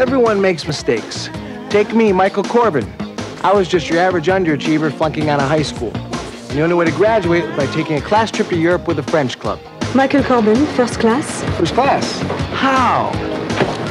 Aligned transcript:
Everyone 0.00 0.40
makes 0.40 0.66
mistakes. 0.66 1.28
Take 1.68 1.94
me, 1.94 2.10
Michael 2.10 2.42
Corbin. 2.42 2.90
I 3.44 3.52
was 3.52 3.68
just 3.68 3.90
your 3.90 3.98
average 3.98 4.28
underachiever 4.28 4.90
flunking 4.90 5.28
out 5.28 5.40
of 5.40 5.46
high 5.46 5.60
school. 5.60 5.94
And 5.94 6.58
the 6.58 6.62
only 6.62 6.74
way 6.74 6.86
to 6.86 6.90
graduate 6.92 7.44
was 7.44 7.54
by 7.54 7.66
taking 7.66 7.98
a 7.98 8.00
class 8.00 8.30
trip 8.30 8.48
to 8.48 8.56
Europe 8.56 8.88
with 8.88 8.98
a 8.98 9.02
French 9.02 9.38
club. 9.38 9.60
Michael 9.94 10.24
Corbin, 10.24 10.64
first 10.68 10.98
class. 11.00 11.44
First 11.58 11.74
class? 11.74 12.18
How? 12.54 13.10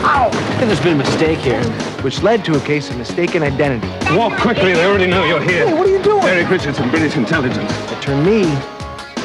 Ow! 0.02 0.30
There's 0.58 0.80
been 0.80 0.94
a 0.94 1.04
mistake 1.04 1.38
here, 1.38 1.64
which 2.02 2.24
led 2.24 2.44
to 2.46 2.58
a 2.58 2.60
case 2.62 2.90
of 2.90 2.98
mistaken 2.98 3.44
identity. 3.44 3.88
Walk 4.16 4.36
quickly, 4.40 4.74
they 4.74 4.86
already 4.86 5.06
know 5.06 5.24
you're 5.26 5.40
here. 5.40 5.68
Hey, 5.68 5.74
what 5.76 5.86
are 5.86 5.92
you 5.92 6.02
doing? 6.02 6.24
Eric 6.24 6.50
Richardson, 6.50 6.90
British 6.90 7.18
intelligence. 7.18 7.72
That 7.72 8.02
turned 8.02 8.26
me 8.26 8.46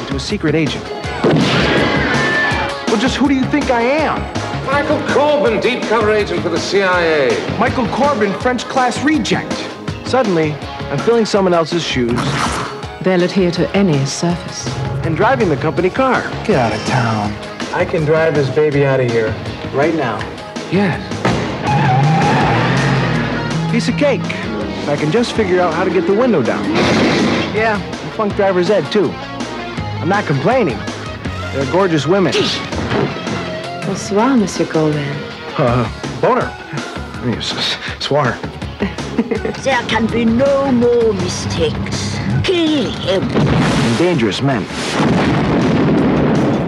into 0.01 0.17
a 0.17 0.19
secret 0.19 0.53
agent. 0.53 0.83
Well, 2.87 3.01
just 3.01 3.15
who 3.15 3.27
do 3.27 3.33
you 3.33 3.45
think 3.45 3.71
I 3.71 3.81
am? 3.81 4.44
Michael 4.65 4.99
Corbin, 5.13 5.59
deep 5.61 5.81
cover 5.83 6.11
agent 6.11 6.41
for 6.41 6.49
the 6.49 6.59
CIA. 6.59 7.29
Michael 7.59 7.87
Corbin, 7.87 8.33
French 8.39 8.65
class 8.65 9.01
reject. 9.03 9.53
Suddenly, 10.07 10.53
I'm 10.91 10.97
filling 10.99 11.25
someone 11.25 11.53
else's 11.53 11.83
shoes 11.83 12.19
They'll 13.01 13.21
adhere 13.23 13.51
to 13.51 13.69
any 13.75 14.03
surface. 14.05 14.67
and 15.05 15.15
driving 15.15 15.49
the 15.49 15.57
company 15.57 15.89
car. 15.89 16.21
Get 16.45 16.55
out 16.57 16.73
of 16.73 16.85
town. 16.87 17.31
I 17.73 17.85
can 17.85 18.03
drive 18.05 18.33
this 18.33 18.49
baby 18.49 18.85
out 18.85 18.99
of 18.99 19.09
here 19.11 19.29
right 19.73 19.93
now. 19.93 20.17
Yes. 20.71 20.99
Piece 23.71 23.87
of 23.89 23.95
cake. 23.97 24.21
If 24.23 24.89
I 24.89 24.95
can 24.95 25.11
just 25.11 25.33
figure 25.33 25.59
out 25.59 25.73
how 25.73 25.83
to 25.83 25.91
get 25.91 26.07
the 26.07 26.13
window 26.13 26.41
down. 26.41 26.63
Yeah, 27.53 27.79
and 27.79 28.11
funk 28.13 28.35
driver's 28.35 28.69
ed 28.69 28.89
too. 28.91 29.11
I'm 30.01 30.09
not 30.09 30.25
complaining. 30.25 30.77
They're 31.53 31.71
gorgeous 31.71 32.07
women. 32.07 32.33
Bonsoir, 33.85 34.35
Monsieur 34.35 34.65
Corbin. 34.65 34.99
Uh, 35.59 35.85
boner. 36.19 36.51
Swar. 37.99 38.35
There 39.63 39.83
can 39.87 40.07
be 40.07 40.25
no 40.25 40.71
more 40.71 41.13
mistakes. 41.13 42.17
Kill 42.43 42.91
him. 42.91 43.23
Dangerous 43.99 44.41
men. 44.41 44.65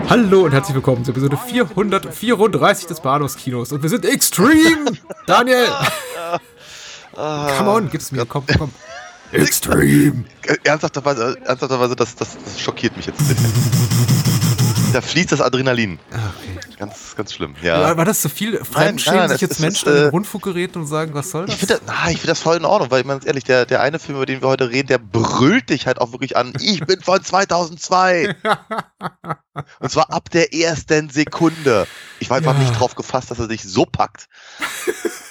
Hallo 0.09 0.45
und 0.45 0.51
herzlich 0.51 0.75
willkommen 0.75 1.03
zur 1.03 1.13
Episode 1.13 1.37
434 1.37 2.87
des 2.87 2.99
Bahnhofskinos. 3.01 3.71
Und 3.71 3.81
wir 3.81 3.89
sind 3.89 4.05
extreme! 4.05 4.85
Daniel! 5.25 5.67
Come 7.15 7.69
on, 7.69 7.89
gib's 7.89 8.11
mir, 8.11 8.25
komm, 8.25 8.45
komm. 8.57 8.71
Extreme! 9.31 10.23
Ernsthafterweise, 10.63 11.35
ernsthafterweise 11.43 11.95
das, 11.95 12.15
das, 12.15 12.37
das 12.43 12.59
schockiert 12.61 12.95
mich 12.95 13.07
jetzt 13.07 13.19
ein 13.19 13.27
bisschen. 13.27 14.56
Da 14.93 15.01
fließt 15.01 15.31
das 15.31 15.41
Adrenalin. 15.41 15.99
Okay. 16.09 16.77
Ganz, 16.77 17.15
ganz 17.15 17.33
schlimm. 17.33 17.55
Ja. 17.61 17.97
War, 17.97 18.05
das 18.05 18.21
zu 18.21 18.29
viel? 18.29 18.53
nein, 18.53 18.65
Fremdschämen 18.65 19.29
sich 19.29 19.41
jetzt 19.41 19.51
ist, 19.53 19.59
Menschen 19.59 19.89
äh, 19.89 20.03
an 20.05 20.09
Rundfunkgeräten 20.09 20.81
und 20.81 20.87
sagen, 20.87 21.13
was 21.13 21.31
soll 21.31 21.45
das? 21.45 21.55
Ich 21.55 21.59
finde 21.59 21.81
das, 21.85 21.95
ah, 21.95 22.09
ich 22.09 22.17
find 22.17 22.29
das 22.29 22.39
voll 22.39 22.57
in 22.57 22.65
Ordnung, 22.65 22.91
weil 22.91 23.01
ich 23.01 23.05
meine 23.05 23.19
ganz 23.19 23.27
ehrlich, 23.27 23.43
der, 23.43 23.65
der 23.65 23.81
eine 23.81 23.99
Film, 23.99 24.17
über 24.17 24.25
den 24.25 24.41
wir 24.41 24.47
heute 24.47 24.69
reden, 24.69 24.87
der 24.87 24.99
brüllt 24.99 25.69
dich 25.69 25.87
halt 25.87 25.99
auch 25.99 26.11
wirklich 26.11 26.37
an. 26.37 26.53
Ich 26.61 26.85
bin 26.85 27.01
von 27.01 27.23
2002. 27.23 28.35
Und 29.79 29.91
zwar 29.91 30.11
ab 30.11 30.29
der 30.29 30.53
ersten 30.53 31.09
Sekunde. 31.09 31.87
Ich 32.19 32.29
war 32.29 32.37
einfach 32.37 32.53
Ja. 32.53 32.59
nicht 32.59 32.79
drauf 32.79 32.95
gefasst, 32.95 33.31
dass 33.31 33.39
er 33.39 33.47
dich 33.47 33.63
so 33.63 33.85
packt. 33.85 34.27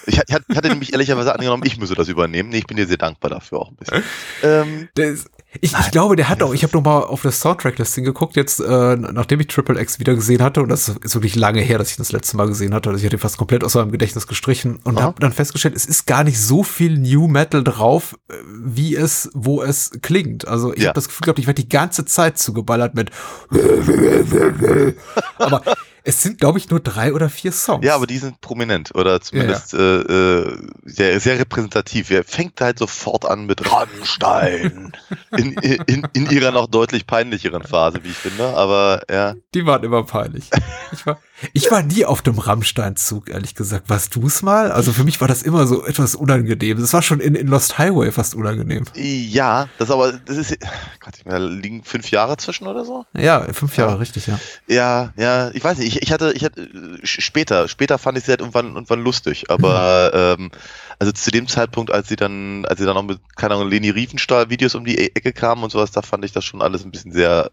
Ich, 0.06 0.18
hatte 0.18 0.68
nämlich 0.68 0.92
ehrlicherweise 0.92 1.32
angenommen, 1.34 1.64
ich 1.66 1.78
müsse 1.78 1.94
das 1.94 2.08
übernehmen. 2.08 2.48
Nee, 2.48 2.58
ich 2.58 2.66
bin 2.66 2.76
dir 2.76 2.86
sehr 2.86 2.96
dankbar 2.96 3.30
dafür 3.30 3.58
auch 3.60 3.70
ein 3.70 3.76
bisschen. 3.76 4.02
Ähm, 4.42 4.88
ist, 4.96 5.28
ich, 5.60 5.72
ich 5.78 5.90
glaube, 5.90 6.16
der 6.16 6.28
hat 6.28 6.42
auch, 6.42 6.52
ich 6.54 6.62
habe 6.62 6.76
noch 6.76 6.82
mal 6.84 7.00
auf 7.00 7.22
das 7.22 7.40
Soundtrack-Listing 7.40 8.04
geguckt, 8.04 8.36
jetzt, 8.36 8.60
äh, 8.60 8.96
nachdem 8.96 9.40
ich 9.40 9.46
Triple 9.48 9.80
X 9.80 9.98
wieder 9.98 10.14
gesehen 10.14 10.42
hatte, 10.42 10.62
und 10.62 10.68
das 10.68 10.88
ist 10.88 11.14
wirklich 11.14 11.36
lange 11.36 11.60
her, 11.60 11.78
dass 11.78 11.90
ich 11.90 11.96
das 11.96 12.12
letzte 12.12 12.36
Mal 12.36 12.46
gesehen 12.46 12.74
hatte, 12.74 12.88
also 12.90 12.98
ich 12.98 13.04
hatte 13.06 13.16
ihn 13.16 13.20
fast 13.20 13.36
komplett 13.36 13.64
aus 13.64 13.74
meinem 13.74 13.92
Gedächtnis 13.92 14.26
gestrichen 14.26 14.78
und 14.84 15.00
habe 15.00 15.20
dann 15.20 15.32
festgestellt, 15.32 15.74
es 15.76 15.86
ist 15.86 16.06
gar 16.06 16.24
nicht 16.24 16.40
so 16.40 16.62
viel 16.62 16.98
New 16.98 17.28
Metal 17.28 17.62
drauf, 17.64 18.16
äh, 18.28 18.34
wie 18.64 18.94
es, 18.96 19.30
wo 19.34 19.62
es 19.62 19.90
klingt. 20.02 20.46
Also 20.48 20.72
ich 20.74 20.82
Ja. 20.82 20.88
habe 20.88 20.94
das 20.96 21.08
Gefühl 21.08 21.24
gehabt, 21.26 21.38
ich 21.38 21.46
werde 21.46 21.62
die 21.62 21.68
ganze 21.68 22.04
Zeit 22.04 22.38
zugeballert 22.38 22.94
mit 22.94 23.10
aber 25.38 25.62
es 26.06 26.22
sind, 26.22 26.38
glaube 26.38 26.58
ich, 26.58 26.70
nur 26.70 26.78
drei 26.78 27.12
oder 27.12 27.28
vier 27.28 27.50
Songs. 27.50 27.84
Ja, 27.84 27.96
aber 27.96 28.06
die 28.06 28.18
sind 28.18 28.40
prominent 28.40 28.94
oder 28.94 29.20
zumindest 29.20 29.74
Äh, 29.74 29.78
äh, 29.78 30.56
sehr, 30.84 31.18
sehr 31.18 31.38
repräsentativ. 31.40 32.10
Er 32.10 32.22
fängt 32.22 32.60
halt 32.60 32.78
sofort 32.78 33.24
an 33.24 33.46
mit 33.46 33.72
Rammstein 33.72 34.92
in, 35.36 35.54
in, 35.54 36.06
in 36.12 36.30
ihrer 36.30 36.52
noch 36.52 36.68
deutlich 36.68 37.08
peinlicheren 37.08 37.64
Phase, 37.64 38.04
wie 38.04 38.10
ich 38.10 38.16
finde. 38.16 38.56
Aber 38.56 39.02
ja, 39.10 39.34
Die 39.52 39.66
waren 39.66 39.82
immer 39.82 40.04
peinlich. 40.04 40.50
Ich 40.92 41.04
war, 41.06 41.18
ich 41.52 41.70
war 41.70 41.82
nie 41.82 42.04
auf 42.04 42.22
dem 42.22 42.38
Rammstein-Zug, 42.38 43.28
ehrlich 43.28 43.54
gesagt. 43.54 43.88
Warst 43.88 44.14
du's 44.16 44.42
mal? 44.42 44.70
Also 44.72 44.92
für 44.92 45.04
mich 45.04 45.20
war 45.20 45.28
das 45.28 45.42
immer 45.42 45.66
so 45.66 45.84
etwas 45.84 46.14
unangenehm. 46.14 46.80
Das 46.80 46.92
war 46.92 47.02
schon 47.02 47.20
in, 47.20 47.34
in 47.34 47.46
Lost 47.46 47.78
Highway 47.78 48.10
fast 48.12 48.34
unangenehm. 48.34 48.84
ja, 48.94 49.68
das 49.78 49.90
aber, 49.90 50.12
das 50.12 50.36
ist, 50.36 50.56
Gott, 51.00 51.14
da 51.24 51.36
liegen 51.38 51.84
fünf 51.84 52.10
Jahre 52.10 52.36
zwischen 52.36 52.66
oder 52.66 52.84
so. 52.84 53.04
Ja, 53.16 53.46
fünf 53.52 53.76
Jahre, 53.76 54.00
richtig, 54.00 54.26
ja. 54.26 54.38
Ja, 54.66 55.12
ja, 55.16 55.50
ich 55.52 55.62
weiß 55.62 55.78
nicht, 55.78 55.88
ich, 55.96 56.02
ich 56.02 56.12
hatte, 56.12 56.32
ich 56.34 56.44
hatte 56.44 56.62
äh, 56.62 56.98
später, 57.04 57.68
später 57.68 57.98
fand 57.98 58.18
ich 58.18 58.24
sie 58.24 58.30
halt 58.32 58.40
irgendwann, 58.40 58.74
irgendwann 58.74 59.02
lustig, 59.02 59.50
aber 59.50 60.12
ähm, 60.14 60.50
also 60.98 61.12
zu 61.12 61.30
dem 61.30 61.46
Zeitpunkt, 61.48 61.90
als 61.92 62.08
sie 62.08 62.16
dann, 62.16 62.64
als 62.66 62.80
sie 62.80 62.86
dann 62.86 62.94
noch 62.94 63.02
mit, 63.02 63.20
keine 63.36 63.54
Ahnung, 63.54 63.68
Leni 63.68 63.90
Riefenstahl 63.90 64.48
Videos 64.48 64.74
um 64.74 64.84
die 64.84 64.96
E- 64.98 65.12
Ecke 65.14 65.32
kamen 65.32 65.62
und 65.62 65.70
sowas, 65.70 65.90
da 65.90 66.00
fand 66.02 66.24
ich 66.24 66.32
das 66.32 66.44
schon 66.44 66.62
alles 66.62 66.84
ein 66.84 66.90
bisschen 66.90 67.12
sehr 67.12 67.50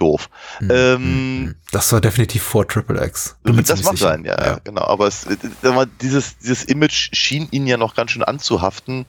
doof. 0.00 0.28
Ähm, 0.68 1.54
Das 1.72 1.92
war 1.92 2.00
definitiv 2.00 2.42
vor 2.42 2.66
Triple 2.66 3.04
X. 3.06 3.36
Das 3.44 3.82
mag 3.82 3.96
sein, 3.98 4.24
ja, 4.24 4.36
ja, 4.44 4.58
genau. 4.64 4.82
Aber 4.82 5.06
es, 5.06 5.24
äh, 5.26 5.36
dieses, 6.00 6.38
dieses 6.38 6.64
Image 6.64 7.10
schien 7.12 7.46
ihnen 7.50 7.66
ja 7.66 7.76
noch 7.76 7.94
ganz 7.94 8.10
schön 8.10 8.22
anzuhaften, 8.24 9.06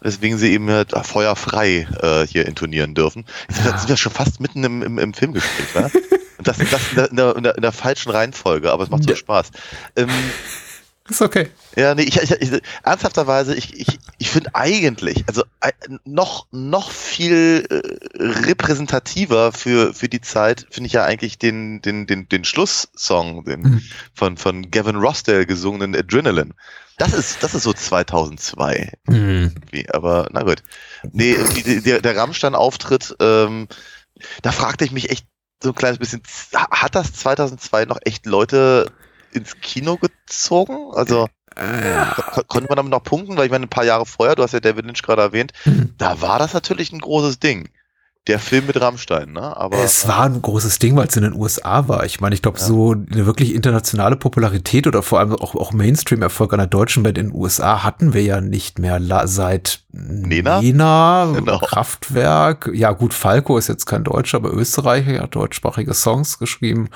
weswegen 0.00 0.38
sie 0.38 0.52
eben 0.52 0.70
halt 0.70 0.92
äh, 0.92 1.02
feuerfrei 1.02 1.88
äh, 2.00 2.26
hier 2.26 2.46
intonieren 2.46 2.94
dürfen. 2.94 3.24
Jetzt 3.48 3.56
sind 3.56 3.64
wir- 3.72 3.78
sind 3.78 3.88
wir 3.88 3.96
schon 3.96 4.12
fast 4.12 4.40
mitten 4.40 4.62
im, 4.64 4.82
im, 4.82 4.98
im 4.98 5.14
Filmgespräch, 5.14 5.74
ne? 5.74 5.90
Und 6.36 6.48
das, 6.48 6.58
das 6.58 6.80
in, 6.90 6.96
der, 6.96 7.10
in, 7.10 7.16
der, 7.16 7.36
in, 7.36 7.42
der, 7.44 7.54
in 7.56 7.62
der 7.62 7.72
falschen 7.72 8.10
Reihenfolge, 8.10 8.72
aber 8.72 8.82
es 8.84 8.90
macht 8.90 9.04
so 9.04 9.10
Ja. 9.10 9.16
Spaß. 9.16 9.50
Ähm, 9.96 10.08
Ist 11.08 11.20
okay. 11.20 11.50
ja, 11.76 11.94
nee, 11.94 12.04
ich, 12.04 12.16
ich, 12.16 12.30
ich 12.30 12.62
ernsthafterweise, 12.82 13.54
ich, 13.54 13.78
ich, 13.78 13.98
ich 14.18 14.30
finde 14.30 14.54
eigentlich, 14.54 15.24
also 15.28 15.42
äh, 15.60 15.70
noch, 16.04 16.46
noch 16.50 16.90
viel 16.90 17.66
äh, 17.68 18.22
repräsentativer 18.22 19.52
für, 19.52 19.92
für 19.92 20.08
die 20.08 20.22
Zeit, 20.22 20.66
finde 20.70 20.86
ich 20.86 20.94
ja 20.94 21.04
eigentlich 21.04 21.38
den, 21.38 21.82
den, 21.82 22.06
den, 22.06 22.28
den 22.28 22.44
Schlusssong, 22.44 23.44
den 23.44 23.60
Mhm. 23.60 23.82
von, 24.14 24.36
von 24.38 24.70
Gavin 24.70 24.96
Rossdale 24.96 25.44
gesungenen 25.46 25.94
Adrenaline. 25.94 26.52
Das 26.96 27.12
ist, 27.12 27.42
das 27.42 27.54
ist 27.54 27.64
so 27.64 27.72
2002 27.72 28.92
Hm. 29.08 29.52
irgendwie, 29.54 29.90
aber 29.90 30.28
na 30.32 30.42
gut. 30.42 30.62
Nee, 31.12 31.32
irgendwie 31.32 31.80
der, 31.80 32.00
der 32.00 32.16
Rammstein-Auftritt, 32.16 33.16
ähm, 33.20 33.68
da 34.42 34.52
fragte 34.52 34.84
ich 34.84 34.92
mich 34.92 35.10
echt 35.10 35.26
so 35.62 35.70
ein 35.70 35.74
kleines 35.74 35.98
bisschen, 35.98 36.22
hat 36.52 36.94
das 36.94 37.12
2002 37.12 37.84
noch 37.86 37.98
echt 38.04 38.26
Leute 38.26 38.90
ins 39.34 39.60
Kino 39.60 39.96
gezogen? 39.98 40.76
Also 40.94 41.28
Äh, 41.56 42.06
ko- 42.32 42.42
konnte 42.48 42.66
man 42.68 42.76
damit 42.76 42.90
noch 42.90 43.04
punkten? 43.04 43.36
Weil 43.36 43.46
ich 43.46 43.52
meine, 43.52 43.66
ein 43.66 43.70
paar 43.70 43.84
Jahre 43.84 44.06
vorher, 44.06 44.34
du 44.34 44.42
hast 44.42 44.52
ja 44.54 44.60
David 44.60 44.86
Lynch 44.86 45.02
gerade 45.02 45.22
erwähnt, 45.22 45.52
Mhm. 45.64 45.94
da 45.98 46.20
war 46.20 46.38
das 46.40 46.52
natürlich 46.52 46.92
ein 46.92 46.98
großes 47.00 47.38
Ding. 47.38 47.68
Der 48.26 48.38
Film 48.38 48.66
mit 48.66 48.80
Rammstein, 48.80 49.32
ne? 49.32 49.54
Aber 49.54 49.76
es 49.84 50.08
war 50.08 50.22
ein 50.24 50.40
großes 50.40 50.78
Ding, 50.78 50.96
weil 50.96 51.08
es 51.08 51.14
in 51.16 51.24
den 51.24 51.34
USA 51.34 51.88
war. 51.88 52.04
Ich 52.06 52.22
meine, 52.22 52.34
ich 52.34 52.40
glaube, 52.40 52.58
so 52.58 52.92
eine 52.92 53.26
wirklich 53.26 53.54
internationale 53.54 54.16
Popularität 54.16 54.86
oder 54.86 55.02
vor 55.02 55.18
allem 55.20 55.34
auch, 55.34 55.54
auch 55.54 55.72
Mainstream-Erfolg 55.72 56.54
einer 56.54 56.66
deutschen 56.66 57.02
Band 57.02 57.18
in 57.18 57.28
den 57.28 57.34
USA 57.38 57.82
hatten 57.84 58.14
wir 58.14 58.22
ja 58.22 58.40
nicht 58.40 58.78
mehr 58.78 58.98
seit 59.28 59.80
Nena? 59.92 60.62
Nena 60.62 61.32
Genau. 61.34 61.58
Kraftwerk. 61.58 62.70
Ja, 62.72 62.92
gut, 62.92 63.12
Falco 63.12 63.58
ist 63.58 63.68
jetzt 63.68 63.84
kein 63.84 64.04
Deutscher, 64.04 64.38
aber 64.38 64.54
Österreicher, 64.54 65.20
hat 65.22 65.34
deutschsprachige 65.34 65.92
Songs 65.92 66.38
geschrieben. 66.38 66.88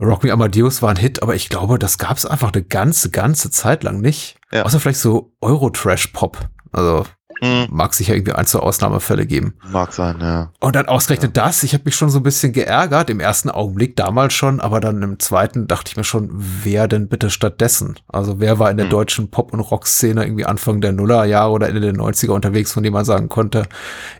Rock 0.00 0.24
Me 0.24 0.32
Amadeus 0.32 0.82
war 0.82 0.90
ein 0.90 0.96
Hit, 0.96 1.22
aber 1.22 1.34
ich 1.34 1.48
glaube, 1.48 1.78
das 1.78 1.98
gab 1.98 2.16
es 2.16 2.26
einfach 2.26 2.52
eine 2.52 2.62
ganze, 2.62 3.10
ganze 3.10 3.50
Zeit 3.50 3.82
lang 3.82 4.00
nicht. 4.00 4.36
Ja. 4.52 4.62
Außer 4.64 4.78
vielleicht 4.80 5.00
so 5.00 5.32
Euro-Trash-Pop. 5.40 6.38
Also 6.72 7.06
Hm, 7.42 7.66
mag 7.70 7.92
sich 7.92 8.08
ja 8.08 8.14
irgendwie 8.14 8.32
ein, 8.32 8.46
zwei 8.46 8.60
Ausnahmefälle 8.60 9.26
geben. 9.26 9.54
mag 9.70 9.92
sein, 9.92 10.16
ja. 10.22 10.52
Und 10.58 10.74
dann 10.74 10.86
ausgerechnet 10.86 11.36
das, 11.36 11.62
ich 11.64 11.74
habe 11.74 11.82
mich 11.84 11.94
schon 11.94 12.08
so 12.08 12.18
ein 12.18 12.22
bisschen 12.22 12.54
geärgert, 12.54 13.10
im 13.10 13.20
ersten 13.20 13.50
Augenblick 13.50 13.94
damals 13.94 14.32
schon, 14.32 14.58
aber 14.58 14.80
dann 14.80 15.02
im 15.02 15.18
zweiten 15.18 15.66
dachte 15.66 15.90
ich 15.90 15.98
mir 15.98 16.04
schon, 16.04 16.30
wer 16.32 16.88
denn 16.88 17.08
bitte 17.08 17.28
stattdessen? 17.28 17.96
Also 18.08 18.40
wer 18.40 18.58
war 18.58 18.70
in 18.70 18.78
der 18.78 18.86
Hm. 18.86 18.90
deutschen 18.90 19.30
Pop- 19.30 19.52
und 19.52 19.60
Rock-Szene 19.60 20.24
irgendwie 20.24 20.46
Anfang 20.46 20.80
der 20.80 20.92
Nullerjahre 20.92 21.50
oder 21.50 21.68
Ende 21.68 21.82
der 21.82 21.92
90er 21.92 22.30
unterwegs, 22.30 22.72
von 22.72 22.82
dem 22.82 22.94
man 22.94 23.04
sagen 23.04 23.28
konnte, 23.28 23.64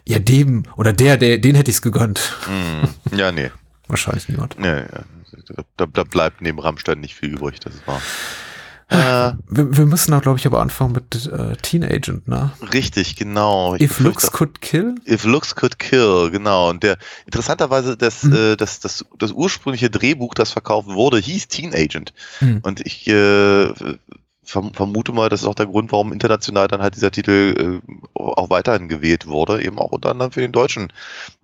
ja 0.06 0.18
dem 0.18 0.64
oder 0.76 0.92
der, 0.92 1.16
der 1.16 1.38
den 1.38 1.54
hätte 1.54 1.70
ich's 1.70 1.80
gegönnt. 1.80 2.36
Hm, 2.46 3.16
ja, 3.18 3.32
nee. 3.32 3.50
Wahrscheinlich 3.88 4.28
niemand. 4.28 4.58
nee, 4.58 4.68
ja. 4.80 5.04
Da, 5.76 5.86
da 5.86 6.04
bleibt 6.04 6.40
neben 6.42 6.58
Rammstein 6.58 7.00
nicht 7.00 7.14
viel 7.14 7.30
übrig, 7.30 7.60
das 7.60 7.74
ist 7.74 7.86
wahr. 7.86 8.00
Äh, 8.88 9.32
Wir, 9.48 9.76
wir 9.76 9.86
müssen 9.86 10.14
auch, 10.14 10.22
glaube 10.22 10.38
ich, 10.38 10.46
aber 10.46 10.60
anfangen 10.60 10.92
mit 10.92 11.26
äh, 11.26 11.56
Teen 11.56 11.82
Agent, 11.82 12.28
ne? 12.28 12.52
richtig, 12.72 13.16
genau. 13.16 13.74
Ich 13.74 13.82
If 13.82 13.98
Looks 13.98 14.30
Could 14.30 14.60
Kill? 14.60 14.94
If 15.08 15.24
Looks 15.24 15.56
Could 15.56 15.80
Kill, 15.80 16.30
genau. 16.30 16.70
Und 16.70 16.84
der 16.84 16.96
interessanterweise, 17.24 17.96
das, 17.96 18.22
Mhm. 18.22 18.32
äh, 18.34 18.56
das, 18.56 18.78
das, 18.78 19.04
das 19.18 19.32
ursprüngliche 19.32 19.90
Drehbuch, 19.90 20.34
das 20.34 20.52
verkauft 20.52 20.86
wurde, 20.86 21.18
hieß 21.18 21.48
Teen 21.48 21.74
Agent. 21.74 22.12
Mhm. 22.40 22.60
Und 22.62 22.80
ich 22.86 23.08
äh, 23.08 23.72
vermute 24.46 25.12
mal, 25.12 25.28
das 25.28 25.42
ist 25.42 25.46
auch 25.46 25.54
der 25.54 25.66
Grund, 25.66 25.92
warum 25.92 26.12
international 26.12 26.68
dann 26.68 26.82
halt 26.82 26.96
dieser 26.96 27.10
Titel 27.10 27.80
äh, 27.84 27.92
auch 28.14 28.50
weiterhin 28.50 28.88
gewählt 28.88 29.26
wurde, 29.26 29.62
eben 29.62 29.78
auch 29.78 29.92
unter 29.92 30.10
anderem 30.10 30.32
für 30.32 30.40
den 30.40 30.52
deutschen 30.52 30.92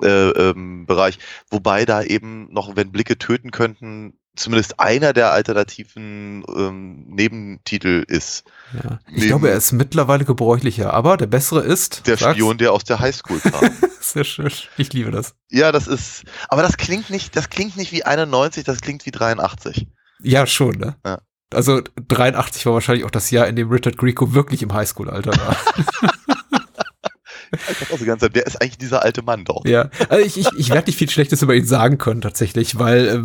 äh, 0.02 0.08
ähm, 0.08 0.87
Bereich. 0.87 1.19
Wobei 1.50 1.84
da 1.84 2.02
eben 2.02 2.52
noch, 2.52 2.76
wenn 2.76 2.93
Blicke 2.93 3.19
töten 3.19 3.50
könnten, 3.50 4.14
zumindest 4.34 4.81
einer 4.81 5.12
der 5.12 5.32
alternativen 5.32 6.44
ähm, 6.49 7.04
Nebentitel 7.08 8.04
ist. 8.06 8.44
Ja. 8.72 8.99
Ich 9.14 9.26
glaube, 9.26 9.50
er 9.50 9.56
ist 9.56 9.72
mittlerweile 9.72 10.25
gebräuchlicher, 10.25 10.93
aber 10.93 11.16
der 11.16 11.26
bessere 11.26 11.60
ist. 11.60 12.06
Der 12.06 12.16
sag's. 12.16 12.37
Spion, 12.37 12.58
der 12.58 12.72
aus 12.72 12.84
der 12.84 13.00
Highschool 13.00 13.40
kam. 13.40 13.70
Sehr 14.00 14.25
schön. 14.25 14.50
Ich 14.76 14.93
liebe 14.93 15.10
das. 15.10 15.34
ja, 15.50 15.70
das 15.70 15.87
ist, 15.87 16.25
aber 16.49 16.62
das 16.62 16.76
klingt 16.76 17.10
nicht, 17.10 17.37
das 17.37 17.50
klingt 17.50 17.76
nicht 17.76 17.93
wie 17.93 18.04
91, 18.04 18.64
das 18.64 18.81
klingt 18.81 19.06
wie 19.06 19.10
83. 19.10 19.87
Ja, 20.20 20.46
schon, 20.46 20.76
ne? 20.76 20.96
Ja. 21.04 21.20
Also 21.54 21.82
83 22.08 22.66
war 22.66 22.75
wahrscheinlich 22.75 23.04
auch 23.04 23.10
das 23.10 23.31
Jahr, 23.31 23.46
in 23.46 23.56
dem 23.56 23.70
Richard 23.70 23.96
Grieco 23.99 24.34
wirklich 24.34 24.62
im 24.62 24.72
Highschool-Alter 24.72 25.32
war. 25.32 25.56
Ich 27.52 27.93
auch 27.93 27.99
die 27.99 28.04
ganze 28.04 28.26
Zeit, 28.26 28.37
der 28.37 28.46
ist 28.46 28.60
eigentlich 28.60 28.78
dieser 28.78 29.02
alte 29.02 29.22
Mann 29.22 29.44
dort. 29.44 29.69
ja, 29.69 29.90
also 30.08 30.25
ich, 30.25 30.38
ich, 30.38 30.49
ich 30.56 30.70
werde 30.70 30.87
nicht 30.87 30.99
viel 30.99 31.10
Schlechtes 31.10 31.43
über 31.43 31.54
ihn 31.54 31.66
sagen 31.66 31.99
können 31.99 32.20
tatsächlich, 32.20 32.78
weil, 32.78 33.08
äh, 33.08 33.19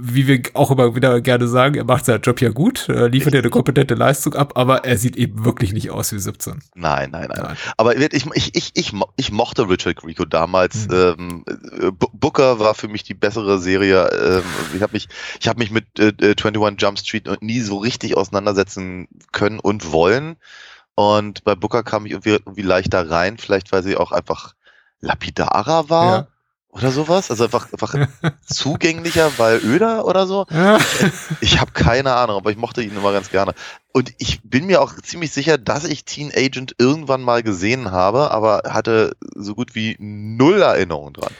wie 0.00 0.26
wir 0.26 0.42
auch 0.54 0.70
immer 0.70 0.94
wieder 0.94 1.20
gerne 1.20 1.48
sagen, 1.48 1.74
er 1.74 1.84
macht 1.84 2.04
seinen 2.04 2.22
Job 2.22 2.40
ja 2.40 2.50
gut, 2.50 2.88
äh, 2.88 3.08
liefert 3.08 3.34
ja 3.34 3.40
eine 3.40 3.50
kompetente 3.50 3.94
Leistung 3.94 4.34
ab, 4.34 4.52
aber 4.56 4.84
er 4.84 4.98
sieht 4.98 5.16
eben 5.16 5.44
wirklich 5.44 5.72
nicht 5.72 5.90
aus 5.90 6.12
wie 6.12 6.18
17. 6.18 6.60
Nein, 6.74 7.10
nein, 7.10 7.28
nein. 7.28 7.42
Nein. 7.42 7.56
Aber 7.76 7.96
ich, 7.96 8.12
ich, 8.12 8.54
ich, 8.54 8.70
ich, 8.74 8.92
ich 9.16 9.32
mochte 9.32 9.68
Richard 9.68 9.96
Grieco 9.96 10.24
damals. 10.24 10.88
Mhm. 10.88 10.94
Ähm, 10.94 11.44
äh, 11.80 11.90
Booker 11.90 12.58
war 12.58 12.74
für 12.74 12.88
mich 12.88 13.02
die 13.02 13.14
bessere 13.14 13.58
Serie. 13.58 14.08
Ähm, 14.08 14.42
ich 14.74 14.82
habe 14.82 14.92
mich, 14.92 15.08
ich 15.40 15.48
habe 15.48 15.58
mich 15.58 15.70
mit 15.70 15.98
äh, 15.98 16.12
äh, 16.20 16.34
21 16.36 16.80
Jump 16.80 16.98
Street 16.98 17.42
nie 17.42 17.60
so 17.60 17.78
richtig 17.78 18.16
auseinandersetzen 18.16 19.08
können 19.32 19.58
und 19.58 19.92
wollen. 19.92 20.36
Und 20.94 21.44
bei 21.44 21.54
Booker 21.54 21.82
kam 21.82 22.06
ich 22.06 22.12
irgendwie, 22.12 22.30
irgendwie 22.30 22.62
leichter 22.62 23.10
rein, 23.10 23.38
vielleicht 23.38 23.72
weil 23.72 23.82
sie 23.82 23.96
auch 23.96 24.12
einfach 24.12 24.54
lapidarer 25.00 25.88
war 25.90 26.12
Ja. 26.16 26.26
oder 26.68 26.90
sowas. 26.92 27.30
Also 27.30 27.44
einfach, 27.44 27.72
einfach 27.72 27.94
zugänglicher, 28.46 29.32
weil 29.38 29.58
öder 29.64 30.06
oder 30.06 30.26
so. 30.26 30.46
Ich 31.40 31.60
habe 31.60 31.72
keine 31.72 32.14
Ahnung, 32.14 32.36
aber 32.36 32.50
ich 32.50 32.56
mochte 32.56 32.82
ihn 32.82 32.96
immer 32.96 33.12
ganz 33.12 33.30
gerne. 33.30 33.54
Und 33.92 34.12
ich 34.18 34.40
bin 34.42 34.66
mir 34.66 34.80
auch 34.80 34.94
ziemlich 34.94 35.32
sicher, 35.32 35.58
dass 35.58 35.84
ich 35.84 36.04
Teen 36.04 36.32
Agent 36.34 36.74
irgendwann 36.78 37.22
mal 37.22 37.42
gesehen 37.42 37.90
habe, 37.90 38.30
aber 38.30 38.62
hatte 38.68 39.16
so 39.34 39.54
gut 39.54 39.74
wie 39.74 39.96
null 39.98 40.62
Erinnerung 40.62 41.12
dran. 41.12 41.32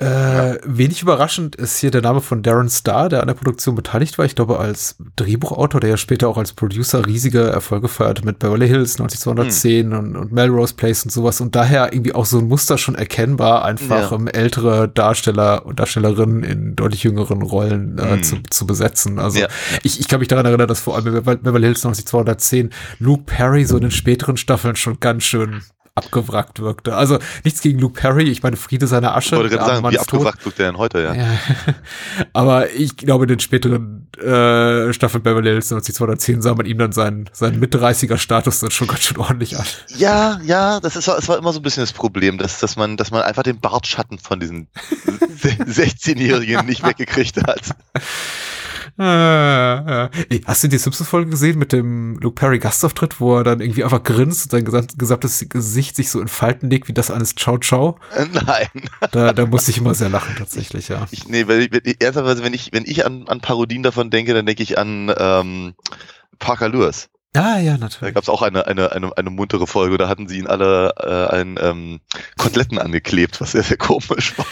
Äh, 0.00 0.58
wenig 0.64 1.02
überraschend 1.02 1.56
ist 1.56 1.78
hier 1.78 1.90
der 1.90 2.00
Name 2.00 2.20
von 2.22 2.42
Darren 2.42 2.70
Starr, 2.70 3.08
der 3.10 3.20
an 3.20 3.26
der 3.26 3.34
Produktion 3.34 3.74
beteiligt 3.74 4.16
war. 4.16 4.24
Ich 4.24 4.34
glaube, 4.34 4.58
als 4.58 4.96
Drehbuchautor, 5.16 5.80
der 5.80 5.90
ja 5.90 5.96
später 5.98 6.26
auch 6.28 6.38
als 6.38 6.54
Producer 6.54 7.04
riesige 7.06 7.42
Erfolge 7.42 7.88
feierte 7.88 8.24
mit 8.24 8.38
Beverly 8.38 8.66
Hills 8.66 8.98
90210 8.98 9.92
und, 9.92 10.16
und 10.16 10.32
Melrose 10.32 10.74
Place 10.74 11.04
und 11.04 11.10
sowas. 11.10 11.40
Und 11.42 11.54
daher 11.54 11.92
irgendwie 11.92 12.14
auch 12.14 12.24
so 12.24 12.38
ein 12.38 12.48
Muster 12.48 12.78
schon 12.78 12.94
erkennbar, 12.94 13.64
einfach 13.64 14.10
Ja. 14.10 14.16
ähm, 14.16 14.26
ältere 14.26 14.88
Darsteller 14.88 15.66
und 15.66 15.78
Darstellerinnen 15.80 16.42
in 16.44 16.76
deutlich 16.76 17.02
jüngeren 17.02 17.42
Rollen 17.42 17.98
äh, 17.98 18.16
Mhm. 18.16 18.22
zu, 18.22 18.36
zu 18.48 18.66
besetzen. 18.66 19.18
Also 19.18 19.40
Ja. 19.40 19.48
ich, 19.82 20.00
ich 20.00 20.08
kann 20.08 20.20
mich 20.20 20.28
daran 20.28 20.46
erinnern, 20.46 20.68
dass 20.68 20.80
vor 20.80 20.96
allem 20.96 21.22
Beverly 21.22 21.66
Hills 21.66 21.84
90210 21.84 22.70
Luke 22.98 23.24
Perry 23.26 23.64
so 23.66 23.76
in 23.76 23.82
den 23.82 23.90
späteren 23.90 24.36
Staffeln 24.38 24.76
schon 24.76 24.98
ganz 24.98 25.24
schön 25.24 25.60
abgewrackt 26.04 26.60
wirkte. 26.60 26.96
Also 26.96 27.18
nichts 27.44 27.60
gegen 27.60 27.78
Luke 27.78 28.00
Perry, 28.00 28.24
ich 28.24 28.42
meine 28.42 28.56
Friede 28.56 28.86
seiner 28.86 29.14
Asche. 29.14 29.36
Ich 29.36 29.40
wollte 29.40 29.56
gerade 29.56 29.70
sagen, 29.70 29.82
Mann 29.82 29.92
wie 29.92 29.96
ist 29.96 30.08
tot. 30.08 30.20
abgewrackt 30.20 30.44
wirkt 30.44 30.58
der 30.58 30.66
denn 30.66 30.78
heute, 30.78 31.02
ja? 31.02 31.14
Ja. 31.14 31.38
Aber 32.32 32.70
ich 32.70 32.96
glaube, 32.96 33.24
in 33.24 33.28
den 33.28 33.40
späteren 33.40 34.08
äh, 34.18 34.92
Staffeln 34.92 35.22
Beverly 35.22 35.50
Hills 35.50 35.70
90210 35.70 36.42
sah 36.42 36.54
man 36.54 36.66
ihm 36.66 36.78
dann 36.78 36.92
seinen, 36.92 37.28
seinen 37.32 37.60
Mit-30er-Status 37.60 38.60
dann 38.60 38.70
schon 38.70 38.88
ganz 38.88 39.02
schön 39.02 39.18
ordentlich 39.18 39.56
an. 39.56 39.64
Ja, 39.96 40.40
ja, 40.44 40.80
das 40.80 40.96
ist, 40.96 41.08
es 41.08 41.28
war 41.28 41.38
immer 41.38 41.52
so 41.52 41.60
ein 41.60 41.62
bisschen 41.62 41.82
das 41.82 41.92
Problem, 41.92 42.38
dass, 42.38 42.58
dass 42.58 42.76
man, 42.76 42.96
dass 42.96 43.10
man 43.10 43.22
einfach 43.22 43.42
den 43.42 43.60
Bartschatten 43.60 44.18
von 44.18 44.40
diesen 44.40 44.68
16-Jährigen 45.40 46.66
nicht 46.66 46.84
weggekriegt 46.84 47.36
hat. 47.46 47.60
Hast 50.46 50.62
du 50.64 50.68
die 50.68 50.78
Simpsons-Folge 50.78 51.30
gesehen 51.30 51.58
mit 51.58 51.72
dem 51.72 52.18
Luke 52.18 52.34
Perry 52.34 52.58
Gastauftritt, 52.58 53.18
wo 53.20 53.38
er 53.38 53.44
dann 53.44 53.60
irgendwie 53.60 53.82
einfach 53.84 54.02
grinst 54.02 54.44
und 54.44 54.50
sein 54.50 54.64
gesamt- 54.64 54.98
gesamtes 54.98 55.46
Gesicht 55.48 55.96
sich 55.96 56.10
so 56.10 56.20
in 56.20 56.28
Falten 56.28 56.68
legt, 56.70 56.88
wie 56.88 56.92
das 56.92 57.10
eines 57.10 57.34
Ciao 57.34 57.58
Ciao? 57.58 57.98
Äh, 58.14 58.26
Nein. 58.32 58.68
Da, 59.12 59.32
da 59.32 59.46
musste 59.46 59.70
ich 59.70 59.78
immer 59.78 59.94
sehr 59.94 60.08
lachen, 60.10 60.34
tatsächlich, 60.36 60.88
ja. 60.88 61.06
Ich, 61.10 61.26
nee, 61.26 61.48
weil 61.48 61.62
ich, 61.62 61.72
wenn 61.72 61.80
ich- 61.84 62.00
ernsthaft, 62.02 62.42
wenn 62.44 62.54
ich, 62.54 62.70
wenn 62.72 62.84
ich 62.84 63.06
an, 63.06 63.24
an 63.26 63.40
Parodien 63.40 63.82
davon 63.82 64.10
denke, 64.10 64.34
dann 64.34 64.46
denke 64.46 64.62
ich 64.62 64.78
an 64.78 65.12
ähm, 65.16 65.74
Parker 66.38 66.68
Lewis. 66.68 67.08
Ah, 67.34 67.58
ja, 67.58 67.72
Da 67.74 67.78
natürlich. 67.78 68.14
gab 68.14 68.22
es 68.24 68.28
auch 68.28 68.42
eine, 68.42 68.66
eine, 68.66 68.92
eine, 68.92 69.16
eine 69.16 69.30
muntere 69.30 69.66
Folge, 69.66 69.96
da 69.98 70.08
hatten 70.08 70.26
sie 70.28 70.38
ihn 70.38 70.46
alle 70.48 70.92
äh, 70.98 71.34
ein 71.36 71.58
ähm, 71.60 72.00
Koteletten 72.36 72.78
angeklebt, 72.78 73.40
was 73.40 73.52
sehr, 73.52 73.62
sehr 73.62 73.76
komisch 73.76 74.36
war. 74.36 74.46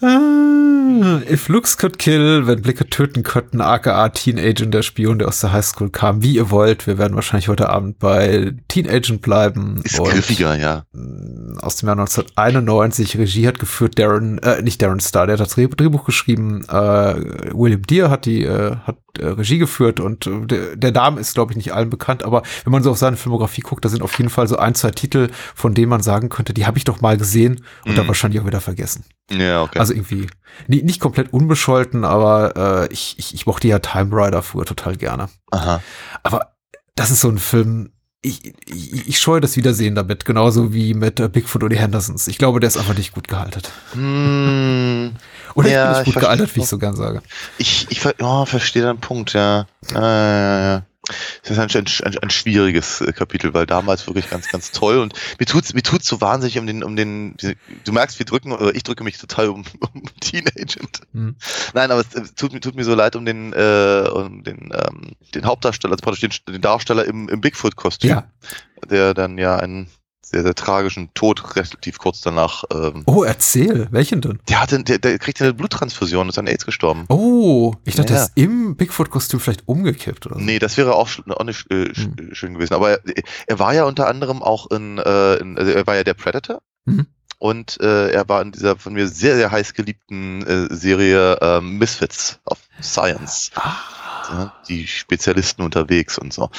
Ah, 0.00 1.20
if 1.30 1.48
looks 1.48 1.76
could 1.76 1.98
kill, 1.98 2.46
wenn 2.46 2.62
Blicke 2.62 2.88
töten 2.88 3.22
könnten, 3.22 3.60
aka 3.60 4.08
Teen 4.10 4.38
Agent, 4.38 4.72
der 4.74 4.82
Spion, 4.82 5.18
der 5.18 5.28
aus 5.28 5.40
der 5.40 5.52
Highschool 5.52 5.90
kam, 5.90 6.22
wie 6.22 6.34
ihr 6.36 6.50
wollt. 6.50 6.86
Wir 6.86 6.98
werden 6.98 7.14
wahrscheinlich 7.14 7.48
heute 7.48 7.68
Abend 7.70 7.98
bei 7.98 8.52
Teen 8.68 8.88
Agent 8.88 9.22
bleiben. 9.22 9.80
Ist 9.84 9.98
griffiger, 9.98 10.56
ja. 10.56 10.84
mh, 10.92 11.60
Aus 11.62 11.76
dem 11.76 11.88
Jahr 11.88 11.98
1991. 11.98 13.18
Regie 13.18 13.46
hat 13.46 13.58
geführt 13.58 13.98
Darren, 13.98 14.38
äh, 14.38 14.62
nicht 14.62 14.80
Darren 14.82 15.00
Star, 15.00 15.26
der 15.26 15.34
hat 15.34 15.40
das 15.40 15.54
Dreh- 15.54 15.68
Drehbuch 15.68 16.04
geschrieben. 16.04 16.64
Äh, 16.68 17.14
William 17.54 17.82
Deere 17.82 18.10
hat 18.10 18.26
die, 18.26 18.44
äh, 18.44 18.76
hat 18.84 18.96
äh, 19.18 19.26
Regie 19.26 19.58
geführt 19.58 20.00
und 20.00 20.26
äh, 20.26 20.46
der, 20.46 20.76
der 20.76 20.92
Name 20.92 21.20
ist, 21.20 21.34
glaube 21.34 21.52
ich, 21.52 21.56
nicht 21.56 21.72
allen 21.72 21.90
bekannt, 21.90 22.22
aber 22.24 22.42
wenn 22.64 22.72
man 22.72 22.82
so 22.82 22.90
auf 22.90 22.98
seine 22.98 23.16
Filmografie 23.16 23.60
guckt, 23.62 23.84
da 23.84 23.88
sind 23.88 24.02
auf 24.02 24.16
jeden 24.18 24.30
Fall 24.30 24.46
so 24.48 24.56
ein, 24.56 24.74
zwei 24.74 24.90
Titel, 24.90 25.30
von 25.54 25.74
denen 25.74 25.88
man 25.88 26.02
sagen 26.02 26.28
könnte, 26.28 26.54
die 26.54 26.66
habe 26.66 26.78
ich 26.78 26.84
doch 26.84 27.00
mal 27.00 27.16
gesehen 27.16 27.64
und 27.84 27.92
Mhm. 27.92 27.96
dann 27.96 28.08
wahrscheinlich 28.08 28.40
auch 28.40 28.46
wieder 28.46 28.60
vergessen. 28.60 29.04
Ja, 29.30 29.62
okay. 29.62 29.78
Also 29.78 29.94
irgendwie 29.94 30.26
nie, 30.68 30.82
nicht 30.82 31.00
komplett 31.00 31.32
unbescholten, 31.32 32.04
aber 32.04 32.86
äh, 32.88 32.92
ich, 32.92 33.14
ich, 33.18 33.34
ich 33.34 33.46
mochte 33.46 33.68
ja 33.68 33.78
Time 33.78 34.10
Rider 34.14 34.42
früher 34.42 34.64
total 34.66 34.96
gerne. 34.96 35.28
Aha. 35.50 35.80
Aber 36.22 36.54
das 36.94 37.10
ist 37.10 37.20
so 37.22 37.28
ein 37.28 37.38
Film, 37.38 37.90
ich, 38.24 38.54
ich, 38.66 39.08
ich 39.08 39.18
scheue 39.20 39.40
das 39.40 39.56
Wiedersehen 39.56 39.94
damit, 39.94 40.24
genauso 40.24 40.72
wie 40.72 40.94
mit 40.94 41.20
äh, 41.20 41.28
Bigfoot 41.28 41.62
und 41.62 41.70
die 41.70 41.78
Hendersons. 41.78 42.26
Ich 42.28 42.38
glaube, 42.38 42.60
der 42.60 42.68
ist 42.68 42.76
einfach 42.76 42.96
nicht 42.96 43.12
gut 43.12 43.28
gealtert. 43.28 43.70
Hm, 43.92 45.12
Oder 45.54 45.68
Ja, 45.68 45.74
ich 45.74 45.74
bin 45.74 45.90
nicht 45.90 45.98
ich 46.00 46.04
gut 46.04 46.12
verstehe. 46.14 46.22
gealtert, 46.22 46.56
wie 46.56 46.60
ich 46.60 46.66
so 46.68 46.78
gern 46.78 46.96
sage. 46.96 47.22
ich 47.58 47.86
ich 47.90 48.00
oh, 48.20 48.44
verstehe 48.46 48.82
deinen 48.82 49.00
Punkt, 49.00 49.32
ja. 49.34 49.66
Ja, 49.92 50.00
ja, 50.00 50.60
ja. 50.74 50.82
Das 51.42 51.50
ist 51.50 51.58
ein, 51.58 51.68
ein, 51.70 51.86
ein, 52.04 52.18
ein 52.18 52.30
schwieriges 52.30 53.00
äh, 53.00 53.12
Kapitel, 53.12 53.52
weil 53.52 53.66
damals 53.66 54.06
wirklich 54.06 54.30
ganz, 54.30 54.48
ganz 54.48 54.70
toll 54.72 54.98
und 54.98 55.12
mir 55.38 55.46
tut's, 55.46 55.74
mir 55.74 55.82
tut's 55.82 56.06
so 56.06 56.20
wahnsinnig 56.20 56.58
um 56.58 56.66
den, 56.66 56.82
um 56.82 56.96
den, 56.96 57.36
du 57.84 57.92
merkst, 57.92 58.18
wir 58.18 58.26
drücken, 58.26 58.52
oder 58.52 58.74
ich 58.74 58.82
drücke 58.84 59.04
mich 59.04 59.18
total 59.18 59.48
um, 59.48 59.64
um 59.94 60.02
Teen 60.20 60.46
Agent. 60.48 61.00
Hm. 61.12 61.36
Nein, 61.74 61.90
aber 61.90 62.00
es, 62.00 62.14
es 62.14 62.34
tut, 62.34 62.52
mir- 62.52 62.60
tut 62.60 62.74
mir 62.74 62.84
so 62.84 62.94
leid 62.94 63.16
um 63.16 63.24
den, 63.26 63.52
äh, 63.52 64.08
um 64.12 64.42
den, 64.44 64.72
ähm, 64.74 65.12
den 65.34 65.44
Hauptdarsteller, 65.44 65.92
also 65.92 66.02
praktisch 66.02 66.20
den, 66.44 66.54
den 66.54 66.62
Darsteller 66.62 67.04
im, 67.04 67.28
im 67.28 67.40
Bigfoot-Kostüm, 67.40 68.10
Ja. 68.10 68.24
der 68.88 69.12
dann 69.14 69.36
ja 69.38 69.56
einen 69.56 69.88
sehr, 70.24 70.42
sehr 70.42 70.54
tragischen 70.54 71.12
Tod 71.14 71.56
relativ 71.56 71.98
kurz 71.98 72.20
danach, 72.20 72.64
ähm, 72.72 73.02
Oh, 73.06 73.22
erzähl. 73.24 73.88
Welchen 73.90 74.20
denn? 74.20 74.38
der 74.48 74.60
hatte, 74.60 74.82
der, 74.82 74.98
der 74.98 75.18
kriegt 75.18 75.40
eine 75.42 75.54
Bluttransfusion 75.54 76.22
und 76.22 76.28
ist 76.30 76.38
an 76.38 76.46
AIDS 76.46 76.64
gestorben. 76.66 77.04
Oh, 77.08 77.74
ich 77.84 77.94
dachte, 77.94 78.12
Ja. 78.12 78.18
der 78.20 78.24
ist 78.26 78.32
im 78.36 78.76
Bigfoot-Kostüm 78.76 79.40
vielleicht 79.40 79.68
umgekippt 79.68 80.26
oder 80.26 80.36
so. 80.36 80.40
Nee, 80.40 80.58
das 80.58 80.76
wäre 80.76 80.94
auch, 80.94 81.08
auch 81.28 81.44
nicht 81.44 81.70
äh, 81.70 81.92
Hm. 81.94 82.30
schön 82.32 82.54
gewesen. 82.54 82.74
Aber 82.74 82.90
er, 82.90 83.00
er 83.46 83.58
war 83.58 83.74
ja 83.74 83.84
unter 83.84 84.08
anderem 84.08 84.42
auch 84.42 84.70
in, 84.70 84.98
äh, 84.98 85.34
in 85.36 85.58
also 85.58 85.70
er 85.70 85.86
war 85.86 85.96
ja 85.96 86.04
der 86.04 86.14
Predator. 86.14 86.60
Mhm. 86.84 87.06
Und 87.38 87.78
äh, 87.80 88.10
er 88.10 88.28
war 88.28 88.40
in 88.42 88.52
dieser 88.52 88.76
von 88.76 88.94
mir 88.94 89.06
sehr, 89.08 89.36
sehr 89.36 89.50
heiß 89.50 89.74
geliebten 89.74 90.42
äh, 90.46 90.74
Serie 90.74 91.36
ähm, 91.42 91.76
Misfits 91.78 92.38
of 92.46 92.58
Science. 92.80 93.50
Ah. 93.56 93.74
Ja, 94.30 94.54
die 94.68 94.86
Spezialisten 94.86 95.62
unterwegs 95.62 96.18
und 96.18 96.32
so. 96.32 96.50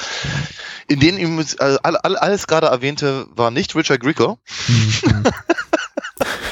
In 0.87 0.99
denen 0.99 1.17
ihm, 1.17 1.39
also 1.39 1.79
all, 1.81 1.97
all, 1.97 2.15
alles 2.17 2.47
gerade 2.47 2.67
erwähnte 2.67 3.27
war 3.31 3.51
nicht 3.51 3.75
Richard 3.75 4.01
Grieco. 4.01 4.37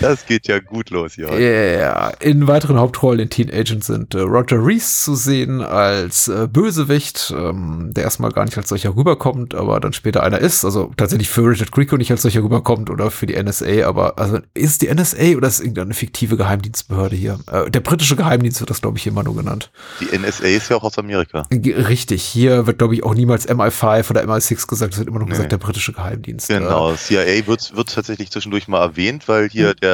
Hm, 0.00 0.06
Das 0.10 0.26
geht 0.26 0.48
ja 0.48 0.58
gut 0.60 0.90
los 0.90 1.14
hier. 1.14 1.38
Ja, 1.38 2.08
in 2.20 2.46
weiteren 2.46 2.78
Hauptrollen 2.78 3.20
in 3.20 3.30
Teen 3.30 3.50
Agent 3.52 3.84
sind 3.84 4.14
äh, 4.14 4.20
Roger 4.20 4.64
Reese 4.64 5.04
zu 5.04 5.14
sehen 5.14 5.60
als 5.60 6.28
äh, 6.28 6.48
Bösewicht, 6.50 7.32
ähm, 7.36 7.92
der 7.94 8.04
erstmal 8.04 8.32
gar 8.32 8.44
nicht 8.44 8.56
als 8.56 8.68
solcher 8.70 8.96
rüberkommt, 8.96 9.54
aber 9.54 9.78
dann 9.80 9.92
später 9.92 10.22
einer 10.22 10.38
ist. 10.38 10.64
Also 10.64 10.90
tatsächlich 10.96 11.28
für 11.28 11.42
Richard 11.48 11.70
Grieco 11.72 11.96
nicht 11.96 12.10
als 12.10 12.22
solcher 12.22 12.42
rüberkommt 12.42 12.90
oder 12.90 13.10
für 13.10 13.26
die 13.26 13.40
NSA, 13.40 13.86
aber 13.86 14.18
also 14.18 14.38
ist 14.54 14.70
es 14.70 14.78
die 14.78 14.92
NSA 14.92 15.36
oder 15.36 15.48
ist 15.48 15.54
es 15.54 15.60
irgendeine 15.60 15.94
fiktive 15.94 16.36
Geheimdienstbehörde 16.36 17.16
hier? 17.16 17.38
Äh, 17.50 17.70
der 17.70 17.80
britische 17.80 18.16
Geheimdienst 18.16 18.60
wird 18.60 18.70
das, 18.70 18.80
glaube 18.80 18.98
ich, 18.98 19.06
immer 19.06 19.22
nur 19.22 19.36
genannt. 19.36 19.70
Die 20.00 20.16
NSA 20.16 20.46
ist 20.46 20.70
ja 20.70 20.76
auch 20.76 20.84
aus 20.84 20.98
Amerika. 20.98 21.46
G 21.50 21.74
richtig, 21.74 22.22
hier 22.22 22.66
wird, 22.66 22.78
glaube 22.78 22.94
ich, 22.94 23.04
auch 23.04 23.14
niemals 23.14 23.48
MI5 23.48 24.10
oder 24.10 24.22
MI6 24.24 24.66
gesagt, 24.66 24.94
es 24.94 24.98
wird 24.98 25.08
immer 25.08 25.18
noch 25.18 25.26
Nee. 25.26 25.32
gesagt, 25.32 25.52
der 25.52 25.58
britische 25.58 25.92
Geheimdienst. 25.92 26.50
Äh, 26.50 26.58
Genau, 26.60 26.94
CIA 26.94 27.46
wird, 27.46 27.74
wird 27.76 27.94
tatsächlich 27.94 28.30
zwischendurch 28.30 28.66
mal 28.68 28.80
erwähnt, 28.82 29.28
weil 29.28 29.48
hier 29.48 29.74
der, 29.74 29.89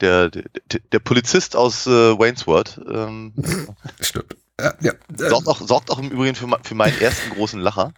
der, 0.00 0.30
der, 0.30 0.30
der 0.92 0.98
Polizist 0.98 1.54
aus 1.56 1.86
äh, 1.86 1.90
Waynesworth, 2.18 2.80
ähm, 2.90 3.32
Stimmt. 4.00 4.36
Ja, 4.60 4.72
ja. 4.80 4.92
Sorgt 5.16 5.48
auch, 5.48 5.60
sorgt 5.66 5.90
auch 5.90 5.98
im 5.98 6.10
Übrigen 6.10 6.34
für, 6.34 6.46
für 6.62 6.74
meinen 6.74 7.00
ersten 7.00 7.30
großen 7.30 7.60
Lacher. 7.60 7.92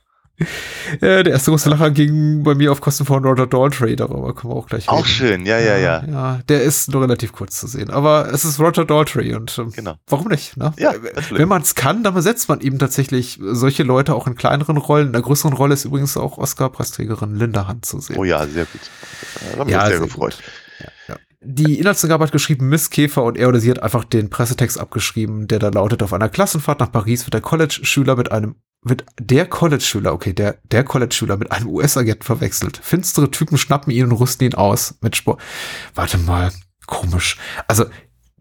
Äh, 1.00 1.22
der 1.22 1.26
erste 1.28 1.52
große 1.52 1.70
Lacher 1.70 1.92
ging 1.92 2.42
bei 2.42 2.56
mir 2.56 2.72
auf 2.72 2.80
Kosten 2.80 3.04
von 3.04 3.24
Roger 3.24 3.46
Daltrey, 3.46 3.94
darüber 3.94 4.34
kommen 4.34 4.52
wir 4.52 4.58
auch 4.58 4.66
gleich 4.66 4.88
Auch 4.88 4.96
reden. 4.98 5.06
schön, 5.06 5.46
ja, 5.46 5.60
ja, 5.60 5.76
ja. 5.76 6.04
Ja, 6.04 6.40
der 6.48 6.62
ist 6.64 6.90
nur 6.90 7.02
relativ 7.02 7.32
kurz 7.32 7.60
zu 7.60 7.68
sehen, 7.68 7.88
aber 7.90 8.32
es 8.32 8.44
ist 8.44 8.58
Roger 8.58 8.84
Daltrey 8.84 9.34
und 9.34 9.56
ähm, 9.58 9.70
Genau. 9.70 9.94
warum 10.08 10.26
nicht? 10.26 10.56
Ne? 10.56 10.72
Ja, 10.76 10.90
Äh. 10.92 11.00
Wenn 11.30 11.46
man 11.48 11.62
es 11.62 11.76
kann, 11.76 12.02
dann 12.02 12.14
besetzt 12.14 12.48
man 12.48 12.60
eben 12.62 12.80
tatsächlich 12.80 13.38
solche 13.40 13.84
Leute 13.84 14.12
auch 14.16 14.26
in 14.26 14.34
kleineren 14.34 14.76
Rollen. 14.76 15.08
In 15.08 15.12
der 15.12 15.22
größeren 15.22 15.52
Rolle 15.52 15.74
ist 15.74 15.84
übrigens 15.84 16.16
auch 16.16 16.36
Oscar-Preisträgerin 16.36 17.36
Linda 17.36 17.68
Hunt 17.68 17.84
zu 17.84 18.00
sehen. 18.00 18.16
Oh 18.18 18.24
ja, 18.24 18.44
sehr 18.44 18.64
gut. 18.64 18.80
Da 19.52 19.58
haben 19.60 19.68
wir 19.68 19.72
Ja, 19.72 19.86
sehr 19.86 19.98
sehr 19.98 20.06
gefreut. 20.06 20.38
Die 21.46 21.78
Inhaltsangabe 21.78 22.24
hat 22.24 22.32
geschrieben 22.32 22.68
Miss 22.68 22.90
Käfer 22.90 23.22
und 23.22 23.36
er 23.36 23.48
oder 23.48 23.60
sie 23.60 23.70
hat 23.70 23.82
einfach 23.82 24.04
den 24.04 24.30
Pressetext 24.30 24.78
abgeschrieben, 24.78 25.46
der 25.46 25.58
da 25.58 25.68
lautet, 25.68 26.02
auf 26.02 26.12
einer 26.12 26.28
Klassenfahrt 26.28 26.80
nach 26.80 26.90
Paris 26.90 27.26
wird 27.26 27.34
der 27.34 27.40
College-Schüler 27.40 28.16
mit 28.16 28.32
einem, 28.32 28.56
wird 28.82 29.04
der 29.20 29.46
College-Schüler, 29.46 30.12
okay, 30.12 30.32
der, 30.32 30.58
der 30.64 30.84
College-Schüler 30.84 31.36
mit 31.36 31.52
einem 31.52 31.68
US-Agenten 31.68 32.22
verwechselt. 32.22 32.78
Finstere 32.82 33.30
Typen 33.30 33.58
schnappen 33.58 33.92
ihn 33.92 34.04
und 34.06 34.12
rüsten 34.12 34.46
ihn 34.46 34.54
aus 34.54 34.96
mit 35.00 35.16
Sport. 35.16 35.40
Warte 35.94 36.18
mal, 36.18 36.50
komisch. 36.86 37.36
Also, 37.68 37.84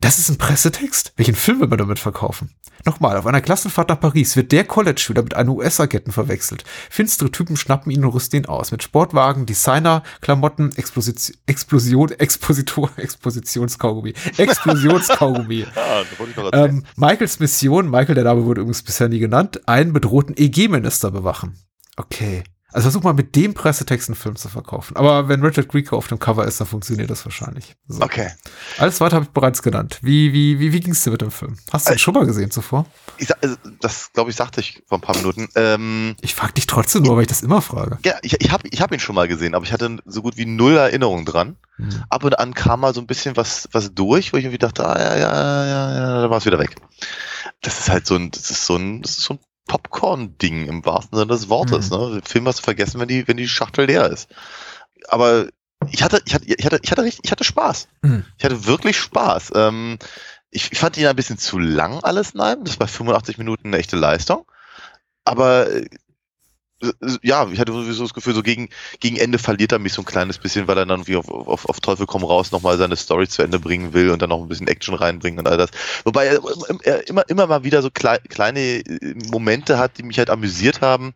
das 0.04 0.20
ist 0.20 0.30
ein 0.30 0.38
Pressetext? 0.38 1.14
Welchen 1.16 1.34
Film 1.34 1.62
will 1.62 1.68
man 1.70 1.78
damit 1.78 1.98
verkaufen? 1.98 2.50
Nochmal, 2.84 3.16
auf 3.16 3.26
einer 3.26 3.40
Klassenfahrt 3.40 3.88
nach 3.88 4.02
Paris 4.02 4.36
wird 4.36 4.52
der 4.52 4.66
College-Schüler 4.66 5.24
mit 5.24 5.34
einem 5.34 5.52
US-Agenten 5.52 6.12
verwechselt. 6.12 6.66
Finstere 6.90 7.32
Typen 7.32 7.56
schnappen 7.56 7.90
ihn 7.90 8.04
und 8.04 8.14
rüsten 8.14 8.42
ihn 8.42 8.46
aus. 8.46 8.72
Mit 8.72 8.84
Sportwagen, 8.84 9.46
Designer, 9.46 10.04
Klamotten, 10.20 10.76
Explosion, 10.76 11.16
Explosion, 11.46 12.12
Expositor, 12.12 12.92
Expositionskaugummi. 12.98 14.14
Explosionskaugummi. 14.38 15.68
Ah, 15.76 16.04
da 16.04 16.20
wollte 16.20 16.32
ich 16.32 16.38
noch 16.38 16.46
erzählen. 16.52 16.78
ähm, 16.78 16.86
Michaels 16.98 17.40
Mission, 17.40 17.90
Michael, 17.90 18.16
der 18.16 18.24
Name 18.26 18.44
wurde 18.44 18.62
übrigens 18.62 18.84
bisher 18.84 19.08
nie 19.08 19.20
genannt, 19.20 19.62
einen 19.68 19.94
bedrohten 19.94 20.36
EG-Minister 20.38 21.12
bewachen. 21.12 21.56
Okay. 21.96 22.44
Also 22.74 22.86
versuch 22.90 23.04
mal 23.04 23.14
mit 23.14 23.36
dem 23.36 23.54
Pressetext 23.54 24.10
einen 24.10 24.16
Film 24.16 24.36
zu 24.36 24.50
verkaufen. 24.50 24.98
Aber 24.98 25.28
wenn 25.30 25.42
Richard 25.44 25.68
Grieco 25.70 25.96
auf 25.96 26.08
dem 26.08 26.18
Cover 26.20 26.46
ist, 26.46 26.60
dann 26.60 26.68
funktioniert 26.68 27.10
das 27.10 27.24
wahrscheinlich. 27.26 27.76
So. 27.88 28.02
okay. 28.02 28.32
Alles 28.80 29.00
weiter 29.00 29.16
habe 29.18 29.26
ich 29.26 29.32
bereits 29.32 29.62
genannt. 29.62 30.00
Wie, 30.02 30.34
wie, 30.34 30.60
wie, 30.60 30.74
wie 30.74 30.80
ging 30.80 30.92
es 30.94 31.04
dir 31.04 31.12
mit 31.12 31.22
dem 31.22 31.32
Film? 31.32 31.56
Hast 31.72 31.88
du 31.88 31.92
ihn 31.94 31.96
Äh, 31.96 32.00
schon 32.00 32.14
mal 32.16 32.26
gesehen 32.26 32.50
zuvor? 32.52 32.86
Ich, 33.20 33.30
also, 33.42 33.56
das, 33.80 34.12
glaube 34.14 34.32
ich, 34.32 34.36
sagte 34.36 34.60
ich 34.60 34.82
vor 34.88 34.98
ein 34.98 35.02
paar 35.02 35.16
Minuten. 35.16 35.48
Ähm, 35.56 36.16
Ich 36.22 36.34
frage 36.36 36.54
dich 36.54 36.66
trotzdem 36.66 37.04
nur, 37.04 37.16
weil 37.16 37.22
ich 37.24 37.28
das 37.28 37.44
immer 37.44 37.62
frage. 37.62 38.00
ja, 38.04 38.16
ich, 38.24 38.42
ich 38.42 38.52
habe 38.52 38.68
ich 38.70 38.82
hab 38.82 38.92
ihn 38.92 39.00
schon 39.00 39.16
mal 39.16 39.28
gesehen, 39.28 39.54
aber 39.56 39.66
ich 39.66 39.72
hatte 39.72 39.98
so 40.06 40.22
gut 40.24 40.36
wie 40.38 40.46
null 40.48 40.76
Erinnerung 40.76 41.26
dran. 41.26 41.56
Hm. 41.78 41.90
Ab 42.10 42.24
und 42.24 42.38
an 42.40 42.54
kam 42.54 42.80
mal 42.82 42.94
so 42.94 43.02
ein 43.02 43.08
bisschen 43.08 43.38
was, 43.38 43.70
was 43.72 43.94
durch, 43.94 44.34
wo 44.34 44.38
ich 44.38 44.46
irgendwie 44.46 44.58
dachte, 44.60 44.88
ah, 44.88 44.98
ja, 45.00 45.16
ja, 45.18 45.66
ja, 45.66 45.96
ja, 45.96 46.22
da 46.24 46.30
war 46.30 46.38
es 46.38 46.46
wieder 46.46 46.60
weg. 46.60 46.76
Das 47.62 47.80
ist 47.80 47.90
halt 47.90 48.06
so 48.08 48.16
ein, 48.16 48.32
das 48.32 48.50
ist 48.52 48.66
so 48.66 48.76
ein, 48.76 49.02
das 49.02 49.12
ist 49.18 49.22
so 49.24 49.36
ein 49.36 49.40
Popcorn-Ding 49.68 50.68
im 50.68 50.86
wahrsten 50.86 51.18
Sinne 51.18 51.32
des 51.32 51.50
Wortes. 51.50 51.90
Mhm. 51.90 51.98
Ne? 51.98 52.10
Den 52.16 52.24
Film 52.24 52.48
hast 52.48 52.60
du 52.60 52.64
vergessen, 52.64 53.00
wenn 53.00 53.08
die, 53.08 53.28
wenn 53.28 53.38
die 53.38 53.48
Schachtel 53.48 53.86
leer 53.86 54.10
ist. 54.10 54.30
Aber 55.08 55.48
ich 55.90 56.04
hatte, 56.04 56.22
ich 56.26 56.34
hatte, 56.34 56.46
ich 56.46 56.66
hatte, 56.66 56.80
ich 56.82 56.92
hatte, 56.92 57.06
ich 57.06 57.32
hatte 57.32 57.44
Spaß. 57.44 57.88
Mhm. 58.02 58.26
Ich 58.38 58.46
hatte 58.46 58.66
wirklich 58.66 58.98
Spaß. 58.98 59.52
Ähm, 59.56 59.98
ich, 60.50 60.72
ich 60.72 60.80
fand 60.80 60.98
ihn 60.98 61.08
ein 61.08 61.16
bisschen 61.16 61.38
zu 61.38 61.60
lang 61.60 62.04
alles 62.04 62.34
nein. 62.34 62.64
Das 62.64 62.80
war 62.80 62.88
85 62.88 63.38
Minuten 63.38 63.68
eine 63.68 63.78
echte 63.78 63.96
Leistung. 63.96 64.46
Aber 65.26 65.70
äh, 65.70 65.86
ja, 67.22 67.48
ich 67.50 67.60
hatte 67.60 67.72
sowieso 67.72 68.04
das 68.04 68.14
Gefühl, 68.14 68.34
so 68.34 68.44
gegen, 68.44 68.70
gegen 69.00 69.18
Ende 69.18 69.40
verliert 69.40 69.72
er 69.72 69.80
mich 69.80 69.94
so 69.94 70.02
ein 70.02 70.06
kleines 70.06 70.38
bisschen, 70.38 70.68
weil 70.68 70.78
er 70.78 70.86
dann 70.86 71.08
wie 71.08 71.16
auf, 71.16 71.30
auf, 71.30 71.66
auf 71.68 71.80
Teufel 71.80 72.06
komm 72.06 72.24
raus 72.24 72.52
nochmal 72.52 72.78
seine 72.78 72.96
Story 72.96 73.28
zu 73.28 73.42
Ende 73.42 73.60
bringen 73.60 73.94
will 73.94 74.10
und 74.10 74.22
dann 74.22 74.30
noch 74.30 74.42
ein 74.42 74.48
bisschen 74.48 74.68
Action 74.68 74.96
reinbringen 74.96 75.40
und 75.40 75.48
all 75.48 75.58
das. 75.58 75.72
Wobei 76.04 76.28
er, 76.28 76.42
er 76.84 77.08
immer, 77.08 77.28
immer 77.30 77.48
mal 77.48 77.64
wieder 77.64 77.82
so 77.82 77.90
klei 77.90 78.18
kleine 78.18 78.60
äh, 78.60 79.16
Momente 79.32 79.78
hat, 79.78 79.98
die 79.98 80.04
mich 80.04 80.18
halt 80.18 80.30
amüsiert 80.30 80.82
haben. 80.82 81.14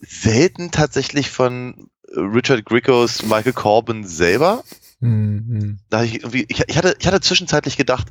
Selten 0.00 0.70
tatsächlich 0.70 1.30
von 1.30 1.88
Richard 2.14 2.64
Grickos 2.64 3.22
Michael 3.22 3.52
Corbin 3.52 4.06
selber. 4.06 4.64
Mhm. 5.00 5.78
Da 5.90 6.02
ich 6.02 6.16
irgendwie, 6.20 6.46
ich, 6.48 6.62
ich 6.66 6.76
hatte, 6.76 6.96
ich 6.98 7.06
hatte 7.06 7.20
zwischenzeitlich 7.20 7.76
gedacht, 7.76 8.08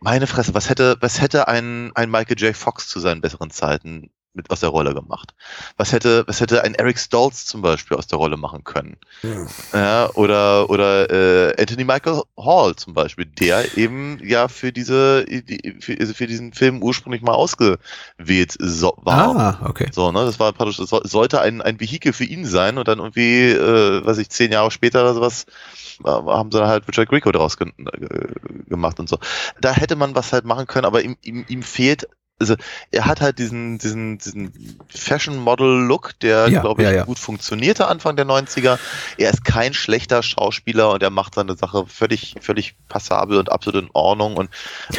meine 0.00 0.26
Fresse, 0.26 0.54
was 0.54 0.68
hätte, 0.68 0.96
was 1.00 1.20
hätte 1.20 1.48
ein, 1.48 1.92
ein 1.94 2.10
Michael 2.10 2.38
J. 2.38 2.56
Fox 2.56 2.88
zu 2.88 3.00
seinen 3.00 3.20
besseren 3.20 3.50
Zeiten 3.50 4.10
mit 4.34 4.50
aus 4.50 4.60
der 4.60 4.70
Rolle 4.70 4.94
gemacht? 4.94 5.34
Was 5.76 5.92
hätte, 5.92 6.24
was 6.26 6.40
hätte 6.40 6.64
ein 6.64 6.74
Eric 6.74 6.98
Stoltz 6.98 7.44
zum 7.44 7.62
Beispiel 7.62 7.96
aus 7.96 8.06
der 8.06 8.18
Rolle 8.18 8.36
machen 8.36 8.64
können? 8.64 8.96
Ja, 9.74 10.10
oder, 10.14 10.68
oder 10.68 11.10
äh, 11.10 11.60
Anthony 11.60 11.84
Michael 11.84 12.22
Hall 12.38 12.76
zum 12.76 12.92
Beispiel, 12.94 13.24
der 13.24 13.76
eben 13.76 14.18
ja 14.22 14.48
für 14.48 14.70
diese, 14.72 15.24
die- 15.24 15.78
für, 15.80 15.96
also 15.98 16.12
für 16.12 16.26
diesen 16.26 16.52
Film 16.52 16.82
ursprünglich 16.82 17.22
mal 17.22 17.32
ausgewählt 17.32 18.54
so, 18.58 18.94
war. 18.98 19.36
Ah, 19.62 19.66
okay. 19.68 19.88
So, 19.92 20.12
ne, 20.12 20.24
das 20.26 20.38
war 20.38 20.52
praktisch, 20.52 20.76
das 20.76 20.90
so- 20.90 21.00
sollte 21.04 21.40
ein, 21.40 21.62
ein 21.62 21.80
Vehikel 21.80 22.12
für 22.12 22.24
ihn 22.24 22.44
sein 22.44 22.76
und 22.76 22.86
dann 22.86 22.98
irgendwie, 22.98 23.50
äh, 23.50 24.04
weiß 24.04 24.18
ich, 24.18 24.28
zehn 24.28 24.52
Jahre 24.52 24.70
später 24.70 25.02
oder 25.02 25.14
sowas, 25.14 25.46
äh, 26.04 26.08
haben 26.10 26.52
sie 26.52 26.66
halt 26.66 26.86
Richard 26.88 27.08
Grieco 27.08 27.32
draus 27.32 27.56
ge 27.56 27.68
äh, 27.68 28.68
gemacht 28.68 29.00
und 29.00 29.08
so. 29.08 29.18
Da 29.60 29.72
hätte 29.72 29.96
man 29.96 30.14
was 30.14 30.32
halt 30.34 30.44
machen 30.44 30.66
können, 30.66 30.84
aber 30.84 31.02
ihm, 31.02 31.16
ihm, 31.22 31.44
ihm 31.48 31.62
fehlt, 31.62 32.08
also 32.42 32.62
er 32.90 33.06
hat 33.06 33.20
halt 33.20 33.38
diesen, 33.38 33.78
diesen, 33.78 34.18
diesen 34.18 34.78
Fashion-Model-Look, 34.88 36.18
der, 36.20 36.48
Ja, 36.48 36.60
glaube 36.60 36.82
ich, 36.82 36.88
ja, 36.88 36.94
ja. 36.94 37.04
gut 37.04 37.18
funktionierte 37.18 37.86
Anfang 37.86 38.16
der 38.16 38.26
90er. 38.26 38.78
Er 39.16 39.30
ist 39.30 39.44
kein 39.44 39.74
schlechter 39.74 40.22
Schauspieler 40.22 40.90
und 40.90 41.02
er 41.02 41.10
macht 41.10 41.34
seine 41.34 41.56
Sache 41.56 41.86
völlig, 41.86 42.34
völlig 42.40 42.74
passabel 42.88 43.38
und 43.38 43.50
absolut 43.50 43.84
in 43.84 43.90
Ordnung 43.92 44.36
und 44.36 44.50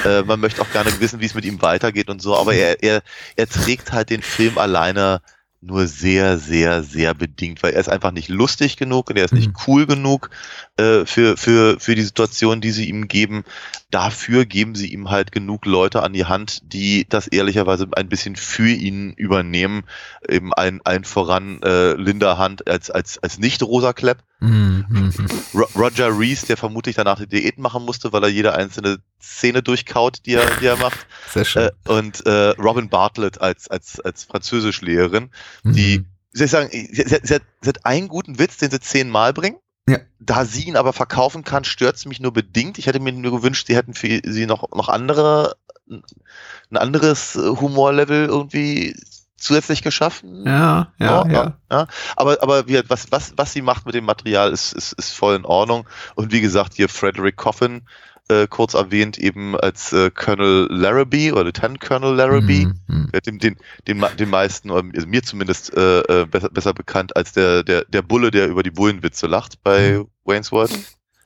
äh, 0.05 0.23
man 0.23 0.39
möchte 0.39 0.61
auch 0.61 0.71
gerne 0.71 0.91
wissen, 0.99 1.19
wie 1.19 1.25
es 1.25 1.35
mit 1.35 1.45
ihm 1.45 1.61
weitergeht 1.61 2.09
und 2.09 2.21
so, 2.21 2.35
aber 2.35 2.53
er, 2.53 2.81
er, 2.81 3.01
er 3.35 3.47
trägt 3.47 3.91
halt 3.91 4.09
den 4.09 4.21
Film 4.21 4.57
alleine 4.57 5.21
nur 5.65 5.87
sehr, 5.87 6.37
sehr, 6.37 6.83
sehr 6.83 7.13
bedingt, 7.13 7.63
weil 7.63 7.73
er 7.73 7.79
ist 7.79 7.89
einfach 7.89 8.11
nicht 8.11 8.29
lustig 8.29 8.77
genug 8.77 9.09
und 9.09 9.17
er 9.17 9.25
ist 9.25 9.33
nicht 9.33 9.49
Mhm. 9.49 9.55
cool 9.67 9.85
genug 9.85 10.29
äh, 10.77 11.05
für, 11.05 11.37
für, 11.37 11.79
für 11.79 11.95
die 11.95 12.01
Situation, 12.03 12.61
die 12.61 12.71
sie 12.71 12.89
ihm 12.89 13.07
geben. 13.07 13.43
Dafür 13.89 14.45
geben 14.45 14.75
sie 14.75 14.91
ihm 14.91 15.09
halt 15.09 15.31
genug 15.31 15.65
Leute 15.65 16.03
an 16.03 16.13
die 16.13 16.25
Hand, 16.25 16.61
die 16.73 17.05
das 17.07 17.27
ehrlicherweise 17.27 17.87
ein 17.95 18.09
bisschen 18.09 18.35
für 18.35 18.69
ihn 18.69 19.13
übernehmen. 19.13 19.83
Eben 20.27 20.53
ein, 20.53 20.81
ein 20.83 21.03
voran 21.03 21.61
äh, 21.63 21.93
Linda 21.93 22.37
Hunt 22.37 22.67
als, 22.67 22.89
als, 22.89 23.17
als 23.21 23.37
nicht-rosa 23.39 23.93
Klepp. 23.93 24.23
Mhm. 24.43 25.27
Ro 25.53 25.65
Roger 25.75 26.17
Reese, 26.17 26.45
der 26.47 26.57
vermutlich 26.57 26.95
danach 26.95 27.19
die 27.19 27.27
Diät 27.27 27.57
machen 27.57 27.83
musste, 27.85 28.11
weil 28.11 28.23
er 28.23 28.29
jede 28.29 28.53
einzelne 28.53 28.97
Szene 29.21 29.63
durchkaut, 29.63 30.19
die 30.25 30.33
er, 30.33 30.45
die 30.59 30.65
er 30.65 30.77
macht. 30.77 31.07
Sehr 31.31 31.45
schön. 31.45 31.63
Äh, 31.63 31.89
und 31.89 32.25
äh, 32.25 32.49
Robin 32.59 32.89
Bartlett 32.89 33.39
als, 33.41 33.69
als, 33.69 33.99
als 34.01 34.25
Französischlehrerin, 34.25 35.29
die, 35.63 35.99
Mhm. 35.99 36.05
soll 36.33 36.45
ich 36.45 36.51
sagen, 36.51 36.69
sie, 36.71 36.85
sie, 36.93 37.03
sie, 37.23 37.35
hat, 37.35 37.43
sie 37.61 37.69
hat 37.69 37.85
einen 37.85 38.07
guten 38.09 38.37
Witz, 38.39 38.57
den 38.57 38.69
sie 38.71 38.79
zehnmal 38.79 39.33
bringen. 39.33 39.57
Ja. 39.87 39.99
Da 40.19 40.45
sie 40.45 40.63
ihn 40.63 40.77
aber 40.77 40.93
verkaufen 40.93 41.43
kann, 41.43 41.63
stört 41.65 41.95
es 41.97 42.05
mich 42.05 42.19
nur 42.21 42.31
bedingt. 42.31 42.77
Ich 42.77 42.87
hätte 42.87 42.99
mir 43.01 43.11
nur 43.11 43.31
gewünscht, 43.31 43.67
sie 43.67 43.75
hätten 43.75 43.93
für 43.93 44.21
sie 44.23 44.45
noch, 44.45 44.69
noch 44.71 44.87
andere, 44.89 45.55
ein 45.89 46.77
anderes 46.77 47.35
Humorlevel 47.35 48.25
irgendwie 48.27 48.95
zusätzlich 49.43 49.81
geschaffen. 49.81 50.43
Ja, 50.45 50.91
ja, 50.97 51.27
ja. 51.27 51.57
ja. 51.71 51.87
Aber, 52.15 52.41
aber 52.41 52.67
wie, 52.67 52.81
was, 52.87 53.11
was, 53.11 53.33
was 53.35 53.53
sie 53.53 53.61
macht 53.61 53.85
mit 53.85 53.95
dem 53.95 54.05
Material 54.05 54.51
ist, 54.51 54.73
ist, 54.73 54.93
ist 54.93 55.11
voll 55.11 55.35
in 55.35 55.45
Ordnung. 55.45 55.87
Und 56.15 56.31
wie 56.31 56.41
gesagt, 56.41 56.73
hier 56.75 56.89
Frederick 56.89 57.35
Coffin, 57.35 57.81
äh, 58.29 58.47
kurz 58.47 58.73
erwähnt, 58.73 59.17
eben 59.17 59.55
als 59.59 59.91
äh, 59.91 60.09
Colonel 60.09 60.67
Larrabee 60.69 61.31
oder 61.33 61.43
Lieutenant 61.43 61.81
Colonel 61.81 62.15
Larrabee. 62.15 62.65
Mhm. 62.65 62.79
Mhm. 62.87 63.11
Den, 63.25 63.39
den, 63.39 63.57
den, 63.87 64.05
den 64.17 64.29
meisten, 64.29 64.71
oder 64.71 64.87
also 64.95 65.07
mir 65.07 65.23
zumindest 65.23 65.75
äh, 65.75 65.99
äh, 65.99 66.25
besser, 66.25 66.49
besser 66.49 66.73
bekannt 66.73 67.15
als 67.15 67.33
der, 67.33 67.63
der, 67.63 67.83
der 67.85 68.01
Bulle, 68.01 68.31
der 68.31 68.47
über 68.47 68.63
die 68.63 68.71
Bullenwitze 68.71 69.27
lacht 69.27 69.61
bei 69.63 69.99
Mhm. 69.99 70.07
Wayne's 70.23 70.51
World. 70.51 70.71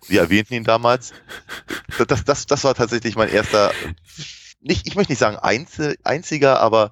Wir 0.07 0.21
erwähnten 0.21 0.55
ihn 0.55 0.63
damals. 0.63 1.13
Das, 2.07 2.23
das, 2.23 2.45
das 2.47 2.63
war 2.63 2.73
tatsächlich 2.73 3.15
mein 3.15 3.29
erster, 3.29 3.71
nicht, 4.61 4.87
ich 4.87 4.95
möchte 4.95 5.11
nicht 5.11 5.19
sagen 5.19 5.37
einzel, 5.37 5.97
einziger, 6.03 6.61
aber 6.61 6.91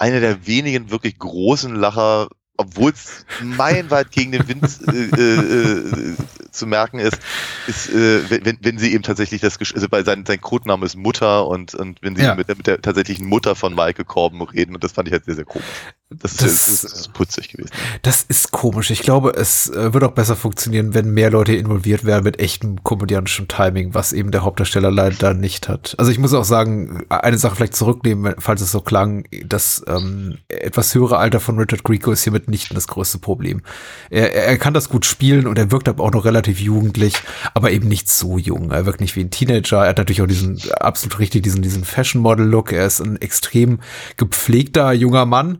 einer 0.00 0.20
der 0.20 0.46
wenigen 0.46 0.90
wirklich 0.90 1.18
großen 1.18 1.74
Lacher, 1.74 2.28
obwohl 2.56 2.92
es 2.92 3.26
meilenweit 3.42 4.10
gegen 4.10 4.32
den 4.32 4.48
Wind 4.48 4.64
äh, 4.88 5.10
äh, 5.14 6.12
äh, 6.12 6.16
zu 6.50 6.66
merken 6.66 6.98
ist, 6.98 7.18
ist 7.66 7.88
äh, 7.90 8.44
wenn, 8.44 8.58
wenn 8.60 8.78
sie 8.78 8.92
eben 8.92 9.02
tatsächlich 9.02 9.40
das, 9.40 9.58
also 9.74 9.88
bei 9.88 10.02
sein, 10.02 10.24
sein 10.26 10.40
Codename 10.40 10.86
ist 10.86 10.96
Mutter 10.96 11.46
und, 11.46 11.74
und 11.74 11.98
wenn 12.02 12.16
sie 12.16 12.22
Ja. 12.22 12.34
mit, 12.34 12.48
der, 12.48 12.56
mit 12.56 12.66
der 12.66 12.80
tatsächlichen 12.80 13.26
Mutter 13.26 13.54
von 13.54 13.74
Michael 13.74 14.04
Corbin 14.04 14.42
reden 14.42 14.74
und 14.74 14.84
das 14.84 14.92
fand 14.92 15.08
ich 15.08 15.12
halt 15.12 15.24
sehr, 15.24 15.34
sehr 15.34 15.44
komisch. 15.44 15.66
Das, 16.12 16.36
Das- 16.36 16.68
ist, 16.68 16.82
das 16.84 16.92
ist 16.92 17.12
putzig 17.12 17.50
gewesen. 17.50 17.70
Das 18.02 18.22
ist 18.26 18.50
komisch. 18.50 18.90
Ich 18.90 19.02
glaube, 19.02 19.30
es 19.36 19.68
äh, 19.68 19.94
wird 19.94 20.02
auch 20.02 20.10
besser 20.10 20.34
funktionieren, 20.34 20.92
wenn 20.92 21.14
mehr 21.14 21.30
Leute 21.30 21.54
involviert 21.54 22.04
werden 22.04 22.24
mit 22.24 22.40
echtem 22.40 22.82
komödiantischem 22.82 23.46
Timing, 23.46 23.94
was 23.94 24.12
eben 24.12 24.32
der 24.32 24.42
Hauptdarsteller 24.42 24.90
leider 24.90 25.34
nicht 25.34 25.68
hat. 25.68 25.94
Also 25.98 26.10
ich 26.10 26.18
muss 26.18 26.34
auch 26.34 26.42
sagen, 26.44 27.04
eine 27.10 27.38
Sache 27.38 27.54
vielleicht 27.54 27.76
zurücknehmen, 27.76 28.34
falls 28.38 28.60
es 28.60 28.72
so 28.72 28.80
klang, 28.80 29.24
das 29.44 29.84
ähm, 29.86 30.38
etwas 30.48 30.92
höhere 30.96 31.18
Alter 31.18 31.38
von 31.38 31.58
Richard 31.58 31.84
Grieco 31.84 32.10
ist 32.10 32.24
hiermit 32.24 32.48
nicht 32.48 32.74
das 32.76 32.88
größte 32.88 33.18
Problem. 33.18 33.62
Er 34.10 34.32
er 34.34 34.58
kann 34.58 34.74
das 34.74 34.88
gut 34.88 35.06
spielen 35.06 35.46
und 35.46 35.58
er 35.58 35.70
wirkt 35.70 35.88
aber 35.88 36.02
auch 36.02 36.10
noch 36.10 36.24
relativ 36.24 36.39
relativ 36.40 36.60
jugendlich, 36.60 37.14
aber 37.54 37.70
eben 37.70 37.88
nicht 37.88 38.08
so 38.08 38.38
jung. 38.38 38.70
Er 38.70 38.86
wirkt 38.86 39.00
nicht 39.00 39.14
wie 39.16 39.20
ein 39.20 39.30
Teenager. 39.30 39.82
Er 39.82 39.90
hat 39.90 39.98
natürlich 39.98 40.22
auch 40.22 40.26
diesen 40.26 40.60
absolut 40.80 41.18
richtig 41.18 41.42
diesen 41.42 41.62
diesen 41.62 41.84
Fashion 41.84 42.22
Model 42.22 42.46
Look. 42.46 42.72
Er 42.72 42.86
ist 42.86 43.00
ein 43.00 43.20
extrem 43.20 43.80
gepflegter 44.16 44.92
junger 44.92 45.26
Mann. 45.26 45.58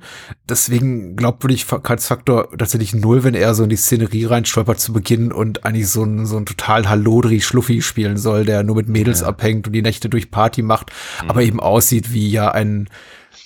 Deswegen 0.48 1.16
Glaubwürdigkeitsfaktor 1.16 2.56
tatsächlich 2.56 2.94
null, 2.94 3.24
wenn 3.24 3.34
er 3.34 3.54
so 3.54 3.64
in 3.64 3.70
die 3.70 3.76
Szenerie 3.76 4.24
reinstolpert 4.24 4.80
zu 4.80 4.92
Beginn 4.92 5.32
und 5.32 5.64
eigentlich 5.64 5.88
so 5.88 6.02
ein 6.02 6.26
so 6.26 6.36
ein 6.36 6.46
total 6.46 6.88
Hallodri 6.88 7.40
Schluffi 7.40 7.82
spielen 7.82 8.16
soll, 8.16 8.44
der 8.44 8.62
nur 8.62 8.76
mit 8.76 8.88
Mädels 8.88 9.20
ja. 9.20 9.26
abhängt 9.26 9.66
und 9.66 9.72
die 9.74 9.82
Nächte 9.82 10.08
durch 10.08 10.30
Party 10.30 10.62
macht, 10.62 10.90
mhm. 11.22 11.30
aber 11.30 11.42
eben 11.42 11.60
aussieht 11.60 12.12
wie 12.12 12.30
ja 12.30 12.50
ein 12.50 12.88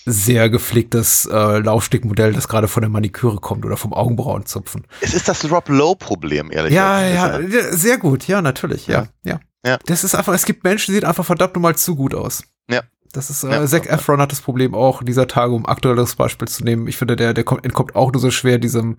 sehr 0.07 0.51
gepflegtes 0.51 1.27
äh, 1.27 1.59
Laufstickmodell, 1.59 2.33
das 2.33 2.49
gerade 2.49 2.69
von 2.69 2.83
der 2.83 2.91
Maniküre 2.91 3.37
kommt 3.37 3.65
oder 3.65 3.77
vom 3.77 3.93
Augenbrauenzupfen. 3.93 4.87
Es 5.01 5.15
ist 5.15 5.29
das 5.29 5.51
Rob 5.51 5.69
Lowe-Problem, 5.69 6.51
ehrlich 6.51 6.73
gesagt. 6.73 7.15
Ja, 7.15 7.41
ja, 7.41 7.73
sehr 7.73 7.99
gut, 7.99 8.27
ja, 8.27 8.43
natürlich, 8.43 8.87
ja, 8.87 9.07
ja, 9.25 9.41
ja. 9.65 9.79
Das 9.87 10.05
ist 10.05 10.15
einfach, 10.15 10.35
es 10.35 10.45
gibt 10.45 10.65
Menschen, 10.65 10.93
die 10.93 11.01
sehen 11.01 11.09
einfach 11.09 11.25
verdammt 11.25 11.55
nochmal 11.55 11.77
zu 11.77 11.97
gut 11.97 12.15
aus. 12.15 12.45
Ja. 12.71 12.83
Das 13.13 13.31
ist, 13.31 13.45
äh, 13.45 13.51
ja, 13.51 13.67
Zac 13.67 13.87
Efron 13.87 14.21
hat 14.21 14.33
das 14.33 14.41
Problem 14.41 14.75
auch 14.75 15.03
dieser 15.03 15.29
Tage, 15.29 15.53
um 15.53 15.67
aktuelles 15.67 16.17
Beispiel 16.17 16.49
zu 16.49 16.65
nehmen. 16.65 16.89
Ich 16.89 16.97
finde, 16.97 17.17
der, 17.17 17.33
der 17.33 17.45
kommt, 17.45 17.65
entkommt 17.65 17.95
auch 17.95 18.13
nur 18.13 18.21
so 18.21 18.31
schwer 18.31 18.59
diesem 18.59 18.97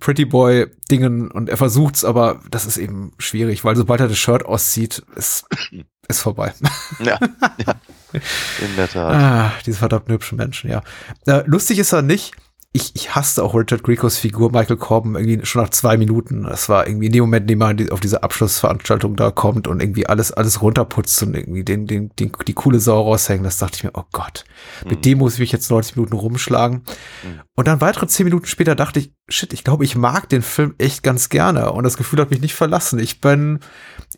Pretty 0.00 0.24
Boy 0.24 0.66
Dingen 0.90 1.30
und 1.30 1.48
er 1.48 1.56
versucht's, 1.56 2.04
aber 2.04 2.40
das 2.50 2.66
ist 2.66 2.76
eben 2.76 3.12
schwierig, 3.18 3.64
weil 3.64 3.76
sobald 3.76 4.00
er 4.00 4.08
das 4.08 4.18
Shirt 4.18 4.44
auszieht, 4.44 5.02
ist, 5.14 5.46
ist 6.08 6.20
vorbei. 6.20 6.52
Ja, 6.98 7.18
ja. 7.64 7.74
In 8.60 8.76
der 8.76 8.88
Tat. 8.88 9.14
Ah, 9.14 9.52
diese 9.64 9.78
verdammten 9.78 10.14
hübschen 10.14 10.38
Menschen, 10.38 10.70
ja. 10.70 10.82
Äh, 11.26 11.42
lustig 11.46 11.78
ist 11.78 11.92
er 11.92 12.02
nicht. 12.02 12.32
Ich, 12.72 12.94
ich 12.94 13.14
hasste 13.14 13.42
auch 13.42 13.54
Richard 13.54 13.82
Grieco's 13.82 14.18
Figur 14.18 14.52
Michael 14.52 14.76
Corbin 14.76 15.14
irgendwie 15.14 15.46
schon 15.46 15.62
nach 15.62 15.70
zwei 15.70 15.96
Minuten. 15.96 16.42
Das 16.42 16.68
war 16.68 16.86
irgendwie 16.86 17.06
in 17.06 17.12
dem 17.12 17.22
Moment, 17.22 17.44
in 17.44 17.48
dem 17.48 17.58
man 17.58 17.90
auf 17.90 18.00
diese 18.00 18.22
Abschlussveranstaltung 18.22 19.16
da 19.16 19.30
kommt 19.30 19.66
und 19.66 19.80
irgendwie 19.80 20.06
alles, 20.06 20.30
alles 20.30 20.60
runterputzt 20.60 21.22
und 21.22 21.34
irgendwie 21.34 21.64
den, 21.64 21.86
den, 21.86 22.10
den, 22.18 22.32
die 22.46 22.52
coole 22.52 22.78
Sau 22.78 23.00
raushängen. 23.00 23.44
Das 23.44 23.56
dachte 23.56 23.76
ich 23.76 23.84
mir, 23.84 23.92
oh 23.94 24.04
Gott, 24.12 24.44
mit 24.84 24.98
mhm. 24.98 25.02
dem 25.02 25.18
muss 25.18 25.34
ich 25.34 25.40
mich 25.40 25.52
jetzt 25.52 25.70
90 25.70 25.96
Minuten 25.96 26.16
rumschlagen. 26.16 26.82
Mhm. 27.24 27.40
Und 27.54 27.66
dann 27.66 27.80
weitere 27.80 28.08
zehn 28.08 28.24
Minuten 28.24 28.44
später 28.44 28.74
dachte 28.74 29.00
ich, 29.00 29.14
shit, 29.30 29.54
ich 29.54 29.64
glaube, 29.64 29.86
ich 29.86 29.96
mag 29.96 30.28
den 30.28 30.42
Film 30.42 30.74
echt 30.76 31.02
ganz 31.02 31.30
gerne 31.30 31.72
und 31.72 31.84
das 31.84 31.96
Gefühl 31.96 32.20
hat 32.20 32.30
mich 32.30 32.42
nicht 32.42 32.54
verlassen. 32.54 32.98
Ich 32.98 33.22
bin, 33.22 33.60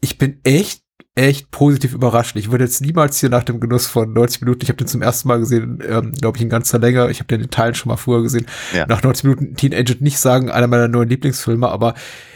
ich 0.00 0.18
bin 0.18 0.40
echt 0.42 0.82
echt 1.18 1.50
positiv 1.50 1.94
überrascht. 1.94 2.36
Ich 2.36 2.50
würde 2.50 2.64
jetzt 2.64 2.80
niemals 2.80 3.18
hier 3.18 3.28
nach 3.28 3.42
dem 3.42 3.58
Genuss 3.60 3.86
von 3.86 4.12
90 4.12 4.42
Minuten, 4.42 4.60
ich 4.62 4.68
habe 4.68 4.76
den 4.76 4.86
zum 4.86 5.02
ersten 5.02 5.28
Mal 5.28 5.40
gesehen, 5.40 5.82
ähm, 5.86 6.12
glaube 6.12 6.38
ich, 6.38 6.42
in 6.42 6.48
ganzer 6.48 6.78
Länge, 6.78 7.10
ich 7.10 7.18
habe 7.18 7.26
den 7.26 7.40
in 7.40 7.50
Teilen 7.50 7.74
schon 7.74 7.90
mal 7.90 7.96
früher 7.96 8.22
gesehen, 8.22 8.46
ja. 8.72 8.86
nach 8.86 9.02
90 9.02 9.24
Minuten 9.24 9.56
Teen 9.56 9.74
Agent 9.74 10.00
nicht 10.00 10.18
sagen, 10.18 10.50
einer 10.50 10.68
meiner 10.68 10.88
neuen 10.88 11.08
Lieblingsfilme, 11.08 11.68
aber 11.68 11.94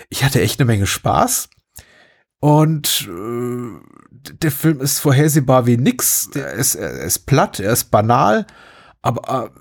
ich 0.09 0.25
hatte 0.25 0.41
echt 0.41 0.61
eine 0.61 0.67
Menge 0.67 0.87
Spaß. 0.87 1.49
Und 2.41 3.09
äh, 3.09 4.33
der 4.43 4.51
Film 4.51 4.81
ist 4.81 4.99
vorhersehbar 4.99 5.67
wie 5.67 5.77
nix. 5.77 6.29
Der 6.31 6.53
ist, 6.53 6.75
er 6.75 7.03
ist 7.03 7.21
platt, 7.27 7.61
er 7.61 7.73
ist 7.73 7.85
banal, 7.93 8.47
aber 9.01 9.53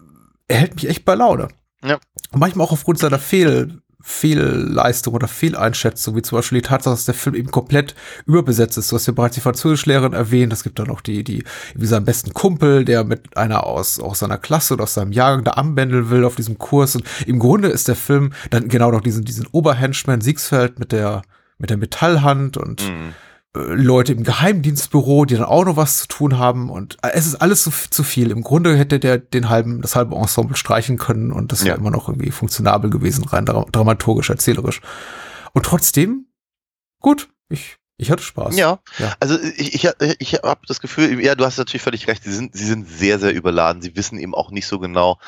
äh, 0.47 0.53
er 0.53 0.57
hält 0.57 0.75
mich 0.75 0.89
echt 0.89 1.05
bei 1.05 1.13
Laune. 1.15 1.49
Ja. 1.83 1.99
manchmal 2.31 2.65
auch 2.67 2.71
aufgrund 2.71 2.99
seiner 2.99 3.17
Fehl, 3.17 3.81
Fehlleistung 4.03 5.13
oder 5.13 5.27
Fehleinschätzung, 5.27 6.15
wie 6.15 6.21
zum 6.21 6.37
Beispiel 6.37 6.61
die 6.61 6.67
Tatsache, 6.67 6.93
dass 6.93 7.05
der 7.05 7.13
Film 7.13 7.35
eben 7.35 7.51
komplett 7.51 7.95
überbesetzt 8.25 8.77
ist. 8.77 8.91
Du 8.91 8.95
hast 8.95 9.05
ja 9.05 9.13
bereits 9.13 9.35
die 9.35 9.41
Französischlehrerin 9.41 10.13
erwähnt, 10.13 10.53
es 10.53 10.63
gibt 10.63 10.79
dann 10.79 10.87
noch 10.87 11.01
die, 11.01 11.23
die, 11.23 11.43
wie 11.75 11.85
seinen 11.85 12.05
besten 12.05 12.33
Kumpel, 12.33 12.85
der 12.85 13.03
mit 13.03 13.37
einer 13.37 13.65
aus, 13.65 13.99
aus 13.99 14.19
seiner 14.19 14.37
Klasse 14.37 14.73
oder 14.73 14.83
aus 14.83 14.93
seinem 14.93 15.11
Jahrgang 15.11 15.43
da 15.43 15.51
anbändeln 15.51 16.09
will 16.09 16.25
auf 16.25 16.35
diesem 16.35 16.57
Kurs. 16.57 16.95
Und 16.95 17.05
im 17.25 17.39
Grunde 17.39 17.69
ist 17.69 17.87
der 17.87 17.95
Film 17.95 18.33
dann 18.49 18.67
genau 18.67 18.91
noch 18.91 19.01
diesen, 19.01 19.23
diesen 19.23 19.47
Oberhenchman 19.51 20.21
Siegsfeld 20.21 20.79
mit 20.79 20.91
der, 20.91 21.21
mit 21.57 21.69
der 21.69 21.77
Metallhand 21.77 22.57
und 22.57 22.89
mhm 22.89 23.13
Leute 23.53 24.13
im 24.13 24.23
Geheimdienstbüro, 24.23 25.25
die 25.25 25.35
dann 25.35 25.43
auch 25.43 25.65
noch 25.65 25.75
was 25.75 25.99
zu 25.99 26.07
tun 26.07 26.37
haben 26.37 26.69
und 26.69 26.97
äh, 27.01 27.09
es 27.13 27.27
ist 27.27 27.35
alles 27.35 27.63
zu, 27.63 27.71
zu 27.89 28.03
viel. 28.03 28.31
Im 28.31 28.43
Grunde 28.43 28.77
hätte 28.77 28.97
der 28.97 29.17
den 29.17 29.49
halben, 29.49 29.81
das 29.81 29.95
halbe 29.95 30.15
Ensemble 30.15 30.55
streichen 30.55 30.97
können 30.97 31.33
und 31.33 31.51
das 31.51 31.65
wäre 31.65 31.75
ja. 31.75 31.79
immer 31.79 31.91
noch 31.91 32.07
irgendwie 32.07 32.31
funktionabel 32.31 32.89
gewesen, 32.89 33.25
rein 33.25 33.45
dramaturgisch, 33.45 34.29
erzählerisch. 34.29 34.79
Und 35.51 35.65
trotzdem, 35.65 36.27
gut, 37.01 37.27
ich, 37.49 37.75
ich 37.97 38.09
hatte 38.09 38.23
Spaß. 38.23 38.55
Ja, 38.55 38.79
ja. 38.99 39.13
also 39.19 39.37
ich, 39.57 39.75
ich, 39.75 39.89
ich 40.19 40.33
habe 40.35 40.61
das 40.65 40.79
Gefühl, 40.79 41.21
ja, 41.21 41.35
du 41.35 41.45
hast 41.45 41.57
natürlich 41.57 41.83
völlig 41.83 42.07
recht, 42.07 42.23
sie 42.23 42.33
sind, 42.33 42.55
sie 42.55 42.65
sind 42.65 42.87
sehr, 42.87 43.19
sehr 43.19 43.33
überladen. 43.33 43.81
Sie 43.81 43.97
wissen 43.97 44.17
eben 44.17 44.33
auch 44.33 44.51
nicht 44.51 44.65
so 44.65 44.79
genau, 44.79 45.19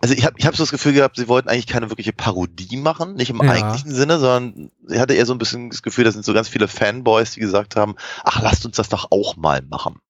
also 0.00 0.14
ich 0.14 0.24
habe 0.24 0.36
ich 0.38 0.46
hab 0.46 0.56
so 0.56 0.62
das 0.62 0.70
Gefühl 0.70 0.92
gehabt, 0.92 1.16
sie 1.16 1.28
wollten 1.28 1.48
eigentlich 1.48 1.66
keine 1.66 1.90
wirkliche 1.90 2.12
Parodie 2.12 2.76
machen, 2.76 3.14
nicht 3.14 3.30
im 3.30 3.42
ja. 3.42 3.50
eigentlichen 3.50 3.94
Sinne, 3.94 4.18
sondern 4.18 4.70
sie 4.86 5.00
hatte 5.00 5.14
eher 5.14 5.26
so 5.26 5.34
ein 5.34 5.38
bisschen 5.38 5.70
das 5.70 5.82
Gefühl, 5.82 6.04
da 6.04 6.12
sind 6.12 6.24
so 6.24 6.34
ganz 6.34 6.48
viele 6.48 6.68
Fanboys, 6.68 7.32
die 7.32 7.40
gesagt 7.40 7.76
haben, 7.76 7.94
ach, 8.24 8.40
lasst 8.42 8.64
uns 8.66 8.76
das 8.76 8.88
doch 8.88 9.08
auch 9.10 9.36
mal 9.36 9.62
machen. 9.62 10.00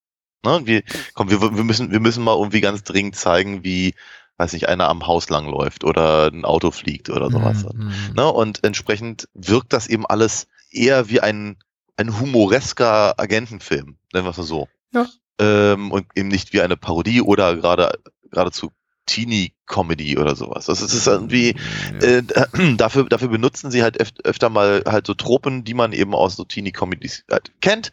Ne? 0.44 0.62
wir, 0.64 0.82
komm, 1.14 1.30
wir, 1.30 1.40
wir, 1.40 1.64
müssen, 1.64 1.92
wir 1.92 2.00
müssen 2.00 2.24
mal 2.24 2.36
irgendwie 2.36 2.60
ganz 2.60 2.82
dringend 2.82 3.16
zeigen, 3.16 3.64
wie, 3.64 3.94
weiß 4.38 4.52
nicht, 4.52 4.68
einer 4.68 4.88
am 4.88 5.06
Haus 5.06 5.28
lang 5.30 5.48
läuft 5.48 5.84
oder 5.84 6.28
ein 6.28 6.44
Auto 6.44 6.70
fliegt 6.70 7.10
oder 7.10 7.30
sowas. 7.30 7.64
Mhm. 7.72 7.92
Ne? 8.16 8.30
Und 8.30 8.64
entsprechend 8.64 9.28
wirkt 9.34 9.72
das 9.72 9.86
eben 9.86 10.06
alles 10.06 10.48
eher 10.70 11.08
wie 11.08 11.20
ein, 11.20 11.56
ein 11.96 12.18
humoresker 12.18 13.18
Agentenfilm, 13.18 13.96
nennen 14.12 14.26
wir 14.26 14.30
es 14.30 14.36
mal 14.36 14.42
so. 14.42 14.68
Ja. 14.92 15.06
Ähm, 15.38 15.92
und 15.92 16.06
eben 16.14 16.28
nicht 16.28 16.52
wie 16.52 16.60
eine 16.60 16.76
Parodie 16.76 17.22
oder 17.22 17.56
gerade 17.56 17.98
geradezu 18.30 18.72
Teenie-Comedy 19.06 20.18
oder 20.18 20.36
sowas. 20.36 20.66
Das 20.66 20.80
ist 20.80 21.06
irgendwie, 21.06 21.54
äh, 22.00 22.22
dafür, 22.76 23.04
dafür 23.08 23.28
benutzen 23.28 23.70
sie 23.70 23.82
halt 23.82 24.00
öf 24.00 24.10
öfter 24.24 24.48
mal 24.48 24.82
halt 24.86 25.06
so 25.06 25.14
Tropen, 25.14 25.64
die 25.64 25.74
man 25.74 25.92
eben 25.92 26.14
aus 26.14 26.36
so 26.36 26.44
Teenie-Comedies 26.44 27.24
halt 27.30 27.52
kennt. 27.60 27.92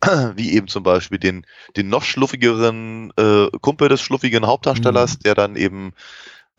Wie 0.36 0.52
eben 0.52 0.68
zum 0.68 0.82
Beispiel 0.82 1.18
den, 1.18 1.44
den 1.76 1.88
noch 1.88 2.02
schluffigeren 2.02 3.12
äh, 3.16 3.48
Kumpel 3.60 3.88
des 3.88 4.00
schluffigen 4.00 4.46
Hauptdarstellers, 4.46 5.14
mhm. 5.14 5.22
der 5.24 5.34
dann 5.34 5.56
eben 5.56 5.92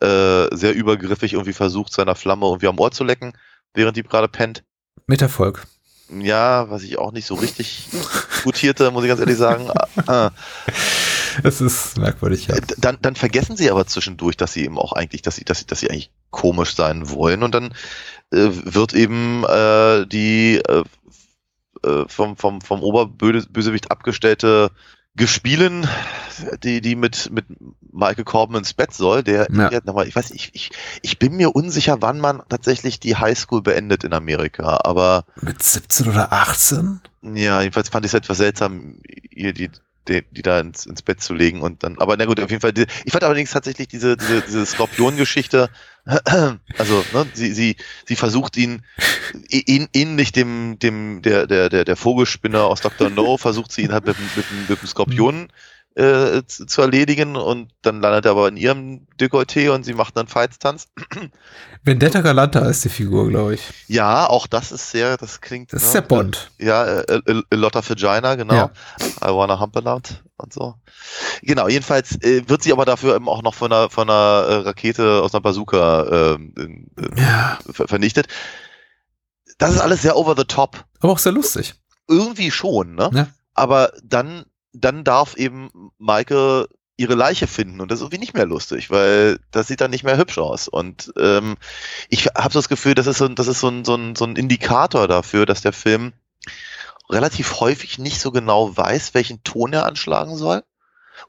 äh, 0.00 0.54
sehr 0.54 0.74
übergriffig 0.74 1.34
irgendwie 1.34 1.52
versucht, 1.52 1.92
seiner 1.92 2.14
Flamme 2.14 2.46
irgendwie 2.46 2.68
am 2.68 2.78
Ohr 2.78 2.90
zu 2.90 3.04
lecken, 3.04 3.32
während 3.74 3.96
die 3.96 4.02
gerade 4.02 4.28
pennt. 4.28 4.64
Mit 5.06 5.22
Erfolg. 5.22 5.66
Ja, 6.18 6.68
was 6.70 6.82
ich 6.82 6.98
auch 6.98 7.12
nicht 7.12 7.26
so 7.26 7.34
richtig 7.34 7.88
gutierte, 8.42 8.90
muss 8.90 9.04
ich 9.04 9.08
ganz 9.08 9.20
ehrlich 9.20 9.36
sagen. 9.36 9.70
Es 11.44 11.60
ist 11.60 11.98
merkwürdig, 11.98 12.46
ja. 12.46 12.56
Dann, 12.78 12.98
dann 13.00 13.16
vergessen 13.16 13.56
sie 13.56 13.70
aber 13.70 13.86
zwischendurch, 13.86 14.36
dass 14.36 14.52
sie 14.52 14.64
eben 14.64 14.78
auch 14.78 14.92
eigentlich, 14.92 15.22
dass 15.22 15.36
sie, 15.36 15.44
dass 15.44 15.60
sie, 15.60 15.66
dass 15.66 15.80
sie 15.80 15.90
eigentlich 15.90 16.10
komisch 16.30 16.74
sein 16.74 17.10
wollen 17.10 17.42
und 17.42 17.54
dann 17.54 17.74
äh, 18.30 18.48
wird 18.50 18.94
eben 18.94 19.44
äh, 19.44 20.06
die 20.06 20.56
äh, 20.56 20.84
äh 21.84 22.04
vom, 22.08 22.36
vom, 22.36 22.60
vom 22.60 22.82
Oberbösewicht 22.82 23.90
abgestellte 23.90 24.70
Gespielen, 25.16 25.88
die, 26.62 26.80
die 26.80 26.94
mit, 26.94 27.30
mit 27.32 27.44
Michael 27.92 28.24
Corbin 28.24 28.58
ins 28.58 28.74
Bett 28.74 28.94
soll, 28.94 29.24
der, 29.24 29.48
ja. 29.50 29.80
nochmal, 29.84 30.06
ich 30.06 30.14
weiß, 30.14 30.30
ich, 30.30 30.50
ich, 30.54 30.70
ich 31.02 31.18
bin 31.18 31.36
mir 31.36 31.54
unsicher, 31.54 31.98
wann 32.00 32.20
man 32.20 32.42
tatsächlich 32.48 33.00
die 33.00 33.16
Highschool 33.16 33.60
beendet 33.60 34.04
in 34.04 34.12
Amerika, 34.12 34.80
aber. 34.84 35.24
Mit 35.40 35.62
17 35.62 36.08
oder 36.08 36.32
18? 36.32 37.00
Ja, 37.34 37.60
jedenfalls 37.60 37.88
fand 37.88 38.06
ich 38.06 38.10
es 38.10 38.14
etwas 38.14 38.38
seltsam, 38.38 39.00
ihr 39.30 39.52
die 39.52 39.70
die, 40.08 40.24
die 40.30 40.42
da 40.42 40.60
ins, 40.60 40.86
ins 40.86 41.02
Bett 41.02 41.20
zu 41.20 41.34
legen 41.34 41.60
und 41.60 41.82
dann, 41.82 41.98
aber 41.98 42.16
na 42.16 42.24
gut, 42.24 42.40
auf 42.40 42.50
jeden 42.50 42.60
Fall, 42.60 42.72
die, 42.72 42.86
ich 43.04 43.12
fand 43.12 43.24
allerdings 43.24 43.50
tatsächlich 43.50 43.88
diese, 43.88 44.16
diese, 44.16 44.42
diese 44.42 44.66
Skorpion-Geschichte, 44.66 45.70
also, 46.04 47.04
ne, 47.12 47.26
sie, 47.34 47.52
sie, 47.52 47.76
sie 48.06 48.16
versucht 48.16 48.56
ihn, 48.56 48.82
ihn, 49.48 49.88
ähnlich 49.92 50.32
dem, 50.32 50.78
dem, 50.78 51.22
der, 51.22 51.46
der, 51.46 51.68
der, 51.68 51.84
der 51.84 51.96
Vogelspinner 51.96 52.64
aus 52.64 52.80
Dr. 52.80 53.10
No, 53.10 53.36
versucht 53.38 53.72
sie 53.72 53.82
ihn 53.82 53.92
halt 53.92 54.06
mit, 54.06 54.16
mit, 54.36 54.46
mit 54.68 54.82
dem 54.82 54.88
Skorpion 54.88 55.48
äh, 55.96 56.42
zu, 56.46 56.66
zu, 56.66 56.82
erledigen 56.82 57.36
und 57.36 57.72
dann 57.82 58.00
landet 58.00 58.24
er 58.24 58.32
aber 58.32 58.48
in 58.48 58.56
ihrem 58.56 59.06
Dekolleté 59.18 59.70
und 59.70 59.84
sie 59.84 59.94
macht 59.94 60.16
dann 60.16 60.28
Feitstanz. 60.28 60.88
Vendetta 61.82 62.20
Galanta 62.20 62.60
ist 62.60 62.84
die 62.84 62.88
Figur, 62.88 63.28
glaube 63.28 63.54
ich. 63.54 63.62
Ja, 63.88 64.28
auch 64.28 64.46
das 64.46 64.70
ist 64.70 64.90
sehr, 64.90 65.16
das 65.16 65.40
klingt. 65.40 65.72
Das 65.72 65.82
ne, 65.82 65.86
ist 65.86 65.94
der 65.94 66.02
Bond. 66.02 66.50
Äh, 66.58 66.66
ja, 66.66 67.00
äh, 67.00 67.42
a 67.50 67.56
lot 67.56 67.74
of 67.74 67.88
vagina, 67.88 68.36
genau. 68.36 68.54
Ja. 68.54 68.70
I 69.22 69.34
wanna 69.34 69.58
hump 69.58 69.76
a 69.76 69.80
lot 69.80 70.22
und 70.36 70.52
so. 70.52 70.74
Genau, 71.42 71.68
jedenfalls 71.68 72.22
äh, 72.22 72.48
wird 72.48 72.62
sie 72.62 72.72
aber 72.72 72.84
dafür 72.84 73.16
eben 73.16 73.28
auch 73.28 73.42
noch 73.42 73.54
von 73.54 73.72
einer, 73.72 73.90
von 73.90 74.08
einer 74.08 74.46
äh, 74.46 74.54
Rakete 74.56 75.22
aus 75.22 75.34
einer 75.34 75.40
Bazooka 75.40 76.34
ähm, 76.34 76.54
äh, 76.96 77.20
ja. 77.20 77.58
vernichtet. 77.70 78.28
Das 79.58 79.72
ist 79.72 79.80
alles 79.80 80.02
sehr 80.02 80.16
over 80.16 80.34
the 80.36 80.44
top. 80.44 80.84
Aber 81.00 81.12
auch 81.12 81.18
sehr 81.18 81.32
lustig. 81.32 81.74
Irgendwie 82.08 82.50
schon, 82.50 82.94
ne? 82.94 83.10
Ja. 83.12 83.26
Aber 83.54 83.92
dann 84.02 84.44
dann 84.72 85.04
darf 85.04 85.36
eben 85.36 85.90
Maike 85.98 86.68
ihre 86.96 87.14
Leiche 87.14 87.46
finden 87.46 87.80
und 87.80 87.90
das 87.90 87.98
ist 87.98 88.02
irgendwie 88.02 88.18
nicht 88.18 88.34
mehr 88.34 88.46
lustig, 88.46 88.90
weil 88.90 89.38
das 89.50 89.68
sieht 89.68 89.80
dann 89.80 89.90
nicht 89.90 90.04
mehr 90.04 90.18
hübsch 90.18 90.38
aus. 90.38 90.68
Und 90.68 91.12
ähm, 91.18 91.56
ich 92.10 92.26
habe 92.26 92.52
das 92.52 92.68
Gefühl, 92.68 92.94
das 92.94 93.06
ist, 93.06 93.18
so, 93.18 93.28
das 93.28 93.48
ist 93.48 93.60
so, 93.60 93.68
ein, 93.68 93.84
so, 93.84 93.94
ein, 93.94 94.14
so 94.16 94.26
ein 94.26 94.36
Indikator 94.36 95.08
dafür, 95.08 95.46
dass 95.46 95.62
der 95.62 95.72
Film 95.72 96.12
relativ 97.08 97.60
häufig 97.60 97.98
nicht 97.98 98.20
so 98.20 98.30
genau 98.32 98.76
weiß, 98.76 99.14
welchen 99.14 99.42
Ton 99.44 99.72
er 99.72 99.86
anschlagen 99.86 100.36
soll. 100.36 100.62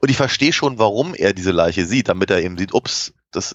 Und 0.00 0.10
ich 0.10 0.16
verstehe 0.16 0.52
schon, 0.52 0.78
warum 0.78 1.14
er 1.14 1.32
diese 1.32 1.52
Leiche 1.52 1.86
sieht, 1.86 2.08
damit 2.08 2.30
er 2.30 2.42
eben 2.42 2.58
sieht, 2.58 2.74
ups, 2.74 3.14
das 3.30 3.54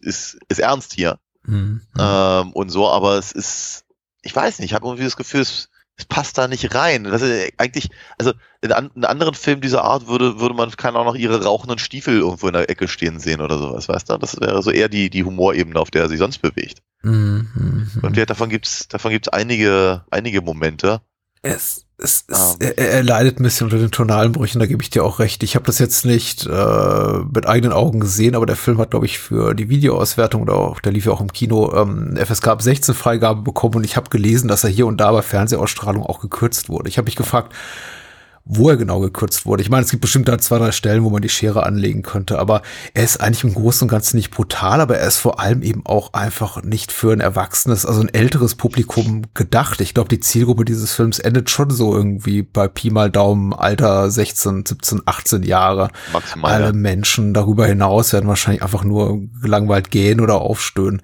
ist, 0.00 0.38
ist 0.48 0.58
ernst 0.58 0.94
hier. 0.94 1.18
Mhm. 1.44 1.82
Ähm, 1.98 2.52
und 2.52 2.70
so, 2.70 2.88
aber 2.88 3.18
es 3.18 3.32
ist 3.32 3.84
ich 4.22 4.34
weiß 4.34 4.58
nicht, 4.58 4.70
ich 4.70 4.74
habe 4.74 4.86
irgendwie 4.86 5.04
das 5.04 5.16
Gefühl, 5.16 5.40
es, 5.40 5.68
passt 6.04 6.38
da 6.38 6.48
nicht 6.48 6.74
rein. 6.74 7.04
Das 7.04 7.22
ist 7.22 7.52
eigentlich, 7.58 7.90
also 8.18 8.32
in, 8.60 8.72
an, 8.72 8.90
in 8.94 9.04
anderen 9.04 9.34
Filmen 9.34 9.60
dieser 9.60 9.84
Art 9.84 10.06
würde, 10.06 10.40
würde 10.40 10.54
man 10.54 10.70
keine 10.70 10.98
auch 10.98 11.04
noch 11.04 11.14
ihre 11.14 11.42
rauchenden 11.42 11.78
Stiefel 11.78 12.18
irgendwo 12.18 12.46
in 12.46 12.52
der 12.52 12.70
Ecke 12.70 12.88
stehen 12.88 13.18
sehen 13.18 13.40
oder 13.40 13.58
sowas, 13.58 13.88
weißt 13.88 14.10
du? 14.10 14.18
Das 14.18 14.40
wäre 14.40 14.62
so 14.62 14.70
eher 14.70 14.88
die, 14.88 15.10
die 15.10 15.24
Humorebene, 15.24 15.78
auf 15.78 15.90
der 15.90 16.02
er 16.02 16.08
sich 16.08 16.18
sonst 16.18 16.38
bewegt. 16.38 16.82
Mhm. 17.02 17.90
Und 18.02 18.16
ja, 18.16 18.26
davon 18.26 18.48
gibt's, 18.48 18.88
davon 18.88 19.10
gibt's 19.10 19.28
einige, 19.28 20.04
einige 20.10 20.40
Momente. 20.40 21.00
Es, 21.42 21.86
es, 22.02 22.24
es, 22.28 22.38
Ah. 22.38 22.56
er, 22.60 22.78
er 22.78 23.02
leidet 23.02 23.38
ein 23.40 23.44
bisschen 23.44 23.66
unter 23.66 23.78
den 23.78 23.90
tonalen 23.90 24.32
Brüchen, 24.32 24.58
da 24.58 24.66
gebe 24.66 24.82
ich 24.82 24.90
dir 24.90 25.04
auch 25.04 25.18
recht. 25.18 25.42
Ich 25.42 25.54
habe 25.54 25.64
das 25.64 25.78
jetzt 25.78 26.04
nicht 26.04 26.46
äh, 26.46 27.18
mit 27.34 27.46
eigenen 27.46 27.72
Augen 27.72 28.00
gesehen, 28.00 28.34
aber 28.34 28.46
der 28.46 28.56
Film 28.56 28.78
hat, 28.78 28.90
glaube 28.90 29.06
ich, 29.06 29.18
für 29.18 29.54
die 29.54 29.68
Videoauswertung 29.68 30.42
oder 30.42 30.54
auch, 30.54 30.80
der 30.80 30.92
lief 30.92 31.06
ja 31.06 31.12
auch 31.12 31.20
im 31.20 31.32
Kino, 31.32 31.72
ähm, 31.74 32.16
FSK 32.16 32.48
ab 32.48 32.62
16 32.62 32.94
Freigabe 32.94 33.42
bekommen 33.42 33.76
und 33.76 33.84
ich 33.84 33.96
habe 33.96 34.10
gelesen, 34.10 34.48
dass 34.48 34.64
er 34.64 34.70
hier 34.70 34.86
und 34.86 35.00
da 35.00 35.12
bei 35.12 35.22
Fernsehausstrahlung 35.22 36.02
auch 36.04 36.20
gekürzt 36.20 36.68
wurde. 36.68 36.88
Ich 36.88 36.98
habe 36.98 37.06
mich 37.06 37.16
gefragt, 37.16 37.52
wo 38.44 38.68
er 38.68 38.76
genau 38.76 39.00
gekürzt 39.00 39.46
wurde. 39.46 39.62
Ich 39.62 39.70
meine, 39.70 39.84
es 39.84 39.90
gibt 39.90 40.00
bestimmt 40.00 40.28
da 40.28 40.38
zwei, 40.38 40.58
drei 40.58 40.72
Stellen, 40.72 41.04
wo 41.04 41.10
man 41.10 41.22
die 41.22 41.28
Schere 41.28 41.64
anlegen 41.64 42.02
könnte, 42.02 42.38
aber 42.38 42.62
er 42.92 43.04
ist 43.04 43.20
eigentlich 43.20 43.44
im 43.44 43.54
Großen 43.54 43.84
und 43.84 43.90
Ganzen 43.90 44.16
nicht 44.16 44.30
brutal, 44.30 44.80
aber 44.80 44.98
er 44.98 45.06
ist 45.06 45.18
vor 45.18 45.38
allem 45.38 45.62
eben 45.62 45.86
auch 45.86 46.12
einfach 46.12 46.62
nicht 46.62 46.90
für 46.90 47.12
ein 47.12 47.20
erwachsenes, 47.20 47.86
also 47.86 48.00
ein 48.00 48.12
älteres 48.12 48.56
Publikum 48.56 49.22
gedacht. 49.34 49.80
Ich 49.80 49.94
glaube, 49.94 50.08
die 50.08 50.20
Zielgruppe 50.20 50.64
dieses 50.64 50.92
Films 50.92 51.20
endet 51.20 51.50
schon 51.50 51.70
so 51.70 51.94
irgendwie 51.94 52.42
bei 52.42 52.66
Pi 52.66 52.90
mal 52.90 53.10
Daumen, 53.10 53.52
Alter 53.52 54.10
16, 54.10 54.66
17, 54.66 55.02
18 55.06 55.42
Jahre. 55.44 55.90
Maximal. 56.12 56.52
Alle. 56.52 56.72
Menschen 56.72 57.34
darüber 57.34 57.66
hinaus 57.66 58.12
werden 58.12 58.28
wahrscheinlich 58.28 58.62
einfach 58.62 58.82
nur 58.82 59.20
gelangweilt 59.40 59.90
gehen 59.90 60.20
oder 60.20 60.40
aufstöhnen. 60.40 61.00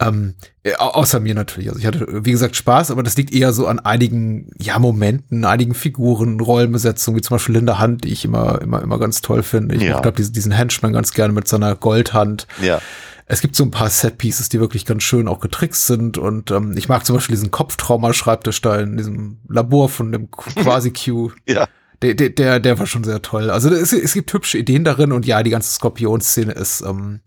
Ähm, 0.00 0.34
äh, 0.59 0.59
außer 0.78 1.20
mir 1.20 1.34
natürlich. 1.34 1.68
Also 1.68 1.80
ich 1.80 1.86
hatte, 1.86 2.06
wie 2.24 2.30
gesagt, 2.32 2.54
Spaß, 2.54 2.90
aber 2.90 3.02
das 3.02 3.16
liegt 3.16 3.32
eher 3.32 3.52
so 3.52 3.66
an 3.66 3.78
einigen, 3.78 4.50
ja, 4.60 4.78
Momenten, 4.78 5.44
einigen 5.44 5.74
Figuren, 5.74 6.38
Rollenbesetzungen, 6.40 7.16
wie 7.18 7.22
zum 7.22 7.36
Beispiel 7.36 7.54
Linda 7.56 7.80
Hunt, 7.80 8.04
die 8.04 8.12
ich 8.12 8.24
immer, 8.24 8.60
immer, 8.60 8.82
immer 8.82 8.98
ganz 8.98 9.22
toll 9.22 9.42
finde. 9.42 9.74
Ich 9.76 9.82
Ja. 9.82 10.00
glaube, 10.00 10.16
diesen, 10.18 10.32
diesen 10.34 10.52
Henchman 10.52 10.92
ganz 10.92 11.12
gerne 11.12 11.32
mit 11.32 11.48
seiner 11.48 11.74
Goldhand. 11.76 12.46
Ja. 12.62 12.80
Es 13.26 13.40
gibt 13.40 13.54
so 13.56 13.62
ein 13.64 13.70
paar 13.70 13.88
Set-Pieces, 13.88 14.48
die 14.48 14.58
wirklich 14.60 14.84
ganz 14.84 15.02
schön 15.04 15.28
auch 15.28 15.38
getrickst 15.40 15.86
sind 15.86 16.18
und 16.18 16.50
ähm, 16.50 16.74
ich 16.76 16.88
mag 16.88 17.06
zum 17.06 17.14
Beispiel 17.16 17.36
diesen 17.36 17.50
Kopftrauma-Schreibtisch 17.52 18.60
da 18.60 18.76
in 18.80 18.96
diesem 18.96 19.38
Labor 19.48 19.88
von 19.88 20.10
dem 20.12 20.30
Quasi-Q. 20.32 21.30
Ja. 21.46 21.68
Der, 22.02 22.14
der, 22.14 22.30
der, 22.30 22.60
der 22.60 22.78
war 22.78 22.86
schon 22.86 23.04
sehr 23.04 23.20
toll. 23.20 23.50
Also 23.50 23.68
es, 23.68 23.92
es 23.92 24.14
gibt 24.14 24.32
hübsche 24.32 24.56
Ideen 24.56 24.84
darin 24.84 25.12
und 25.12 25.26
ja, 25.26 25.42
die 25.42 25.50
ganze 25.50 25.70
Skorpion-Szene 25.70 26.52
ist, 26.52 26.80
ähm, 26.80 27.20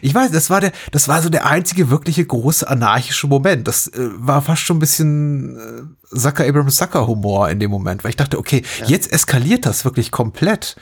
ich 0.00 0.14
weiß, 0.14 0.30
das 0.30 0.48
war 0.48 0.62
der, 0.62 0.72
das 0.92 1.08
war 1.08 1.20
so 1.20 1.28
der 1.28 1.46
einzige 1.46 1.90
wirkliche 1.90 2.24
große 2.24 2.66
anarchische 2.66 3.26
Moment. 3.26 3.68
Das 3.68 3.88
äh, 3.88 4.08
war 4.14 4.40
fast 4.40 4.62
schon 4.62 4.78
ein 4.78 4.80
bisschen 4.80 5.58
äh, 5.58 6.16
Zucker 6.16 6.46
Abrams 6.46 6.76
Zucker 6.76 7.06
Humor 7.06 7.50
in 7.50 7.60
dem 7.60 7.70
Moment, 7.70 8.02
weil 8.02 8.10
ich 8.10 8.16
dachte, 8.16 8.38
okay, 8.38 8.62
jetzt 8.86 9.12
eskaliert 9.12 9.66
das 9.66 9.84
wirklich 9.84 10.10
komplett. 10.10 10.76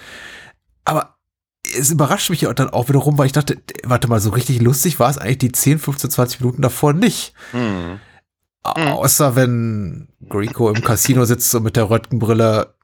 Aber 0.85 1.17
es 1.77 1.91
überrascht 1.91 2.31
mich 2.31 2.43
ja 2.43 2.53
dann 2.53 2.71
auch 2.71 2.89
wiederum, 2.89 3.19
weil 3.19 3.27
ich 3.27 3.33
dachte, 3.33 3.59
warte 3.83 4.07
mal, 4.07 4.21
so 4.21 4.31
richtig 4.31 4.61
lustig 4.61 5.01
war 5.01 5.11
es 5.11 5.19
eigentlich 5.19 5.39
die 5.39 5.53
10, 5.53 5.81
15, 5.81 6.11
20 6.11 6.41
Minuten 6.41 6.63
davor 6.63 6.93
nicht. 6.93 7.35
Hm. 7.51 7.99
Außer 8.63 9.35
wenn 9.35 10.09
Greco 10.29 10.71
im 10.71 10.83
Casino 10.83 11.25
sitzt 11.25 11.53
und 11.57 11.65
mit 11.65 11.75
der 11.75 11.91
Röntgenbrille 11.91 12.75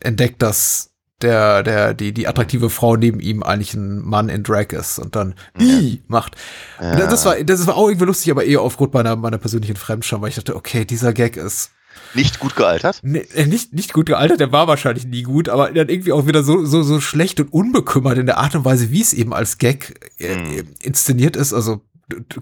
entdeckt, 0.00 0.42
dass 0.42 0.90
der, 1.22 1.62
der, 1.62 1.94
die, 1.94 2.12
die 2.12 2.28
attraktive 2.28 2.68
Frau 2.68 2.96
neben 2.96 3.20
ihm 3.20 3.42
eigentlich 3.42 3.74
ein 3.74 4.00
Mann 4.00 4.28
in 4.28 4.42
Drag 4.42 4.72
ist 4.72 4.98
und 4.98 5.16
dann 5.16 5.34
I 5.58 6.02
macht. 6.08 6.36
Ja. 6.80 7.06
Das 7.06 7.24
war, 7.24 7.42
das 7.42 7.66
war 7.66 7.76
auch 7.76 7.88
irgendwie 7.88 8.06
lustig, 8.06 8.30
aber 8.30 8.44
eher 8.44 8.60
aufgrund 8.60 8.92
meiner, 8.92 9.16
meiner 9.16 9.38
persönlichen 9.38 9.76
Fremdscham, 9.76 10.20
weil 10.20 10.28
ich 10.28 10.34
dachte, 10.34 10.54
okay, 10.54 10.84
dieser 10.84 11.14
Gag 11.14 11.38
ist 11.38 11.70
Nicht 12.12 12.38
gut 12.38 12.54
gealtert. 12.54 13.00
ne, 13.02 13.20
äh, 13.34 13.46
nicht, 13.46 13.72
nicht 13.72 13.94
gut 13.94 14.06
gealtert, 14.06 14.40
der 14.40 14.52
war 14.52 14.68
wahrscheinlich 14.68 15.06
nie 15.06 15.22
gut, 15.22 15.48
aber 15.48 15.70
dann 15.72 15.88
irgendwie 15.88 16.12
auch 16.12 16.26
wieder 16.26 16.42
so, 16.42 16.66
so, 16.66 16.82
so 16.82 17.00
schlecht 17.00 17.40
und 17.40 17.50
unbekümmert 17.50 18.18
in 18.18 18.26
der 18.26 18.36
Art 18.36 18.54
und 18.54 18.66
Weise, 18.66 18.90
wie 18.90 19.00
es 19.00 19.14
eben 19.14 19.32
als 19.32 19.56
Gag 19.56 20.10
äh, 20.18 20.64
inszeniert 20.80 21.34
ist. 21.36 21.54
Also 21.54 21.80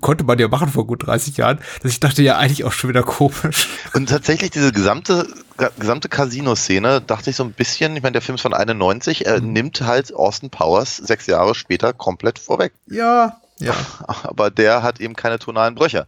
konnte 0.01 0.25
man 0.25 0.39
ja 0.39 0.49
machen 0.49 0.69
vor 0.69 0.87
gut 0.87 1.07
30 1.07 1.37
Jahren, 1.39 1.59
dass 1.83 1.93
ich 1.93 2.01
dachte 2.01 2.23
ja 2.23 2.37
eigentlich 2.37 2.65
auch 2.65 2.73
schon 2.73 2.91
wieder 2.91 3.03
komisch. 3.03 3.69
Und 3.95 4.09
tatsächlich 4.11 4.51
diese 4.51 4.73
gesamte, 4.73 5.27
ge- 5.57 5.71
gesamte 5.79 6.09
Casino-Szene, 6.09 7.01
dachte 7.01 7.31
ich 7.31 7.37
so 7.37 7.45
ein 7.45 7.53
bisschen, 7.53 7.97
ich 7.97 8.03
meine, 8.03 8.13
der 8.13 8.23
Film 8.23 8.35
ist 8.37 8.43
von 8.43 8.53
91, 8.55 9.25
er 9.27 9.41
nimmt 9.41 9.81
halt 9.81 10.15
Austin 10.15 10.51
Powers 10.51 10.99
sechs 10.99 11.27
Jahre 11.27 11.55
später 11.55 11.93
komplett 11.95 12.39
vorweg. 12.39 12.73
Ja, 12.89 13.39
ja. 13.59 13.75
Aber 14.25 14.51
der 14.51 14.83
hat 14.83 15.01
eben 15.01 15.15
keine 15.17 15.39
tonalen 15.39 15.75
Brüche. 15.75 16.07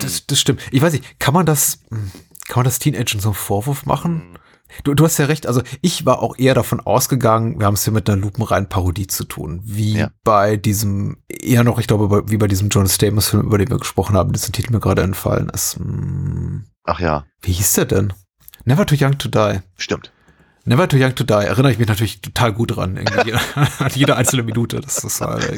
Das, 0.00 0.26
das 0.26 0.40
stimmt. 0.40 0.60
Ich 0.70 0.82
weiß 0.82 0.92
nicht, 0.92 1.18
kann 1.20 1.34
man 1.34 1.46
das, 1.46 1.78
hm, 1.90 2.10
kann 2.48 2.56
man 2.56 2.64
das 2.64 2.78
Teenagern 2.78 3.20
so 3.20 3.30
einen 3.30 3.34
Vorwurf 3.34 3.84
machen? 3.86 4.38
Du, 4.84 4.94
du 4.94 5.04
hast 5.04 5.18
ja 5.18 5.26
recht, 5.26 5.46
also 5.46 5.62
ich 5.80 6.04
war 6.06 6.20
auch 6.22 6.36
eher 6.38 6.54
davon 6.54 6.80
ausgegangen, 6.80 7.58
wir 7.58 7.66
haben 7.66 7.74
es 7.74 7.84
hier 7.84 7.92
mit 7.92 8.08
einer 8.10 8.20
lupenreinen 8.20 8.68
Parodie 8.68 9.06
zu 9.06 9.24
tun, 9.24 9.60
wie 9.64 9.98
Ja. 9.98 10.10
bei 10.24 10.56
diesem, 10.56 11.18
eher 11.28 11.62
noch, 11.64 11.78
ich 11.78 11.86
glaube, 11.86 12.24
wie 12.28 12.36
bei 12.36 12.48
diesem 12.48 12.68
John 12.68 12.88
Stamos-Film, 12.88 13.42
über 13.44 13.58
den 13.58 13.70
wir 13.70 13.78
gesprochen 13.78 14.16
haben, 14.16 14.32
dessen 14.32 14.52
Titel 14.52 14.72
mir 14.72 14.80
gerade 14.80 15.02
entfallen 15.02 15.48
ist. 15.50 15.76
Hm, 15.76 16.64
Ach 16.84 17.00
ja, 17.00 17.24
Wie 17.42 17.52
hieß 17.52 17.72
der 17.74 17.84
denn? 17.86 18.12
Never 18.64 18.84
Too 18.86 18.96
Young 19.00 19.16
to 19.18 19.28
Die. 19.28 19.60
stimmt. 19.76 20.12
Never 20.68 20.88
Too 20.88 20.96
Young 20.98 21.14
to 21.14 21.22
Die, 21.22 21.32
erinnere 21.32 21.70
ich 21.70 21.78
mich 21.78 21.86
natürlich 21.86 22.20
total 22.20 22.52
gut 22.52 22.74
dran, 22.76 22.96
irgendwie 22.96 23.34
an 23.78 23.90
jede 23.94 24.16
einzelne 24.16 24.42
Minute. 24.42 24.80
Das 24.80 24.98
ist 25.04 25.20
halt 25.20 25.48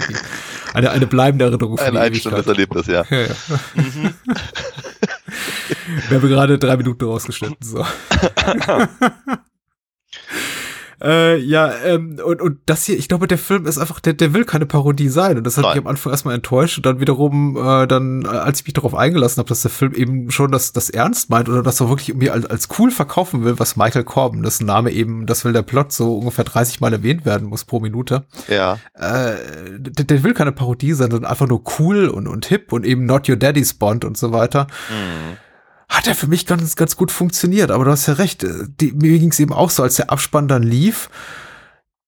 eine, 0.75 0.91
eine 0.91 1.07
bleibende 1.07 1.47
Erinnerung 1.47 1.79
für 1.79 1.85
Ein 1.85 1.97
einstellendes. 1.97 2.47
Erlebnis, 2.47 2.87
ja. 2.89 3.05
Ja, 3.09 3.21
ja. 3.23 3.35
Wir 6.09 6.21
haben 6.21 6.29
gerade 6.29 6.59
drei 6.59 6.77
Minuten 6.77 7.05
rausgeschnitten. 7.05 7.57
So. 7.61 7.85
äh, 11.01 11.37
ja, 11.39 11.73
ähm, 11.85 12.19
und, 12.25 12.43
und 12.43 12.59
das 12.67 12.85
hier, 12.85 12.99
ich 12.99 13.09
glaube, 13.09 13.29
der 13.29 13.39
Film 13.39 13.67
ist 13.67 13.79
einfach, 13.79 14.01
der, 14.01 14.15
der 14.15 14.35
will 14.35 14.45
keine 14.45 14.67
Parodie 14.67 15.09
sein. 15.09 15.39
Und 15.39 15.45
das 15.45 15.57
hat 15.57 15.63
Nein. 15.63 15.77
mich 15.77 15.85
am 15.85 15.87
Anfang 15.87 16.13
erstmal 16.13 16.35
enttäuscht. 16.35 16.77
Und 16.79 16.87
dann 16.87 16.99
wiederum, 17.01 17.57
äh, 17.57 17.87
dann, 17.87 18.25
äh, 18.25 18.29
als 18.29 18.61
ich 18.61 18.67
mich 18.67 18.75
darauf 18.75 18.95
eingelassen 18.95 19.39
habe, 19.39 19.49
dass 19.49 19.63
der 19.63 19.71
Film 19.71 19.95
eben 19.95 20.31
schon 20.31 20.51
das, 20.51 20.73
das 20.73 20.91
ernst 20.91 21.31
meint 21.31 21.49
oder 21.49 21.63
das 21.63 21.81
er 21.81 21.89
wirklich 21.89 22.09
irgendwie 22.09 22.31
als, 22.31 22.47
als 22.47 22.69
cool 22.79 22.91
verkaufen 22.91 23.45
will, 23.45 23.59
was 23.59 23.77
Michael 23.77 24.05
Corbin, 24.05 24.43
das 24.43 24.61
Name 24.61 24.91
eben, 24.91 25.27
das 25.27 25.45
will 25.45 25.53
der 25.53 25.63
Plot 25.63 25.93
so 25.93 26.17
ungefähr 26.19 26.45
30 26.45 26.81
Mal 26.81 26.93
erwähnt 26.93 27.25
werden 27.25 27.49
muss 27.49 27.65
pro 27.65 27.81
Minute 27.81 28.25
Ja, 28.49 28.79
äh, 28.95 29.37
der, 29.79 30.05
der 30.05 30.23
will 30.25 30.35
keine 30.35 30.53
Parodie 30.53 30.95
sein, 30.95 31.11
sondern 31.11 31.31
einfach 31.31 31.47
nur 31.47 31.63
cool 31.79 32.09
und, 32.09 32.27
und 32.27 32.47
hip 32.47 32.73
und 32.73 32.85
eben 32.85 33.07
Not 33.07 33.29
Your 33.29 33.37
Daddy's 33.37 33.75
Bond 33.75 34.05
und 34.05 34.17
so 34.17 34.33
weiter. 34.33 34.67
Hat 35.89 36.07
er 36.07 36.15
für 36.15 36.27
mich 36.27 36.47
ganz, 36.47 36.77
ganz 36.77 36.97
gut 36.97 37.11
funktioniert, 37.11 37.71
aber 37.71 37.85
du 37.85 37.91
hast 37.91 38.07
ja 38.07 38.15
recht. 38.15 38.45
äh, 38.45 38.67
Die, 38.81 38.93
mir 38.93 39.19
ging 39.19 39.31
es 39.31 39.41
eben 39.41 39.53
auch 39.53 39.71
so, 39.71 39.83
als 39.83 39.97
der 39.97 40.11
Abspann 40.11 40.47
dann 40.49 40.63
lief, 40.63 41.09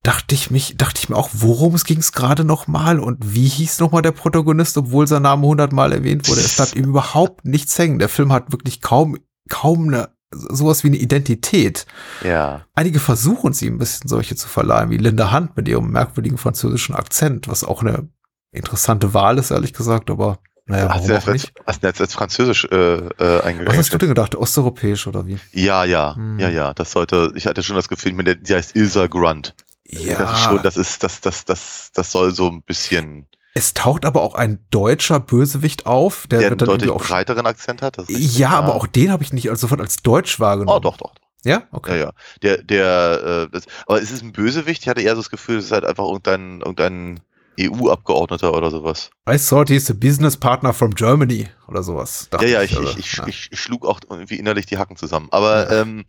dachte 0.03 0.35
ich 0.35 0.51
mich, 0.51 0.77
dachte 0.77 1.01
ich 1.03 1.09
mir 1.09 1.17
auch, 1.17 1.31
worum 1.33 1.75
es 1.75 1.85
ging 1.85 1.99
es 1.99 2.13
gerade 2.13 2.45
noch 2.45 2.67
mal 2.67 2.99
und 2.99 3.35
wie 3.35 3.49
hieß 3.49 3.81
noch 3.81 3.93
mal 3.93 4.03
der 4.03 4.13
Protagonist, 4.13 4.77
obwohl 4.79 5.07
sein 5.07 5.23
Name 5.23 5.47
hundertmal 5.47 5.93
erwähnt 5.93 6.29
wurde. 6.29 6.41
Es 6.41 6.57
bleibt 6.57 6.75
ihm 6.77 6.85
überhaupt 6.85 7.45
nichts 7.45 7.79
hängen. 7.79 7.99
Der 7.99 8.09
Film 8.09 8.33
hat 8.33 8.53
wirklich 8.53 8.81
kaum, 8.81 9.19
kaum 9.49 9.89
eine, 9.89 10.11
sowas 10.33 10.85
wie 10.85 10.89
eine 10.89 10.97
Identität. 10.97 11.87
ja. 12.25 12.65
Einige 12.75 12.99
versuchen 13.01 13.53
sie 13.53 13.67
ein 13.67 13.79
bisschen 13.79 14.09
solche 14.09 14.37
zu 14.37 14.49
verleihen, 14.49 14.91
wie 14.91 14.97
Linda 14.97 15.33
Hunt 15.33 15.57
mit 15.57 15.69
ihrem 15.69 15.91
merkwürdigen 15.91 16.39
französischen 16.39 16.95
Akzent, 16.95 17.49
was 17.49 17.65
auch 17.65 17.83
eine 17.83 18.09
interessante 18.53 19.13
Wahl 19.13 19.39
ist, 19.39 19.51
ehrlich 19.51 19.75
gesagt, 19.75 20.11
aber 20.11 20.39
naja, 20.71 20.89
Hast 20.95 21.09
du 21.09 21.13
jetzt, 21.13 21.27
nicht? 21.29 21.53
hast 21.67 21.83
du 21.83 21.87
jetzt 21.87 22.01
als 22.01 22.15
Französisch 22.15 22.65
äh, 22.71 22.77
äh, 22.77 23.11
Was 23.19 23.45
eingegangen? 23.45 23.79
hast 23.79 23.93
du 23.93 23.99
denn 23.99 24.09
gedacht? 24.09 24.35
Osteuropäisch 24.35 25.07
oder 25.07 25.27
wie? 25.27 25.39
Ja, 25.53 25.85
ja, 25.85 26.15
Hm. 26.17 26.39
ja, 26.39 26.49
ja. 26.49 26.75
Das 26.75 26.93
sollte, 26.93 27.33
ich 27.35 27.47
hatte 27.47 27.63
schon 27.63 27.77
das 27.77 27.89
Gefühl, 27.89 28.13
meine, 28.13 28.37
die 28.37 28.55
heißt 28.55 28.75
Ilsa 28.77 29.07
Grunt. 29.07 29.55
Das 29.93 30.33
ist 30.33 30.45
schon, 30.45 30.63
das 30.63 30.77
ist, 30.77 31.03
das, 31.03 31.21
das, 31.21 31.45
das, 31.45 31.91
das 31.93 32.13
soll 32.13 32.33
so 32.33 32.49
ein 32.49 32.63
bisschen, 32.63 33.27
es 33.55 33.75
taucht 33.75 34.05
aber 34.05 34.23
auch 34.23 34.37
ein 34.37 34.65
deutscher 34.71 35.19
Bösewicht 35.19 35.85
auf, 35.87 36.29
der, 36.29 36.39
der 36.39 36.49
einen 36.51 36.59
deutlich 36.59 36.91
auch. 36.91 37.03
breiteren 37.05 37.47
Akzent 37.47 37.83
hat. 37.83 37.97
Ja, 38.09 38.51
aber 38.51 38.77
auch 38.77 38.87
den 38.87 39.11
habe 39.11 39.25
ich 39.25 39.33
nicht 39.33 39.49
sofort 39.59 39.81
als 39.81 39.97
Deutsch 40.03 40.39
wahrgenommen. 40.39 40.77
Oh, 40.77 40.81
doch, 40.81 40.97
doch. 40.97 41.13
Ja? 41.45 41.63
Okay. 41.73 41.99
Ja, 41.99 42.05
ja. 42.07 42.13
Der, 42.43 42.63
der, 42.63 43.49
äh, 43.49 43.51
das, 43.51 43.65
aber 43.87 44.01
es 44.01 44.13
ist 44.13 44.23
ein 44.23 44.31
Bösewicht. 44.33 44.83
Ich 44.83 44.89
hatte 44.89 45.01
eher 45.01 45.17
so 45.17 45.23
das 45.23 45.31
Gefühl, 45.31 45.59
es 45.59 45.65
ist 45.67 45.73
halt 45.73 45.85
einfach 45.85 46.05
irgendein, 46.05 46.61
irgendein 46.61 47.21
EU-Abgeordneter 47.59 48.55
oder 48.55 48.71
sowas. 48.71 49.11
I 49.29 49.37
thought 49.39 49.69
he's 49.69 49.91
a 49.91 49.95
business 49.95 50.37
partner 50.37 50.73
from 50.73 50.95
Germany 50.95 51.49
oder 51.69 51.83
sowas. 51.83 52.29
Ja, 52.33 52.43
ja, 52.43 52.63
ich, 52.63 52.79
ich, 52.79 52.99
ich, 52.99 53.17
ja. 53.17 53.27
ich, 53.27 53.51
schlug 53.53 53.87
auch 53.87 54.01
irgendwie 54.09 54.37
innerlich 54.37 54.67
die 54.67 54.79
Hacken 54.79 54.97
zusammen. 54.97 55.29
Aber 55.31 55.71
Ja. 55.71 55.83
ähm, 55.83 56.05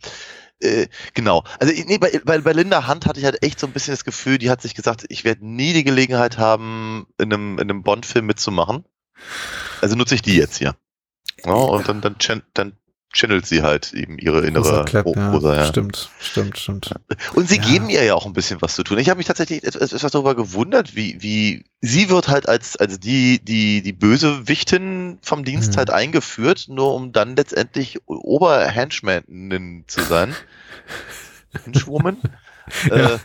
äh, 0.60 0.88
genau. 1.14 1.44
Also 1.60 1.74
nee, 1.88 1.98
bei, 1.98 2.22
bei, 2.24 2.40
bei 2.40 2.54
Linda 2.54 2.88
Hunt 2.88 3.06
hatte 3.06 3.20
ich 3.20 3.26
halt 3.26 3.44
echt 3.44 3.60
so 3.60 3.68
ein 3.68 3.74
bisschen 3.74 3.94
das 3.94 4.06
Gefühl, 4.06 4.38
die 4.38 4.50
hat 4.50 4.62
sich 4.62 4.76
gesagt, 4.76 5.06
ich 5.10 5.24
werde 5.24 5.46
nie 5.46 5.74
die 5.74 5.84
Gelegenheit 5.84 6.38
haben, 6.38 7.08
in 7.18 7.34
einem, 7.34 7.54
in 7.54 7.70
einem 7.70 7.84
Bond-Film 7.84 8.26
mitzumachen. 8.26 8.86
Also 9.82 9.96
nutze 9.96 10.16
ich 10.16 10.22
die 10.22 10.36
jetzt 10.36 10.58
hier. 10.58 10.76
Ja, 11.46 11.54
und 11.54 11.88
dann, 11.88 12.02
dann, 12.02 12.16
dann 12.54 12.74
channelt 13.14 13.46
sie 13.46 13.62
halt 13.62 13.94
eben 13.94 14.18
ihre 14.18 14.42
innere 14.46 14.86
Ro- 15.04 15.14
ja. 15.16 15.32
Rosa, 15.32 15.56
ja. 15.56 15.66
Stimmt, 15.66 16.10
stimmt, 16.20 16.58
stimmt. 16.58 16.90
Und 17.34 17.50
sie 17.50 17.58
Ja. 17.58 17.62
geben 17.64 17.90
ihr 17.90 18.04
ja 18.04 18.14
auch 18.16 18.26
ein 18.26 18.34
bisschen 18.34 18.62
was 18.62 18.76
zu 18.76 18.84
tun. 18.84 18.98
Ich 19.00 19.10
habe 19.10 19.18
mich 19.18 19.28
tatsächlich 19.28 19.64
etwas, 19.64 19.92
etwas 19.94 20.12
darüber 20.12 20.36
gewundert, 20.36 20.96
wie, 20.96 21.18
wie 21.22 21.66
sie 21.82 22.10
wird 22.10 22.28
halt 22.30 22.48
als, 22.48 22.78
als 22.78 23.00
die, 23.00 23.44
die, 23.44 23.82
die 23.82 23.94
Bösewichtin 23.94 25.20
vom 25.22 25.44
Dienst 25.44 25.74
Mhm. 25.74 25.78
halt 25.78 25.90
eingeführt, 25.90 26.66
nur 26.70 26.94
um 26.96 27.12
dann 27.12 27.36
letztendlich 27.36 28.00
Oberhenchmanin 28.08 29.84
zu 29.88 30.02
sein. 30.04 30.36
Henchwoman. 31.66 32.18
Ja. 32.90 32.96
Äh, 32.96 33.20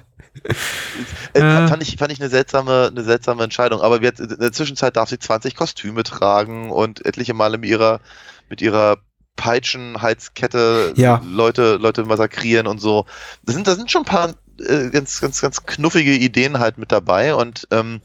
äh, 1.34 1.40
Ja. 1.40 1.66
fand 1.68 1.82
ich, 1.82 1.96
fand 1.96 2.12
ich 2.12 2.20
eine 2.20 2.28
seltsame, 2.28 2.88
eine 2.90 3.04
seltsame 3.04 3.44
Entscheidung. 3.44 3.80
Aber 3.80 4.02
jetzt, 4.02 4.20
in 4.20 4.28
der 4.38 4.52
Zwischenzeit 4.52 4.96
darf 4.96 5.08
sie 5.08 5.18
20 5.18 5.54
Kostüme 5.54 6.02
tragen 6.02 6.70
und 6.70 7.04
etliche 7.06 7.34
Male 7.34 7.58
mit 7.58 7.70
ihrer, 7.70 8.00
mit 8.48 8.60
ihrer 8.60 8.98
Peitschenhalskette 9.36 10.94
Ja. 10.96 11.22
Leute, 11.24 11.76
Leute 11.76 12.04
massakrieren 12.04 12.66
und 12.66 12.80
so. 12.80 13.06
Da 13.44 13.52
sind, 13.52 13.66
da 13.66 13.74
sind 13.74 13.90
schon 13.90 14.02
ein 14.02 14.06
paar 14.06 14.34
äh, 14.60 14.90
ganz, 14.90 15.20
ganz, 15.20 15.40
ganz 15.40 15.64
knuffige 15.64 16.12
Ideen 16.12 16.58
halt 16.58 16.78
mit 16.78 16.92
dabei 16.92 17.34
und 17.34 17.68
ähm, 17.70 18.00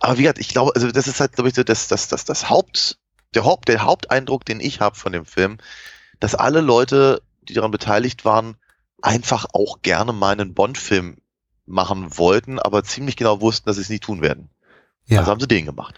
aber 0.00 0.18
wie 0.18 0.22
gesagt, 0.22 0.38
ich 0.38 0.48
glaube, 0.48 0.72
also 0.74 0.90
das 0.90 1.06
ist 1.06 1.20
halt, 1.20 1.32
glaube 1.32 1.48
ich, 1.48 1.54
so 1.54 1.64
das, 1.64 1.88
das, 1.88 2.08
das, 2.08 2.24
das 2.24 2.48
Haupt, 2.48 2.98
der 3.34 3.44
Haupt, 3.44 3.68
der 3.68 3.82
Haupteindruck, 3.82 4.44
den 4.44 4.60
ich 4.60 4.80
habe 4.80 4.96
von 4.96 5.12
dem 5.12 5.24
Film, 5.24 5.58
dass 6.20 6.34
alle 6.34 6.60
Leute, 6.60 7.22
die 7.42 7.54
daran 7.54 7.70
beteiligt 7.70 8.24
waren, 8.24 8.56
einfach 9.02 9.46
auch 9.52 9.82
gerne 9.82 10.12
mal 10.12 10.32
einen 10.32 10.54
Bond-Film 10.54 11.16
machen 11.66 12.16
wollten, 12.16 12.58
aber 12.58 12.82
ziemlich 12.84 13.16
genau 13.16 13.40
wussten, 13.40 13.68
dass 13.68 13.76
sie 13.76 13.82
es 13.82 13.90
nicht 13.90 14.04
tun 14.04 14.22
werden. 14.22 14.50
Ja. 15.06 15.20
Also 15.20 15.30
haben 15.30 15.40
sie 15.40 15.48
den 15.48 15.66
gemacht. 15.66 15.94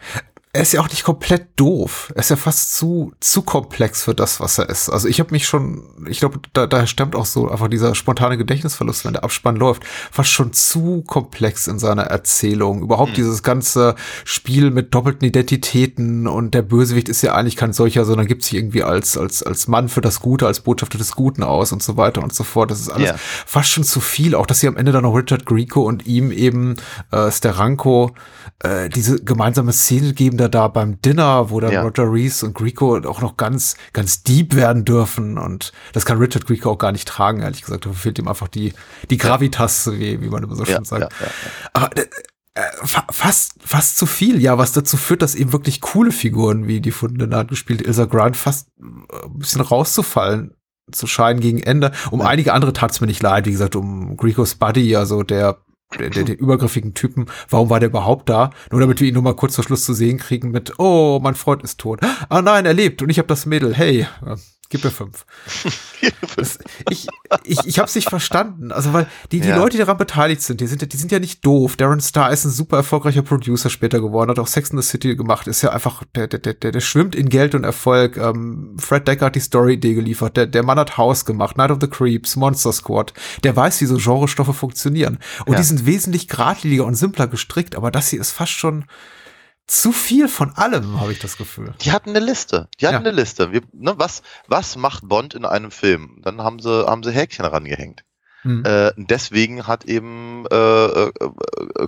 Er 0.53 0.63
ist 0.63 0.73
ja 0.73 0.81
auch 0.81 0.89
nicht 0.91 1.05
komplett 1.05 1.47
doof. 1.55 2.11
Er 2.17 2.21
ist 2.21 2.31
ja 2.31 2.35
fast 2.35 2.75
zu, 2.75 3.13
zu 3.21 3.43
komplex 3.43 4.03
für 4.03 4.17
das, 4.17 4.41
was 4.41 4.59
er 4.59 4.69
ist. 4.69 4.89
Also 4.89 5.07
ich 5.07 5.21
habe 5.21 5.31
mich 5.31 5.47
schon, 5.47 5.85
ich 6.09 6.19
glaube, 6.19 6.41
da, 6.55 6.67
da 6.67 6.89
stammt 6.89 7.15
auch 7.15 7.25
so 7.27 7.49
einfach 7.49 7.69
dieser 7.69 7.95
spontane 7.95 8.37
Gedächtnisverlust, 8.37 9.05
wenn 9.05 9.13
der 9.13 9.23
Abspann 9.23 9.55
läuft, 9.55 9.85
fast 10.11 10.31
schon 10.31 10.53
zu 10.53 11.03
komplex 11.07 11.69
in 11.69 11.79
seiner 11.79 12.03
Erzählung. 12.03 12.83
Überhaupt 12.83 13.11
Hm. 13.11 13.15
dieses 13.15 13.45
ganze 13.45 13.95
Spiel 14.25 14.73
mit 14.73 14.93
doppelten 14.93 15.25
Identitäten 15.29 16.27
und 16.27 16.53
der 16.53 16.63
Bösewicht 16.63 17.09
ist 17.09 17.23
ja 17.23 17.35
eigentlich 17.37 17.55
kein 17.57 17.73
solcher, 17.73 18.05
sondern 18.05 18.27
gibt 18.27 18.43
sich 18.43 18.55
irgendwie 18.55 18.83
als, 18.83 19.17
als, 19.17 19.45
als 19.45 19.69
Mann 19.69 19.89
für 19.89 20.01
das 20.01 20.19
Gute, 20.19 20.49
als 20.49 20.61
Botschafter 20.61 20.99
des 20.99 21.13
Guten 21.13 21.45
aus 21.45 21.71
und 21.71 21.81
so 21.81 21.97
weiter 21.97 22.25
und 22.25 22.35
so 22.35 22.43
fort. 22.43 22.73
Das 22.73 22.81
ist 22.81 22.89
alles 22.89 23.11
Ja. 23.11 23.15
fast 23.19 23.69
schon 23.71 23.85
zu 23.85 24.01
viel. 24.01 24.35
Auch 24.35 24.47
dass 24.47 24.59
sie 24.59 24.67
am 24.67 24.77
Ende 24.77 24.91
dann 24.91 25.05
noch 25.05 25.15
Richard 25.15 25.47
Grieco 25.47 25.83
und 25.83 26.07
ihm 26.07 26.33
eben 26.33 26.75
äh, 27.13 27.31
Steranko 27.31 28.13
äh, 28.65 28.89
diese 28.89 29.23
gemeinsame 29.23 29.73
Szene 29.73 30.13
geben 30.13 30.40
da 30.41 30.49
da 30.49 30.69
beim 30.69 31.01
Dinner, 31.03 31.51
wo 31.51 31.61
dann 31.61 31.73
Ja. 31.73 31.83
Roger 31.83 32.11
Reese 32.13 32.47
und 32.47 32.55
Grieco 32.55 32.97
auch 32.99 33.21
noch 33.21 33.37
ganz 33.37 33.77
ganz 33.93 34.23
deep 34.23 34.55
werden 34.55 34.85
dürfen 34.85 35.39
und 35.39 35.73
das 35.93 36.05
kann 36.05 36.19
Richard 36.19 36.47
Grieco 36.47 36.71
auch 36.71 36.79
gar 36.79 36.93
nicht 36.93 37.07
tragen, 37.07 37.41
ehrlich 37.41 37.63
gesagt. 37.63 37.87
Da 37.87 37.93
fehlt 37.93 38.19
ihm 38.19 38.29
einfach 38.29 38.49
die 38.49 38.73
die 39.11 39.19
Gravitas, 39.19 39.91
wie, 39.93 40.21
wie 40.21 40.29
man 40.29 40.43
immer 40.43 40.57
so 40.57 40.65
schön 40.65 40.85
sagt. 40.85 41.13
ja, 41.13 41.27
ja, 41.27 41.27
ja. 41.27 41.71
Aber 41.73 41.91
äh, 42.55 42.63
fa 42.85 43.05
fast, 43.11 43.55
fast 43.61 43.97
zu 43.97 44.07
viel, 44.07 44.41
ja, 44.43 44.59
was 44.59 44.73
dazu 44.73 44.97
führt, 44.97 45.23
dass 45.23 45.35
eben 45.35 45.53
wirklich 45.53 45.81
coole 45.81 46.11
Figuren 46.11 46.67
wie 46.67 46.81
die 46.81 46.91
von 46.91 47.17
der 47.17 47.45
gespielt 47.45 47.81
Ilsa 47.83 48.07
Grant 48.07 48.37
fast 48.37 48.69
äh, 48.81 49.27
ein 49.27 49.39
bisschen 49.39 49.61
rauszufallen 49.61 50.55
zu 50.91 51.07
scheinen 51.07 51.41
gegen 51.41 51.63
Ende. 51.63 51.93
Um 52.11 52.21
einige 52.21 52.53
andere 52.53 52.73
tat 52.73 52.91
es 52.91 53.01
mir 53.01 53.07
nicht 53.07 53.23
leid, 53.23 53.47
wie 53.47 53.53
gesagt, 53.53 53.77
um 53.77 54.17
Gricos 54.17 54.57
Buddy, 54.57 54.97
also 54.97 55.23
der 55.23 55.59
der, 55.99 56.11
der, 56.11 56.25
den 56.25 56.37
übergriffigen 56.37 56.95
Typen, 56.95 57.27
warum 57.49 57.71
war 57.71 57.81
der 57.81 57.89
überhaupt 57.89 58.29
da? 58.29 58.51
Nur 58.71 58.81
damit 58.81 59.01
wir 59.01 59.09
ihn 59.09 59.15
nur 59.15 59.23
mal 59.23 59.35
kurz 59.35 59.57
vor 59.57 59.65
Schluss 59.65 59.85
zu 59.85 59.93
sehen 59.93 60.19
kriegen 60.19 60.51
mit, 60.51 60.79
oh, 60.79 61.19
mein 61.23 61.35
Freund 61.35 61.63
ist 61.63 61.81
tot. 61.81 62.01
Ah 62.29 62.43
nein, 62.43 62.67
er 62.67 62.75
lebt 62.75 63.03
und 63.03 63.11
ich 63.11 63.19
habe 63.19 63.29
das 63.29 63.47
Mädel. 63.47 63.75
Hey, 63.75 64.07
gib 64.73 64.85
mir 64.85 64.91
fünf. 64.91 65.27
Das, 66.37 66.59
ich 66.89 67.07
ich, 67.45 67.59
ich 67.67 67.79
habe 67.79 67.89
es 67.89 67.95
nicht 67.95 68.09
verstanden. 68.09 68.73
Also, 68.73 68.93
weil 68.93 69.07
die, 69.33 69.41
die 69.41 69.49
Ja. 69.49 69.57
Leute, 69.57 69.73
die 69.73 69.79
daran 69.79 69.97
beteiligt 69.99 70.43
sind, 70.43 70.61
die 70.61 70.67
sind, 70.67 70.93
die 70.93 70.97
sind 70.97 71.13
ja 71.13 71.19
nicht 71.19 71.45
doof. 71.45 71.77
Darren 71.77 72.01
Star 72.01 72.31
ist 72.33 72.45
ein 72.45 72.51
super 72.51 72.79
erfolgreicher 72.79 73.23
Producer 73.23 73.69
später 73.71 74.01
geworden, 74.01 74.31
hat 74.31 74.39
auch 74.39 74.47
Sex 74.47 74.71
in 74.71 74.81
the 74.81 74.87
City 74.89 75.17
gemacht, 75.17 75.47
ist 75.47 75.63
ja 75.63 75.71
einfach, 75.71 76.05
der, 76.15 76.29
der, 76.29 76.39
der, 76.55 76.73
der 76.73 76.81
schwimmt 76.81 77.15
in 77.15 77.29
Geld 77.29 77.55
und 77.55 77.65
Erfolg. 77.65 78.17
Ähm, 78.17 78.77
Fred 78.79 79.07
Decker 79.09 79.27
hat 79.27 79.35
die 79.35 79.41
Story-Idee 79.41 79.95
geliefert, 79.95 80.37
der, 80.37 80.47
der 80.47 80.63
Mann 80.63 80.79
hat 80.79 80.97
House 80.97 81.25
gemacht, 81.25 81.57
Night 81.59 81.71
of 81.71 81.79
the 81.81 81.89
Creeps, 81.89 82.37
Monster 82.37 82.73
Squad. 82.73 83.13
Der 83.45 83.55
weiß, 83.57 83.81
wie 83.81 83.87
so 83.87 83.97
Genrestoffe 83.97 84.55
funktionieren. 84.55 85.19
Und 85.47 85.53
Ja. 85.55 85.59
die 85.59 85.65
sind 85.67 85.85
wesentlich 85.87 86.29
geradliniger 86.29 86.85
und 86.85 86.95
simpler 86.95 87.27
gestrickt, 87.27 87.75
aber 87.77 87.91
das 87.91 88.09
hier 88.09 88.21
ist 88.21 88.31
fast 88.31 88.53
schon 88.53 88.85
zu 89.71 89.93
viel 89.93 90.29
von 90.29 90.53
allem, 90.57 91.01
habe 91.01 91.13
ich 91.13 91.19
das 91.21 91.37
Gefühl. 91.37 91.75
Die 91.83 91.93
hatten 91.93 92.11
eine 92.11 92.19
Liste. 92.19 92.69
Die 92.81 92.87
hatten 92.87 92.95
Ja. 92.95 93.01
eine 93.01 93.11
Liste. 93.13 93.53
Wir, 93.53 93.63
ne, 93.73 93.95
was, 93.97 94.23
was 94.49 94.77
macht 94.77 95.09
Bond 95.09 95.35
in 95.35 95.45
einem 95.45 95.71
Film? 95.71 96.21
Dann 96.23 96.43
haben 96.43 96.59
sie, 96.59 96.87
haben 96.87 97.03
sie 97.03 97.13
Häkchen 97.13 97.45
rangehängt. 97.45 98.05
Hm. 98.43 98.65
Äh, 98.65 98.93
deswegen 98.97 99.67
hat 99.67 99.85
eben 99.85 100.47
äh, 100.51 100.55
äh, 100.55 101.11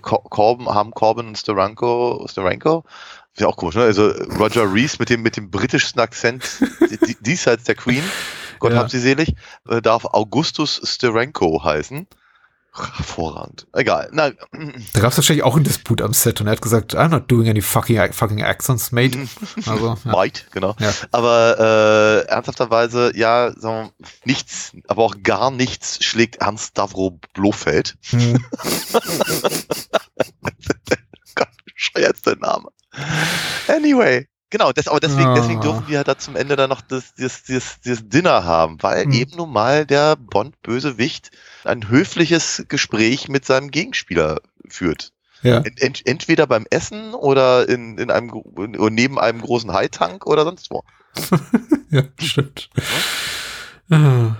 Cor- 0.00 0.24
Corbin, 0.28 0.66
haben 0.68 0.90
Corbin 0.92 1.28
und 1.28 1.38
Steranko, 1.38 2.26
Steranko, 2.30 2.84
ist 3.32 3.40
ja 3.40 3.46
auch 3.46 3.56
komisch, 3.56 3.74
ne? 3.76 3.84
Also 3.84 4.08
Roger 4.38 4.70
Reese 4.72 4.96
mit 4.98 5.08
dem, 5.08 5.22
mit 5.22 5.36
dem 5.38 5.50
britischsten 5.50 6.00
Akzent 6.02 6.44
die- 6.90 6.98
die- 6.98 7.16
diesseits 7.20 7.64
der 7.64 7.74
Queen, 7.74 8.04
Gott 8.58 8.72
Ja. 8.72 8.78
hab 8.80 8.90
sie 8.90 8.98
selig, 9.00 9.34
äh, 9.68 9.80
darf 9.80 10.04
Augustus 10.04 10.80
Steranko 10.84 11.64
heißen. 11.64 12.06
Hervorragend. 12.74 13.66
Egal. 13.74 14.08
Na, 14.12 14.30
Da 14.30 15.00
gab 15.00 15.12
es 15.12 15.18
wahrscheinlich 15.18 15.44
auch 15.44 15.56
einen 15.56 15.64
Disput 15.64 16.00
am 16.00 16.14
Set 16.14 16.40
und 16.40 16.46
er 16.46 16.52
hat 16.52 16.62
gesagt, 16.62 16.94
I'm 16.96 17.08
not 17.08 17.30
doing 17.30 17.48
any 17.48 17.60
fucking, 17.60 18.12
fucking 18.12 18.42
accents, 18.42 18.92
mate. 18.92 19.18
Also, 19.66 19.98
ja. 20.04 20.10
Might, 20.10 20.46
genau. 20.52 20.74
Ja. 20.78 20.92
Aber 21.10 22.24
äh, 22.26 22.28
ernsthafterweise, 22.30 23.12
ja, 23.14 23.52
sagen 23.56 23.90
wir, 23.98 24.06
nichts, 24.24 24.72
aber 24.88 25.02
auch 25.02 25.16
gar 25.22 25.50
nichts 25.50 26.02
schlägt 26.02 26.36
Ernst 26.36 26.68
Stavro 26.70 27.18
Blofeld. 27.34 27.96
Hm. 28.10 28.42
Gott, 31.34 31.48
bescheuertster 31.74 32.36
Name. 32.36 32.68
Anyway. 33.68 34.26
Genau, 34.52 34.70
das, 34.70 34.86
aber 34.86 35.00
deswegen, 35.00 35.28
Ah. 35.30 35.34
deswegen 35.34 35.60
dürfen 35.62 35.88
wir 35.88 36.04
da 36.04 36.18
zum 36.18 36.36
Ende 36.36 36.56
dann 36.56 36.68
noch 36.68 36.82
das, 36.82 37.14
das, 37.14 37.42
das, 37.44 37.78
das 37.84 38.06
Dinner 38.08 38.44
haben, 38.44 38.76
weil 38.82 39.04
Hm. 39.04 39.12
eben 39.12 39.36
nun 39.36 39.50
mal 39.50 39.86
der 39.86 40.14
Bond-Bösewicht 40.16 41.30
ein 41.64 41.88
höfliches 41.88 42.64
Gespräch 42.68 43.28
mit 43.30 43.46
seinem 43.46 43.70
Gegenspieler 43.70 44.40
führt. 44.68 45.12
ja. 45.42 45.56
Ent, 45.62 45.80
ent, 45.80 46.06
entweder 46.06 46.46
beim 46.46 46.66
Essen 46.70 47.14
oder 47.14 47.66
in, 47.68 47.96
in 47.96 48.10
einem 48.10 48.30
oder 48.30 48.90
neben 48.90 49.18
einem 49.18 49.40
großen 49.40 49.72
High-Tank 49.72 50.26
oder 50.26 50.44
sonst 50.44 50.70
wo. 50.70 50.84
ja, 51.90 52.02
stimmt. 52.20 52.68
Ah. 53.90 54.36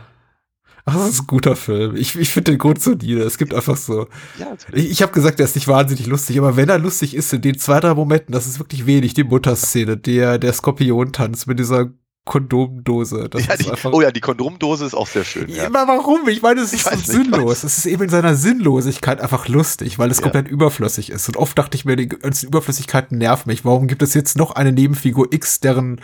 Ach, 0.85 0.97
das 0.97 1.11
ist 1.11 1.21
ein 1.21 1.27
guter 1.29 1.55
Film. 1.55 1.95
Ich, 1.95 2.17
ich 2.17 2.31
finde 2.31 2.53
den 2.53 2.59
grundsolide. 2.59 3.23
Es 3.23 3.39
gibt 3.39 3.55
einfach 3.55 3.77
so. 3.77 4.09
Ja, 4.39 4.55
Ich, 4.73 4.91
ich 4.91 5.03
habe 5.03 5.13
gesagt, 5.13 5.39
der 5.39 5.47
ist 5.47 5.55
nicht 5.55 5.69
wahnsinnig 5.69 6.07
lustig, 6.07 6.39
aber 6.39 6.57
wenn 6.57 6.69
er 6.69 6.79
lustig 6.79 7.15
ist, 7.15 7.33
in 7.33 7.41
den 7.41 7.59
zwei, 7.59 7.79
drei 7.81 7.95
Momenten, 7.95 8.33
das 8.33 8.47
ist 8.47 8.59
wirklich 8.59 8.85
wenig. 8.87 9.15
Die 9.15 9.23
Mutterszene, 9.25 9.97
der, 9.97 10.39
der 10.39 10.53
Skorpion-Tanz 10.53 11.47
mit 11.47 11.59
dieser 11.61 11.91
Kondomdose. 12.25 13.29
Das 13.29 13.47
ja, 13.47 13.55
ist 13.55 13.67
die, 13.67 13.89
oh 13.89 14.01
ja, 14.01 14.11
die 14.13 14.21
Kondomdose 14.21 14.87
ist 14.87 14.95
auch 14.95 15.07
sehr 15.09 15.25
schön. 15.25 15.49
Ja, 15.49 15.67
aber 15.67 15.87
warum? 15.89 16.29
Ich 16.29 16.41
meine, 16.41 16.61
es 16.61 16.73
ist 16.73 16.85
so 16.89 16.97
sinnlos. 16.97 17.65
Es 17.65 17.79
ist 17.79 17.87
eben 17.87 18.05
in 18.05 18.09
seiner 18.11 18.35
Sinnlosigkeit 18.37 19.21
einfach 19.21 19.49
lustig, 19.49 19.99
weil 19.99 20.11
es 20.11 20.19
Ja. 20.19 20.25
komplett 20.25 20.49
überflüssig 20.49 21.11
ist. 21.11 21.29
Und 21.29 21.37
oft 21.37 21.59
dachte 21.59 21.77
ich 21.77 21.85
mir, 21.85 21.97
die 21.97 22.09
ganzen 22.09 22.47
Überflüssigkeiten 22.47 23.19
nerven 23.19 23.51
mich. 23.51 23.65
Warum 23.65 23.89
gibt 23.89 24.03
es 24.03 24.15
jetzt 24.15 24.37
noch 24.37 24.53
eine 24.53 24.73
Nebenfigur 24.73 25.33
X, 25.33 25.61
deren 25.61 26.01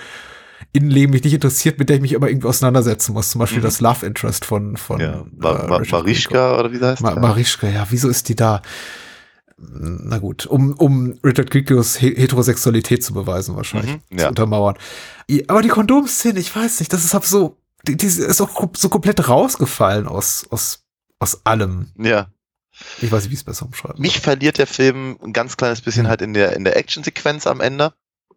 Innenleben 0.72 1.12
mich 1.12 1.24
nicht 1.24 1.32
interessiert, 1.34 1.78
mit 1.78 1.88
der 1.88 1.96
ich 1.96 2.02
mich 2.02 2.14
aber 2.14 2.28
irgendwie 2.28 2.46
auseinandersetzen 2.48 3.12
muss? 3.14 3.30
Zum 3.30 3.38
Beispiel 3.38 3.58
Mhm. 3.58 3.62
das 3.62 3.80
Love 3.80 4.04
Interest 4.06 4.44
von, 4.44 4.76
von 4.76 5.00
Ja, 5.00 5.24
Ma 5.36 5.50
äh, 5.64 5.66
Ma 5.68 5.78
Grieco. 5.78 5.96
Marischka 5.96 6.58
oder 6.58 6.72
wie 6.72 6.76
sie 6.76 6.86
heißt? 6.86 7.02
Ma 7.02 7.14
ja. 7.14 7.18
Marischka, 7.18 7.68
ja, 7.68 7.86
wieso 7.90 8.08
ist 8.08 8.28
die 8.28 8.36
da? 8.36 8.62
Na 9.56 10.18
gut, 10.18 10.46
um, 10.46 10.74
um 10.74 11.18
Richard 11.24 11.50
Griegos 11.50 11.96
He 11.96 12.14
Heterosexualität 12.14 13.02
zu 13.02 13.12
beweisen, 13.12 13.56
wahrscheinlich, 13.56 13.94
Mhm, 14.10 14.16
zu 14.18 14.22
ja. 14.22 14.28
untermauern. 14.28 14.76
I- 15.28 15.44
Aber 15.48 15.62
die 15.62 15.68
Kondomszene, 15.68 16.38
ich 16.38 16.54
weiß 16.54 16.78
nicht, 16.78 16.92
das 16.92 17.02
ist 17.04 17.10
so, 17.28 17.56
die, 17.86 17.96
die 17.96 18.06
ist 18.06 18.40
auch 18.40 18.68
so 18.76 18.88
komplett 18.88 19.28
rausgefallen 19.28 20.06
aus, 20.06 20.46
aus, 20.50 20.84
aus 21.18 21.40
allem. 21.44 21.88
ja. 21.98 22.28
Ich 23.02 23.10
weiß 23.10 23.24
nicht, 23.24 23.30
wie 23.30 23.34
ich 23.34 23.40
es 23.40 23.44
besser 23.44 23.66
umschreiben 23.66 24.00
Mich 24.00 24.20
verliert 24.20 24.58
der 24.58 24.68
Film 24.68 25.18
ein 25.24 25.32
ganz 25.32 25.56
kleines 25.56 25.80
bisschen 25.80 26.04
Mhm. 26.04 26.08
halt 26.10 26.22
in 26.22 26.32
der, 26.34 26.52
in 26.54 26.62
der 26.62 26.76
Actionsequenz 26.76 27.48
am 27.48 27.60
Ende, 27.60 27.92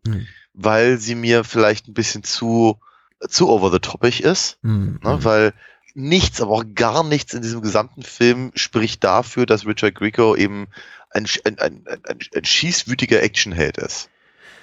Mhm. 0.08 0.26
Weil 0.54 0.98
sie 0.98 1.16
mir 1.16 1.44
vielleicht 1.44 1.88
ein 1.88 1.94
bisschen 1.94 2.24
zu, 2.24 2.80
zu 3.28 3.50
over 3.50 3.72
the 3.72 3.80
topic 3.80 4.24
ist, 4.24 4.58
soll. 4.62 4.70
Hm, 4.72 5.00
ne? 5.04 5.24
weil 5.24 5.54
nichts, 5.94 6.42
aber 6.42 6.52
auch 6.52 6.66
gar 6.76 7.04
nichts 7.04 7.34
in 7.34 7.42
diesem 7.42 7.62
gesamten 7.62 8.04
Film 8.04 8.52
spricht 8.56 9.04
dafür, 9.04 9.46
dass 9.46 9.66
Richard 9.66 9.96
Grieco 9.96 10.36
eben 10.36 10.68
ein, 11.10 11.26
ein, 11.44 11.60
ein, 11.60 11.86
ein, 11.88 12.20
ein 12.34 12.46
schießwütiger 12.46 13.22
Actionheld 13.22 13.78
ist. 13.78 14.10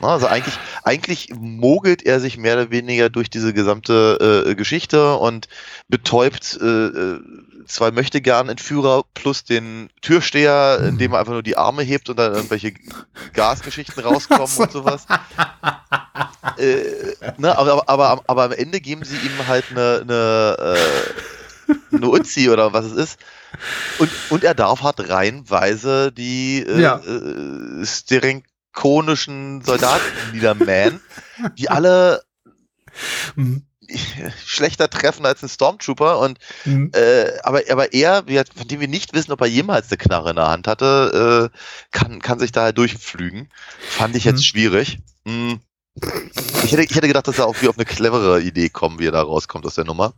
Ne? 0.00 0.08
Also 0.08 0.26
eigentlich, 0.26 0.58
eigentlich 0.84 1.30
mogelt 1.34 2.04
er 2.04 2.20
sich 2.20 2.38
mehr 2.38 2.54
oder 2.54 2.70
weniger 2.70 3.10
durch 3.10 3.30
diese 3.30 3.52
gesamte 3.52 4.44
äh, 4.46 4.54
Geschichte 4.54 5.16
und 5.16 5.48
betäubt 5.88 6.58
äh, 6.60 6.66
äh, 6.66 7.20
zwei 7.68 7.90
möchte 7.90 8.20
gern 8.20 8.48
Entführer 8.48 9.04
plus 9.14 9.44
den 9.44 9.90
Türsteher, 10.00 10.80
indem 10.84 11.12
er 11.12 11.20
einfach 11.20 11.32
nur 11.32 11.42
die 11.42 11.56
Arme 11.56 11.82
hebt 11.82 12.08
und 12.08 12.18
dann 12.18 12.34
irgendwelche 12.34 12.72
Gasgeschichten 13.34 14.02
rauskommen 14.02 14.56
und 14.56 14.72
sowas. 14.72 15.06
äh, 16.58 17.14
ne, 17.36 17.56
aber, 17.56 17.88
aber, 17.88 18.22
aber, 18.26 18.42
am 18.44 18.52
Ende 18.52 18.80
geben 18.80 19.04
sie 19.04 19.16
ihm 19.16 19.46
halt 19.46 19.64
eine, 19.70 20.00
eine, 20.02 20.56
äh, 21.68 21.94
eine 21.96 22.08
Uzi 22.08 22.50
oder 22.50 22.72
was 22.72 22.86
es 22.86 22.92
ist. 22.92 23.20
Und, 23.98 24.10
und 24.30 24.44
er 24.44 24.54
darf 24.54 24.82
halt 24.82 25.08
reihenweise 25.08 26.12
die 26.12 26.64
äh, 26.66 26.80
Ja. 26.80 26.98
äh, 26.98 27.84
sterenkonischen 27.84 29.62
Soldaten 29.62 30.02
niedermähen, 30.32 31.00
die 31.56 31.70
alle 31.70 32.22
Mhm. 33.36 33.67
schlechter 34.44 34.88
treffen 34.90 35.24
als 35.26 35.42
ein 35.42 35.48
Stormtrooper 35.48 36.18
und 36.18 36.38
Mhm. 36.64 36.90
äh, 36.94 37.38
aber, 37.42 37.62
aber 37.70 37.92
er, 37.92 38.24
von 38.56 38.68
dem 38.68 38.80
wir 38.80 38.88
nicht 38.88 39.14
wissen, 39.14 39.32
ob 39.32 39.40
er 39.40 39.46
jemals 39.46 39.90
eine 39.90 39.98
Knarre 39.98 40.30
in 40.30 40.36
der 40.36 40.48
Hand 40.48 40.66
hatte, 40.66 41.50
äh, 41.52 41.58
kann, 41.90 42.20
kann 42.20 42.38
sich 42.38 42.52
da 42.52 42.62
halt 42.62 42.78
durchpflügen. 42.78 43.48
Fand 43.80 44.16
ich 44.16 44.24
jetzt 44.24 44.40
Mhm. 44.40 44.44
schwierig. 44.44 44.98
Hm. 45.26 45.60
Ich 46.64 46.72
hätte, 46.72 46.84
ich 46.84 46.94
hätte 46.94 47.08
gedacht, 47.08 47.26
dass 47.26 47.38
er 47.38 47.46
auch 47.46 47.60
wie 47.60 47.68
auf 47.68 47.76
eine 47.76 47.84
clevere 47.84 48.40
Idee 48.40 48.68
kommen, 48.68 48.98
wie 49.00 49.06
er 49.06 49.12
da 49.12 49.22
rauskommt 49.22 49.66
aus 49.66 49.74
der 49.74 49.84
Nummer. 49.84 50.14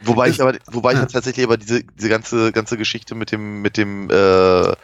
Wobei 0.00 0.28
ich 0.28 0.40
aber, 0.40 0.56
wobei 0.68 0.92
ich 0.94 1.00
tatsächlich 1.12 1.44
aber 1.44 1.56
diese, 1.56 1.82
diese 1.82 2.08
ganze, 2.08 2.52
ganze 2.52 2.76
Geschichte 2.78 3.14
mit 3.14 3.32
dem, 3.32 3.60
mit 3.62 3.76
dem, 3.76 4.08
äh, 4.10 4.74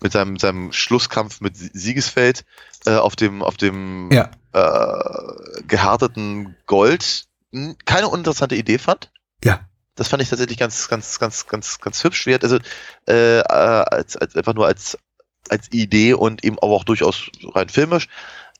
mit 0.00 0.12
seinem, 0.12 0.38
seinem 0.38 0.72
Schlusskampf 0.72 1.40
mit 1.40 1.56
Sie- 1.56 1.70
Siegesfeld 1.72 2.44
äh, 2.86 2.96
auf 2.96 3.16
dem, 3.16 3.42
auf 3.42 3.56
dem 3.56 4.10
Ja. 4.12 4.30
äh, 4.52 5.62
gehärteten 5.66 6.56
Gold 6.66 7.24
hm, 7.52 7.76
keine 7.84 8.08
uninteressante 8.08 8.56
Idee 8.56 8.78
fand. 8.78 9.10
Ja. 9.44 9.60
Das 9.94 10.08
fand 10.08 10.22
ich 10.22 10.28
tatsächlich 10.28 10.58
ganz, 10.58 10.88
ganz, 10.88 11.18
ganz, 11.18 11.46
ganz, 11.46 11.78
ganz 11.80 12.04
hübsch. 12.04 12.26
Wie 12.26 12.34
hat- 12.34 12.44
Also 12.44 12.58
äh, 13.06 13.40
als, 13.40 14.16
als 14.16 14.36
einfach 14.36 14.54
nur 14.54 14.66
als 14.66 14.98
als 15.48 15.70
Idee 15.72 16.12
und 16.14 16.42
eben 16.44 16.58
aber 16.58 16.72
auch 16.72 16.82
durchaus 16.84 17.30
rein 17.54 17.68
filmisch. 17.68 18.08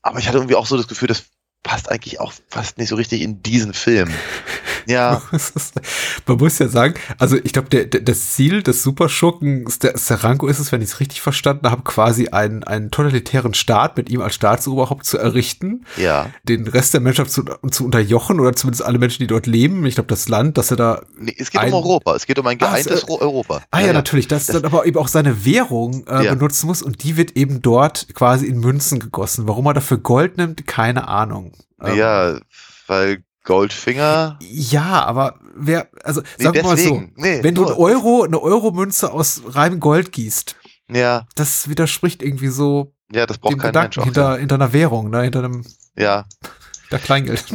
Aber 0.03 0.19
ich 0.19 0.27
hatte 0.27 0.37
irgendwie 0.37 0.55
auch 0.55 0.65
so 0.65 0.77
das 0.77 0.87
Gefühl, 0.87 1.09
das 1.09 1.25
passt 1.61 1.91
eigentlich 1.91 2.21
auch 2.21 2.31
fast 2.47 2.77
nicht 2.77 2.87
so 2.87 2.95
richtig 2.95 3.21
in 3.21 3.43
diesen 3.43 3.73
Film. 3.73 4.09
Ja, 4.87 5.21
Man 6.25 6.37
muss 6.37 6.59
ja 6.59 6.67
sagen, 6.67 6.95
also 7.17 7.35
ich 7.43 7.53
glaube, 7.53 7.69
der, 7.69 7.85
der, 7.85 8.01
das 8.01 8.31
Ziel 8.33 8.63
des 8.63 8.83
Superschurken 8.83 9.65
der 9.81 9.97
Saranko 9.97 10.47
ist 10.47 10.59
es, 10.59 10.71
wenn 10.71 10.81
ich 10.81 10.89
es 10.89 10.99
richtig 10.99 11.21
verstanden 11.21 11.69
habe, 11.69 11.83
quasi 11.83 12.29
einen, 12.29 12.63
einen 12.63 12.91
totalitären 12.91 13.53
Staat 13.53 13.97
mit 13.97 14.09
ihm 14.09 14.21
als 14.21 14.35
Staatsoberhaupt 14.35 15.05
zu 15.05 15.17
errichten, 15.17 15.85
ja. 15.97 16.27
den 16.43 16.67
Rest 16.67 16.93
der 16.93 17.01
Menschheit 17.01 17.29
zu, 17.29 17.43
zu 17.71 17.85
unterjochen 17.85 18.39
oder 18.39 18.53
zumindest 18.53 18.83
alle 18.83 18.97
Menschen, 18.99 19.19
die 19.23 19.27
dort 19.27 19.47
leben. 19.47 19.85
Ich 19.85 19.95
glaube, 19.95 20.07
das 20.07 20.27
Land, 20.29 20.57
dass 20.57 20.71
er 20.71 20.77
da. 20.77 21.01
Nee, 21.19 21.35
es 21.37 21.51
geht 21.51 21.61
Ein- 21.61 21.73
um 21.73 21.75
Europa. 21.83 22.15
Es 22.15 22.25
geht 22.25 22.39
um 22.39 22.47
ein 22.47 22.57
Ah, 22.61 22.75
es, 22.77 22.85
geeintes 22.85 23.07
Ro- 23.09 23.19
Europa. 23.19 23.61
Ah 23.71 23.81
ja, 23.81 23.93
natürlich, 23.93 24.27
dass 24.27 24.47
Das- 24.47 24.55
dann 24.61 24.65
aber 24.65 24.85
eben 24.85 24.97
auch 24.97 25.07
seine 25.07 25.45
Währung 25.45 26.05
äh, 26.07 26.25
Ja. 26.25 26.33
benutzen 26.33 26.67
muss 26.67 26.81
und 26.81 27.03
die 27.03 27.17
wird 27.17 27.31
eben 27.37 27.61
dort 27.61 28.07
quasi 28.13 28.45
in 28.47 28.59
Münzen 28.59 28.99
gegossen. 28.99 29.47
Warum 29.47 29.65
er 29.67 29.73
dafür 29.73 29.97
Gold 29.97 30.37
nimmt, 30.37 30.65
keine 30.67 31.07
Ahnung. 31.07 31.53
Ähm, 31.83 31.95
Ja, 31.97 32.39
weil 32.87 33.23
Goldfinger. 33.47 34.37
Ja, 34.41 35.05
aber 35.05 35.39
wer, 35.55 35.87
also 36.03 36.21
Nee, 36.37 36.43
sagen 36.43 36.55
wir 36.55 36.63
mal 36.63 36.77
so. 36.77 37.03
Nee, 37.15 37.41
wenn 37.43 37.55
du 37.55 37.61
nur- 37.61 37.71
ein 37.71 37.77
Euro, 37.77 38.23
eine 38.23 38.41
Euromünze 38.41 39.11
aus 39.11 39.41
reinem 39.47 39.79
Gold 39.79 40.11
gießt, 40.11 40.57
Ja, 40.91 41.25
das 41.35 41.69
widerspricht 41.69 42.21
irgendwie 42.21 42.49
so 42.49 42.93
ja, 43.09 43.25
das 43.25 43.37
braucht 43.37 43.53
dem 43.53 43.59
kein 43.59 43.69
Gedanken 43.69 43.87
Mensch. 43.87 43.97
Auch, 43.99 44.03
hinter, 44.03 44.37
hinter 44.37 44.55
einer 44.55 44.73
Währung, 44.73 45.09
ne, 45.09 45.21
hinter 45.21 45.39
einem 45.39 45.65
ja. 45.95 46.25
der 46.91 46.99
Kleingeld. 46.99 47.45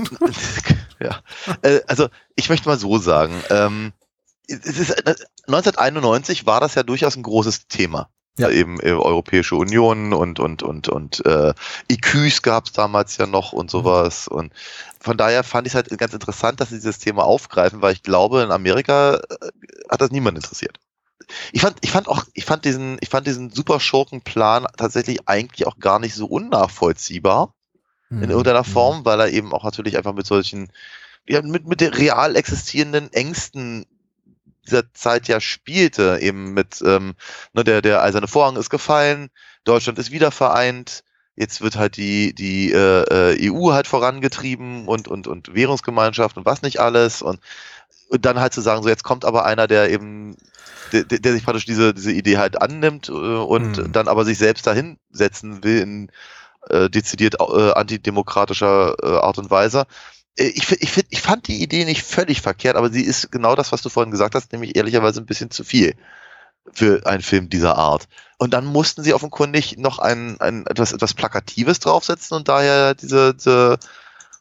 ja. 0.98 1.20
Äh, 1.60 1.80
also 1.86 2.08
ich 2.36 2.48
möchte 2.48 2.70
mal 2.70 2.78
so 2.78 2.96
sagen, 2.96 3.34
ähm, 3.50 3.92
es 4.48 4.64
ist, 4.64 4.90
äh, 4.90 5.14
1991 5.46 6.46
war 6.46 6.60
das 6.60 6.74
ja 6.74 6.84
durchaus 6.84 7.16
ein 7.16 7.22
großes 7.22 7.68
Thema. 7.68 8.08
Ja. 8.38 8.48
Eben 8.48 8.80
äh, 8.80 8.92
Europäische 8.92 9.56
Union 9.56 10.12
und 10.14 10.40
und 10.40 10.62
und 10.62 10.88
und 10.88 11.24
äh, 11.26 11.52
IQs 11.90 12.40
gab 12.42 12.66
es 12.66 12.72
damals 12.72 13.18
ja 13.18 13.26
noch 13.26 13.52
und 13.52 13.70
sowas. 13.70 14.26
Und 14.26 14.52
von 15.00 15.18
daher 15.18 15.44
fand 15.44 15.66
ich 15.66 15.72
es 15.72 15.74
halt 15.74 15.98
ganz 15.98 16.14
interessant, 16.14 16.58
dass 16.60 16.70
sie 16.70 16.76
dieses 16.76 16.98
Thema 16.98 17.24
aufgreifen, 17.24 17.82
weil 17.82 17.92
ich 17.92 18.02
glaube, 18.02 18.42
in 18.42 18.50
Amerika 18.50 19.16
äh, 19.16 19.48
hat 19.90 20.00
das 20.00 20.10
niemand 20.10 20.38
interessiert. 20.38 20.78
Ich 21.52 21.60
fand, 21.62 21.76
ich 21.82 21.90
fand 21.90 22.08
auch, 22.08 22.24
ich 22.34 22.44
fand 22.44 22.64
diesen, 22.64 22.98
ich 23.00 23.08
fand 23.08 23.26
diesen 23.26 23.50
Superschurkenplan 23.50 24.66
tatsächlich 24.76 25.28
eigentlich 25.28 25.66
auch 25.66 25.78
gar 25.78 25.98
nicht 25.98 26.14
so 26.14 26.26
unnachvollziehbar 26.26 27.54
in 28.10 28.18
Mhm. 28.18 28.30
irgendeiner 28.30 28.64
Form, 28.64 29.04
weil 29.04 29.20
er 29.20 29.28
eben 29.30 29.52
auch 29.52 29.64
natürlich 29.64 29.96
einfach 29.96 30.12
mit 30.14 30.26
solchen, 30.26 30.70
ja, 31.28 31.40
mit, 31.42 31.66
mit 31.66 31.80
den 31.80 31.94
real 31.94 32.36
existierenden 32.36 33.12
Ängsten 33.12 33.86
dieser 34.66 34.92
Zeit 34.94 35.28
ja 35.28 35.40
spielte, 35.40 36.18
eben 36.20 36.54
mit, 36.54 36.82
ähm, 36.84 37.14
ne, 37.52 37.64
der, 37.64 37.82
der 37.82 38.02
eiserne 38.02 38.28
Vorhang 38.28 38.56
ist 38.56 38.70
gefallen, 38.70 39.28
Deutschland 39.64 39.98
ist 39.98 40.10
wieder 40.10 40.30
vereint, 40.30 41.04
jetzt 41.36 41.60
wird 41.62 41.76
halt 41.76 41.96
die, 41.96 42.34
die 42.34 42.72
äh, 42.72 43.32
äh, 43.32 43.50
EU 43.50 43.72
halt 43.72 43.86
vorangetrieben 43.86 44.86
und, 44.86 45.08
und, 45.08 45.26
und 45.26 45.54
Währungsgemeinschaft 45.54 46.36
und 46.36 46.44
was 46.44 46.62
nicht 46.62 46.80
alles 46.80 47.22
und, 47.22 47.40
und 48.08 48.24
dann 48.24 48.40
halt 48.40 48.52
zu 48.52 48.60
sagen, 48.60 48.82
so 48.82 48.88
jetzt 48.88 49.04
kommt 49.04 49.24
aber 49.24 49.44
einer, 49.44 49.66
der 49.66 49.90
eben, 49.90 50.36
der, 50.92 51.04
der 51.04 51.32
sich 51.32 51.44
praktisch 51.44 51.64
diese, 51.64 51.94
diese 51.94 52.12
Idee 52.12 52.38
halt 52.38 52.60
annimmt 52.60 53.08
äh, 53.08 53.12
und 53.12 53.78
Hm. 53.78 53.92
dann 53.92 54.08
aber 54.08 54.24
sich 54.24 54.38
selbst 54.38 54.66
dahin 54.66 54.98
setzen 55.10 55.64
will 55.64 55.80
in 55.80 56.12
äh, 56.68 56.90
dezidiert 56.90 57.36
äh, 57.40 57.72
antidemokratischer 57.72 58.94
äh, 59.02 59.06
Art 59.06 59.38
und 59.38 59.50
Weise. 59.50 59.86
Äh, 60.36 60.52
Ich, 60.54 60.70
ich, 60.70 61.04
ich 61.08 61.20
fand 61.20 61.48
die 61.48 61.62
Idee 61.62 61.84
nicht 61.84 62.02
völlig 62.02 62.40
verkehrt, 62.40 62.76
aber 62.76 62.90
sie 62.90 63.02
ist 63.02 63.30
genau 63.32 63.54
das, 63.54 63.72
was 63.72 63.82
du 63.82 63.88
vorhin 63.88 64.10
gesagt 64.10 64.34
hast, 64.34 64.52
nämlich 64.52 64.76
ehrlicherweise 64.76 65.20
ein 65.20 65.26
bisschen 65.26 65.50
zu 65.50 65.64
viel 65.64 65.94
für 66.72 67.04
einen 67.06 67.22
Film 67.22 67.48
dieser 67.48 67.76
Art. 67.76 68.08
Und 68.38 68.54
dann 68.54 68.64
mussten 68.64 69.02
sie 69.02 69.14
offenkundig 69.14 69.78
noch 69.78 69.98
ein, 69.98 70.40
ein 70.40 70.66
etwas, 70.66 70.92
etwas 70.92 71.14
Plakatives 71.14 71.80
draufsetzen 71.80 72.36
und 72.36 72.48
daher 72.48 72.94
diese, 72.94 73.34
diese 73.34 73.78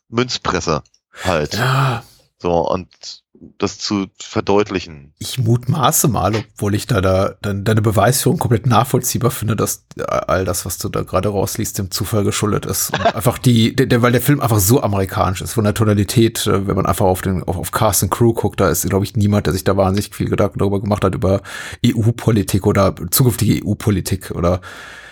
Münzpresse 0.10 0.84
halt. 1.24 1.56
Ja, 1.56 2.04
So, 2.40 2.68
und 2.68 3.21
das 3.58 3.80
zu 3.80 4.08
verdeutlichen. 4.20 5.14
ich 5.18 5.40
mutmaße 5.40 6.08
mal, 6.08 6.36
obwohl 6.36 6.76
ich 6.76 6.86
da, 6.86 7.02
da 7.02 7.36
deine 7.42 7.82
Beweisführung 7.82 8.38
komplett 8.38 8.68
nachvollziehbar 8.68 9.32
finde, 9.32 9.56
dass 9.56 9.86
all 9.98 10.46
das, 10.46 10.66
was 10.66 10.78
du 10.78 10.90
da 10.90 11.02
gerade 11.02 11.30
rausliest, 11.30 11.80
dem 11.80 11.92
Zufall 11.92 12.24
geschuldet 12.24 12.66
ist. 12.66 12.94
Und 12.94 13.06
einfach 13.16 13.40
die, 13.40 13.76
der, 13.76 13.88
der, 13.88 14.02
weil 14.02 14.12
der 14.12 14.22
Film 14.22 14.42
einfach 14.42 14.60
so 14.60 14.84
amerikanisch 14.84 15.42
ist, 15.42 15.54
von 15.54 15.64
der 15.64 15.74
Tonalität, 15.74 16.46
äh, 16.46 16.68
wenn 16.68 16.76
man 16.76 16.86
einfach 16.86 17.06
auf 17.06 17.22
den, 17.22 17.44
auf, 17.44 17.58
auf 17.58 17.72
Cast 17.72 18.04
and 18.04 18.12
Crew 18.12 18.34
guckt, 18.34 18.60
da 18.60 18.70
ist, 18.70 18.88
glaube 18.88 19.06
ich, 19.06 19.16
niemand, 19.16 19.48
der 19.48 19.54
sich 19.54 19.64
da 19.64 19.76
wahnsinnig 19.76 20.14
viel 20.14 20.30
Gedanken 20.30 20.60
darüber 20.60 20.80
gemacht 20.80 21.04
hat, 21.04 21.16
über 21.16 21.42
EU-Politik 21.86 22.68
oder 22.68 22.96
zukünftige 23.10 23.66
EU-Politik 23.66 24.32
oder 24.32 24.62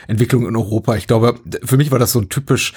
Entwicklung 0.07 0.47
in 0.47 0.55
Europa. 0.55 0.95
Ich 0.95 1.07
glaube, 1.07 1.39
für 1.63 1.77
mich 1.77 1.91
war 1.91 1.99
das 1.99 2.11
so 2.11 2.19
ein 2.19 2.29
typisch 2.29 2.73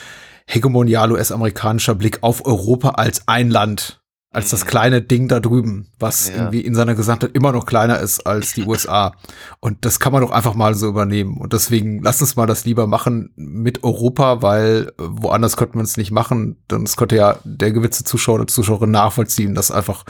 hegemonial 0.47 1.13
US-amerikanischer 1.13 1.95
Blick 1.95 2.23
auf 2.23 2.45
Europa 2.45 2.91
als 2.91 3.29
ein 3.29 3.51
Land, 3.51 4.02
als 4.33 4.51
das 4.51 4.65
Mhm. 4.65 4.69
kleine 4.69 5.03
Ding 5.03 5.29
da 5.29 5.41
drüben, 5.41 5.89
was 5.99 6.29
Ja. 6.29 6.37
irgendwie 6.37 6.61
in 6.63 6.75
seiner 6.75 6.95
Gesamtheit 6.95 7.31
immer 7.35 7.53
noch 7.53 7.67
kleiner 7.67 7.99
ist 8.01 8.27
als 8.27 8.53
die 8.55 8.65
USA. 8.65 9.13
Und 9.61 9.85
das 9.85 10.01
kann 10.01 10.13
man 10.13 10.23
doch 10.23 10.31
einfach 10.31 10.55
mal 10.55 10.75
so 10.75 10.89
übernehmen. 10.89 11.37
Und 11.37 11.53
deswegen 11.53 12.03
lass 12.03 12.21
uns 12.21 12.35
mal 12.37 12.47
das 12.47 12.65
lieber 12.65 12.87
machen 12.87 13.31
mit 13.37 13.85
Europa, 13.85 14.41
weil 14.43 14.89
äh, 14.99 15.03
woanders 15.07 15.57
könnten 15.57 15.79
wir 15.79 15.83
es 15.85 15.97
nicht 15.97 16.11
machen. 16.11 16.57
Denn 16.71 16.83
es 16.85 16.97
könnte 16.97 17.17
ja 17.17 17.37
der 17.45 17.73
gewisse 17.73 18.05
Zuschauer 18.05 18.37
oder 18.37 18.47
Zuschauerin 18.47 18.91
nachvollziehen, 18.91 19.55
dass 19.55 19.71
einfach 19.71 20.05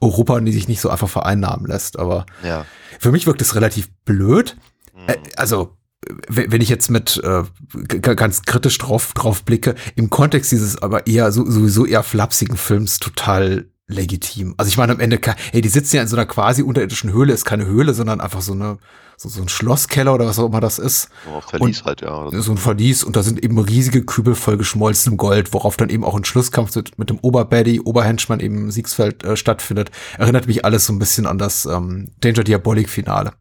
Europa 0.00 0.38
die 0.40 0.52
sich 0.52 0.68
nicht 0.68 0.80
so 0.80 0.90
einfach 0.90 1.08
vereinnahmen 1.08 1.66
lässt. 1.66 1.98
Aber 1.98 2.26
Ja. 2.42 2.64
für 2.98 3.12
mich 3.12 3.26
wirkt 3.26 3.40
es 3.42 3.54
relativ 3.54 3.88
blöd. 4.04 4.56
Mhm. 4.94 5.08
Äh, 5.08 5.16
also, 5.36 5.76
wenn 6.28 6.60
ich 6.60 6.68
jetzt 6.68 6.90
mit 6.90 7.20
äh, 7.24 7.42
ganz 8.00 8.42
kritisch 8.42 8.78
drauf, 8.78 9.12
drauf 9.14 9.44
blicke, 9.44 9.74
im 9.96 10.10
Kontext 10.10 10.52
dieses 10.52 10.80
aber 10.80 11.06
eher 11.06 11.32
so, 11.32 11.48
sowieso 11.50 11.86
eher 11.86 12.02
flapsigen 12.02 12.56
Films 12.56 12.98
total 12.98 13.66
legitim. 13.88 14.54
Also 14.56 14.68
ich 14.68 14.76
meine 14.76 14.92
am 14.92 15.00
Ende, 15.00 15.18
hey, 15.50 15.60
die 15.60 15.68
sitzen 15.68 15.96
ja 15.96 16.02
in 16.02 16.08
so 16.08 16.16
einer 16.16 16.26
quasi 16.26 16.62
unterirdischen 16.62 17.12
Höhle, 17.12 17.32
ist 17.32 17.44
keine 17.44 17.66
Höhle, 17.66 17.94
sondern 17.94 18.20
einfach 18.20 18.42
so 18.42 18.52
eine 18.52 18.78
so, 19.20 19.28
so 19.28 19.42
ein 19.42 19.48
Schlosskeller 19.48 20.14
oder 20.14 20.26
was 20.26 20.38
auch 20.38 20.46
immer 20.46 20.60
das 20.60 20.78
ist. 20.78 21.08
So 21.24 21.32
auf 21.32 21.44
Verlies 21.46 21.84
halt, 21.84 22.02
ja. 22.02 22.30
so. 22.40 22.52
Ein 22.52 22.56
Verlies 22.56 23.02
und 23.02 23.16
da 23.16 23.24
sind 23.24 23.42
eben 23.42 23.58
riesige 23.58 24.04
Kübel 24.04 24.36
voll 24.36 24.56
geschmolzenem 24.56 25.16
Gold, 25.16 25.52
worauf 25.52 25.76
dann 25.76 25.88
eben 25.90 26.04
auch 26.04 26.14
ein 26.16 26.24
Schlusskampf 26.24 26.74
mit, 26.76 26.96
mit 27.00 27.10
dem 27.10 27.18
Oberbaddy, 27.18 27.80
Oberhenchmann 27.80 28.38
eben 28.38 28.56
im 28.58 28.70
Siegsfeld 28.70 29.24
äh, 29.24 29.36
stattfindet. 29.36 29.90
Erinnert 30.18 30.46
mich 30.46 30.64
alles 30.64 30.86
so 30.86 30.92
ein 30.92 31.00
bisschen 31.00 31.26
an 31.26 31.36
das 31.36 31.64
ähm, 31.66 32.12
Danger 32.20 32.44
Diabolik 32.44 32.88
Finale 32.88 33.32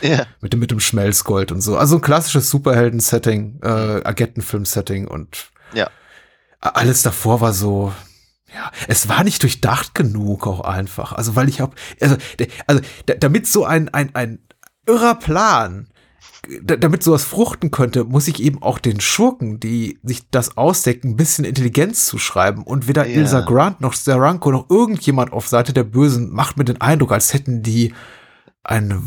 Ja. 0.00 0.24
mit 0.40 0.54
dem, 0.54 0.60
mit 0.60 0.70
dem 0.70 0.80
Schmelzgold 0.80 1.52
und 1.52 1.60
so. 1.60 1.76
Also 1.76 1.96
ein 1.96 2.00
klassisches 2.00 2.48
Superhelden-Setting, 2.48 3.60
äh, 3.62 4.00
Agentenfilm-Setting 4.04 5.06
und 5.06 5.50
Ja. 5.74 5.90
alles 6.60 7.02
davor 7.02 7.42
war 7.42 7.52
so, 7.52 7.92
ja, 8.54 8.70
es 8.88 9.08
war 9.10 9.22
nicht 9.22 9.42
durchdacht 9.42 9.94
genug 9.94 10.46
auch 10.46 10.60
einfach. 10.62 11.12
Also 11.12 11.36
weil 11.36 11.48
ich 11.50 11.60
hab, 11.60 11.74
also, 12.00 12.16
also 12.66 12.80
da- 13.04 13.14
damit 13.14 13.46
so 13.46 13.66
ein, 13.66 13.90
ein, 13.90 14.14
ein 14.14 14.38
irrer 14.86 15.14
Plan, 15.16 15.88
da- 16.62 16.76
damit 16.76 17.02
sowas 17.02 17.24
fruchten 17.24 17.70
könnte, 17.70 18.04
muss 18.04 18.28
ich 18.28 18.40
eben 18.42 18.62
auch 18.62 18.78
den 18.78 19.00
Schurken, 19.00 19.58
die 19.60 19.98
sich 20.02 20.28
das 20.30 20.56
ausdecken, 20.56 21.10
ein 21.10 21.16
bisschen 21.16 21.44
Intelligenz 21.44 22.06
zuschreiben. 22.06 22.62
Und 22.62 22.86
weder 22.88 23.06
Ja. 23.06 23.16
Ilsa 23.16 23.40
Grant 23.40 23.80
noch 23.80 23.94
Steranko 23.94 24.50
noch 24.52 24.70
irgendjemand 24.70 25.32
auf 25.32 25.48
Seite 25.48 25.72
der 25.72 25.84
Bösen 25.84 26.30
macht 26.32 26.56
mir 26.56 26.64
den 26.64 26.80
Eindruck, 26.80 27.12
als 27.12 27.32
hätten 27.34 27.62
die 27.62 27.94
eine, 28.62 29.00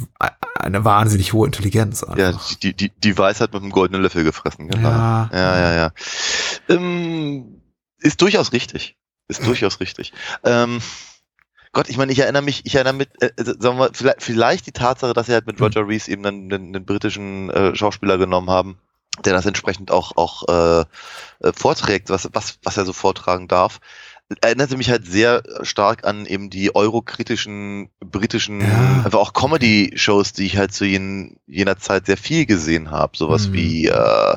eine 0.60 0.86
wahnsinnig 0.86 1.34
hohe 1.34 1.46
Intelligenz. 1.46 2.06
Ja, 2.16 2.30
einfach. 2.30 2.54
die, 2.56 2.74
die, 2.74 2.92
die 2.98 3.18
Weisheit 3.18 3.54
mit 3.54 3.62
dem 3.62 3.72
goldenen 3.72 4.02
Löffel 4.02 4.24
gefressen, 4.24 4.68
genau. 4.70 4.90
Ja. 4.90 5.30
ja, 5.34 5.60
ja. 5.60 5.74
ja. 5.76 5.92
Ähm, 6.70 7.62
ist 8.00 8.22
durchaus 8.22 8.54
richtig. 8.54 8.98
Ist 9.28 9.46
durchaus 9.46 9.80
richtig. 9.80 10.14
Ähm, 10.44 10.80
Gott, 11.72 11.90
ich 11.90 11.98
meine, 11.98 12.12
ich 12.12 12.20
erinnere 12.20 12.42
mich, 12.42 12.66
ich 12.66 12.74
erinnere 12.76 12.94
mit, 12.94 13.10
äh, 13.22 13.30
also, 13.38 13.54
sagen 13.60 13.78
wir, 13.78 13.90
vielleicht, 13.94 14.24
vielleicht 14.24 14.66
die 14.68 14.72
Tatsache, 14.72 15.14
dass 15.14 15.28
sie 15.28 15.34
halt 15.34 15.46
mit 15.48 15.62
Roger 15.62 15.88
Rees 15.88 16.08
eben 16.08 16.26
einen, 16.26 16.52
einen, 16.52 16.76
einen 16.76 16.86
britischen 16.86 17.50
äh, 17.52 17.76
Schauspieler 17.76 18.18
genommen 18.18 18.50
haben, 18.50 18.80
der 19.24 19.34
das 19.34 19.46
entsprechend 19.46 19.92
auch 19.92 20.18
auch 20.18 20.48
äh, 20.48 20.82
äh, 21.48 21.54
vorträgt, 21.54 22.10
was 22.10 22.30
was 22.34 22.58
was 22.64 22.78
er 22.78 22.86
so 22.86 22.94
vortragen 22.94 23.48
darf. 23.48 23.80
Erinnerte 24.42 24.78
mich 24.78 24.90
halt 24.92 25.08
sehr 25.08 25.42
stark 25.64 26.06
an 26.06 26.28
eben 26.28 26.50
die 26.52 26.76
eurokritischen 26.76 27.90
britischen, 28.00 28.62
Ja. 28.62 29.02
einfach 29.04 29.18
auch 29.20 29.34
Comedy-Shows, 29.34 30.34
die 30.34 30.46
ich 30.46 30.58
halt 30.58 30.72
zu 30.72 30.86
jen, 30.86 31.38
jener 31.48 31.78
Zeit 31.80 32.06
sehr 32.06 32.18
viel 32.18 32.46
gesehen 32.46 32.92
habe. 32.92 33.18
Sowas 33.18 33.48
Mhm. 33.50 33.54
wie 33.54 33.88
äh, 33.88 34.36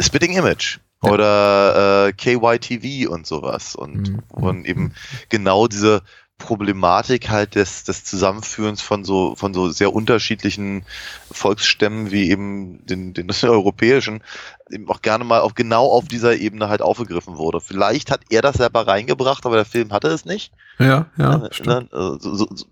Spitting 0.00 0.32
Image 0.36 0.78
Ja. 1.02 1.10
oder 1.10 2.06
äh, 2.08 2.12
KYTV 2.14 3.10
und 3.10 3.26
sowas. 3.26 3.74
Und 3.76 4.10
Mhm. 4.10 4.22
wo 4.30 4.40
man 4.46 4.64
eben 4.64 4.94
genau 5.28 5.68
diese 5.68 6.00
Problematik 6.38 7.30
halt 7.30 7.54
des, 7.54 7.84
des 7.84 8.04
Zusammenführens 8.04 8.82
von 8.82 9.04
so, 9.04 9.34
von 9.36 9.54
so 9.54 9.70
sehr 9.70 9.92
unterschiedlichen 9.92 10.84
Volksstämmen 11.30 12.10
wie 12.10 12.30
eben 12.30 12.84
den, 12.86 13.14
den 13.14 13.30
europäischen 13.42 14.22
eben 14.70 14.88
auch 14.88 15.00
gerne 15.00 15.24
mal 15.24 15.40
auf 15.40 15.54
genau 15.54 15.86
auf 15.86 16.08
dieser 16.08 16.36
Ebene 16.36 16.68
halt 16.68 16.82
aufgegriffen 16.82 17.36
wurde. 17.36 17.60
Vielleicht 17.60 18.10
hat 18.10 18.22
er 18.30 18.42
das 18.42 18.56
selber 18.56 18.86
reingebracht, 18.86 19.46
aber 19.46 19.56
der 19.56 19.64
Film 19.64 19.92
hatte 19.92 20.08
es 20.08 20.24
nicht. 20.24 20.52
Ja, 20.78 21.06
ja. 21.16 21.38
Ne, 21.38 21.48
stimmt. 21.52 21.68
ne, 21.68 21.88
also 21.92 22.34
so, 22.34 22.48
so, 22.52 22.66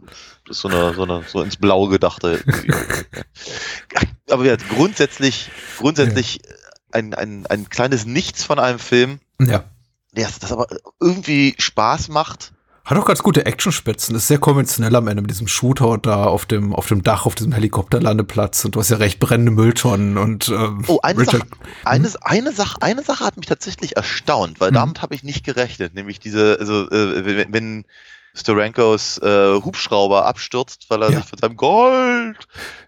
so, 0.50 0.68
eine, 0.68 0.94
so 0.94 1.02
eine, 1.04 1.22
so 1.26 1.42
ins 1.42 1.56
Blaue 1.56 1.88
gedachte. 1.88 2.42
aber 4.30 4.44
ja, 4.44 4.56
grundsätzlich, 4.56 5.50
grundsätzlich 5.78 6.40
ein, 6.92 7.14
ein, 7.14 7.46
ein 7.46 7.68
kleines 7.68 8.06
Nichts 8.06 8.44
von 8.44 8.58
einem 8.58 8.78
Film, 8.78 9.20
Ja. 9.40 9.64
das, 10.12 10.38
das 10.38 10.52
aber 10.52 10.66
irgendwie 11.00 11.54
Spaß 11.58 12.08
macht. 12.08 12.52
Hat 12.84 12.98
auch 12.98 13.06
ganz 13.06 13.22
gute 13.22 13.46
Actionspitzen. 13.46 14.14
Ist 14.14 14.28
sehr 14.28 14.38
konventionell 14.38 14.94
am 14.94 15.08
Ende 15.08 15.22
mit 15.22 15.30
diesem 15.30 15.48
Shooter 15.48 15.96
da 15.96 16.24
auf 16.24 16.44
dem, 16.44 16.74
auf 16.74 16.86
dem 16.86 17.02
Dach, 17.02 17.24
auf 17.24 17.34
diesem 17.34 17.52
Helikopterlandeplatz. 17.52 18.62
Und 18.66 18.74
du 18.74 18.80
hast 18.80 18.90
ja 18.90 18.98
recht 18.98 19.18
brennende 19.20 19.52
Mülltonnen 19.52 20.18
und 20.18 20.48
ähm, 20.50 20.84
Oh, 20.86 21.00
eine 21.02 21.20
Richard- 21.20 21.40
Sache, 21.40 21.48
eine, 21.84 22.10
eine, 22.20 22.52
Sache, 22.52 22.82
eine 22.82 23.02
Sache 23.02 23.24
hat 23.24 23.38
mich 23.38 23.46
tatsächlich 23.46 23.96
erstaunt, 23.96 24.60
weil 24.60 24.70
Mhm. 24.70 24.74
damit 24.74 25.02
habe 25.02 25.14
ich 25.14 25.22
nicht 25.22 25.44
gerechnet, 25.44 25.94
nämlich 25.94 26.20
diese, 26.20 26.58
also 26.60 26.90
äh, 26.90 27.24
wenn, 27.24 27.52
wenn 27.54 27.84
Storankos 28.34 29.16
äh, 29.18 29.54
Hubschrauber 29.62 30.26
abstürzt, 30.26 30.86
weil 30.90 31.02
er 31.02 31.10
Ja. 31.10 31.20
sich 31.20 31.28
von 31.30 31.38
seinem 31.38 31.56
Gold 31.56 32.36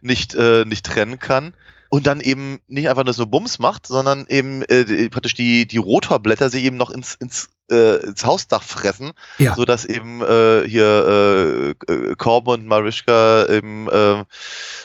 nicht, 0.03 0.35
äh, 0.35 0.65
nicht 0.67 0.85
trennen 0.85 1.19
kann. 1.19 1.55
Und 1.89 2.09
dann 2.09 2.21
eben 2.21 2.59
nicht 2.67 2.91
einfach 2.91 3.05
nur 3.05 3.15
so 3.15 3.27
Bums 3.27 3.61
macht, 3.61 3.87
sondern 3.87 4.27
eben 4.29 4.63
äh, 4.65 5.09
praktisch 5.09 5.35
die, 5.35 5.67
die 5.67 5.77
Rotorblätter 5.79 6.51
sich 6.51 6.65
eben 6.65 6.77
noch 6.77 6.91
ins, 6.91 7.15
ins, 7.15 7.49
äh, 7.71 7.97
ins 8.05 8.25
Hausdach 8.25 8.63
fressen, 8.63 9.13
Ja. 9.39 9.55
so 9.55 9.65
dass 9.65 9.85
eben 9.85 10.23
äh, 10.23 10.69
hier 10.69 11.75
äh, 11.89 11.93
äh, 11.93 12.15
Corbin 12.17 12.55
und 12.55 12.67
Marischka 12.67 13.47
eben 13.47 13.89
äh, 13.89 14.25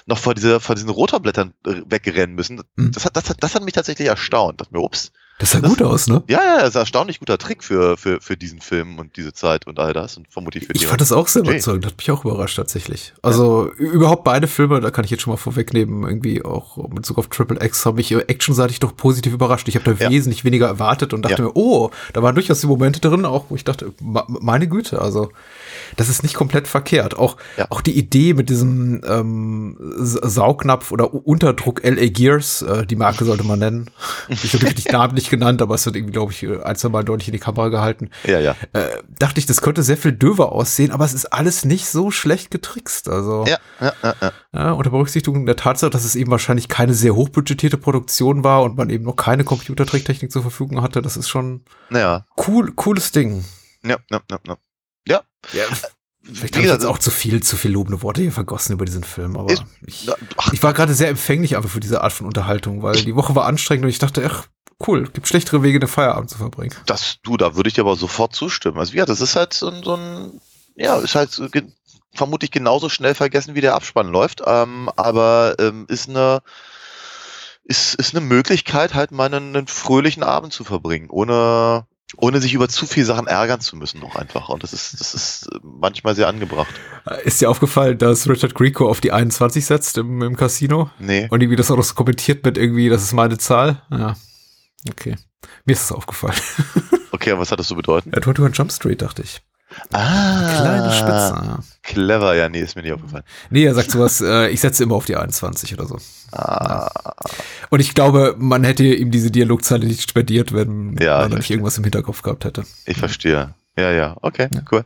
noch 0.06 0.18
vor, 0.18 0.34
diese, 0.34 0.60
vor 0.60 0.76
diesen 0.76 0.90
Rotorblättern 0.90 1.54
äh, 1.66 1.82
wegrennen 1.86 2.36
müssen. 2.36 2.62
Mhm. 2.76 2.92
Das, 2.92 3.06
hat, 3.06 3.16
das, 3.16 3.30
hat, 3.30 3.38
das 3.42 3.56
hat 3.56 3.64
mich 3.64 3.74
tatsächlich 3.74 4.08
erstaunt. 4.08 4.62
Dachte 4.62 4.74
mir, 4.74 4.82
ups. 4.82 5.12
Das 5.42 5.52
sah 5.52 5.60
gut 5.60 5.82
aus, 5.82 6.08
ne? 6.08 6.24
Ja, 6.30 6.40
ja, 6.40 6.60
das 6.60 6.70
ist 6.70 6.76
ein 6.78 6.80
erstaunlich 6.82 7.20
guter 7.20 7.38
Trick 7.38 7.64
für, 7.64 7.98
für, 7.98 8.22
für 8.22 8.38
diesen 8.38 8.62
Film 8.62 9.00
und 9.00 9.18
diese 9.18 9.34
Zeit 9.34 9.68
und 9.68 9.80
all 9.80 9.92
das 9.92 10.16
und 10.16 10.28
vermutlich 10.30 10.66
für 10.68 10.74
Ich 10.74 10.88
fand 10.88 11.02
das 11.02 11.12
auch 11.12 11.28
sehr 11.28 11.42
überzeugend, 11.42 11.86
hat 11.86 11.98
mich 11.98 12.10
auch 12.12 12.24
überrascht 12.24 12.56
tatsächlich. 12.56 13.14
Also 13.22 13.70
ü- 13.80 13.90
überhaupt 13.92 14.24
beide 14.24 14.48
Filme, 14.48 14.80
da 14.80 14.92
kann 14.92 15.04
ich 15.04 15.12
jetzt 15.12 15.22
schon 15.24 15.34
mal 15.34 15.38
vorwegnehmen, 15.38 16.04
irgendwie 16.04 16.46
auch 16.46 16.78
in 16.78 16.96
Bezug 16.96 17.18
auf 17.18 17.28
Triple 17.28 17.62
X, 17.66 17.86
habe 17.86 18.00
ich 18.02 18.12
äh, 18.12 18.18
actionseitig 18.20 18.80
doch 18.80 18.96
positiv 18.96 19.34
überrascht. 19.34 19.68
Ich 19.68 19.76
habe 19.76 19.94
da 19.96 20.04
Ja. 20.06 20.10
wesentlich 20.10 20.46
weniger 20.46 20.68
erwartet 20.68 21.14
und 21.14 21.24
dachte 21.24 21.42
Ja. 21.42 21.48
mir, 21.48 21.52
oh, 21.56 21.90
da 22.14 22.22
waren 22.24 22.36
durchaus 22.36 22.62
die 22.62 22.68
Momente 22.68 23.00
drin, 23.02 23.26
auch 23.26 23.46
wo 23.50 23.56
ich 23.56 23.64
dachte, 23.64 23.92
meine 24.28 24.68
Güte, 24.68 25.02
also 25.02 25.32
das 25.98 26.10
ist 26.10 26.24
nicht 26.24 26.34
komplett 26.36 26.68
verkehrt. 26.68 27.18
Auch, 27.18 27.38
Ja. 27.58 27.68
auch 27.70 27.82
die 27.82 27.98
Idee 27.98 28.34
mit 28.34 28.50
diesem 28.50 29.02
ähm, 29.08 29.78
Saugnapf 29.80 30.92
oder 30.92 31.14
Unterdruck 31.14 31.84
LA 31.84 32.08
Gears, 32.10 32.62
äh, 32.62 32.86
die 32.86 32.96
Marke 32.96 33.26
sollte 33.26 33.44
man 33.44 33.60
nennen. 33.60 33.90
Ich 34.30 34.54
habe 34.54 34.66
nicht 34.66 34.92
namentlich 34.92 35.30
genannt, 35.30 35.62
aber 35.62 35.76
es 35.76 35.86
wird 35.86 35.96
irgendwie, 35.96 36.14
glaube 36.14 36.32
ich, 36.32 36.48
ein, 36.64 36.76
zwei 36.76 36.90
Mal 36.90 37.04
deutlich 37.04 37.28
in 37.28 37.34
die 37.34 37.40
Kamera 37.40 37.70
gehalten 37.70 38.10
Ja, 38.26 38.40
ja. 38.40 38.56
äh, 38.74 38.88
dachte 39.20 39.40
ich, 39.40 39.46
das 39.46 39.62
könnte 39.62 39.84
sehr 39.84 39.98
viel 39.98 40.12
döver 40.12 40.52
aussehen, 40.52 40.92
aber 40.92 41.06
es 41.06 41.14
ist 41.14 41.26
alles 41.34 41.66
nicht 41.66 41.88
so 41.88 42.12
schlecht 42.12 42.52
getrickst. 42.52 43.10
Also 43.10 43.46
Ja, 43.48 43.58
ja, 43.80 43.94
ja, 44.04 44.16
ja. 44.22 44.32
ja, 44.54 44.72
unter 44.72 44.90
Berücksichtigung 44.92 45.46
der 45.46 45.56
Tatsache, 45.56 45.90
dass 45.92 46.06
es 46.06 46.16
eben 46.16 46.32
wahrscheinlich 46.32 46.68
keine 46.68 46.94
sehr 46.94 47.16
hochbudgetierte 47.16 47.78
Produktion 47.78 48.44
war 48.44 48.64
und 48.64 48.78
man 48.78 48.90
eben 48.90 49.04
noch 49.06 49.16
keine 49.16 49.44
Computertricktechnik 49.44 50.32
zur 50.32 50.42
Verfügung 50.42 50.82
hatte, 50.82 51.02
das 51.02 51.18
ist 51.18 51.30
schon 51.30 51.64
Naja. 51.90 52.26
cool, 52.48 52.72
cooles 52.74 53.12
Ding. 53.12 53.44
Ja, 53.84 53.98
ja, 54.12 54.22
ja, 54.30 54.40
ja. 54.48 54.56
Ja, 55.54 55.64
vielleicht 56.24 56.56
habe 56.56 56.66
ich 56.66 56.72
jetzt 56.72 56.86
auch 56.86 57.00
zu 57.00 57.12
viel, 57.12 57.42
zu 57.42 57.58
viel 57.58 57.72
lobende 57.72 58.02
Worte 58.04 58.22
hier 58.22 58.32
vergossen 58.32 58.74
über 58.74 58.86
diesen 58.86 59.04
Film, 59.04 59.36
aber 59.38 59.52
Ist- 59.52 59.64
ich, 59.86 60.08
ach, 60.38 60.54
ich 60.54 60.62
war 60.64 60.74
gerade 60.74 60.94
sehr 60.94 61.10
empfänglich 61.10 61.56
einfach 61.56 61.70
für 61.70 61.80
diese 61.80 62.02
Art 62.02 62.14
von 62.14 62.28
Unterhaltung, 62.28 62.84
weil 62.84 62.96
die 62.96 63.16
Woche 63.16 63.36
war 63.36 63.46
anstrengend 63.46 63.86
und 63.86 63.90
ich 63.90 64.00
dachte, 64.00 64.28
ach, 64.30 64.48
cool, 64.88 65.08
gibt 65.10 65.28
schlechtere 65.28 65.64
Wege, 65.64 65.80
den 65.80 65.90
Feierabend 65.90 66.30
zu 66.30 66.38
verbringen. 66.38 66.76
das, 66.86 67.18
du, 67.24 67.38
da 67.38 67.56
würde 67.56 67.68
ich 67.68 67.74
dir 67.76 67.82
aber 67.82 67.96
sofort 67.96 68.36
zustimmen. 68.36 68.78
Also, 68.78 68.94
ja, 68.94 69.06
das 69.06 69.22
ist 69.22 69.36
halt 69.36 69.54
so 69.54 69.70
ein, 69.70 69.84
so 69.84 69.96
ein 69.96 70.42
ja, 70.76 70.98
ist 70.98 71.16
halt 71.16 71.40
vermutlich 72.14 72.52
genauso 72.52 72.90
schnell 72.90 73.14
vergessen, 73.16 73.56
wie 73.56 73.62
der 73.62 73.76
Abspann 73.76 74.08
läuft, 74.08 74.42
ähm, 74.46 74.90
aber 74.96 75.56
ähm, 75.60 75.86
ist 75.88 76.10
eine, 76.10 76.42
ist, 77.64 77.96
ist 77.96 78.16
eine 78.16 78.26
Möglichkeit, 78.26 78.94
halt 78.94 79.12
mal 79.12 79.26
einen, 79.34 79.56
einen 79.56 79.68
fröhlichen 79.68 80.24
Abend 80.24 80.54
zu 80.54 80.64
verbringen, 80.64 81.10
ohne, 81.10 81.86
ohne 82.18 82.42
sich 82.42 82.54
über 82.54 82.68
zu 82.68 82.86
viele 82.86 83.06
Sachen 83.06 83.28
ärgern 83.28 83.62
zu 83.62 83.76
müssen 83.76 84.00
noch 84.00 84.16
einfach. 84.16 84.50
Und 84.50 84.64
das 84.64 84.74
ist, 84.74 85.00
das 85.00 85.14
ist 85.14 85.50
manchmal 85.64 86.16
sehr 86.16 86.28
angebracht. 86.28 86.74
Äh, 87.06 87.24
Ist 87.26 87.42
dir 87.42 87.50
aufgefallen, 87.50 87.98
dass 87.98 88.28
Richard 88.28 88.54
Grieco 88.56 88.90
auf 88.90 89.02
die 89.02 89.12
21 89.12 89.66
setzt 89.66 89.98
im, 89.98 90.22
im 90.22 90.36
Casino? 90.36 90.90
Nee. 91.00 91.28
Und 91.30 91.42
irgendwie 91.42 91.56
das 91.56 91.72
auch 91.72 91.78
noch 91.78 91.84
so 91.84 91.96
kommentiert 91.96 92.44
mit 92.46 92.58
irgendwie, 92.58 92.90
das 92.90 93.04
ist 93.04 93.14
meine 93.14 93.38
Zahl. 93.38 93.82
Ja. 93.92 94.16
Okay. 94.90 95.16
Mir 95.66 95.74
ist 95.74 95.90
das 95.90 95.98
aufgefallen. 95.98 96.36
Okay, 97.14 97.32
aber 97.32 97.42
was 97.42 97.52
hat 97.52 97.60
das 97.60 97.68
zu 97.68 97.76
bedeuten? 97.76 98.10
Ja, 98.16 98.18
21 98.18 98.58
Jump 98.58 98.72
Street, 98.72 99.02
dachte 99.04 99.22
ich. 99.22 99.42
Ah, 99.92 100.62
Kleine 100.62 100.92
Spitze. 100.92 101.46
ja. 101.46 101.60
Clever, 101.84 102.36
ja, 102.36 102.48
nee, 102.50 102.60
ist 102.62 102.76
mir 102.76 102.84
nicht 102.84 102.94
aufgefallen. 102.94 103.24
Nee, 103.50 103.64
er 103.66 103.74
sagt 103.74 103.92
sowas, 103.92 104.22
äh, 104.22 104.50
ich 104.50 104.60
setze 104.62 104.84
immer 104.84 104.96
auf 104.96 105.06
die 105.06 105.16
21 105.16 105.74
oder 105.74 105.88
so. 105.88 105.98
Ah, 106.32 106.90
Und 107.70 107.80
ich 107.80 107.94
glaube, 107.96 108.36
man 108.38 108.64
hätte 108.64 108.84
ihm 108.86 109.12
diese 109.12 109.32
Dialogzeile 109.32 109.86
nicht 109.88 110.10
spendiert, 110.10 110.54
wenn 110.54 110.96
Ja, 111.00 111.20
man 111.28 111.38
nicht 111.38 111.50
irgendwas 111.50 111.78
im 111.78 111.84
Hinterkopf 111.84 112.22
gehabt 112.22 112.46
hätte. 112.46 112.64
ich 112.86 112.98
verstehe. 112.98 113.54
Ja, 113.78 113.90
ja, 113.90 114.18
okay, 114.22 114.50
cool. 114.70 114.84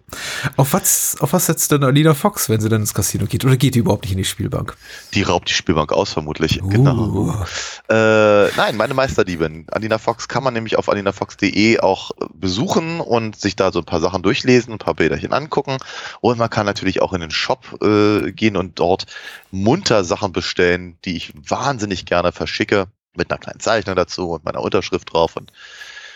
Auf 0.58 0.74
was, 0.74 1.18
auf 1.20 1.34
was 1.34 1.48
setzt 1.48 1.72
denn 1.72 1.84
Alina 1.84 2.14
Fox, 2.14 2.50
wenn 2.50 2.62
sie 2.62 2.70
dann 2.70 2.82
ins 2.82 2.94
Casino 2.94 3.26
geht? 3.26 3.44
Oder 3.44 3.58
geht 3.58 3.74
die 3.74 3.80
überhaupt 3.80 4.04
nicht 4.04 4.12
in 4.12 4.20
die 4.20 4.26
Spielbank? 4.26 4.78
Die 5.16 5.24
raubt 5.24 5.50
die 5.50 5.54
Spielbank 5.54 5.92
aus, 5.92 6.14
vermutlich. 6.14 6.62
Uh. 6.62 6.70
Genau. 6.70 7.46
Äh, 7.90 8.52
nein, 8.56 8.78
meine 8.78 8.94
Meisterdiebin. 8.94 9.66
Alina 9.72 9.98
Fox 9.98 10.28
kann 10.28 10.44
man 10.44 10.54
nämlich 10.54 10.78
auf 10.78 10.88
alinafox.de 10.88 11.80
auch 11.80 12.12
besuchen 12.36 13.00
und 13.00 13.36
sich 13.36 13.56
da 13.56 13.72
so 13.72 13.80
ein 13.80 13.86
paar 13.86 14.02
Sachen 14.02 14.22
durchlesen, 14.22 14.74
ein 14.74 14.78
paar 14.78 14.94
Bilderchen 14.94 15.34
angucken. 15.34 15.78
Und 16.22 16.38
man 16.38 16.52
kann 16.52 16.68
natürlich 16.68 17.02
auch 17.02 17.14
in 17.14 17.22
den 17.22 17.32
Shop 17.32 17.82
äh, 17.82 18.32
gehen 18.34 18.56
und 18.56 18.78
dort 18.78 19.08
munter 19.50 20.04
Sachen 20.04 20.32
bestellen, 20.32 21.00
die 21.06 21.18
ich 21.18 21.34
wahnsinnig 21.36 22.06
gerne 22.06 22.32
verschicke, 22.32 22.86
mit 23.16 23.32
einer 23.32 23.40
kleinen 23.40 23.60
Zeichnung 23.60 23.96
dazu 23.96 24.30
und 24.32 24.46
meiner 24.46 24.62
Unterschrift 24.62 25.12
drauf 25.12 25.36
und 25.36 25.52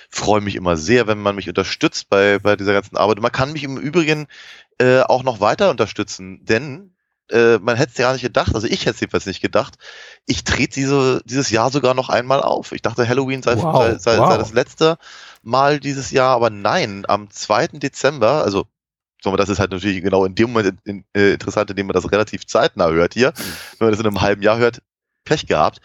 freue 0.09 0.41
mich 0.41 0.55
immer 0.55 0.75
sehr, 0.75 1.07
wenn 1.07 1.19
man 1.19 1.35
mich 1.35 1.47
unterstützt 1.47 2.09
bei, 2.09 2.39
bei 2.39 2.55
dieser 2.55 2.73
ganzen 2.73 2.97
Arbeit. 2.97 3.17
Und 3.17 3.23
man 3.23 3.31
kann 3.31 3.53
mich 3.53 3.63
im 3.63 3.77
Übrigen 3.77 4.27
äh, 4.79 5.01
auch 5.01 5.23
noch 5.23 5.39
weiter 5.39 5.69
unterstützen, 5.69 6.43
denn 6.45 6.95
äh, 7.29 7.59
man 7.59 7.75
hätte 7.75 7.91
es 7.91 7.97
ja 7.97 8.07
gar 8.07 8.13
nicht 8.13 8.23
gedacht, 8.23 8.55
also 8.55 8.65
ich 8.65 8.81
hätte 8.81 8.95
es 8.95 8.99
jedenfalls 8.99 9.27
nicht 9.27 9.41
gedacht, 9.41 9.75
ich 10.25 10.43
trete 10.43 10.73
diese, 10.73 11.21
dieses 11.25 11.51
Jahr 11.51 11.69
sogar 11.69 11.93
noch 11.93 12.09
einmal 12.09 12.41
auf. 12.41 12.71
Ich 12.71 12.81
dachte, 12.81 13.07
Halloween 13.07 13.43
sei, 13.43 13.55
Wow, 13.57 13.83
sei, 13.83 13.97
sei, 13.97 14.17
wow. 14.17 14.31
sei 14.31 14.37
das 14.37 14.53
letzte 14.53 14.97
Mal 15.43 15.79
dieses 15.79 16.11
Jahr, 16.11 16.35
aber 16.35 16.49
nein, 16.49 17.05
am 17.07 17.29
2. 17.29 17.67
Dezember, 17.79 18.43
also 18.43 18.65
wir, 19.23 19.37
das 19.37 19.49
ist 19.49 19.59
halt 19.59 19.71
natürlich 19.71 20.01
genau 20.01 20.25
in 20.25 20.33
dem 20.33 20.51
Moment 20.51 20.79
in, 20.85 21.03
in, 21.13 21.21
äh, 21.21 21.33
interessant, 21.33 21.69
indem 21.69 21.87
man 21.87 21.93
das 21.93 22.11
relativ 22.11 22.47
zeitnah 22.47 22.89
hört 22.89 23.13
hier. 23.13 23.33
Wenn 23.77 23.87
man 23.87 23.91
das 23.91 23.99
in 23.99 24.07
einem 24.07 24.21
halben 24.21 24.41
Jahr 24.41 24.57
hört, 24.57 24.81
Pech 25.25 25.45
gehabt. 25.45 25.81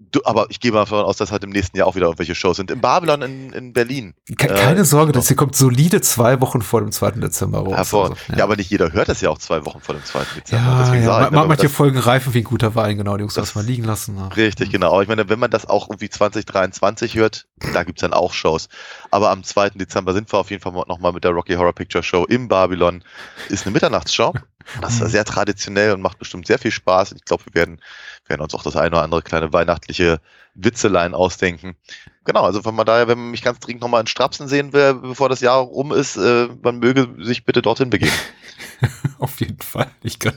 Du, 0.00 0.20
aber 0.24 0.46
ich 0.48 0.60
gehe 0.60 0.70
mal 0.70 0.80
davon 0.80 1.04
aus, 1.04 1.16
dass 1.16 1.32
halt 1.32 1.42
im 1.42 1.50
nächsten 1.50 1.76
Jahr 1.76 1.88
auch 1.88 1.96
wieder 1.96 2.06
irgendwelche 2.06 2.36
Shows 2.36 2.56
sind. 2.58 2.70
In 2.70 2.80
Babylon 2.80 3.20
in, 3.22 3.52
in 3.52 3.72
Berlin. 3.72 4.14
Ke 4.38 4.48
Äh, 4.48 4.54
keine 4.54 4.84
Sorge, 4.84 5.10
das 5.10 5.26
hier 5.26 5.36
kommt 5.36 5.56
solide 5.56 6.00
zwei 6.00 6.40
Wochen 6.40 6.62
vor 6.62 6.80
dem 6.80 6.92
2. 6.92 7.10
Dezember 7.12 7.58
raus. 7.58 7.74
Also, 7.74 8.14
ja. 8.36 8.44
aber 8.44 8.54
nicht 8.54 8.70
jeder 8.70 8.92
hört 8.92 9.08
das 9.08 9.20
ja 9.22 9.28
auch 9.30 9.38
zwei 9.38 9.64
Wochen 9.66 9.80
vor 9.80 9.96
dem 9.96 10.04
2. 10.04 10.20
Dezember. 10.36 10.64
ja, 10.64 10.82
Deswegen 10.82 11.02
ja. 11.02 11.06
sage 11.08 11.24
ich, 11.26 11.30
man 11.32 11.48
manche 11.48 11.64
das- 11.64 11.72
Folgen 11.72 11.98
reifen 11.98 12.32
wie 12.32 12.38
ein 12.38 12.44
guter 12.44 12.76
Wein, 12.76 12.96
genau, 12.96 13.16
die 13.16 13.24
muss 13.24 13.34
Das- 13.34 13.46
das 13.48 13.54
mal 13.56 13.64
liegen 13.64 13.82
lassen. 13.82 14.16
Ja. 14.16 14.28
Richtig, 14.28 14.70
genau. 14.70 14.92
Aber 14.92 15.02
ich 15.02 15.08
meine, 15.08 15.28
wenn 15.28 15.40
man 15.40 15.50
das 15.50 15.68
auch 15.68 15.88
irgendwie 15.90 16.08
2023 16.08 17.16
hört, 17.16 17.46
Da 17.74 17.82
gibt's 17.82 18.02
dann 18.02 18.12
auch 18.12 18.32
Shows. 18.34 18.68
Aber 19.10 19.30
am 19.30 19.42
2. 19.42 19.70
Dezember 19.70 20.12
sind 20.12 20.32
wir 20.32 20.38
auf 20.38 20.50
jeden 20.52 20.62
Fall 20.62 20.72
nochmal 20.86 21.12
mit 21.12 21.24
der 21.24 21.32
Rocky 21.32 21.54
Horror 21.54 21.72
Picture 21.72 22.04
Show 22.04 22.24
im 22.24 22.46
Babylon. 22.46 23.02
Ist 23.48 23.66
eine 23.66 23.72
Mitternachtsshow. 23.72 24.32
Das 24.80 25.00
ist 25.00 25.10
sehr 25.10 25.24
traditionell 25.24 25.92
und 25.92 26.02
macht 26.02 26.18
bestimmt 26.18 26.46
sehr 26.46 26.58
viel 26.58 26.70
Spaß. 26.70 27.12
Ich 27.12 27.24
glaube, 27.24 27.44
wir 27.46 27.54
werden, 27.54 27.80
werden 28.26 28.42
uns 28.42 28.54
auch 28.54 28.62
das 28.62 28.76
eine 28.76 28.90
oder 28.90 29.02
andere 29.02 29.22
kleine 29.22 29.52
weihnachtliche 29.52 30.20
Witzelein 30.54 31.14
ausdenken. 31.14 31.76
Genau, 32.24 32.42
also 32.42 32.62
von 32.62 32.76
daher, 32.76 33.08
wenn 33.08 33.18
man 33.18 33.30
mich 33.30 33.42
ganz 33.42 33.58
dringend 33.60 33.82
nochmal 33.82 34.02
in 34.02 34.06
Strapsen 34.06 34.48
sehen 34.48 34.72
will, 34.72 34.94
bevor 34.94 35.28
das 35.28 35.40
Jahr 35.40 35.60
rum 35.60 35.92
ist, 35.92 36.16
äh, 36.16 36.48
man 36.62 36.78
möge 36.78 37.08
sich 37.24 37.44
bitte 37.44 37.62
dorthin 37.62 37.90
begeben. 37.90 38.12
Auf 39.20 39.40
jeden 39.40 39.58
Fall. 39.58 39.88
Ich 40.02 40.18
kann, 40.18 40.34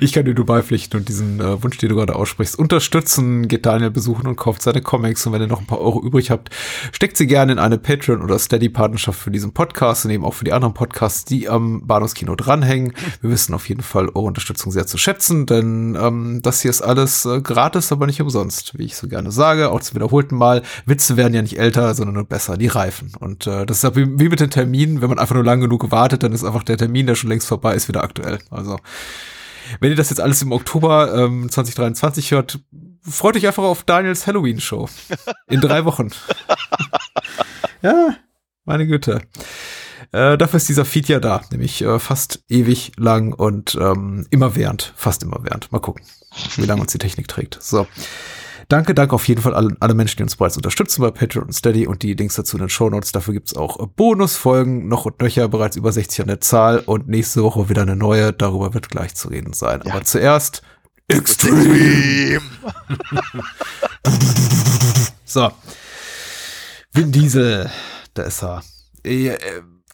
ich 0.00 0.12
kann 0.12 0.26
dir 0.26 0.34
nur 0.34 0.44
beipflichten 0.44 1.00
und 1.00 1.08
diesen 1.08 1.40
äh, 1.40 1.62
Wunsch, 1.62 1.78
den 1.78 1.88
du 1.88 1.94
gerade 1.94 2.14
aussprichst, 2.14 2.58
unterstützen. 2.58 3.48
Geht 3.48 3.64
Daniel 3.64 3.90
besuchen 3.90 4.26
und 4.26 4.36
kauft 4.36 4.60
seine 4.62 4.82
Comics. 4.82 5.26
Und 5.26 5.32
wenn 5.32 5.40
ihr 5.40 5.46
noch 5.46 5.60
ein 5.60 5.66
paar 5.66 5.80
Euro 5.80 6.02
übrig 6.02 6.30
habt, 6.30 6.50
steckt 6.92 7.16
sie 7.16 7.26
gerne 7.26 7.52
in 7.52 7.58
eine 7.58 7.78
Patreon- 7.78 8.22
oder 8.22 8.38
Steady-Partnerschaft 8.38 9.18
für 9.18 9.30
diesen 9.30 9.52
Podcast 9.52 10.04
und 10.04 10.10
eben 10.10 10.24
auch 10.24 10.34
für 10.34 10.44
die 10.44 10.52
anderen 10.52 10.74
Podcasts, 10.74 11.24
die 11.24 11.48
am 11.48 11.86
Bahnhofskino 11.86 12.34
dranhängen. 12.36 12.92
Wir 13.22 13.30
wissen 13.30 13.54
auf 13.54 13.68
jeden 13.68 13.82
Fall 13.82 14.08
eure 14.08 14.26
Unterstützung 14.26 14.72
sehr 14.72 14.86
zu 14.86 14.98
schätzen, 14.98 15.46
denn 15.46 15.96
ähm, 15.98 16.40
das 16.42 16.60
hier 16.60 16.70
ist 16.70 16.82
alles 16.82 17.24
äh, 17.24 17.40
gratis, 17.40 17.92
aber 17.92 18.06
nicht 18.06 18.20
umsonst, 18.20 18.78
wie 18.78 18.84
ich 18.84 18.96
so 18.96 19.08
gerne 19.08 19.32
sage. 19.32 19.70
Auch 19.70 19.80
zum 19.80 19.96
wiederholten 19.96 20.36
Mal. 20.36 20.62
Witze 20.84 21.16
werden 21.16 21.32
ja 21.32 21.40
nicht 21.40 21.58
älter, 21.58 21.94
sondern 21.94 22.14
nur 22.14 22.24
besser. 22.24 22.58
Die 22.58 22.66
reifen. 22.66 23.12
Und 23.18 23.46
äh, 23.46 23.64
das 23.64 23.82
ist 23.82 23.96
wie, 23.96 24.18
wie 24.18 24.28
mit 24.28 24.40
den 24.40 24.50
Terminen. 24.50 25.00
Wenn 25.00 25.08
man 25.08 25.18
einfach 25.18 25.34
nur 25.34 25.44
lang 25.44 25.60
genug 25.60 25.90
wartet, 25.90 26.22
dann 26.22 26.32
ist 26.32 26.44
einfach 26.44 26.62
der 26.62 26.76
Termin, 26.76 27.06
der 27.06 27.14
schon 27.14 27.30
längst 27.30 27.48
vorbei 27.48 27.74
ist, 27.74 27.88
wieder 27.88 28.02
aktuell. 28.02 28.17
Also, 28.50 28.78
wenn 29.80 29.90
ihr 29.90 29.96
das 29.96 30.10
jetzt 30.10 30.20
alles 30.20 30.42
im 30.42 30.52
Oktober 30.52 31.14
ähm, 31.14 31.50
2023 31.50 32.30
hört, 32.32 32.60
freut 33.02 33.36
euch 33.36 33.46
einfach 33.46 33.64
auf 33.64 33.84
Daniels 33.84 34.26
Halloween-Show. 34.26 34.88
In 35.48 35.60
drei 35.60 35.84
Wochen. 35.84 36.10
ja, 37.82 38.16
meine 38.64 38.86
Güte. 38.86 39.22
Äh, 40.12 40.38
dafür 40.38 40.56
ist 40.56 40.68
dieser 40.68 40.84
Feed 40.84 41.08
ja 41.08 41.20
da, 41.20 41.42
nämlich 41.50 41.82
äh, 41.82 41.98
fast 41.98 42.42
ewig 42.48 42.92
lang 42.96 43.32
und 43.32 43.76
ähm, 43.80 44.26
immerwährend, 44.30 44.94
fast 44.96 45.22
immerwährend. 45.22 45.70
Mal 45.70 45.80
gucken, 45.80 46.04
wie 46.56 46.64
lange 46.64 46.80
uns 46.80 46.92
die 46.92 46.98
Technik 46.98 47.28
trägt. 47.28 47.58
So. 47.62 47.86
Danke, 48.68 48.94
danke 48.94 49.14
auf 49.14 49.26
jeden 49.26 49.40
Fall 49.40 49.54
alle, 49.54 49.74
alle 49.80 49.94
Menschen, 49.94 50.18
die 50.18 50.22
uns 50.24 50.36
bereits 50.36 50.56
unterstützen 50.56 51.00
bei 51.00 51.10
Patreon 51.10 51.46
und 51.46 51.52
Steady 51.54 51.86
und 51.86 52.02
die 52.02 52.12
Links 52.12 52.34
dazu 52.34 52.58
in 52.58 52.64
den 52.64 52.68
Show 52.68 52.90
Notes. 52.90 53.12
Dafür 53.12 53.32
gibt's 53.32 53.56
auch 53.56 53.80
äh, 53.80 53.86
Bonusfolgen, 53.86 54.88
noch 54.88 55.06
und 55.06 55.20
nöcher, 55.22 55.48
bereits 55.48 55.76
über 55.76 55.90
60 55.90 56.20
an 56.20 56.26
der 56.26 56.40
Zahl 56.42 56.80
und 56.80 57.08
nächste 57.08 57.42
Woche 57.42 57.70
wieder 57.70 57.82
eine 57.82 57.96
neue. 57.96 58.34
Darüber 58.34 58.74
wird 58.74 58.90
gleich 58.90 59.14
zu 59.14 59.28
reden 59.28 59.54
sein. 59.54 59.80
Ja. 59.84 59.94
Aber 59.94 60.04
zuerst 60.04 60.62
Extreme. 61.08 62.42
so. 65.24 65.50
Vin 66.92 67.10
Diesel, 67.10 67.70
da 68.12 68.24
ist 68.24 68.42
er. 68.42 68.62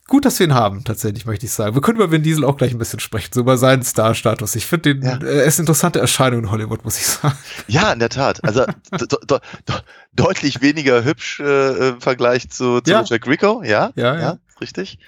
Gut, 0.07 0.27
dass 0.27 0.39
wir 0.39 0.47
ihn 0.47 0.53
haben, 0.55 0.85
tatsächlich, 0.85 1.25
möchte 1.25 1.47
ich 1.47 1.53
sagen. 1.53 1.75
Wir 1.75 1.81
können 1.81 1.97
über 1.97 2.11
Vin 2.11 2.23
Diesel 2.23 2.45
auch 2.45 2.59
gleich 2.59 2.73
ein 2.73 2.79
bisschen 2.79 3.01
sprechen, 3.01 3.31
so 3.33 3.41
über 3.41 3.57
seinen 3.57 3.83
Star-Status. 3.83 4.55
Ich 4.55 4.67
finde 4.67 4.95
den, 4.95 5.03
Ja. 5.03 5.17
äh, 5.17 5.39
er 5.39 5.45
ist 5.45 5.59
eine 5.59 5.63
interessante 5.63 5.99
Erscheinung 5.99 6.41
in 6.41 6.51
Hollywood, 6.51 6.85
muss 6.85 6.99
ich 6.99 7.07
sagen. 7.07 7.37
Ja, 7.69 7.91
in 7.91 8.01
der 8.01 8.11
Tat. 8.11 8.45
Also 8.45 8.67
de 8.93 9.07
de 9.07 9.19
de 9.27 9.77
deutlich 10.13 10.61
weniger 10.61 11.03
hübsch 11.05 11.41
äh, 11.41 11.89
im 11.89 12.01
Vergleich 12.03 12.51
zu, 12.51 12.81
zu 12.83 12.91
Ja. 12.91 13.03
Jack 13.03 13.27
Rico, 13.27 13.63
ja, 13.63 13.93
Ja, 13.97 14.19
ja. 14.21 14.39
richtig. 14.61 14.99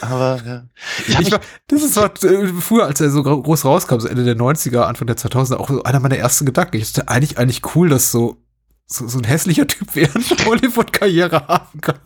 Aber 0.00 0.40
ja. 0.46 0.64
Ich 1.06 1.18
Ich 1.20 1.30
war, 1.30 1.40
das 1.66 1.82
ist 1.82 1.96
was, 1.96 2.24
äh, 2.24 2.46
früher, 2.60 2.86
als 2.86 3.00
er 3.02 3.10
so 3.10 3.22
gro- 3.22 3.42
groß 3.42 3.66
rauskam, 3.66 4.00
so 4.00 4.08
Ende 4.08 4.24
der 4.24 4.34
90er, 4.36 4.80
Anfang 4.80 5.06
der 5.08 5.16
2000er, 5.18 5.56
auch 5.56 5.68
so 5.68 5.82
einer 5.82 6.00
meiner 6.00 6.16
ersten 6.16 6.46
Gedanken. 6.46 6.78
Ich 6.78 6.90
dachte 6.94 7.08
eigentlich, 7.10 7.36
eigentlich 7.36 7.60
cool, 7.76 7.90
dass 7.90 8.10
so, 8.10 8.38
so, 8.86 9.06
so 9.08 9.18
ein 9.18 9.24
hässlicher 9.24 9.66
Typ 9.66 9.88
während 9.94 10.46
Hollywood-Karriere 10.46 11.46
haben 11.48 11.80
kann. 11.82 11.98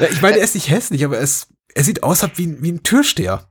Ja, 0.00 0.06
ich 0.10 0.22
meine, 0.22 0.38
er 0.38 0.44
ist 0.44 0.54
nicht 0.54 0.70
hässlich, 0.70 1.04
aber 1.04 1.16
er, 1.16 1.22
ist, 1.22 1.48
er 1.74 1.84
sieht 1.84 2.02
aus 2.02 2.22
wie, 2.36 2.46
ein- 2.46 2.62
wie 2.62 2.72
ein 2.72 2.82
Türsteher. 2.82 3.48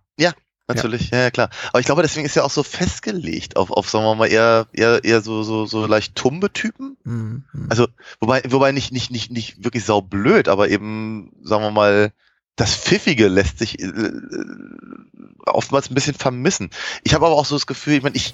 Natürlich, 0.67 1.11
ja. 1.11 1.19
ja, 1.19 1.29
klar. 1.29 1.51
Aber 1.69 1.79
ich 1.79 1.85
glaube, 1.85 2.01
deswegen 2.01 2.25
ist 2.25 2.35
er 2.35 2.43
auch 2.43 2.49
so 2.49 2.63
festgelegt 2.63 3.55
auf, 3.55 3.69
auf 3.69 3.87
sagen 3.87 4.03
wir 4.03 4.15
mal, 4.15 4.25
eher, 4.25 4.65
eher, 4.73 5.03
eher 5.03 5.21
so, 5.21 5.43
so, 5.43 5.67
so 5.67 5.85
leicht 5.85 6.15
tumbe 6.15 6.51
Typen. 6.51 6.97
Mhm. 7.03 7.43
Also, 7.69 7.87
wobei, 8.19 8.41
wobei 8.47 8.71
nicht, 8.71 8.91
nicht, 8.91 9.11
nicht, 9.11 9.29
nicht 9.29 9.63
wirklich 9.63 9.85
saublöd, 9.85 10.47
aber 10.47 10.67
eben, 10.69 11.31
sagen 11.43 11.61
wir 11.65 11.69
mal, 11.69 12.13
das 12.55 12.73
Pfiffige 12.73 13.27
lässt 13.27 13.59
sich 13.59 13.79
äh, 13.79 13.85
äh, 13.85 14.11
oftmals 15.45 15.91
ein 15.91 15.93
bisschen 15.93 16.15
vermissen. 16.15 16.71
Ich 17.03 17.13
habe 17.13 17.27
aber 17.27 17.35
auch 17.35 17.45
so 17.45 17.55
das 17.55 17.67
Gefühl, 17.67 17.93
ich 17.97 18.01
meine, 18.03 18.15
ich 18.15 18.33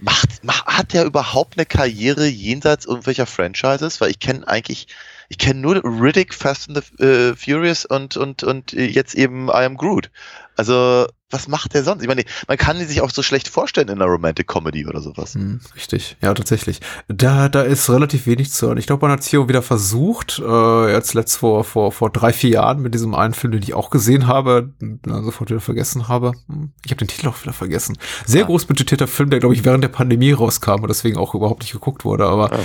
macht, 0.00 0.42
macht, 0.42 0.66
hat 0.66 0.92
der 0.92 1.04
überhaupt 1.04 1.56
eine 1.58 1.66
Karriere 1.66 2.26
jenseits 2.26 2.86
irgendwelcher 2.86 3.26
Franchises? 3.26 4.00
Weil 4.00 4.10
ich 4.10 4.18
kenne 4.18 4.48
eigentlich, 4.48 4.88
ich 5.28 5.38
kenne 5.38 5.60
nur 5.60 5.82
Riddick, 5.84 6.34
Fast 6.34 6.68
and 6.68 6.82
the 6.82 7.04
äh, 7.04 7.34
Furious 7.36 7.84
und, 7.84 8.16
und, 8.16 8.42
und 8.42 8.72
äh, 8.72 8.86
jetzt 8.86 9.14
eben 9.14 9.48
I 9.48 9.64
Am 9.64 9.76
Groot. 9.76 10.10
Also, 10.56 11.06
was 11.30 11.46
macht 11.48 11.74
der 11.74 11.84
sonst? 11.84 12.00
Ich 12.02 12.08
meine, 12.08 12.24
man 12.46 12.56
kann 12.56 12.78
die 12.78 12.84
sich 12.86 13.00
auch 13.02 13.10
so 13.10 13.22
schlecht 13.22 13.48
vorstellen 13.48 13.88
in 13.88 13.94
einer 14.00 14.06
Romantic 14.10 14.46
Comedy 14.48 14.86
oder 14.86 15.00
sowas. 15.02 15.34
Hm, 15.34 15.60
richtig, 15.76 16.16
ja, 16.22 16.32
tatsächlich. 16.32 16.80
Da, 17.08 17.48
da 17.50 17.62
ist 17.62 17.90
relativ 17.90 18.26
wenig 18.26 18.50
zu 18.50 18.66
hören. 18.66 18.78
Ich 18.78 18.86
glaube, 18.86 19.02
man 19.06 19.12
hat 19.12 19.20
es 19.20 19.26
hier 19.26 19.46
wieder 19.48 19.60
versucht, 19.62 20.38
äh, 20.44 20.92
jetzt 20.92 21.12
letzt 21.14 21.36
vor, 21.36 21.64
vor, 21.64 21.92
vor 21.92 22.10
drei, 22.10 22.32
vier 22.32 22.50
Jahren 22.50 22.80
mit 22.80 22.94
diesem 22.94 23.14
einen 23.14 23.34
Film, 23.34 23.52
den 23.52 23.62
ich 23.62 23.74
auch 23.74 23.90
gesehen 23.90 24.26
habe, 24.26 24.72
dann 24.80 25.24
sofort 25.24 25.50
wieder 25.50 25.60
vergessen 25.60 26.08
habe. 26.08 26.32
Hm, 26.48 26.70
Ich 26.84 26.90
habe 26.90 26.98
den 26.98 27.08
Titel 27.08 27.28
auch 27.28 27.42
wieder 27.42 27.52
vergessen. 27.52 27.98
Sehr 28.24 28.44
Ah. 28.44 28.46
groß 28.46 28.64
budgetierter 28.64 29.06
Film, 29.06 29.28
der, 29.30 29.40
glaube 29.40 29.54
ich, 29.54 29.64
während 29.64 29.84
der 29.84 29.88
Pandemie 29.88 30.32
rauskam 30.32 30.80
und 30.82 30.88
deswegen 30.88 31.18
auch 31.18 31.34
überhaupt 31.34 31.60
nicht 31.62 31.72
geguckt 31.72 32.04
wurde. 32.04 32.26
Aber 32.26 32.52
Ah. 32.52 32.58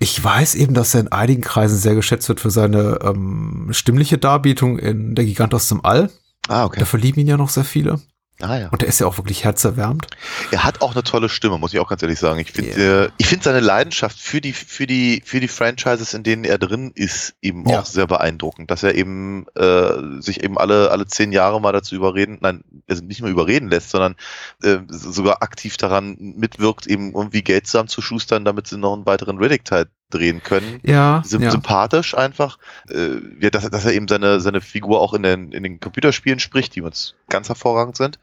ich 0.00 0.22
weiß 0.22 0.56
eben, 0.56 0.74
dass 0.74 0.94
er 0.94 1.00
in 1.02 1.12
einigen 1.12 1.42
Kreisen 1.42 1.78
sehr 1.78 1.94
geschätzt 1.94 2.28
wird 2.28 2.40
für 2.40 2.50
seine 2.50 2.98
ähm, 3.02 3.68
stimmliche 3.70 4.18
Darbietung 4.18 4.78
in 4.78 5.14
Der 5.14 5.24
Gigant 5.24 5.54
aus 5.54 5.68
dem 5.68 5.84
All. 5.84 6.10
Ah, 6.48 6.64
okay. 6.64 6.80
Da 6.80 6.86
verlieben 6.86 7.20
ihn 7.20 7.28
ja 7.28 7.36
noch 7.36 7.48
sehr 7.50 7.64
viele. 7.64 8.00
Ah, 8.40 8.58
ja. 8.58 8.68
Und 8.70 8.82
der 8.82 8.88
ist 8.88 8.98
ja 8.98 9.06
auch 9.06 9.18
wirklich 9.18 9.44
herzerwärmend. 9.44 10.08
Er 10.50 10.64
hat 10.64 10.80
auch 10.80 10.92
eine 10.94 11.04
tolle 11.04 11.28
Stimme, 11.28 11.58
muss 11.58 11.72
ich 11.74 11.78
auch 11.78 11.88
ganz 11.88 12.02
ehrlich 12.02 12.18
sagen. 12.18 12.40
Ich 12.40 12.50
finde, 12.50 13.04
äh, 13.04 13.10
ich 13.18 13.26
finde 13.28 13.44
seine 13.44 13.60
Leidenschaft 13.60 14.18
für 14.18 14.40
die, 14.40 14.52
für 14.52 14.86
die, 14.88 15.22
für 15.24 15.38
die 15.38 15.46
Franchises, 15.46 16.12
in 16.12 16.24
denen 16.24 16.42
er 16.44 16.58
drin 16.58 16.90
ist, 16.94 17.34
eben 17.40 17.68
Ja. 17.68 17.80
auch 17.80 17.84
sehr 17.86 18.08
beeindruckend, 18.08 18.68
dass 18.72 18.82
er 18.82 18.96
eben 18.96 19.46
äh, 19.54 20.20
sich 20.20 20.42
eben 20.42 20.58
alle 20.58 20.90
alle 20.90 21.06
zehn 21.06 21.30
Jahre 21.30 21.60
mal 21.60 21.72
dazu 21.72 21.94
überreden, 21.94 22.38
nein, 22.40 22.64
also 22.88 23.04
nicht 23.04 23.20
nur 23.20 23.30
überreden 23.30 23.68
lässt, 23.68 23.90
sondern 23.90 24.16
äh, 24.64 24.78
sogar 24.88 25.42
aktiv 25.42 25.76
daran 25.76 26.16
mitwirkt, 26.18 26.88
eben 26.88 27.12
irgendwie 27.14 27.42
Geld 27.42 27.66
zusammenzuschustern, 27.68 28.44
damit 28.44 28.66
sie 28.66 28.78
noch 28.78 28.94
einen 28.94 29.06
weiteren 29.06 29.38
Riddick-Teil 29.38 29.86
drehen 30.12 30.42
können. 30.42 30.80
Ja, 30.84 31.22
Sym 31.24 31.42
ja. 31.42 31.50
sympathisch 31.50 32.16
einfach, 32.16 32.58
äh, 32.88 33.50
dass, 33.50 33.64
er- 33.64 33.70
dass 33.70 33.84
er 33.84 33.92
eben 33.92 34.08
seine, 34.08 34.40
seine 34.40 34.60
Figur 34.60 35.00
auch 35.00 35.14
in 35.14 35.22
den, 35.22 35.52
in 35.52 35.62
den 35.62 35.80
Computerspielen 35.80 36.38
spricht, 36.38 36.74
die 36.74 36.82
uns 36.82 37.14
ganz 37.28 37.48
hervorragend 37.48 37.96
sind. 37.96 38.18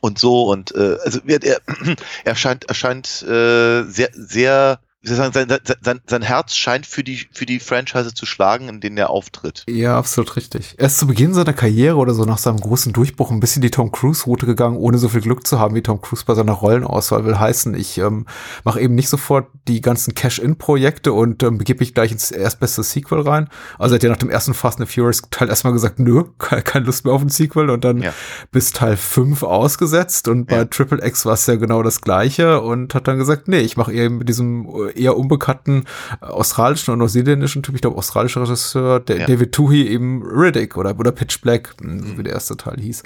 Und 0.00 0.18
so, 0.18 0.44
und 0.50 0.74
äh, 0.74 0.96
also 1.04 1.20
wird 1.24 1.44
er, 1.44 1.58
er 2.24 2.34
scheint, 2.36 2.64
er 2.68 2.74
scheint 2.74 3.22
äh, 3.22 3.82
sehr, 3.84 4.10
sehr, 4.12 4.80
sagen, 5.02 5.32
sein, 5.32 5.48
sein, 5.82 6.00
sein 6.06 6.22
Herz 6.22 6.54
scheint 6.56 6.84
für 6.86 7.04
die, 7.04 7.28
für 7.32 7.46
die 7.46 7.60
Franchise 7.60 8.12
zu 8.14 8.26
schlagen, 8.26 8.68
in 8.68 8.80
denen 8.80 8.96
er 8.98 9.10
auftritt. 9.10 9.64
Ja, 9.68 9.96
absolut 9.98 10.34
richtig. 10.36 10.74
Er 10.78 10.86
ist 10.86 10.98
zu 10.98 11.06
Beginn 11.06 11.32
seiner 11.32 11.52
Karriere 11.52 11.96
oder 11.96 12.12
so 12.14 12.24
nach 12.24 12.38
seinem 12.38 12.58
großen 12.58 12.92
Durchbruch 12.92 13.30
ein 13.30 13.38
bisschen 13.38 13.62
die 13.62 13.70
Tom 13.70 13.92
Cruise-Route 13.92 14.46
gegangen, 14.46 14.76
ohne 14.76 14.98
so 14.98 15.08
viel 15.08 15.20
Glück 15.20 15.46
zu 15.46 15.60
haben 15.60 15.74
wie 15.76 15.82
Tom 15.82 16.00
Cruise 16.00 16.24
bei 16.26 16.34
seiner 16.34 16.52
Rollenauswahl. 16.52 17.24
Will 17.24 17.38
heißen, 17.38 17.74
ich 17.74 17.98
ähm, 17.98 18.26
mache 18.64 18.80
eben 18.80 18.94
nicht 18.96 19.08
sofort 19.08 19.46
die 19.68 19.80
ganzen 19.80 20.14
Cash-In-Projekte 20.14 21.12
und 21.12 21.42
ähm, 21.44 21.58
begebe 21.58 21.80
mich 21.80 21.94
gleich 21.94 22.10
ins 22.10 22.30
erstbeste 22.32 22.82
Sequel 22.82 23.20
rein. 23.20 23.48
Also 23.78 23.94
er 23.94 23.96
hat 23.98 24.02
ja 24.02 24.10
nach 24.10 24.16
dem 24.16 24.30
ersten 24.30 24.54
Fast 24.54 24.80
and 24.80 24.88
the 24.88 24.94
Furious 24.94 25.22
Teil 25.30 25.48
erstmal 25.48 25.72
gesagt, 25.72 25.98
nö, 26.00 26.24
ke- 26.38 26.62
keine 26.62 26.86
Lust 26.86 27.04
mehr 27.04 27.14
auf 27.14 27.22
ein 27.22 27.28
Sequel 27.28 27.70
und 27.70 27.84
dann 27.84 28.02
Ja. 28.02 28.12
bis 28.50 28.72
Teil 28.72 28.96
5 28.96 29.42
ausgesetzt 29.42 30.26
und 30.28 30.46
bei 30.46 30.56
Ja. 30.56 30.64
Triple 30.64 31.04
X 31.06 31.26
war 31.26 31.34
es 31.34 31.46
ja 31.46 31.54
genau 31.56 31.82
das 31.82 32.00
gleiche 32.00 32.60
und 32.60 32.94
hat 32.94 33.06
dann 33.06 33.18
gesagt, 33.18 33.46
nee, 33.48 33.60
ich 33.60 33.76
mache 33.76 33.92
eben 33.92 34.18
mit 34.18 34.28
diesem 34.28 34.66
äh, 34.88 34.95
eher 34.96 35.16
unbekannten 35.16 35.84
äh, 36.20 36.26
australischen 36.26 36.92
und 36.92 36.98
neuseeländischen 36.98 37.62
Typ, 37.62 37.74
ich 37.74 37.80
glaube 37.82 37.96
australischer 37.96 38.42
Regisseur, 38.42 39.00
der 39.00 39.20
Ja. 39.20 39.26
David 39.26 39.52
Toohey 39.52 39.86
eben 39.88 40.22
Riddick 40.22 40.76
oder, 40.76 40.98
oder 40.98 41.12
Pitch 41.12 41.40
Black, 41.40 41.74
mh, 41.80 42.06
so 42.06 42.18
wie 42.18 42.22
der 42.22 42.32
erste 42.32 42.56
Teil 42.56 42.76
hieß. 42.80 43.02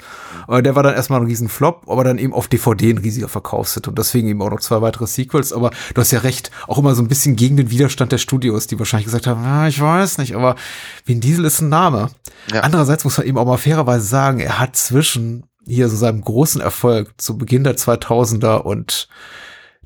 Aber 0.47 0.61
der 0.61 0.75
war 0.75 0.83
dann 0.83 0.95
erstmal 0.95 1.19
ein 1.21 1.25
riesen 1.27 1.49
Flop, 1.49 1.83
aber 1.87 2.03
dann 2.03 2.17
eben 2.17 2.33
auf 2.33 2.47
DVD 2.47 2.91
ein 2.91 2.97
riesiger 2.97 3.27
Verkaufshit 3.27 3.87
und 3.87 3.97
deswegen 3.97 4.27
eben 4.27 4.41
auch 4.41 4.51
noch 4.51 4.59
zwei 4.61 4.81
weitere 4.81 5.07
Sequels, 5.07 5.53
aber 5.53 5.71
du 5.93 6.01
hast 6.01 6.11
ja 6.11 6.19
recht, 6.19 6.51
auch 6.67 6.77
immer 6.77 6.95
so 6.95 7.01
ein 7.01 7.07
bisschen 7.07 7.35
gegen 7.35 7.57
den 7.57 7.69
Widerstand 7.71 8.11
der 8.11 8.17
Studios, 8.17 8.67
die 8.67 8.77
wahrscheinlich 8.79 9.05
gesagt 9.05 9.27
haben, 9.27 9.43
ah, 9.43 9.67
ich 9.67 9.79
weiß 9.81 10.17
nicht, 10.17 10.35
aber 10.35 10.55
Vin 11.05 11.21
Diesel 11.21 11.45
ist 11.45 11.61
ein 11.61 11.69
Name. 11.69 12.09
Ja. 12.53 12.61
Andererseits 12.61 13.03
muss 13.03 13.17
man 13.17 13.27
eben 13.27 13.37
auch 13.37 13.45
mal 13.45 13.57
fairerweise 13.57 14.05
sagen, 14.05 14.39
er 14.39 14.59
hat 14.59 14.75
zwischen 14.75 15.43
hier 15.67 15.89
so 15.89 15.95
seinem 15.95 16.21
großen 16.21 16.59
Erfolg 16.59 17.13
zu 17.17 17.37
Beginn 17.37 17.63
der 17.63 17.75
2000er 17.77 18.57
und 18.61 19.07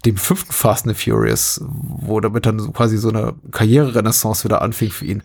dem 0.06 0.18
fünften 0.18 0.52
Fast 0.52 0.86
and 0.86 0.96
the 0.96 1.04
Furious, 1.04 1.62
wo 1.64 2.20
damit 2.20 2.46
dann 2.46 2.74
quasi 2.74 2.98
so 2.98 3.10
eine 3.10 3.34
Karriererenaissance 3.52 4.44
wieder 4.44 4.62
anfing 4.62 4.92
für 4.92 5.06
ihn. 5.06 5.24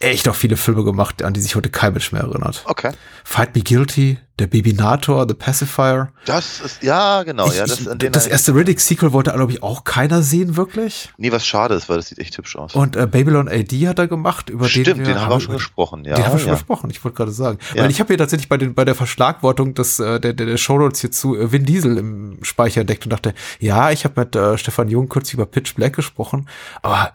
Echt 0.00 0.28
auch 0.28 0.34
viele 0.34 0.56
Filme 0.56 0.84
gemacht, 0.84 1.22
an 1.22 1.34
die 1.34 1.40
sich 1.40 1.56
heute 1.56 1.70
kein 1.70 1.92
Mensch 1.92 2.12
mehr 2.12 2.22
erinnert. 2.22 2.62
Okay. 2.66 2.92
Fight 3.24 3.56
Me 3.56 3.62
Guilty, 3.62 4.18
der 4.38 4.46
Babynator, 4.46 5.26
The 5.26 5.34
Pacifier. 5.34 6.12
Das 6.24 6.60
ist, 6.60 6.84
ja, 6.84 7.24
genau. 7.24 7.48
Ich, 7.48 7.56
ja, 7.56 7.66
das, 7.66 7.80
ich, 7.80 8.10
das 8.12 8.28
erste 8.28 8.54
Riddick-Sequel 8.54 9.12
wollte, 9.12 9.32
glaube 9.32 9.50
ich, 9.50 9.62
auch 9.62 9.82
keiner 9.82 10.22
sehen, 10.22 10.56
wirklich. 10.56 11.10
Nee, 11.16 11.32
was 11.32 11.44
schade 11.44 11.74
ist, 11.74 11.88
weil 11.88 11.96
das 11.96 12.08
sieht 12.08 12.20
echt 12.20 12.38
hübsch 12.38 12.54
aus. 12.54 12.76
Und 12.76 12.94
äh, 12.94 13.08
Babylon 13.08 13.48
AD 13.48 13.88
hat 13.88 13.98
er 13.98 14.06
gemacht, 14.06 14.50
über 14.50 14.68
Stimmt, 14.68 14.86
den, 14.86 15.04
den 15.04 15.20
haben 15.20 15.30
wir 15.30 15.40
schon 15.40 15.54
gesprochen, 15.54 16.04
ja. 16.04 16.14
den 16.14 16.24
haben 16.24 16.34
wir 16.34 16.38
schon 16.38 16.48
ja. 16.48 16.54
gesprochen, 16.54 16.90
ich 16.90 17.02
wollte 17.04 17.16
gerade 17.16 17.32
sagen. 17.32 17.58
Ja. 17.74 17.82
Weil 17.82 17.90
ich 17.90 17.98
habe 17.98 18.08
hier 18.08 18.18
tatsächlich 18.18 18.48
bei, 18.48 18.56
den, 18.56 18.74
bei 18.74 18.84
der 18.84 18.94
Verschlagwortung 18.94 19.74
des, 19.74 19.98
äh, 19.98 20.20
der, 20.20 20.32
der, 20.32 20.46
der 20.46 20.56
Shownotes 20.58 21.00
hierzu 21.00 21.36
äh, 21.36 21.50
Vin 21.50 21.64
Diesel 21.64 21.98
im 21.98 22.38
Speicher 22.42 22.82
entdeckt 22.82 23.04
und 23.04 23.10
dachte, 23.10 23.34
ja, 23.58 23.90
ich 23.90 24.04
habe 24.04 24.20
mit 24.20 24.36
äh, 24.36 24.56
Stefan 24.58 24.88
Jung 24.88 25.08
kurz 25.08 25.32
über 25.32 25.44
Pitch 25.44 25.74
Black 25.74 25.96
gesprochen, 25.96 26.48
aber 26.82 27.12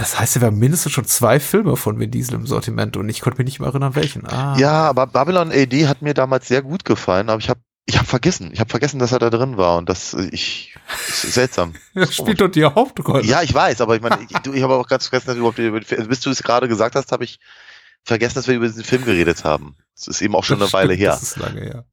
das 0.00 0.18
heißt, 0.18 0.40
wir 0.40 0.46
haben 0.46 0.58
mindestens 0.58 0.92
schon 0.92 1.04
zwei 1.04 1.38
Filme 1.38 1.76
von 1.76 1.98
Vin 2.00 2.10
Diesel 2.10 2.34
im 2.34 2.46
Sortiment 2.46 2.96
und 2.96 3.08
ich 3.08 3.20
konnte 3.20 3.38
mich 3.38 3.44
nicht 3.46 3.60
mehr 3.60 3.68
erinnern, 3.68 3.94
welchen. 3.94 4.26
Ah. 4.26 4.56
Ja, 4.58 4.88
aber 4.88 5.06
Babylon 5.06 5.52
AD 5.52 5.86
hat 5.86 6.02
mir 6.02 6.14
damals 6.14 6.48
sehr 6.48 6.62
gut 6.62 6.84
gefallen, 6.84 7.28
aber 7.30 7.38
ich 7.40 7.48
habe 7.48 7.60
ich 7.86 7.98
hab 7.98 8.06
vergessen. 8.06 8.50
Ich 8.52 8.60
habe 8.60 8.70
vergessen, 8.70 8.98
dass 8.98 9.12
er 9.12 9.18
da 9.18 9.30
drin 9.30 9.56
war 9.56 9.76
und 9.78 9.88
das 9.88 10.14
äh, 10.14 10.28
ich 10.32 10.74
ist 11.08 11.32
seltsam. 11.32 11.74
Er 11.94 12.10
spielt 12.10 12.40
dort 12.40 12.54
die 12.54 12.64
Hauptrolle. 12.64 13.24
Ja, 13.24 13.42
ich 13.42 13.52
weiß, 13.52 13.80
aber 13.80 13.96
ich 13.96 14.02
meine, 14.02 14.18
ich, 14.22 14.28
du- 14.38 14.52
ich 14.52 14.62
habe 14.62 14.74
auch 14.74 14.86
ganz 14.88 15.08
vergessen, 15.08 15.28
dass 15.28 15.36
wir 15.36 15.40
überhaupt 15.40 15.58
über, 15.90 16.06
bis 16.06 16.20
du 16.20 16.30
es 16.30 16.42
gerade 16.42 16.68
gesagt 16.68 16.94
hast, 16.94 17.10
habe 17.12 17.24
ich 17.24 17.38
vergessen, 18.04 18.34
dass 18.36 18.48
wir 18.48 18.54
über 18.54 18.66
diesen 18.66 18.84
Film 18.84 19.04
geredet 19.04 19.44
haben. 19.44 19.76
Das 19.96 20.06
ist 20.06 20.22
eben 20.22 20.34
auch 20.34 20.44
schon 20.44 20.56
eine 20.56 20.64
Das 20.64 20.72
Weile 20.72 20.94
stimmt, 20.94 21.00
her. 21.02 21.10
Das 21.10 21.22
ist 21.22 21.36
lange 21.36 21.60
her. 21.60 21.84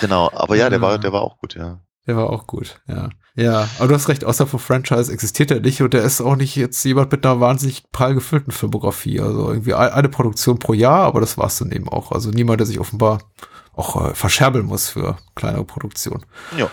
Genau, 0.00 0.30
aber 0.32 0.56
ja, 0.56 0.68
der 0.70 0.78
Ja. 0.78 0.82
war 0.82 0.98
der 0.98 1.12
war 1.12 1.22
auch 1.22 1.38
gut, 1.38 1.54
ja. 1.54 1.80
Der 2.06 2.16
war 2.16 2.30
auch 2.30 2.46
gut, 2.46 2.80
ja. 2.88 3.10
Ja, 3.36 3.68
aber 3.78 3.88
du 3.88 3.94
hast 3.94 4.08
recht, 4.08 4.24
außer 4.24 4.46
vom 4.46 4.58
Franchise 4.60 5.12
existiert 5.12 5.50
er 5.50 5.60
nicht 5.60 5.82
und 5.82 5.92
der 5.92 6.02
ist 6.02 6.20
auch 6.22 6.36
nicht 6.36 6.56
jetzt 6.56 6.82
jemand 6.84 7.12
mit 7.12 7.24
einer 7.26 7.38
wahnsinnig 7.38 7.84
prall 7.92 8.14
gefüllten 8.14 8.50
Filmografie. 8.50 9.20
Also 9.20 9.48
irgendwie 9.50 9.74
ein- 9.74 9.92
eine 9.92 10.08
Produktion 10.08 10.58
pro 10.58 10.72
Jahr, 10.72 11.02
aber 11.04 11.20
das 11.20 11.36
war's 11.36 11.58
dann 11.58 11.70
eben 11.70 11.88
auch. 11.88 12.12
Also 12.12 12.30
niemand, 12.30 12.60
der 12.60 12.66
sich 12.66 12.80
offenbar 12.80 13.18
auch 13.74 14.10
äh, 14.10 14.14
verscherbeln 14.14 14.64
muss 14.64 14.88
für 14.88 15.18
kleinere 15.34 15.64
Produktionen. 15.64 16.24
Ja. 16.56 16.70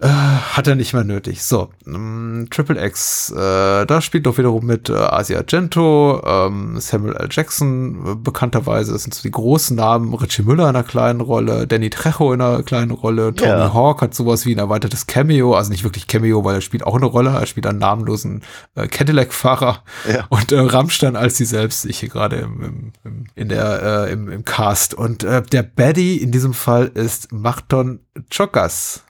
Äh, 0.00 0.06
hat 0.06 0.68
er 0.68 0.76
nicht 0.76 0.92
mehr 0.94 1.02
nötig. 1.02 1.42
So, 1.42 1.70
ähm, 1.84 2.46
Triple 2.52 2.80
X, 2.86 3.30
äh, 3.32 3.84
da 3.84 4.00
spielt 4.00 4.26
doch 4.26 4.38
wiederum 4.38 4.64
mit 4.64 4.88
äh, 4.88 4.92
Asia 4.94 5.38
Argento, 5.38 6.22
ähm, 6.24 6.78
Samuel 6.78 7.16
L. 7.16 7.26
Jackson, 7.32 8.06
äh, 8.06 8.14
bekannterweise, 8.14 8.92
das 8.92 9.02
sind 9.02 9.12
so 9.12 9.22
die 9.22 9.32
großen 9.32 9.74
Namen, 9.76 10.14
Richie 10.14 10.42
Müller 10.42 10.64
in 10.70 10.76
einer 10.76 10.84
kleinen 10.84 11.20
Rolle, 11.20 11.66
Danny 11.66 11.90
Trejo 11.90 12.32
in 12.32 12.40
einer 12.40 12.62
kleinen 12.62 12.92
Rolle, 12.92 13.34
Tony 13.34 13.50
Ja. 13.50 13.74
Hawk 13.74 14.00
hat 14.00 14.14
sowas 14.14 14.46
wie 14.46 14.54
ein 14.54 14.58
erweitertes 14.60 15.08
Cameo, 15.08 15.54
also 15.54 15.72
nicht 15.72 15.82
wirklich 15.82 16.06
Cameo, 16.06 16.44
weil 16.44 16.54
er 16.54 16.60
spielt 16.60 16.86
auch 16.86 16.94
eine 16.94 17.06
Rolle, 17.06 17.30
er 17.30 17.46
spielt 17.46 17.66
einen 17.66 17.80
namenlosen 17.80 18.44
äh, 18.76 18.86
Cadillac-Fahrer 18.86 19.82
Ja. 20.08 20.26
und 20.28 20.52
äh, 20.52 20.60
Rammstein 20.60 21.16
als 21.16 21.38
sie 21.38 21.44
selbst, 21.44 21.84
ich 21.86 21.98
hier 21.98 22.08
gerade 22.08 22.36
im, 22.36 22.60
im, 22.62 22.92
im, 23.02 23.24
in 23.34 23.48
der, 23.48 24.06
im, 24.08 24.28
im 24.30 24.44
Cast. 24.44 24.94
Und 24.94 25.24
äh, 25.24 25.42
der 25.42 25.64
Baddie 25.64 26.18
in 26.18 26.30
diesem 26.30 26.54
Fall 26.54 26.86
ist 26.86 27.32
Marton 27.32 27.98
Chokas 28.32 29.02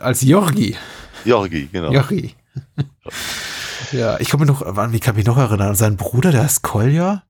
als 0.00 0.22
Jorgi. 0.22 0.76
Jorgi, 1.24 1.68
genau. 1.72 1.92
Jorgi. 1.92 2.34
ja, 3.92 4.18
ich 4.20 4.28
kann 4.28 4.40
mich 4.40 4.48
noch, 4.48 4.62
an 4.62 4.92
wie 4.92 5.00
kann 5.00 5.14
ich 5.14 5.18
mich 5.18 5.26
noch 5.26 5.38
erinnern? 5.38 5.68
An 5.70 5.74
seinen 5.74 5.96
Bruder, 5.96 6.32
der 6.32 6.42
heißt 6.44 6.62
Kolja. 6.62 7.22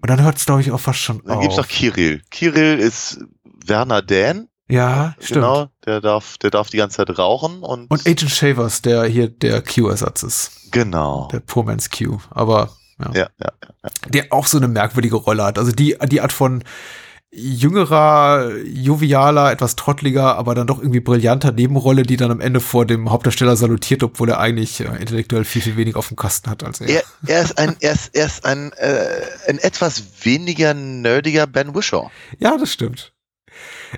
Und 0.00 0.08
dann 0.08 0.22
hört 0.22 0.36
es, 0.38 0.46
glaube 0.46 0.62
ich, 0.62 0.70
auch 0.72 0.80
fast 0.80 1.00
schon 1.00 1.22
Dann 1.26 1.40
gibt's 1.40 1.56
noch 1.56 1.64
auf. 1.64 1.68
Kirill. 1.70 2.22
Kirill 2.30 2.78
ist 2.78 3.18
Werner 3.66 4.00
Dän, 4.00 4.48
Ja, 4.68 5.14
stimmt. 5.20 5.34
genau, 5.34 5.68
der 5.84 6.00
darf 6.00 6.38
der 6.38 6.50
darf 6.50 6.70
die 6.70 6.78
ganze 6.78 6.96
Zeit 7.04 7.18
rauchen 7.18 7.62
und, 7.62 7.90
Und 7.90 8.06
Agent 8.06 8.30
Shavers, 8.30 8.80
der 8.80 9.04
hier 9.04 9.28
der 9.28 9.62
Q-Ersatz 9.62 10.22
ist. 10.22 10.70
genau. 10.72 11.28
Der 11.32 11.40
Poor 11.40 11.64
Man's 11.64 11.90
Q. 11.90 12.18
Aber 12.30 12.70
ja. 12.98 13.12
Ja, 13.14 13.28
ja, 13.42 13.70
der 14.08 14.26
auch 14.32 14.46
so 14.46 14.56
eine 14.58 14.68
merkwürdige 14.68 15.16
Rolle 15.16 15.44
hat. 15.44 15.58
Also 15.58 15.72
die, 15.72 15.96
die 16.06 16.20
Art 16.20 16.32
von 16.32 16.62
jüngerer, 17.32 18.56
jovialer, 18.64 19.52
etwas 19.52 19.76
trottliger, 19.76 20.36
aber 20.36 20.54
dann 20.54 20.66
doch 20.66 20.80
irgendwie 20.80 21.00
brillanter 21.00 21.52
Nebenrolle, 21.52 22.02
die 22.02 22.16
dann 22.16 22.30
am 22.30 22.40
Ende 22.40 22.60
vor 22.60 22.86
dem 22.86 23.10
Hauptdarsteller 23.10 23.56
salutiert, 23.56 24.02
obwohl 24.02 24.30
er 24.30 24.40
eigentlich 24.40 24.80
äh, 24.80 24.84
intellektuell 24.98 25.44
viel, 25.44 25.62
viel 25.62 25.76
weniger 25.76 25.98
auf 25.98 26.08
dem 26.08 26.16
Kasten 26.16 26.50
hat 26.50 26.64
als 26.64 26.80
er. 26.80 26.88
Er, 26.88 27.02
er 27.26 27.42
ist 27.42 27.56
ein, 27.56 27.76
er 27.80 27.92
ist, 27.92 28.14
er 28.14 28.26
ist 28.26 28.44
ein, 28.44 28.72
äh, 28.72 29.20
ein 29.48 29.58
etwas 29.58 30.02
weniger 30.24 30.74
nerdiger 30.74 31.46
Ben 31.46 31.74
Wishaw. 31.74 32.10
Ja, 32.38 32.56
das 32.56 32.72
stimmt. 32.72 33.12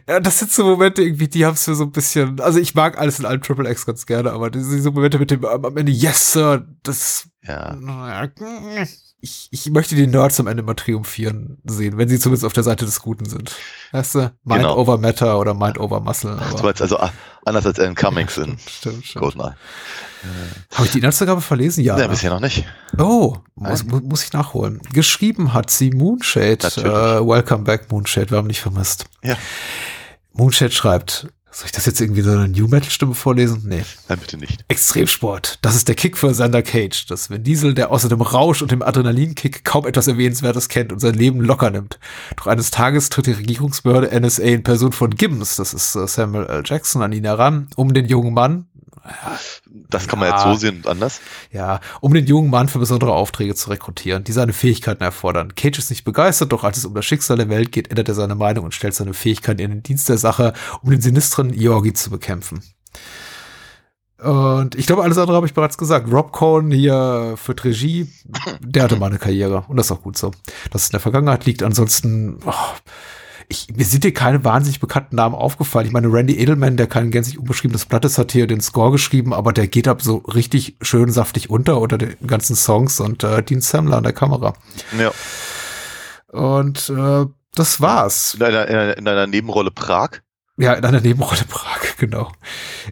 Ja, 0.08 0.20
das 0.20 0.38
sind 0.38 0.50
so 0.52 0.64
Momente 0.64 1.02
irgendwie, 1.02 1.28
die 1.28 1.44
haben 1.44 1.54
es 1.54 1.66
mir 1.66 1.74
so 1.74 1.84
ein 1.84 1.92
bisschen, 1.92 2.40
also 2.40 2.58
ich 2.58 2.74
mag 2.74 2.98
alles 2.98 3.18
in 3.18 3.26
allem 3.26 3.42
Triple 3.42 3.70
X 3.70 3.86
ganz 3.86 4.06
gerne, 4.06 4.32
aber 4.32 4.50
diese, 4.50 4.74
diese 4.74 4.90
Momente 4.90 5.18
mit 5.18 5.30
dem 5.30 5.44
am 5.44 5.64
am 5.64 5.76
Ende, 5.76 5.92
yes, 5.92 6.32
Sir, 6.32 6.66
das, 6.82 7.28
Ja. 7.42 7.76
ich, 9.24 9.48
ich 9.52 9.70
möchte 9.70 9.94
die 9.94 10.06
Nerds 10.08 10.38
am 10.40 10.48
Ende 10.48 10.62
mal 10.64 10.74
triumphieren 10.74 11.58
sehen, 11.64 11.96
wenn 11.96 12.08
sie 12.08 12.18
zumindest 12.18 12.44
auf 12.44 12.52
der 12.52 12.64
Seite 12.64 12.84
des 12.84 13.00
Guten 13.00 13.24
sind. 13.24 13.52
Weißt 13.92 14.16
du, 14.16 14.18
Mind 14.44 14.62
Genau. 14.62 14.76
over 14.76 14.98
Matter 14.98 15.38
oder 15.38 15.54
Mind 15.54 15.78
over 15.78 16.00
Muscle. 16.00 16.36
Ach, 16.40 16.50
du 16.50 16.56
Aber, 16.56 16.64
meinst 16.64 16.82
also 16.82 16.98
ah, 16.98 17.12
anders 17.44 17.64
als 17.64 17.78
Alan 17.78 17.94
Cummings 17.94 18.36
in 18.38 18.58
stimmt, 18.68 19.06
stimmt. 19.06 19.22
Goldeneye. 19.22 19.54
Habe 20.74 20.86
ich 20.86 20.92
die 20.92 20.98
Inhaltsangabe 20.98 21.40
verlesen? 21.40 21.82
Ja. 21.84 21.96
Ja, 21.96 22.04
ne? 22.04 22.10
bisher 22.10 22.30
noch 22.30 22.40
nicht. 22.40 22.64
Oh, 22.98 23.36
muss, 23.54 23.84
mu- 23.84 24.00
muss 24.00 24.24
ich 24.24 24.32
nachholen. 24.32 24.80
Geschrieben 24.92 25.52
hat 25.54 25.70
sie 25.70 25.90
Moonshade. 25.90 26.58
Natürlich. 26.62 26.92
Äh, 26.92 27.26
welcome 27.26 27.64
back, 27.64 27.90
Moonshade. 27.90 28.30
Wir 28.30 28.38
haben 28.38 28.46
nicht 28.48 28.60
vermisst. 28.60 29.06
Ja. 29.22 29.36
Moonshade 30.32 30.72
schreibt, 30.72 31.28
soll 31.52 31.66
ich 31.66 31.72
das 31.72 31.86
jetzt 31.86 32.00
irgendwie 32.00 32.22
so 32.22 32.30
eine 32.30 32.48
New 32.48 32.66
Metal 32.66 32.90
Stimme 32.90 33.14
vorlesen? 33.14 33.62
Nee. 33.66 33.84
Nein, 34.08 34.18
bitte 34.18 34.38
nicht. 34.38 34.64
Extremsport. 34.68 35.58
Das 35.60 35.76
ist 35.76 35.86
der 35.86 35.94
Kick 35.94 36.16
für 36.16 36.32
Sander 36.32 36.62
Cage. 36.62 37.06
Das 37.06 37.28
Vin 37.28 37.44
Diesel, 37.44 37.74
der 37.74 37.90
außer 37.90 38.08
dem 38.08 38.22
Rausch 38.22 38.62
und 38.62 38.70
dem 38.70 38.82
Adrenalinkick 38.82 39.64
kaum 39.64 39.86
etwas 39.86 40.08
Erwähnenswertes 40.08 40.68
kennt 40.68 40.92
und 40.92 40.98
sein 40.98 41.14
Leben 41.14 41.40
locker 41.40 41.70
nimmt. 41.70 41.98
Doch 42.36 42.46
eines 42.46 42.70
Tages 42.70 43.10
tritt 43.10 43.26
die 43.26 43.32
Regierungsbehörde 43.32 44.18
NSA 44.18 44.42
in 44.42 44.62
Person 44.62 44.92
von 44.92 45.10
Gibbons, 45.10 45.56
das 45.56 45.74
ist 45.74 45.94
äh, 45.94 46.08
Samuel 46.08 46.46
L. 46.46 46.62
Jackson, 46.64 47.02
an 47.02 47.12
ihn 47.12 47.24
heran, 47.24 47.68
um 47.76 47.92
den 47.92 48.06
jungen 48.06 48.32
Mann, 48.32 48.66
Das 49.90 50.06
kann 50.06 50.18
man 50.18 50.28
Ja. 50.28 50.34
jetzt 50.36 50.44
so 50.44 50.54
sehen 50.54 50.76
und 50.76 50.86
anders. 50.86 51.20
ja, 51.50 51.80
um 52.00 52.14
den 52.14 52.26
jungen 52.26 52.50
Mann 52.50 52.68
für 52.68 52.78
besondere 52.78 53.12
Aufträge 53.12 53.54
zu 53.54 53.70
rekrutieren, 53.70 54.24
die 54.24 54.32
seine 54.32 54.52
Fähigkeiten 54.52 55.02
erfordern. 55.02 55.54
Cage 55.54 55.78
ist 55.78 55.90
nicht 55.90 56.04
begeistert, 56.04 56.52
doch 56.52 56.62
als 56.64 56.78
es 56.78 56.84
um 56.84 56.94
das 56.94 57.04
Schicksal 57.04 57.36
der 57.36 57.48
Welt 57.48 57.72
geht, 57.72 57.88
ändert 57.90 58.08
er 58.08 58.14
seine 58.14 58.34
Meinung 58.34 58.64
und 58.64 58.74
stellt 58.74 58.94
seine 58.94 59.14
Fähigkeiten 59.14 59.60
in 59.60 59.70
den 59.70 59.82
Dienst 59.82 60.08
der 60.08 60.18
Sache, 60.18 60.52
um 60.82 60.90
den 60.90 61.00
sinistren 61.00 61.52
Yorgi 61.52 61.92
zu 61.94 62.10
bekämpfen. 62.10 62.62
Und 64.18 64.76
ich 64.76 64.86
glaube, 64.86 65.02
alles 65.02 65.18
andere 65.18 65.36
habe 65.36 65.46
ich 65.46 65.54
bereits 65.54 65.76
gesagt. 65.76 66.10
Rob 66.12 66.30
Cohn 66.30 66.70
hier 66.70 67.34
für 67.36 67.56
Regie, 67.64 68.08
der 68.60 68.84
hatte 68.84 68.96
mal 68.96 69.06
eine 69.06 69.18
Karriere. 69.18 69.64
Und 69.66 69.76
das 69.76 69.86
ist 69.86 69.92
auch 69.92 70.02
gut 70.02 70.16
so. 70.16 70.30
Dass 70.70 70.82
es 70.82 70.88
in 70.90 70.92
der 70.92 71.00
Vergangenheit 71.00 71.44
liegt. 71.44 71.64
Ansonsten, 71.64 72.38
oh, 72.46 72.52
ich, 73.52 73.68
mir 73.74 73.84
sind 73.84 74.02
hier 74.04 74.12
keine 74.12 74.44
wahnsinnig 74.44 74.80
bekannten 74.80 75.16
Namen 75.16 75.34
aufgefallen. 75.34 75.86
Ich 75.86 75.92
meine, 75.92 76.12
Randy 76.12 76.38
Edelman, 76.38 76.76
der 76.76 76.88
kein 76.88 77.10
gänzlich 77.10 77.38
unbeschriebenes 77.38 77.86
Blatt 77.86 78.04
ist, 78.04 78.18
hat 78.18 78.32
hier 78.32 78.46
den 78.46 78.60
Score 78.60 78.90
geschrieben, 78.90 79.32
aber 79.32 79.52
der 79.52 79.68
geht 79.68 79.86
ab 79.86 80.02
so 80.02 80.16
richtig 80.16 80.76
schön 80.82 81.12
saftig 81.12 81.50
unter 81.50 81.80
unter 81.80 81.98
den 81.98 82.16
ganzen 82.26 82.56
Songs 82.56 82.98
und 82.98 83.22
äh, 83.22 83.42
Dean 83.42 83.60
Samler 83.60 83.98
an 83.98 84.02
der 84.02 84.12
Kamera. 84.12 84.54
Ja. 84.98 85.12
Und 86.32 86.88
äh, 86.90 87.26
das 87.54 87.80
war's. 87.80 88.34
In 88.34 88.42
einer, 88.42 88.66
in 88.68 88.76
einer, 88.76 88.98
in 88.98 89.08
einer 89.08 89.26
Nebenrolle 89.26 89.70
Prag. 89.70 90.20
Ja, 90.58 90.74
in 90.74 90.84
einer 90.84 91.00
Nebenrolle 91.00 91.44
Prag, 91.48 91.80
genau. 91.96 92.30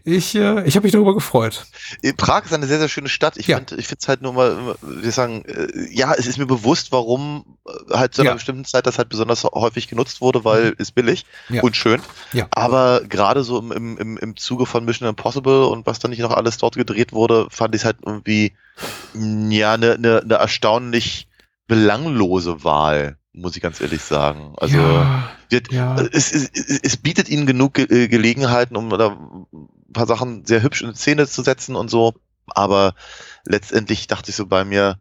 Ich, 0.04 0.34
äh, 0.34 0.66
ich 0.66 0.76
habe 0.76 0.84
mich 0.84 0.92
darüber 0.92 1.12
gefreut. 1.12 1.66
Äh, 2.02 2.14
Prag 2.14 2.46
ist 2.46 2.54
eine 2.54 2.66
sehr, 2.66 2.78
sehr 2.78 2.88
schöne 2.88 3.10
Stadt. 3.10 3.36
Ich 3.36 3.48
Ja. 3.48 3.56
finde 3.58 3.76
es 3.76 4.08
halt 4.08 4.22
nur 4.22 4.32
mal, 4.32 4.76
wir 4.80 5.12
sagen, 5.12 5.44
äh, 5.44 5.68
ja, 5.90 6.14
es 6.14 6.26
ist 6.26 6.38
mir 6.38 6.46
bewusst, 6.46 6.90
warum 6.90 7.58
äh, 7.68 7.94
halt 7.94 8.14
zu 8.14 8.22
einer 8.22 8.30
Ja. 8.30 8.34
bestimmten 8.34 8.64
Zeit 8.64 8.86
das 8.86 8.96
halt 8.96 9.10
besonders 9.10 9.44
häufig 9.44 9.88
genutzt 9.88 10.22
wurde, 10.22 10.42
weil 10.44 10.74
ist 10.78 10.94
billig 10.94 11.26
Ja. 11.50 11.62
und 11.62 11.76
schön. 11.76 12.00
Ja. 12.32 12.48
Aber 12.50 13.02
gerade 13.06 13.44
so 13.44 13.58
im, 13.58 13.98
im, 13.98 14.16
im, 14.16 14.36
Zuge 14.38 14.64
von 14.64 14.86
Mission 14.86 15.08
Impossible 15.08 15.64
und 15.66 15.86
was 15.86 15.98
dann 15.98 16.12
nicht 16.12 16.20
noch 16.20 16.32
alles 16.32 16.56
dort 16.56 16.76
gedreht 16.76 17.12
wurde, 17.12 17.46
fand 17.50 17.74
ich 17.74 17.82
es 17.82 17.84
halt 17.84 17.98
irgendwie, 18.06 18.54
ja, 19.12 19.74
eine 19.74 19.98
ne, 19.98 20.22
ne 20.24 20.34
erstaunlich 20.34 21.28
belanglose 21.66 22.64
Wahl, 22.64 23.16
muss 23.32 23.56
ich 23.56 23.62
ganz 23.62 23.80
ehrlich 23.80 24.02
sagen. 24.02 24.54
Also, 24.56 24.76
ja, 24.76 25.30
wird, 25.48 25.72
ja. 25.72 25.96
es, 25.96 26.32
es, 26.32 26.50
es, 26.50 26.96
bietet 26.96 27.28
ihnen 27.28 27.46
genug 27.46 27.74
Ge 27.74 27.84
äh, 27.84 28.08
Gelegenheiten, 28.08 28.76
um 28.76 28.90
da 28.90 29.10
ein 29.52 29.92
paar 29.92 30.06
Sachen 30.06 30.44
sehr 30.44 30.62
hübsch 30.62 30.82
in 30.82 30.94
Szene 30.94 31.26
zu 31.26 31.42
setzen 31.42 31.76
und 31.76 31.90
so. 31.90 32.14
Aber 32.46 32.94
letztendlich 33.44 34.06
dachte 34.08 34.30
ich 34.30 34.36
so 34.36 34.46
bei 34.46 34.64
mir, 34.64 35.00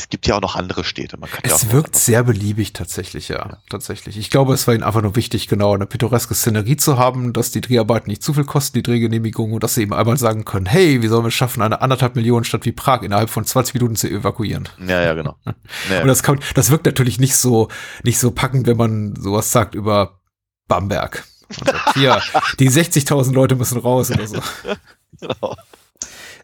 es 0.00 0.08
gibt 0.08 0.26
ja 0.26 0.36
auch 0.36 0.40
noch 0.40 0.56
andere 0.56 0.82
Städte. 0.82 1.18
Man 1.18 1.28
kann 1.30 1.42
ja 1.44 1.54
Es 1.54 1.66
auch 1.66 1.72
wirkt 1.72 1.94
sehr 1.94 2.22
beliebig 2.24 2.72
tatsächlich, 2.72 3.28
ja, 3.28 3.58
tatsächlich. 3.68 4.16
Ich 4.16 4.30
glaube, 4.30 4.54
es 4.54 4.66
war 4.66 4.74
ihnen 4.74 4.82
einfach 4.82 5.02
nur 5.02 5.14
wichtig, 5.14 5.46
genau 5.46 5.74
eine 5.74 5.86
pittoreske 5.86 6.34
Szenerie 6.34 6.76
zu 6.76 6.98
haben, 6.98 7.32
dass 7.32 7.50
die 7.50 7.60
Dreharbeiten 7.60 8.08
nicht 8.10 8.22
zu 8.22 8.32
viel 8.32 8.44
kosten, 8.44 8.78
die 8.78 8.82
Drehgenehmigung, 8.82 9.52
und 9.52 9.62
dass 9.62 9.74
sie 9.74 9.82
eben 9.82 9.92
einmal 9.92 10.16
sagen 10.16 10.44
können, 10.44 10.66
hey, 10.66 11.02
wie 11.02 11.08
sollen 11.08 11.24
wir 11.24 11.28
es 11.28 11.34
schaffen, 11.34 11.62
eine 11.62 11.82
anderthalb 11.82 12.16
Millionen 12.16 12.44
Stadt 12.44 12.64
wie 12.64 12.72
Prag 12.72 13.02
innerhalb 13.02 13.28
von 13.30 13.44
20 13.44 13.74
Minuten 13.74 13.96
zu 13.96 14.08
evakuieren? 14.08 14.68
Ja, 14.86 15.02
ja, 15.02 15.14
genau. 15.14 15.36
Ja, 15.90 16.02
Und 16.02 16.08
das 16.08 16.22
kann, 16.22 16.40
das 16.54 16.70
wirkt 16.70 16.86
natürlich 16.86 17.18
nicht 17.18 17.36
so, 17.36 17.68
nicht 18.02 18.18
so 18.18 18.30
packend, 18.30 18.66
wenn 18.66 18.76
man 18.76 19.14
sowas 19.16 19.52
sagt 19.52 19.74
über 19.74 20.20
Bamberg. 20.68 21.24
Und 21.48 21.66
sagt, 21.68 21.94
hier, 21.94 22.20
die 22.58 22.70
60.000 22.70 23.32
Leute 23.32 23.56
müssen 23.56 23.78
raus 23.78 24.10
oder 24.10 24.26
so. 24.26 24.38
genau. 25.20 25.56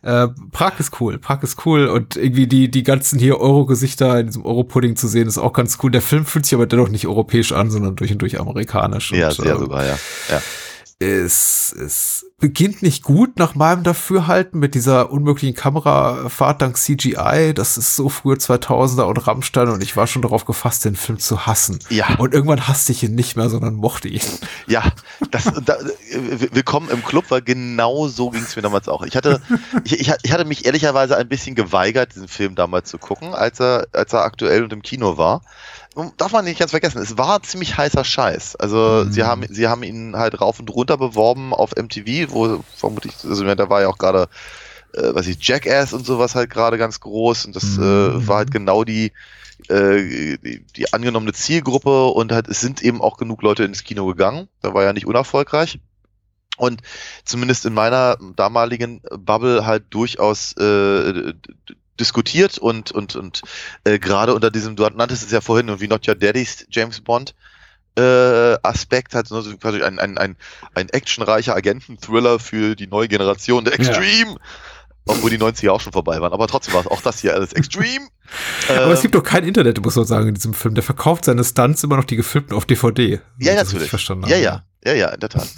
Äh, 0.07 0.29
Prag 0.53 0.79
ist 0.79 1.01
cool, 1.01 1.19
Prag 1.19 1.43
ist 1.43 1.67
cool 1.67 1.89
und 1.89 2.15
irgendwie 2.15 2.47
die, 2.47 2.71
die 2.71 2.85
ganzen 2.85 3.19
hier 3.19 3.41
Euro-Gesichter 3.41 4.21
in 4.21 4.27
diesem 4.27 4.47
Euro-Pudding 4.47 4.95
zu 4.95 5.09
sehen, 5.09 5.27
ist 5.27 5.37
auch 5.37 5.53
ganz 5.53 5.79
cool. 5.83 5.91
Der 5.91 6.01
Film 6.01 6.25
fühlt 6.25 6.47
sich 6.47 6.55
aber 6.55 6.69
dennoch 6.69 6.89
nicht 6.89 7.09
europäisch 7.09 7.51
an, 7.51 7.73
sondern 7.73 7.97
durch 7.97 8.13
und 8.13 8.23
durch 8.23 8.39
amerikanisch. 8.39 9.11
Ja, 9.11 9.31
und, 9.31 9.35
sehr 9.35 9.57
äh, 9.57 9.59
sogar, 9.59 9.85
ja. 9.85 9.99
ja. 10.29 10.41
es, 11.01 11.73
es 11.73 12.25
beginnt 12.39 12.82
nicht 12.82 13.03
gut 13.03 13.39
nach 13.39 13.55
meinem 13.55 13.82
Dafürhalten 13.82 14.61
mit 14.61 14.74
dieser 14.74 15.11
unmöglichen 15.11 15.55
Kamerafahrt 15.57 16.61
dank 16.61 16.76
CGI. 16.76 17.55
Das 17.55 17.78
ist 17.78 17.97
so 17.97 18.11
frühe 18.11 18.37
2000er 18.37 19.05
und 19.05 19.26
Rammstein 19.26 19.70
und 19.70 19.82
ich 19.82 19.97
war 19.97 20.07
schon 20.07 20.20
darauf 20.20 20.45
gefasst, 20.45 20.84
den 20.84 20.97
Film 20.97 21.18
zu 21.18 21.47
hassen. 21.47 21.78
Ja. 21.89 22.16
Und 22.18 22.34
irgendwann 22.34 22.68
hasste 22.68 22.93
ich 22.93 23.03
ihn 23.03 23.14
nicht 23.14 23.37
mehr, 23.37 23.49
sondern 23.49 23.74
mochte 23.74 24.09
ihn. 24.09 24.20
Ja, 24.66 24.82
das, 25.30 25.45
da, 25.64 25.78
willkommen 26.53 26.91
im 26.91 27.03
Club, 27.03 27.24
weil 27.30 27.41
genau 27.41 28.07
so 28.07 28.28
ging 28.28 28.43
es 28.43 28.55
mir 28.55 28.62
damals 28.62 28.87
auch. 28.89 29.03
Ich 29.03 29.16
hatte, 29.16 29.41
ich, 29.84 29.99
ich, 29.99 30.12
ich 30.22 30.32
hatte 30.32 30.45
mich 30.45 30.66
ehrlicherweise 30.66 31.16
ein 31.16 31.28
bisschen 31.28 31.55
geweigert, 31.55 32.14
diesen 32.14 32.28
Film 32.28 32.55
damals 32.55 32.91
zu 32.91 32.99
gucken, 32.99 33.32
als 33.32 33.61
er, 33.61 33.87
als 33.93 34.12
er 34.12 34.24
aktuell 34.24 34.62
und 34.62 34.74
im 34.74 34.82
Kino 34.82 35.16
war. 35.16 35.41
Darf 36.18 36.32
man 36.32 36.45
nicht 36.45 36.59
ganz 36.59 36.72
vergessen, 36.72 36.99
es 37.01 37.16
war 37.16 37.43
ziemlich 37.43 37.78
heißer 37.78 38.05
Scheiß. 38.05 38.57
Also 38.57 39.05
Mhm. 39.07 39.12
sie 39.12 39.22
haben, 39.24 39.47
sie 39.49 39.66
haben 39.66 39.82
ihn 39.82 40.14
halt 40.14 40.39
rauf 40.43 40.61
und 40.61 40.68
runter 40.68 40.99
beworben 40.99 41.55
auf 41.55 41.70
MTV, 41.74 42.26
wo 42.31 42.64
vermutlich, 42.77 43.14
also 43.24 43.45
da 43.55 43.68
war 43.68 43.83
ja 43.83 43.89
auch 43.89 43.99
gerade, 43.99 44.29
äh, 44.95 45.14
was 45.14 45.27
ich, 45.27 45.39
Jackass 45.41 45.93
und 45.93 46.07
sowas 46.07 46.35
halt 46.35 46.51
gerade 46.51 46.79
ganz 46.79 47.01
groß 47.01 47.47
und 47.47 47.57
das 47.57 47.77
Mhm. 47.77 47.83
äh, 47.83 48.29
war 48.29 48.37
halt 48.39 48.51
genau 48.51 48.85
die, 48.85 49.12
äh, 49.68 50.37
die, 50.39 50.64
die 50.77 50.93
angenommene 50.93 51.33
Zielgruppe 51.33 52.07
und 52.07 52.33
halt, 52.33 52.49
es 52.49 52.61
sind 52.61 52.83
eben 52.83 53.01
auch 53.01 53.16
genug 53.16 53.43
Leute 53.43 53.64
ins 53.64 53.85
Kino 53.85 54.07
gegangen. 54.07 54.49
Da 54.62 54.74
war 54.74 54.85
ja 54.85 54.93
nicht 54.93 55.07
unerfolgreich. 55.07 55.81
Und 56.59 56.81
zumindest 57.24 57.66
in 57.66 57.74
meiner 57.74 58.16
damaligen 58.35 59.03
Bubble 59.18 59.66
halt 59.66 59.85
durchaus 59.91 60.53
äh, 60.57 61.35
diskutiert 62.01 62.59
und 62.59 62.93
und 62.93 63.14
und 63.16 63.43
äh, 63.85 63.99
gerade 63.99 64.35
unter 64.35 64.51
diesem, 64.51 64.77
du 64.77 64.89
nanntest 64.89 65.22
es 65.22 65.31
ja 65.33 65.41
vorhin, 65.43 65.68
irgendwie 65.68 65.89
Not 65.89 66.09
Your 66.09 66.14
Daddy's 66.14 66.66
James 66.70 67.01
Bond 67.01 67.35
äh, 67.99 68.57
Aspekt 68.63 69.15
hat 69.15 69.27
so 69.29 69.43
quasi 69.57 69.83
ein, 69.83 69.99
ein, 69.99 70.19
ein, 70.19 70.37
ein 70.75 70.89
actionreicher 70.91 71.55
Agenten-Thriller 71.57 72.39
für 72.39 72.77
die 72.77 72.87
neue 72.87 73.09
Generation 73.09 73.65
der 73.65 73.75
Ja. 73.81 73.89
Extreme. 73.89 74.37
Obwohl 75.09 75.31
die 75.31 75.39
90er 75.39 75.71
auch 75.71 75.81
schon 75.81 75.93
vorbei 75.93 76.21
waren. 76.21 76.33
Aber 76.33 76.49
trotzdem 76.49 76.75
war 76.75 76.81
es 76.81 76.89
auch 76.89 77.01
das 77.01 77.21
hier 77.21 77.33
alles 77.33 77.53
Extreme. 77.53 78.09
Aber 78.69 78.89
es 78.89 78.99
Ähm, 78.99 79.03
gibt 79.03 79.15
doch 79.15 79.23
kein 79.23 79.45
Internet, 79.45 79.81
muss 79.81 79.95
man 79.95 80.05
sagen, 80.05 80.27
in 80.29 80.35
diesem 80.35 80.53
Film. 80.53 80.75
Der 80.75 80.83
verkauft 80.83 81.27
seine 81.27 81.45
Stunts 81.45 81.85
immer 81.85 81.97
noch 81.97 82.05
die 82.05 82.17
gefilmten 82.17 82.57
auf 82.57 82.65
DVD. 82.65 83.13
Ja, 83.13 83.21
wenn 83.39 83.47
ich 83.47 83.55
natürlich. 83.65 83.89
Verstanden 83.89 84.27
Ja, 84.29 84.37
ja, 84.37 84.65
ja, 84.87 84.93
ja, 84.95 85.09
in 85.09 85.20
der 85.20 85.28
Tat. 85.28 85.49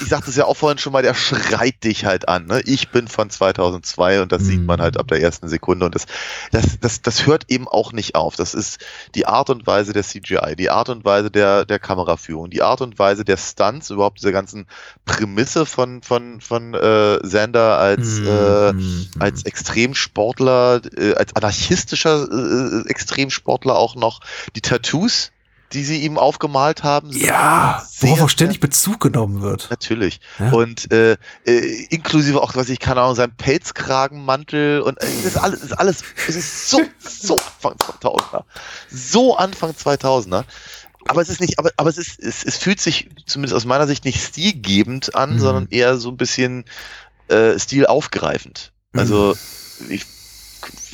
Ich 0.00 0.08
sagte 0.08 0.30
es 0.30 0.36
ja 0.36 0.46
auch 0.46 0.56
vorhin 0.56 0.78
schon 0.78 0.92
mal, 0.92 1.02
der 1.02 1.14
schreit 1.14 1.84
dich 1.84 2.04
halt 2.06 2.28
an. 2.28 2.46
Ne? 2.46 2.62
Ich 2.64 2.88
bin 2.90 3.06
von 3.08 3.28
2002 3.30 4.22
und 4.22 4.32
das 4.32 4.42
sieht 4.42 4.60
Mhm. 4.60 4.66
man 4.66 4.80
halt 4.80 4.98
ab 4.98 5.06
der 5.08 5.20
ersten 5.20 5.48
Sekunde 5.48 5.84
und 5.86 5.94
das, 5.94 6.06
das, 6.50 6.78
das, 6.80 7.02
das 7.02 7.26
hört 7.26 7.44
eben 7.48 7.68
auch 7.68 7.92
nicht 7.92 8.14
auf. 8.14 8.36
Das 8.36 8.54
ist 8.54 8.78
die 9.14 9.26
Art 9.26 9.50
und 9.50 9.66
Weise 9.66 9.92
der 9.92 10.02
CGI, 10.02 10.56
die 10.56 10.70
Art 10.70 10.88
und 10.88 11.04
Weise 11.04 11.30
der, 11.30 11.64
der 11.66 11.78
Kameraführung, 11.78 12.48
die 12.50 12.62
Art 12.62 12.80
und 12.80 12.98
Weise 12.98 13.24
der 13.24 13.36
Stunts, 13.36 13.90
überhaupt 13.90 14.18
diese 14.20 14.32
ganzen 14.32 14.66
Prämisse 15.04 15.66
von, 15.66 16.02
von, 16.02 16.40
von 16.40 16.74
äh, 16.74 17.18
Sander 17.26 17.78
als, 17.78 18.18
äh, 18.20 18.72
Mhm. 18.72 19.06
als 19.18 19.44
Extremsportler, 19.44 20.80
äh, 20.96 21.14
als 21.14 21.36
anarchistischer 21.36 22.26
äh, 22.30 22.88
Extremsportler 22.88 23.76
auch 23.76 23.94
noch, 23.94 24.20
die 24.56 24.60
Tattoos, 24.60 25.32
die 25.72 25.84
sie 25.84 25.98
ihm 26.02 26.18
aufgemalt 26.18 26.82
haben. 26.82 27.10
Ja, 27.12 27.84
sehr, 27.88 28.10
worauf 28.10 28.30
ständig 28.30 28.60
Bezug 28.60 29.00
genommen 29.00 29.40
wird. 29.42 29.68
Natürlich. 29.70 30.20
Ja. 30.38 30.50
Und 30.52 30.90
äh, 30.92 31.16
äh, 31.46 31.84
inklusive 31.90 32.42
auch, 32.42 32.56
was 32.56 32.68
ich 32.68 32.80
keine 32.80 33.00
Ahnung, 33.02 33.14
sein 33.14 33.34
Pelzkragenmantel 33.36 34.80
und 34.80 35.00
äh, 35.00 35.06
das 35.22 35.34
ist 35.34 35.36
alles, 35.36 35.60
das 35.60 35.70
ist 35.70 35.78
alles, 35.78 36.02
es 36.28 36.36
ist 36.36 36.70
so, 36.70 36.80
so 36.98 37.36
Anfang 37.36 37.74
2000er. 38.02 38.44
So 38.90 39.36
Anfang 39.36 39.70
2000er. 39.70 40.44
Aber 41.08 41.22
es 41.22 41.28
ist 41.28 41.40
nicht, 41.40 41.58
aber, 41.58 41.70
aber 41.76 41.88
es 41.88 41.98
ist, 41.98 42.18
es, 42.20 42.44
es 42.44 42.56
fühlt 42.58 42.80
sich 42.80 43.08
zumindest 43.26 43.54
aus 43.54 43.64
meiner 43.64 43.86
Sicht 43.86 44.04
nicht 44.04 44.22
stilgebend 44.22 45.14
an, 45.14 45.34
Mhm. 45.34 45.38
sondern 45.38 45.68
eher 45.70 45.96
so 45.96 46.10
ein 46.10 46.16
bisschen 46.16 46.64
äh, 47.28 47.58
stilaufgreifend. 47.58 48.72
Also 48.92 49.36
ich, 49.88 50.04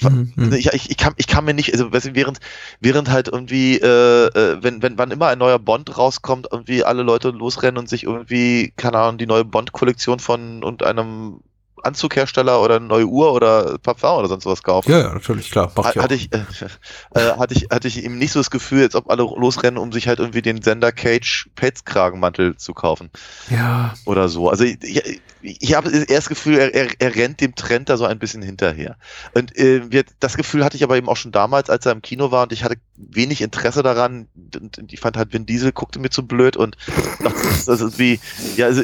Mhm, 0.03 0.33
mhm. 0.37 0.53
ich, 0.53 0.67
ich, 0.73 0.91
ich, 0.91 0.97
kann, 0.97 1.15
ich 1.17 1.27
kann 1.27 1.45
mir 1.45 1.55
nicht, 1.55 1.73
also 1.73 1.91
während, 1.93 2.39
während 2.81 3.11
halt 3.11 3.29
irgendwie, 3.29 3.77
äh, 3.79 4.27
äh, 4.27 4.63
wenn, 4.63 4.83
wenn 4.83 4.99
wann 4.99 5.11
immer 5.11 5.29
ein 5.29 5.39
neuer 5.39 5.59
Bond 5.59 5.97
rauskommt, 5.97 6.49
irgendwie 6.51 6.85
alle 6.85 7.03
Leute 7.03 7.31
losrennen 7.31 7.79
und 7.79 7.89
sich 7.89 8.05
irgendwie, 8.05 8.73
keine 8.77 8.99
Ahnung, 8.99 9.19
die 9.19 9.27
neue 9.27 9.45
Bond-Kollektion 9.45 10.19
von 10.19 10.63
und 10.63 10.83
einem 10.83 11.41
Anzughersteller 11.87 12.61
oder 12.61 12.77
eine 12.77 12.87
neue 12.87 13.07
Uhr 13.07 13.33
oder 13.33 13.79
Parfum 13.79 14.19
oder 14.19 14.29
sonst 14.29 14.47
was 14.47 14.63
kaufen. 14.63 14.91
Ja, 14.91 14.99
ja, 14.99 15.15
natürlich, 15.15 15.51
klar. 15.51 15.73
Mach 15.77 15.95
ich. 15.95 16.03
Hatte 16.03 16.15
ich, 16.15 16.33
äh, 16.33 16.39
äh, 17.15 17.39
hatte 17.39 17.55
ich, 17.55 17.69
hatte 17.71 17.89
ich 17.89 18.05
eben 18.05 18.19
nicht 18.19 18.33
so 18.33 18.41
das 18.41 18.51
Gefühl, 18.51 18.83
als 18.83 18.95
ob 18.95 19.11
alle 19.11 19.23
losrennen, 19.23 19.79
um 19.79 19.93
sich 19.93 20.09
halt 20.09 20.19
irgendwie 20.19 20.43
den 20.43 20.63
Sender 20.63 20.93
Cage 20.93 21.49
Pelzkragenmantel 21.55 22.57
zu 22.57 22.75
kaufen 22.75 23.11
ja, 23.51 23.95
oder 24.05 24.29
so. 24.29 24.49
Also 24.51 24.65
ich, 24.65 24.83
ich, 24.83 25.21
ich 25.43 25.75
habe 25.75 25.91
eher 25.91 26.17
das 26.17 26.29
Gefühl, 26.29 26.59
er, 26.59 26.75
er, 26.75 26.89
er 26.99 27.15
rennt 27.15 27.41
dem 27.41 27.55
Trend 27.55 27.89
da 27.89 27.97
so 27.97 28.05
ein 28.05 28.19
bisschen 28.19 28.43
hinterher. 28.43 28.97
Und 29.35 29.57
äh, 29.57 29.91
wir, 29.91 30.05
das 30.21 30.37
Gefühl 30.37 30.65
hatte 30.65 30.77
ich 30.77 30.85
aber 30.85 30.97
eben 30.97 31.09
auch 31.09 31.17
schon 31.17 31.33
damals, 31.33 31.71
als 31.71 31.87
er 31.87 31.93
im 31.93 32.03
Kino 32.03 32.31
war 32.31 32.45
und 32.45 32.53
ich 32.53 32.65
hatte 32.65 32.77
wenig 32.97 33.41
Interesse 33.41 33.83
daran. 33.83 34.29
Und 34.35 34.93
ich 34.93 35.01
fand 35.01 35.17
halt, 35.17 35.33
Vin 35.33 35.47
Diesel 35.47 35.73
guckte 35.73 35.99
mir 35.99 36.11
zu 36.11 36.27
blöd 36.27 36.57
und 36.57 36.77
dachte, 37.21 37.39
das 37.67 37.69
ist 37.69 37.81
irgendwie, 37.81 38.21
ja, 38.57 38.67
also 38.67 38.83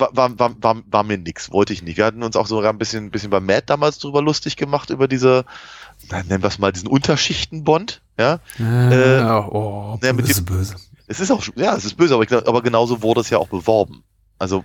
war, 0.00 0.16
war, 0.16 0.62
war, 0.62 0.82
war, 0.86 1.02
mir 1.04 1.18
nix, 1.18 1.50
wollte 1.52 1.72
ich 1.72 1.82
nicht. 1.82 1.96
Wir 1.98 2.04
hatten 2.06 2.22
uns 2.22 2.36
auch 2.36 2.46
sogar 2.46 2.72
ein 2.72 2.78
bisschen, 2.78 3.06
ein 3.06 3.10
bisschen 3.10 3.30
bei 3.30 3.40
Matt 3.40 3.68
damals 3.70 3.98
drüber 3.98 4.22
lustig 4.22 4.56
gemacht, 4.56 4.90
über 4.90 5.06
diese, 5.08 5.44
nennen 6.10 6.42
wir 6.42 6.48
es 6.48 6.58
mal, 6.58 6.72
diesen 6.72 6.88
Unterschichten-Bond, 6.88 8.02
ja. 8.18 8.40
äh, 8.58 9.22
oh, 9.22 9.98
ja, 10.02 10.12
mit 10.12 10.26
böse, 10.26 10.42
dem- 10.42 10.44
böse. 10.46 10.76
Es 11.06 11.20
ist 11.20 11.30
auch, 11.30 11.44
ja, 11.56 11.74
es 11.76 11.84
ist 11.84 11.96
böse, 11.96 12.14
aber, 12.14 12.22
ich 12.24 12.32
aber 12.32 12.62
genauso 12.62 13.02
wurde 13.02 13.20
es 13.20 13.30
ja 13.30 13.38
auch 13.38 13.48
beworben. 13.48 14.02
Also 14.38 14.64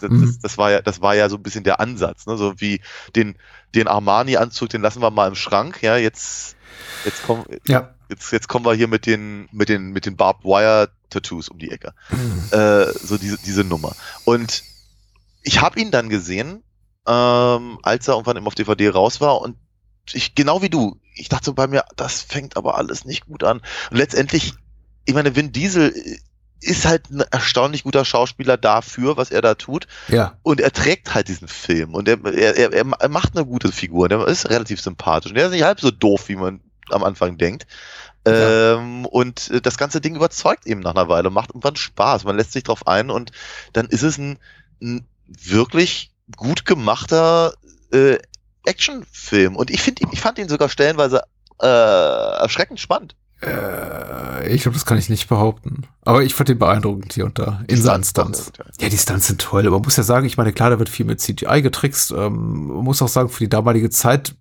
das, 0.00 0.10
Mhm. 0.10 0.38
das 0.42 0.56
war 0.56 0.70
ja, 0.70 0.80
das 0.80 1.02
war 1.02 1.14
ja 1.14 1.28
so 1.28 1.36
ein 1.36 1.42
bisschen 1.42 1.64
der 1.64 1.80
Ansatz, 1.80 2.24
ne? 2.26 2.38
So 2.38 2.54
wie 2.60 2.80
den, 3.14 3.36
den 3.74 3.88
Armani-Anzug, 3.88 4.70
den 4.70 4.80
lassen 4.80 5.02
wir 5.02 5.10
mal 5.10 5.28
im 5.28 5.34
Schrank, 5.34 5.82
ja, 5.82 5.96
jetzt, 5.98 6.55
jetzt 7.04 7.24
kommen, 7.24 7.44
Ja. 7.66 7.94
jetzt, 8.08 8.30
jetzt 8.32 8.48
kommen 8.48 8.64
wir 8.64 8.74
hier 8.74 8.88
mit 8.88 9.06
den, 9.06 9.48
mit 9.52 9.68
den, 9.68 9.90
mit 9.92 10.06
den 10.06 10.16
Barbed 10.16 10.44
Wire 10.44 10.90
Tattoos 11.10 11.48
um 11.48 11.58
die 11.58 11.70
Ecke. 11.70 11.92
Äh, 12.52 12.86
so 12.92 13.18
diese, 13.18 13.38
diese 13.38 13.64
Nummer. 13.64 13.94
Und 14.24 14.62
ich 15.42 15.60
habe 15.60 15.80
ihn 15.80 15.90
dann 15.90 16.08
gesehen, 16.08 16.62
ähm, 17.06 17.78
als 17.82 18.08
er 18.08 18.14
irgendwann 18.14 18.36
eben 18.36 18.46
auf 18.46 18.54
DVD 18.54 18.88
raus 18.90 19.20
war 19.20 19.40
und 19.40 19.56
ich, 20.12 20.34
genau 20.36 20.62
wie 20.62 20.68
du, 20.70 21.00
ich 21.14 21.28
dachte 21.28 21.52
bei 21.52 21.66
mir, 21.66 21.84
das 21.96 22.22
fängt 22.22 22.56
aber 22.56 22.76
alles 22.76 23.04
nicht 23.04 23.26
gut 23.26 23.42
an. 23.42 23.60
Und 23.90 23.96
letztendlich, 23.96 24.54
ich 25.04 25.14
meine, 25.14 25.34
Vin 25.34 25.50
Diesel 25.52 25.92
ist 26.60 26.84
halt 26.86 27.10
ein 27.10 27.20
erstaunlich 27.30 27.82
guter 27.82 28.04
Schauspieler 28.04 28.56
dafür, 28.56 29.16
was 29.16 29.30
er 29.32 29.42
da 29.42 29.54
tut. 29.56 29.88
Ja, 30.08 30.38
Und 30.42 30.60
er 30.60 30.72
trägt 30.72 31.14
halt 31.14 31.26
diesen 31.28 31.48
Film 31.48 31.94
und 31.94 32.08
er, 32.08 32.24
er, 32.24 32.72
er, 32.72 32.86
er 32.98 33.08
macht 33.08 33.36
eine 33.36 33.44
gute 33.44 33.72
Figur. 33.72 34.08
Der 34.08 34.26
ist 34.26 34.48
relativ 34.48 34.80
sympathisch. 34.80 35.32
Und 35.32 35.36
der 35.36 35.46
ist 35.46 35.52
nicht 35.52 35.64
halb 35.64 35.80
so 35.80 35.90
doof, 35.90 36.28
wie 36.28 36.36
man 36.36 36.60
am 36.90 37.04
Anfang 37.04 37.38
denkt. 37.38 37.66
Ja. 38.26 38.74
Ähm, 38.74 39.06
und 39.06 39.50
äh, 39.50 39.60
das 39.60 39.78
ganze 39.78 40.00
Ding 40.00 40.16
überzeugt 40.16 40.66
eben 40.66 40.80
nach 40.80 40.94
einer 40.94 41.08
Weile, 41.08 41.30
macht 41.30 41.50
irgendwann 41.50 41.76
Spaß. 41.76 42.24
Man 42.24 42.36
lässt 42.36 42.52
sich 42.52 42.64
drauf 42.64 42.86
ein 42.86 43.10
und 43.10 43.30
dann 43.72 43.86
ist 43.86 44.02
es 44.02 44.18
ein, 44.18 44.38
ein 44.82 45.06
wirklich 45.26 46.10
gut 46.36 46.64
gemachter 46.66 47.54
äh, 47.92 48.18
Actionfilm. 48.64 49.54
Und 49.54 49.70
ich 49.70 49.80
finde, 49.80 50.02
ich 50.10 50.20
fand 50.20 50.38
ihn 50.38 50.48
sogar 50.48 50.68
stellenweise 50.68 51.22
äh, 51.62 51.66
erschreckend 51.66 52.80
spannend. 52.80 53.14
äh, 53.42 54.48
ich 54.48 54.62
glaube, 54.62 54.74
das 54.74 54.86
kann 54.86 54.98
ich 54.98 55.08
nicht 55.08 55.28
behaupten. 55.28 55.86
Aber 56.02 56.22
ich 56.22 56.34
fand 56.34 56.48
den 56.48 56.58
beeindruckend 56.58 57.12
hier 57.12 57.26
und 57.26 57.38
da. 57.38 57.62
In 57.68 57.80
seinen 57.80 58.04
Stunts. 58.04 58.52
Ja, 58.80 58.88
die 58.88 58.98
Stunts 58.98 59.28
sind 59.28 59.40
toll, 59.40 59.66
aber 59.66 59.76
man 59.76 59.84
muss 59.84 59.96
ja 59.96 60.02
sagen, 60.02 60.26
ich 60.26 60.36
meine, 60.36 60.52
klar, 60.52 60.70
da 60.70 60.78
wird 60.78 60.88
viel 60.88 61.06
mit 61.06 61.20
CGI 61.20 61.62
getrickst. 61.62 62.10
Ähm, 62.10 62.68
man 62.68 62.84
muss 62.84 63.02
auch 63.02 63.08
sagen, 63.08 63.28
für 63.28 63.44
die 63.44 63.48
damalige 63.48 63.90
Zeit 63.90 64.34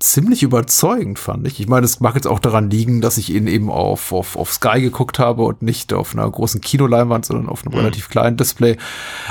ziemlich 0.00 0.42
überzeugend, 0.42 1.18
fand 1.18 1.46
ich. 1.46 1.60
Ich 1.60 1.66
meine, 1.66 1.84
es 1.86 1.98
mag 1.98 2.14
jetzt 2.14 2.26
auch 2.26 2.38
daran 2.40 2.68
liegen, 2.68 3.00
dass 3.00 3.16
ich 3.16 3.32
ihn 3.34 3.46
eben 3.46 3.70
auf, 3.70 4.12
auf, 4.12 4.36
auf 4.36 4.52
Sky 4.52 4.82
geguckt 4.82 5.18
habe 5.18 5.42
und 5.44 5.62
nicht 5.62 5.92
auf 5.94 6.12
einer 6.14 6.30
großen 6.30 6.60
Kinoleinwand, 6.60 7.24
sondern 7.24 7.48
auf 7.48 7.64
einem 7.64 7.72
Mhm. 7.72 7.78
relativ 7.80 8.08
kleinen 8.10 8.36
Display. 8.36 8.76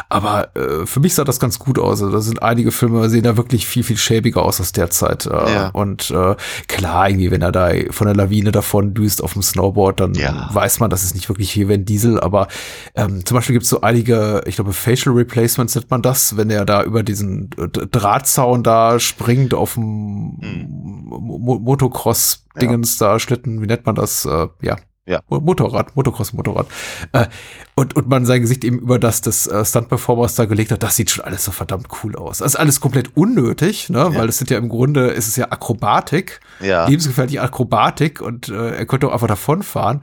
Aber 0.10 0.50
äh, 0.58 0.86
für 0.86 1.00
mich 1.00 1.14
sah 1.14 1.24
das 1.24 1.40
ganz 1.40 1.60
gut 1.60 1.78
aus. 1.78 2.02
Also, 2.02 2.12
da 2.12 2.22
sind 2.22 2.42
einige 2.42 2.72
Filme, 2.72 3.08
sehen 3.10 3.24
da 3.24 3.38
wirklich 3.38 3.68
viel, 3.68 3.84
viel 3.84 3.98
schäbiger 3.98 4.42
aus 4.44 4.60
aus 4.60 4.72
der 4.72 4.90
Zeit. 4.90 5.26
Äh, 5.28 5.30
Ja. 5.30 5.70
Und 5.70 6.10
äh, 6.12 6.36
klar, 6.68 7.08
irgendwie, 7.10 7.30
wenn 7.32 7.42
er 7.44 7.52
da 7.52 7.70
von 7.92 8.08
der 8.08 8.16
Lawine 8.16 8.52
davon 8.52 8.94
düst 8.96 9.24
auf 9.24 9.34
dem 9.34 9.44
Snowboard, 9.44 10.00
dann 10.00 10.14
Ja. 10.16 10.50
weiß 10.52 10.80
man, 10.80 10.90
das 10.90 11.04
ist 11.04 11.14
nicht 11.16 11.30
wirklich 11.30 11.52
hier 11.52 11.70
Van 11.70 11.86
Diesel, 11.86 12.20
aber 12.20 12.48
ähm, 12.96 13.24
zum 13.26 13.36
Beispiel 13.36 13.54
gibt 13.54 13.64
es 13.64 13.70
so 13.70 13.82
einige, 13.82 14.42
ich 14.48 14.56
glaube, 14.56 14.74
Facial 14.74 15.16
Replacements 15.16 15.76
nennt 15.76 15.92
man 15.92 16.02
das, 16.02 16.36
wenn 16.36 16.50
er 16.50 16.66
da 16.66 16.84
über 16.84 17.04
diesen 17.04 17.52
äh, 17.58 17.68
Drahtzaun 17.68 18.64
da 18.64 19.00
springt 19.00 19.54
auf 19.54 19.76
dem 19.76 20.40
Hm. 20.54 21.04
Mo 21.10 21.60
Motocross-Dingens 21.60 22.98
da, 22.98 23.20
Schlitten, 23.20 23.62
wie 23.62 23.66
nennt 23.68 23.86
man 23.86 23.96
das? 23.96 24.26
Äh, 24.26 24.48
ja, 24.62 24.76
Ja. 25.06 25.22
Motorrad, 25.30 25.96
Motocross-Motorrad. 25.96 26.68
Äh, 27.14 27.28
und, 27.76 27.96
und 27.96 28.10
man 28.10 28.26
sein 28.26 28.42
Gesicht 28.42 28.64
eben 28.66 28.80
über 28.80 29.00
das 29.00 29.22
des 29.22 29.48
äh, 29.48 29.64
Stunt-Performers 29.64 30.36
da 30.36 30.46
gelegt 30.46 30.72
hat, 30.72 30.84
das 30.84 30.96
sieht 30.98 31.10
schon 31.12 31.24
alles 31.24 31.46
so 31.46 31.52
verdammt 31.52 31.88
cool 32.04 32.16
aus. 32.18 32.40
Das 32.40 32.54
ist 32.54 32.60
alles 32.60 32.82
komplett 32.82 33.16
unnötig, 33.16 33.90
ne? 33.90 34.00
Ja. 34.00 34.16
weil 34.16 34.28
es 34.30 34.38
sind 34.38 34.50
ja 34.50 34.58
im 34.58 34.68
Grunde, 34.70 35.08
ist 35.08 35.28
es 35.30 35.36
ja 35.38 35.50
Akrobatik, 35.52 36.42
Ja. 36.60 36.88
lebensgefährliche 36.88 37.42
Akrobatik 37.42 38.20
und 38.22 38.50
äh, 38.50 38.72
er 38.76 38.86
könnte 38.86 39.08
auch 39.08 39.14
einfach 39.14 39.28
davonfahren. 39.28 40.02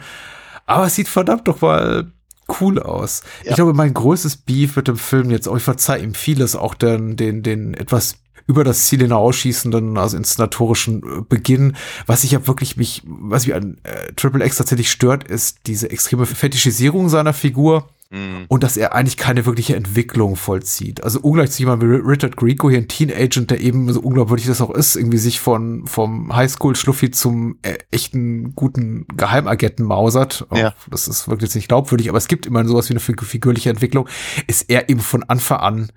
Aber 0.67 0.87
es 0.87 0.95
sieht 0.95 1.09
verdammt 1.09 1.47
doch 1.49 1.61
mal 1.61 2.11
cool 2.61 2.79
aus. 2.79 3.23
Ja. 3.43 3.51
Ich 3.51 3.57
glaube, 3.57 3.75
mein 3.75 3.93
größtes 3.93 4.39
Beef 4.39 4.77
mit 4.77 4.89
dem 4.89 4.97
Film 4.97 5.31
jetzt, 5.31 5.49
auch 5.49 5.57
ich 5.57 5.63
verzeih 5.63 5.99
ihm 5.99 6.15
vieles, 6.15 6.57
auch 6.57 6.75
den, 6.75 7.17
den, 7.17 7.43
den 7.43 7.75
etwas 7.75 8.17
über 8.47 8.65
das 8.65 8.87
Ziel 8.87 9.01
hinausschießenden, 9.01 9.97
also 9.99 10.17
inszenatorischen 10.17 11.03
äh, 11.03 11.23
Beginn. 11.29 11.77
Was 12.07 12.25
ich 12.25 12.33
ja 12.33 12.47
wirklich 12.47 12.77
mich, 12.77 13.03
was 13.07 13.47
mich 13.47 13.55
an 13.57 13.79
äh, 13.85 14.13
Triple 14.15 14.45
X 14.45 14.57
tatsächlich 14.57 14.91
stört, 14.91 15.25
ist 15.25 15.59
diese 15.67 15.91
extreme 15.91 16.27
Fetischisierung 16.27 17.09
seiner 17.09 17.33
Figur 17.33 17.89
Mhm. 18.11 18.45
und 18.49 18.63
dass 18.63 18.77
er 18.77 18.95
eigentlich 18.95 19.17
keine 19.17 19.45
wirkliche 19.47 19.75
Entwicklung 19.75 20.37
vollzieht. 20.37 21.03
Also 21.03 21.19
ungleich 21.21 21.51
zu 21.51 21.61
jemandem 21.61 21.91
wie 21.91 22.09
Richard 22.09 22.37
Grieco, 22.37 22.69
hier 22.69 22.79
ein 22.79 22.87
Teen-Agent, 22.87 23.51
der 23.51 23.61
eben 23.61 23.91
so 23.93 23.99
unglaubwürdig 24.01 24.47
das 24.47 24.61
auch 24.61 24.71
ist, 24.71 24.95
irgendwie 24.95 25.17
sich 25.19 25.41
von 25.41 25.87
vom 25.87 26.37
Highschool-Schluffi 26.37 27.11
zum 27.11 27.57
äh, 27.63 27.77
echten 27.91 28.55
guten 28.55 29.07
Geheimagenten 29.17 29.85
mausert. 29.87 30.47
Auch 30.51 30.57
Ja. 30.57 30.75
Das 30.91 31.09
ist 31.09 31.27
wirklich 31.29 31.49
jetzt 31.49 31.55
nicht 31.57 31.67
glaubwürdig, 31.69 32.09
aber 32.11 32.19
es 32.19 32.29
gibt 32.29 32.45
immerhin 32.47 32.69
sowas 32.69 32.89
wie 32.89 32.93
eine 32.93 33.01
fig- 33.01 33.25
figürliche 33.25 33.71
Entwicklung. 33.71 34.07
Ist 34.47 34.71
er 34.71 34.91
eben 34.91 35.01
von 35.01 35.25
Anfang 35.25 35.59
an 35.59 35.93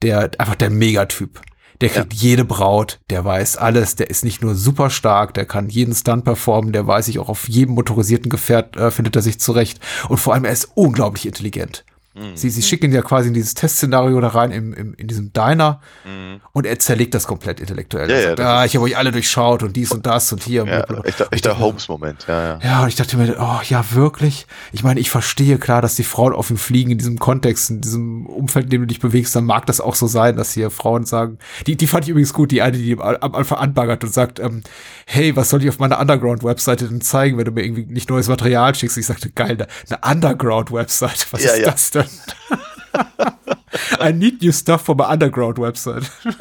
der 0.00 0.30
einfach 0.38 0.54
der 0.54 0.70
Megatyp. 0.70 1.40
Der 1.80 1.90
kriegt 1.90 2.12
jede 2.12 2.44
Braut, 2.44 2.98
der 3.08 3.24
weiß 3.24 3.56
alles, 3.56 3.94
der 3.94 4.10
ist 4.10 4.24
nicht 4.24 4.42
nur 4.42 4.56
super 4.56 4.90
stark, 4.90 5.34
der 5.34 5.46
kann 5.46 5.68
jeden 5.68 5.94
Stunt 5.94 6.24
performen, 6.24 6.72
der 6.72 6.86
weiß 6.86 7.06
sich 7.06 7.20
auch 7.20 7.28
auf 7.28 7.48
jedem 7.48 7.74
motorisierten 7.76 8.30
Gefährt 8.30 8.76
äh, 8.76 8.90
findet 8.90 9.14
er 9.14 9.22
sich 9.22 9.38
zurecht 9.38 9.78
und 10.08 10.18
vor 10.18 10.34
allem 10.34 10.44
er 10.44 10.52
ist 10.52 10.72
unglaublich 10.74 11.26
intelligent. 11.26 11.84
Mhm. 12.18 12.36
Sie, 12.36 12.50
sie 12.50 12.62
schicken 12.62 12.86
ihn 12.86 12.92
ja 12.92 13.02
quasi 13.02 13.28
in 13.28 13.34
dieses 13.34 13.54
Testszenario 13.54 14.20
da 14.20 14.28
rein, 14.28 14.50
im, 14.50 14.72
im, 14.74 14.94
in 14.94 15.06
diesem 15.06 15.32
Diner, 15.32 15.80
Mhm. 16.04 16.40
und 16.52 16.66
er 16.66 16.78
zerlegt 16.78 17.14
das 17.14 17.26
komplett 17.26 17.60
intellektuell. 17.60 18.08
Ja, 18.10 18.16
er 18.16 18.20
ja, 18.22 18.26
sagt, 18.28 18.38
das 18.40 18.46
ah, 18.46 18.64
ich 18.64 18.74
habe 18.74 18.84
euch 18.84 18.96
alle 18.96 19.12
durchschaut 19.12 19.62
und 19.62 19.76
dies 19.76 19.92
und 19.92 20.06
das 20.06 20.32
und 20.32 20.42
hier. 20.42 20.64
Ja, 20.66 20.84
echter, 21.04 21.28
echter 21.30 21.58
Holmes-Moment, 21.58 22.26
ja, 22.28 22.42
ja. 22.42 22.58
Ja, 22.62 22.82
und 22.82 22.88
ich 22.88 22.96
dachte 22.96 23.16
mir, 23.16 23.36
oh 23.38 23.60
ja, 23.68 23.84
wirklich? 23.92 24.46
Ich 24.72 24.82
meine, 24.82 25.00
ich 25.00 25.10
verstehe 25.10 25.58
klar, 25.58 25.80
dass 25.82 25.94
die 25.96 26.04
Frauen 26.04 26.32
auf 26.32 26.50
ihn 26.50 26.56
fliegen 26.58 26.90
in 26.90 26.98
diesem 26.98 27.18
Kontext, 27.18 27.70
in 27.70 27.80
diesem 27.80 28.26
Umfeld, 28.26 28.64
in 28.66 28.70
dem 28.70 28.80
du 28.82 28.86
dich 28.88 29.00
bewegst, 29.00 29.36
dann 29.36 29.44
mag 29.44 29.66
das 29.66 29.80
auch 29.80 29.94
so 29.94 30.06
sein, 30.06 30.36
dass 30.36 30.52
hier 30.52 30.70
Frauen 30.70 31.04
sagen, 31.04 31.38
die, 31.66 31.76
die 31.76 31.86
fand 31.86 32.04
ich 32.04 32.10
übrigens 32.10 32.32
gut, 32.32 32.50
die 32.50 32.62
eine, 32.62 32.76
die 32.78 32.98
am 32.98 33.34
Anfang 33.34 33.58
anbaggert 33.58 34.02
und 34.04 34.12
sagt, 34.12 34.40
ähm, 34.40 34.62
hey, 35.06 35.36
was 35.36 35.50
soll 35.50 35.62
ich 35.62 35.68
auf 35.68 35.78
meiner 35.78 36.00
Underground-Webseite 36.00 36.88
denn 36.88 37.00
zeigen, 37.00 37.38
wenn 37.38 37.44
du 37.44 37.52
mir 37.52 37.64
irgendwie 37.64 37.86
nicht 37.86 38.08
neues 38.10 38.28
Material 38.28 38.74
schickst? 38.74 38.96
Ich 38.98 39.06
sagte, 39.06 39.30
geil, 39.30 39.66
eine 39.88 39.98
Underground-Website, 40.14 41.26
was 41.32 41.44
Ja, 41.44 41.52
ist 41.52 41.58
ja. 41.60 41.70
das 41.70 41.90
denn? 41.90 42.04
I 44.00 44.12
need 44.12 44.42
new 44.42 44.52
stuff 44.52 44.82
for 44.82 44.94
my 44.94 45.04
Underground-Website. 45.04 46.10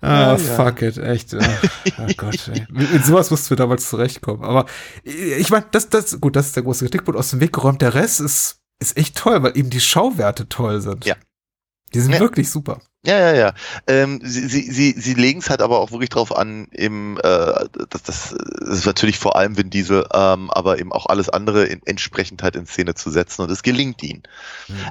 Ah, 0.00 0.36
fuck 0.36 0.80
it, 0.82 0.96
echt. 0.96 1.32
äh, 1.32 1.40
Oh 1.98 2.06
Gott, 2.16 2.48
ey. 2.48 2.64
Mit, 2.70 2.92
mit 2.92 3.04
sowas 3.04 3.30
mussten 3.32 3.50
wir 3.50 3.56
damals 3.56 3.88
zurechtkommen. 3.88 4.44
Aber 4.44 4.66
ich 5.02 5.50
meine, 5.50 5.66
das, 5.72 5.88
das, 5.88 6.20
gut, 6.20 6.36
das 6.36 6.46
ist 6.46 6.56
der 6.56 6.62
große 6.62 6.84
Kritikpunkt 6.84 7.18
aus 7.18 7.30
dem 7.30 7.40
Weg 7.40 7.52
geräumt. 7.52 7.82
Der 7.82 7.94
Rest 7.94 8.20
ist, 8.20 8.60
ist 8.78 8.96
echt 8.96 9.16
toll, 9.16 9.42
weil 9.42 9.58
eben 9.58 9.70
die 9.70 9.80
Schauwerte 9.80 10.48
toll 10.48 10.80
sind. 10.80 11.04
Ja. 11.04 11.16
Die 11.94 12.00
sind 12.00 12.12
Ja. 12.12 12.20
wirklich 12.20 12.48
super. 12.48 12.80
Ja, 13.06 13.18
ja, 13.18 13.32
ja. 13.34 13.52
Ähm, 13.86 14.20
sie 14.24 14.48
sie, 14.48 14.70
sie, 14.72 14.92
sie 14.98 15.14
legen 15.14 15.38
es 15.38 15.48
halt 15.48 15.62
aber 15.62 15.78
auch 15.78 15.92
wirklich 15.92 16.10
drauf 16.10 16.36
an, 16.36 16.66
im, 16.72 17.16
äh, 17.18 17.20
das, 17.90 18.02
das, 18.02 18.32
ist 18.32 18.86
natürlich 18.86 19.18
vor 19.18 19.36
allem 19.36 19.56
Vin 19.56 19.70
Diesel, 19.70 20.04
ähm, 20.12 20.50
aber 20.50 20.80
eben 20.80 20.92
auch 20.92 21.06
alles 21.06 21.28
andere 21.28 21.64
in, 21.64 21.80
entsprechend 21.86 22.42
halt 22.42 22.56
in 22.56 22.66
Szene 22.66 22.94
zu 22.94 23.10
setzen 23.10 23.42
und 23.42 23.50
es 23.52 23.62
gelingt 23.62 24.02
ihnen. 24.02 24.24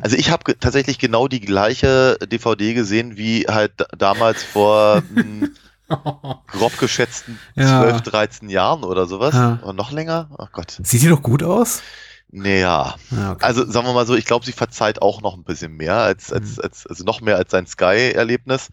Also 0.02 0.16
ich 0.16 0.32
habe 0.32 0.46
ge 0.46 0.56
tatsächlich 0.58 1.00
genau 1.00 1.28
die 1.28 1.42
gleiche 1.42 2.18
DVD 2.26 2.74
gesehen 2.74 3.18
wie 3.18 3.46
halt 3.48 3.74
da- 3.78 3.88
damals 3.98 4.42
vor 4.42 5.04
mh, 5.10 5.50
grob 6.48 6.78
geschätzten 6.80 7.40
Ja. 7.56 7.82
12, 7.82 8.02
13 8.04 8.50
Jahren 8.50 8.84
oder 8.86 9.06
sowas. 9.06 9.36
Ja. 9.36 9.60
Oder 9.62 9.74
noch 9.74 9.92
länger? 9.92 10.30
Oh 10.38 10.48
Gott. 10.52 10.78
Sieht 10.82 11.02
die 11.02 11.10
doch 11.10 11.22
gut 11.22 11.44
aus? 11.44 11.82
Naja. 12.30 12.96
Ja, 13.12 13.32
okay. 13.32 13.46
Also 13.46 13.70
sagen 13.70 13.88
wir 13.88 13.94
mal 13.94 14.06
so, 14.06 14.16
ich 14.16 14.26
glaube, 14.26 14.46
sie 14.46 14.52
verzeiht 14.52 15.02
auch 15.02 15.22
noch 15.22 15.36
ein 15.36 15.44
bisschen 15.44 15.76
mehr 15.78 15.96
als, 15.96 16.32
als, 16.32 16.60
als 16.60 16.86
also 16.86 17.04
noch 17.04 17.22
mehr 17.22 17.38
als 17.38 17.52
sein 17.52 17.66
Sky-Erlebnis. 17.66 18.70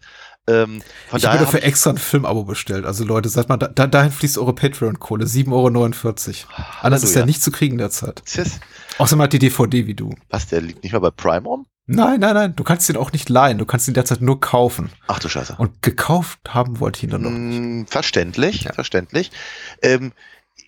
Ähm, 0.47 0.81
von 1.09 1.17
ich 1.17 1.25
habe 1.25 1.37
mir 1.37 1.39
hab 1.39 1.51
dafür 1.51 1.63
extra 1.63 1.89
ein 1.91 1.97
Filmabo 1.97 2.43
bestellt. 2.43 2.85
Also 2.85 3.03
Leute, 3.03 3.29
seid 3.29 3.49
mal, 3.49 3.57
da, 3.57 3.67
da, 3.67 3.87
dahin 3.87 4.11
fließt 4.11 4.37
eure 4.37 4.53
Patreon-Kohle. 4.53 5.25
7,49 5.25 5.49
Euro. 6.45 6.65
Anders 6.81 7.03
ist 7.03 7.15
ja 7.15 7.25
nicht 7.25 7.41
zu 7.41 7.49
kriegen 7.51 7.77
derzeit. 7.77 8.21
Tschüss. 8.25 8.59
Außerdem 8.97 9.23
hat 9.23 9.33
die 9.33 9.39
DVD 9.39 9.87
wie 9.87 9.95
du. 9.95 10.13
Was, 10.29 10.47
der 10.47 10.61
liegt 10.61 10.83
nicht 10.83 10.93
mal 10.93 10.99
bei 10.99 11.09
Prime 11.11 11.47
rum? 11.47 11.65
Nein, 11.87 12.19
nein, 12.19 12.33
nein. 12.33 12.55
Du 12.55 12.63
kannst 12.63 12.89
den 12.89 12.97
auch 12.97 13.11
nicht 13.11 13.29
leihen. 13.29 13.57
Du 13.57 13.65
kannst 13.65 13.87
ihn 13.87 13.93
derzeit 13.93 14.21
nur 14.21 14.39
kaufen. 14.39 14.89
Ach 15.07 15.19
du 15.19 15.29
Scheiße. 15.29 15.55
Und 15.57 15.81
gekauft 15.81 16.39
haben 16.49 16.79
wollte 16.79 16.97
ich 16.97 17.03
ihn 17.03 17.09
dann 17.11 17.21
noch 17.21 17.29
nicht. 17.31 17.59
Mm, 17.61 17.85
verständlich, 17.85 18.63
Ja. 18.63 18.73
verständlich. 18.73 19.31
Ähm, 19.83 20.11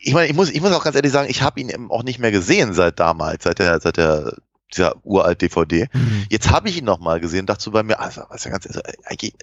ich 0.07 0.13
meine, 0.13 0.29
ich 0.29 0.35
muss, 0.35 0.49
ich 0.49 0.61
muss 0.61 0.71
auch 0.71 0.85
ganz 0.85 0.95
ehrlich 0.95 1.11
sagen, 1.11 1.29
ich 1.29 1.41
habe 1.41 1.59
ihn 1.59 1.67
eben 1.67 1.91
auch 1.91 2.01
nicht 2.01 2.17
mehr 2.17 2.31
gesehen 2.31 2.73
seit 2.73 2.97
damals, 2.97 3.43
seit 3.43 3.59
der, 3.59 3.81
seit 3.81 3.97
der 3.97 4.37
dieser 4.73 4.95
uralt 5.03 5.41
DVD. 5.41 5.89
Mhm. 5.91 6.25
Jetzt 6.29 6.49
habe 6.49 6.69
ich 6.69 6.77
ihn 6.77 6.85
noch 6.85 6.99
mal 6.99 7.19
gesehen, 7.19 7.45
dachte 7.45 7.63
so 7.63 7.71
bei 7.71 7.83
mir, 7.83 7.99
also, 7.99 8.21
was 8.29 8.45
ja 8.45 8.51
ganz, 8.51 8.65
also, 8.67 8.79
eigentlich, 9.03 9.33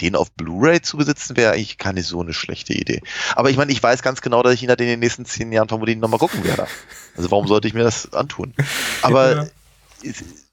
den 0.00 0.16
auf 0.16 0.30
Blu-ray 0.32 0.80
zu 0.80 0.96
besitzen, 0.96 1.36
wäre 1.36 1.52
eigentlich 1.52 1.76
gar 1.76 1.92
nicht 1.92 2.06
so 2.06 2.22
eine 2.22 2.32
schlechte 2.32 2.72
Idee. 2.72 3.02
Aber 3.36 3.50
ich 3.50 3.58
meine, 3.58 3.70
ich 3.70 3.82
weiß 3.82 4.00
ganz 4.00 4.22
genau, 4.22 4.42
dass 4.42 4.54
ich 4.54 4.62
ihn 4.62 4.70
halt 4.70 4.80
in 4.80 4.86
den 4.86 5.00
nächsten 5.00 5.26
zehn 5.26 5.52
Jahren 5.52 5.68
vermutlich 5.68 5.98
noch 5.98 6.08
mal 6.08 6.18
gucken 6.18 6.42
werde. 6.44 6.66
Also 7.14 7.30
warum 7.30 7.46
sollte 7.46 7.68
ich 7.68 7.74
mir 7.74 7.84
das 7.84 8.10
antun? 8.14 8.54
Aber 9.02 9.36
Ja. 9.36 9.46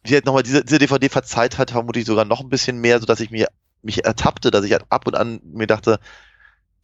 halt 0.09 0.25
nochmal, 0.25 0.43
diese, 0.43 0.65
diese 0.65 0.79
DVD 0.79 1.07
verzeiht 1.07 1.57
hat 1.57 1.71
vermutlich 1.71 2.05
sogar 2.05 2.25
noch 2.25 2.41
ein 2.41 2.49
bisschen 2.49 2.79
mehr, 2.79 2.99
so 2.99 3.05
dass 3.05 3.21
ich 3.21 3.31
mir 3.31 3.47
mich 3.83 4.03
ertappte, 4.03 4.51
dass 4.51 4.65
ich 4.65 4.73
halt 4.73 4.83
ab 4.89 5.07
und 5.07 5.15
an 5.15 5.39
mir 5.43 5.67
dachte, 5.67 5.99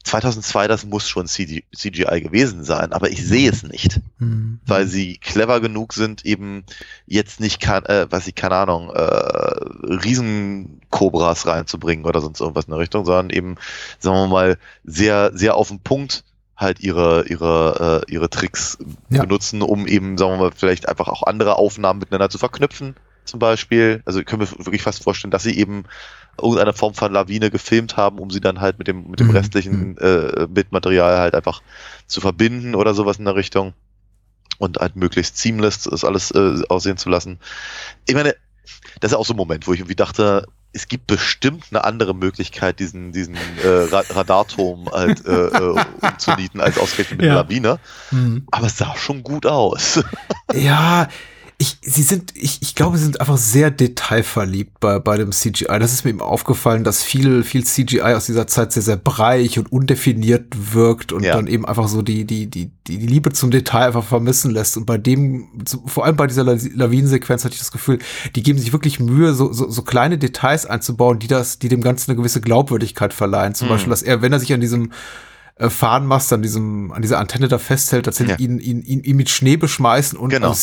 2002, 0.03 0.67
das 0.67 0.85
muss 0.85 1.07
schon 1.07 1.27
CGI 1.27 2.21
gewesen 2.21 2.63
sein, 2.63 2.91
aber 2.91 3.09
ich 3.11 3.25
sehe 3.25 3.49
es 3.49 3.63
nicht 3.63 3.99
Mhm. 4.19 4.59
weil 4.67 4.85
sie 4.85 5.17
clever 5.17 5.59
genug 5.61 5.93
sind, 5.93 6.25
eben 6.25 6.63
jetzt 7.07 7.39
nicht, 7.39 7.59
kann, 7.59 7.85
äh, 7.85 8.05
was 8.11 8.27
ich, 8.27 8.35
keine 8.35 8.55
Ahnung, 8.55 8.91
äh, 8.91 9.01
Riesenkobras 10.31 11.47
reinzubringen 11.47 12.05
oder 12.05 12.21
sonst 12.21 12.39
irgendwas 12.39 12.65
in 12.65 12.71
der 12.71 12.79
Richtung, 12.79 13.05
sondern 13.05 13.29
eben, 13.29 13.55
sagen 13.99 14.17
wir 14.17 14.27
mal, 14.27 14.57
sehr, 14.83 15.31
sehr 15.33 15.55
auf 15.55 15.69
den 15.69 15.79
Punkt 15.79 16.23
halt 16.55 16.79
ihre, 16.81 17.25
ihre, 17.27 18.03
äh, 18.07 18.11
ihre 18.11 18.29
Tricks 18.29 18.77
Ja. 19.09 19.23
benutzen, 19.23 19.61
um 19.61 19.87
eben, 19.87 20.17
sagen 20.17 20.33
wir 20.33 20.37
mal, 20.37 20.51
vielleicht 20.55 20.87
einfach 20.87 21.07
auch 21.07 21.23
andere 21.23 21.55
Aufnahmen 21.57 21.99
miteinander 21.99 22.29
zu 22.29 22.37
verknüpfen, 22.37 22.95
zum 23.25 23.39
Beispiel. 23.39 24.03
Also 24.05 24.23
können 24.23 24.41
wir 24.41 24.65
wirklich 24.65 24.83
fast 24.83 25.03
vorstellen, 25.03 25.31
dass 25.31 25.43
sie 25.43 25.57
eben 25.57 25.85
irgendeine 26.41 26.73
Form 26.73 26.93
von 26.93 27.11
Lawine 27.13 27.49
gefilmt 27.51 27.97
haben, 27.97 28.19
um 28.19 28.29
sie 28.29 28.41
dann 28.41 28.61
halt 28.61 28.77
mit 28.79 28.87
dem, 28.87 29.09
mit 29.09 29.19
dem 29.19 29.27
Mhm. 29.27 29.33
restlichen 29.35 29.97
äh, 29.97 30.47
Bildmaterial 30.49 31.17
halt 31.19 31.35
einfach 31.35 31.61
zu 32.07 32.21
verbinden 32.21 32.75
oder 32.75 32.93
sowas 32.93 33.17
in 33.19 33.25
der 33.25 33.35
Richtung 33.35 33.73
und 34.57 34.77
halt 34.77 34.95
möglichst 34.95 35.37
seamless 35.37 35.83
das 35.83 36.03
alles 36.05 36.31
äh, 36.31 36.61
aussehen 36.69 36.97
zu 36.97 37.09
lassen. 37.09 37.39
Ich 38.07 38.15
meine, 38.15 38.35
das 38.99 39.11
ist 39.11 39.17
auch 39.17 39.25
so 39.25 39.33
ein 39.33 39.37
Moment, 39.37 39.67
wo 39.67 39.73
ich 39.73 39.79
irgendwie 39.79 39.95
dachte, 39.95 40.45
es 40.73 40.87
gibt 40.87 41.07
bestimmt 41.07 41.65
eine 41.71 41.83
andere 41.83 42.15
Möglichkeit, 42.15 42.79
diesen, 42.79 43.11
diesen 43.11 43.35
äh, 43.35 43.67
Ra 43.67 44.05
Radarturm 44.09 44.89
halt 44.89 45.25
äh, 45.25 45.47
äh, 45.47 45.83
umzunieten, 46.01 46.61
als 46.61 46.77
ausgerechnet 46.77 47.17
mit 47.17 47.25
Ja. 47.27 47.33
einer 47.33 47.43
Lawine. 47.43 47.79
Mhm. 48.11 48.47
Aber 48.51 48.67
es 48.67 48.77
sah 48.77 48.95
schon 48.95 49.23
gut 49.23 49.45
aus. 49.45 50.01
Ja, 50.53 51.07
ich, 51.61 51.77
sie 51.83 52.01
sind, 52.01 52.33
ich, 52.35 52.57
ich 52.61 52.73
glaube, 52.73 52.97
sie 52.97 53.03
sind 53.03 53.21
einfach 53.21 53.37
sehr 53.37 53.69
detailverliebt 53.69 54.79
bei, 54.79 54.97
bei 54.97 55.15
dem 55.17 55.31
CGI. 55.31 55.77
Das 55.79 55.93
ist 55.93 56.03
mir 56.03 56.09
eben 56.09 56.19
aufgefallen, 56.19 56.83
dass 56.83 57.03
viel, 57.03 57.43
viel 57.43 57.63
CGI 57.63 58.01
aus 58.15 58.25
dieser 58.25 58.47
Zeit 58.47 58.71
sehr, 58.73 58.81
sehr 58.81 58.95
breich 58.97 59.59
und 59.59 59.71
undefiniert 59.71 60.73
wirkt 60.73 61.11
und 61.13 61.23
Ja. 61.23 61.35
dann 61.35 61.45
eben 61.45 61.65
einfach 61.67 61.87
so 61.87 62.01
die, 62.01 62.25
die, 62.25 62.47
die, 62.47 62.71
die 62.87 62.97
Liebe 62.97 63.31
zum 63.31 63.51
Detail 63.51 63.85
einfach 63.85 64.03
vermissen 64.03 64.49
lässt. 64.49 64.75
Und 64.75 64.85
bei 64.87 64.97
dem, 64.97 65.49
vor 65.85 66.05
allem 66.05 66.15
bei 66.15 66.25
dieser 66.25 66.43
La- 66.43 66.57
Lawinensequenz 66.73 67.45
hatte 67.45 67.53
ich 67.53 67.59
das 67.59 67.71
Gefühl, 67.71 67.99
die 68.35 68.41
geben 68.41 68.57
sich 68.57 68.73
wirklich 68.73 68.99
Mühe, 68.99 69.33
so, 69.35 69.53
so, 69.53 69.69
so 69.69 69.83
kleine 69.83 70.17
Details 70.17 70.65
einzubauen, 70.65 71.19
die 71.19 71.27
das, 71.27 71.59
die 71.59 71.69
dem 71.69 71.81
Ganzen 71.81 72.09
eine 72.09 72.17
gewisse 72.17 72.41
Glaubwürdigkeit 72.41 73.13
verleihen. 73.13 73.53
Zum 73.53 73.67
Mhm. 73.67 73.73
Beispiel, 73.73 73.89
dass 73.91 74.01
er, 74.01 74.23
wenn 74.23 74.33
er 74.33 74.39
sich 74.39 74.51
an 74.53 74.61
diesem 74.61 74.91
äh, 75.57 75.69
Fahnenmast 75.69 76.33
an 76.33 76.41
diesem, 76.41 76.91
an 76.91 77.03
dieser 77.03 77.19
Antenne 77.19 77.47
da 77.47 77.59
festhält, 77.59 78.07
dass 78.07 78.15
sie 78.15 78.25
Ja. 78.25 78.35
ihn, 78.37 78.57
ihn, 78.57 78.81
ihn, 78.81 79.03
ihn 79.03 79.15
mit 79.15 79.29
Schnee 79.29 79.57
beschmeißen 79.57 80.17
und 80.17 80.29
Genau. 80.31 80.49
also 80.49 80.59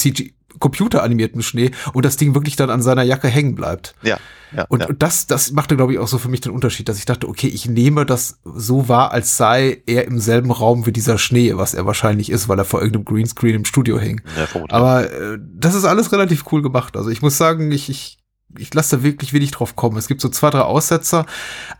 CG, 0.58 0.78
computeranimierten 0.78 1.42
Schnee 1.42 1.70
und 1.92 2.04
das 2.04 2.16
Ding 2.16 2.34
wirklich 2.34 2.56
dann 2.56 2.70
an 2.70 2.82
seiner 2.82 3.02
Jacke 3.02 3.28
hängen 3.28 3.54
bleibt. 3.54 3.94
ja, 4.02 4.18
ja, 4.56 4.64
Und, 4.68 4.80
ja. 4.80 4.86
und 4.88 5.02
das, 5.02 5.26
das 5.26 5.52
machte, 5.52 5.76
glaube 5.76 5.92
ich, 5.92 5.98
auch 5.98 6.08
so 6.08 6.18
für 6.18 6.28
mich 6.28 6.40
den 6.40 6.52
Unterschied, 6.52 6.88
dass 6.88 6.98
ich 6.98 7.04
dachte, 7.04 7.28
okay, 7.28 7.48
ich 7.48 7.68
nehme 7.68 8.06
das 8.06 8.40
so 8.44 8.88
wahr, 8.88 9.12
als 9.12 9.36
sei 9.36 9.82
er 9.86 10.06
im 10.06 10.18
selben 10.20 10.50
Raum 10.50 10.86
wie 10.86 10.92
dieser 10.92 11.18
Schnee, 11.18 11.56
was 11.56 11.74
er 11.74 11.86
wahrscheinlich 11.86 12.30
ist, 12.30 12.48
weil 12.48 12.58
er 12.58 12.64
vor 12.64 12.80
irgendeinem 12.80 13.04
Greenscreen 13.04 13.54
im 13.54 13.64
Studio 13.64 13.98
hing. 13.98 14.22
ja. 14.36 14.46
Aber 14.70 15.10
äh, 15.10 15.38
das 15.40 15.74
ist 15.74 15.84
alles 15.84 16.12
relativ 16.12 16.44
cool 16.52 16.62
gemacht. 16.62 16.96
Also 16.96 17.10
ich 17.10 17.22
muss 17.22 17.36
sagen, 17.36 17.70
ich, 17.72 17.90
ich 17.90 18.18
ich 18.56 18.72
lasse 18.72 18.96
da 18.96 19.02
wirklich 19.02 19.34
wenig 19.34 19.50
drauf 19.50 19.76
kommen. 19.76 19.98
Es 19.98 20.08
gibt 20.08 20.22
so 20.22 20.30
zwei, 20.30 20.48
drei 20.48 20.62
Aussetzer, 20.62 21.26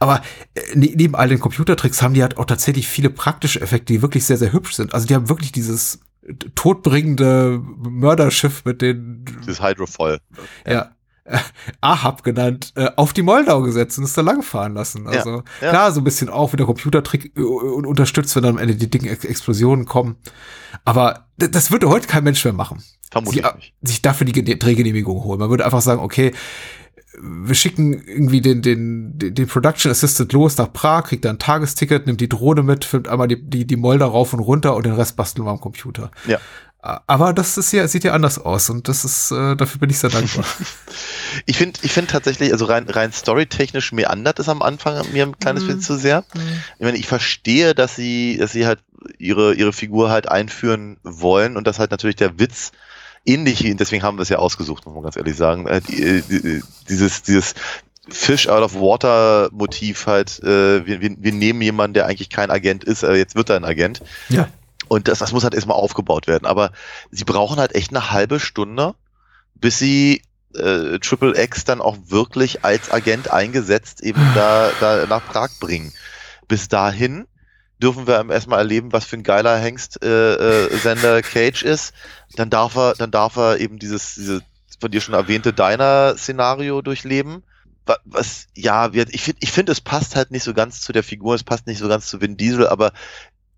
aber 0.01 0.21
äh, 0.55 0.77
ne, 0.77 0.93
neben 0.95 1.15
all 1.15 1.31
den 1.31 1.41
Computertricks 1.41 2.03
haben 2.03 2.13
die 2.13 2.21
halt 2.21 2.37
auch 2.37 2.45
tatsächlich 2.45 2.87
viele 2.87 3.09
praktische 3.09 3.61
Effekte, 3.63 3.95
die 3.95 4.03
wirklich 4.03 4.27
sehr, 4.27 4.37
sehr 4.37 4.53
hübsch 4.53 4.75
sind. 4.75 4.93
Also 4.93 5.07
die 5.07 5.15
haben 5.15 5.31
wirklich 5.31 5.51
dieses 5.51 6.01
todbringende 6.55 7.61
Mörderschiff 7.79 8.65
mit 8.65 8.83
den. 8.83 9.25
Dieses 9.43 9.63
Hydrofoil. 9.63 10.19
Ja. 10.67 10.91
Äh, 11.25 11.39
Ahab 11.83 12.23
genannt, 12.25 12.73
äh, 12.77 12.89
auf 12.97 13.13
die 13.13 13.21
Moldau 13.23 13.61
gesetzt 13.61 13.99
und 13.99 14.05
es 14.05 14.15
da 14.15 14.23
langfahren 14.23 14.73
lassen. 14.75 15.07
Also 15.07 15.31
Ja, 15.31 15.43
ja. 15.61 15.71
klar, 15.71 15.93
so 15.93 16.01
ein 16.01 16.05
bisschen 16.05 16.31
auch 16.31 16.55
wieder 16.55 16.65
Computertrick 16.65 17.37
äh, 17.37 17.41
und 17.43 17.85
unterstützt, 17.87 18.35
wenn 18.35 18.43
dann 18.45 18.55
am 18.57 18.59
Ende 18.59 18.77
die 18.77 18.89
Dinge 18.89 19.11
Ex 19.11 19.25
Explosionen 19.27 19.85
kommen. 19.85 20.17
Aber 20.87 21.27
das 21.37 21.71
würde 21.71 21.89
heute 21.91 22.07
kein 22.07 22.25
Mensch 22.25 22.43
mehr 22.45 22.55
machen. 22.55 22.83
Vermutlich 23.11 23.45
Sie, 23.45 23.57
nicht. 23.57 23.75
sich 23.83 24.03
dafür 24.03 24.27
die 24.27 24.33
Ge- 24.33 24.57
Drehgenehmigung 24.57 25.23
holen. 25.25 25.39
Man 25.41 25.51
würde 25.51 25.65
einfach 25.67 25.81
sagen, 25.83 26.01
okay, 26.01 26.33
wir 27.21 27.55
schicken 27.55 27.93
irgendwie 27.93 28.41
den, 28.41 28.63
den, 28.63 29.19
den 29.19 29.47
Production 29.47 29.91
Assistant 29.91 30.33
los 30.33 30.57
nach 30.57 30.73
Prag, 30.73 31.05
kriegt 31.05 31.25
dann 31.25 31.37
ein 31.37 31.39
Tagesticket, 31.39 32.07
nimmt 32.07 32.21
die 32.21 32.29
Drohne 32.29 32.63
mit, 32.63 32.85
filmt 32.85 33.09
einmal 33.09 33.29
die, 33.29 33.41
die, 33.41 33.67
die 33.67 33.77
Moldau 33.77 34.09
rauf 34.09 34.33
und 34.33 34.41
runter 34.41 34.75
und 34.77 34.87
den 34.87 34.95
Rest 34.95 35.17
basteln 35.17 35.47
wir 35.47 35.51
am 35.51 35.61
Computer. 35.61 36.11
Ja. 36.27 36.39
Aber 36.81 37.33
das 37.33 37.59
ist 37.59 37.73
ja, 37.73 37.89
sieht 37.89 38.05
ja 38.05 38.13
anders 38.13 38.39
aus 38.39 38.71
und 38.71 38.87
das 38.87 39.05
ist, 39.05 39.33
äh, 39.33 39.57
dafür 39.57 39.81
bin 39.81 39.91
ich 39.91 39.99
sehr 39.99 40.11
dankbar. 40.11 40.45
Ich 41.47 41.59
finde 41.59 41.79
ich 41.83 41.93
finde 41.93 42.11
tatsächlich, 42.11 42.53
also 42.53 42.65
rein, 42.65 42.89
rein 42.89 43.13
storytechnisch 43.13 43.93
meandert 43.93 44.39
es 44.39 44.49
am 44.49 44.63
Anfang 44.63 45.05
mir 45.13 45.27
ein 45.27 45.39
kleines 45.39 45.67
bisschen 45.67 45.83
zu 45.83 45.97
sehr. 45.97 46.25
Ich 46.79 46.85
meine, 46.85 46.97
ich 46.97 47.07
verstehe, 47.07 47.75
dass 47.75 47.97
sie, 47.97 48.39
dass 48.39 48.53
sie 48.53 48.67
halt 48.67 48.81
ihre, 49.19 49.55
ihre 49.55 49.73
Figur 49.73 50.11
halt 50.11 50.29
einführen 50.29 50.97
wollen 51.03 51.57
und 51.57 51.67
das 51.67 51.79
halt 51.79 51.91
natürlich 51.91 52.17
der 52.17 52.39
Witz 52.39 52.73
ähnlich, 53.29 53.63
wie- 53.63 53.75
deswegen 53.75 54.03
haben 54.03 54.19
wir 54.19 54.23
es 54.23 54.29
ja 54.29 54.39
ausgesucht, 54.39 54.85
muss 54.87 54.95
man 54.95 55.03
ganz 55.05 55.17
ehrlich 55.17 55.37
sagen, 55.37 55.67
äh, 55.67 55.79
äh, 55.79 56.23
die, 56.23 56.63
dieses, 56.89 57.23
dieses 57.23 57.55
Fish 58.09 58.49
out 58.49 58.63
of 58.63 58.75
water 58.75 59.51
Motiv 59.53 60.07
halt, 60.07 60.43
äh, 60.43 60.87
wir, 60.87 61.01
wir, 61.01 61.15
wir 61.19 61.33
nehmen 61.33 61.61
jemanden, 61.61 61.95
der 61.95 62.07
eigentlich 62.07 62.31
kein 62.31 62.51
Agent 62.51 62.85
ist, 62.85 63.05
aber 63.05 63.17
jetzt 63.17 63.35
wird 63.35 63.51
er 63.51 63.57
ein 63.57 63.65
Agent. 63.65 64.01
ja. 64.29 64.49
Und 64.91 65.07
das, 65.07 65.19
das 65.19 65.33
muss 65.33 65.45
halt 65.45 65.53
erstmal 65.53 65.77
aufgebaut 65.77 66.27
werden. 66.29 66.47
Aber 66.47 66.73
sie 67.11 67.25
brauchen 67.25 67.59
halt 67.61 67.75
echt 67.75 67.91
eine 67.91 68.11
halbe 68.11 68.41
Stunde, 68.41 68.95
bis 69.55 69.79
sie 69.79 70.23
äh, 70.55 70.99
Triple 71.01 71.39
X 71.39 71.65
dann 71.67 71.83
auch 71.83 71.99
wirklich 72.07 72.65
als 72.65 72.91
Agent 72.91 73.31
eingesetzt 73.31 74.01
eben 74.01 74.19
da, 74.35 74.71
da 74.81 75.05
nach 75.07 75.27
Prag 75.27 75.51
bringen. 75.61 75.93
Bis 76.49 76.69
dahin 76.69 77.27
dürfen 77.83 78.07
wir 78.07 78.29
erstmal 78.31 78.59
erleben, 78.61 78.93
was 78.93 79.05
für 79.05 79.17
ein 79.17 79.23
geiler 79.23 79.57
Hengst 79.59 80.03
äh, 80.03 80.67
äh, 80.67 80.77
Sender 80.79 81.23
Cage 81.23 81.63
ist. 81.63 81.93
Dann 82.37 82.51
darf 82.51 82.77
er, 82.77 82.95
dann 82.95 83.11
darf 83.11 83.37
er 83.37 83.59
eben 83.59 83.79
dieses, 83.79 84.15
diese 84.15 84.43
von 84.81 84.91
dir 84.91 85.01
schon 85.01 85.15
erwähnte 85.15 85.53
Diner-Szenario 85.53 86.83
durchleben. 86.83 87.43
Wa- 87.87 87.99
Was, 88.05 88.47
ja, 88.55 88.93
wir- 88.93 89.07
ich 89.11 89.23
finde, 89.23 89.39
ich 89.43 89.53
finde, 89.53 89.73
es 89.73 89.81
passt 89.81 90.17
halt 90.17 90.31
nicht 90.31 90.45
so 90.45 90.55
ganz 90.55 90.81
zu 90.83 90.93
der 90.93 91.03
Figur, 91.03 91.35
es 91.35 91.45
passt 91.45 91.67
nicht 91.67 91.79
so 91.79 91.89
ganz 91.89 92.07
zu 92.09 92.21
Vin 92.21 92.37
Diesel, 92.37 92.67
aber 92.69 92.93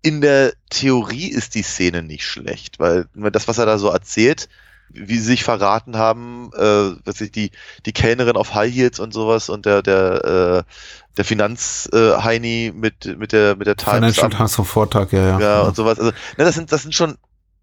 in 0.01 0.21
der 0.21 0.53
Theorie 0.69 1.27
ist 1.27 1.53
die 1.55 1.61
Szene 1.63 2.01
nicht 2.01 2.25
schlecht, 2.25 2.79
weil 2.79 3.05
das, 3.13 3.47
was 3.47 3.59
er 3.59 3.67
da 3.67 3.77
so 3.77 3.89
erzählt, 3.89 4.49
wie 4.93 5.17
sie 5.17 5.25
sich 5.25 5.43
verraten 5.43 5.97
haben, 5.97 6.51
äh, 6.53 6.95
was 7.05 7.21
ich, 7.21 7.31
die, 7.31 7.51
die 7.85 7.93
Kellnerin 7.93 8.35
auf 8.35 8.53
High 8.53 8.73
Heels 8.73 8.99
und 8.99 9.13
sowas 9.13 9.49
und 9.49 9.65
der, 9.65 9.81
der, 9.81 10.65
äh, 10.65 10.71
der 11.17 11.25
Finanzheini 11.25 12.67
äh, 12.67 12.71
mit, 12.71 13.17
mit 13.17 13.31
der, 13.31 13.55
mit 13.55 13.67
der 13.67 13.75
Times 13.75 14.15
Financial 14.15 14.29
Times 14.29 14.55
vom 14.55 14.65
Vortag, 14.65 15.11
ja, 15.11 15.21
ja. 15.21 15.39
ja, 15.39 15.61
und 15.61 15.75
sowas. 15.75 15.99
Also, 15.99 16.11
ne, 16.11 16.45
das 16.45 16.55
sind, 16.55 16.71
das 16.71 16.83
sind 16.83 16.95
schon, 16.95 17.17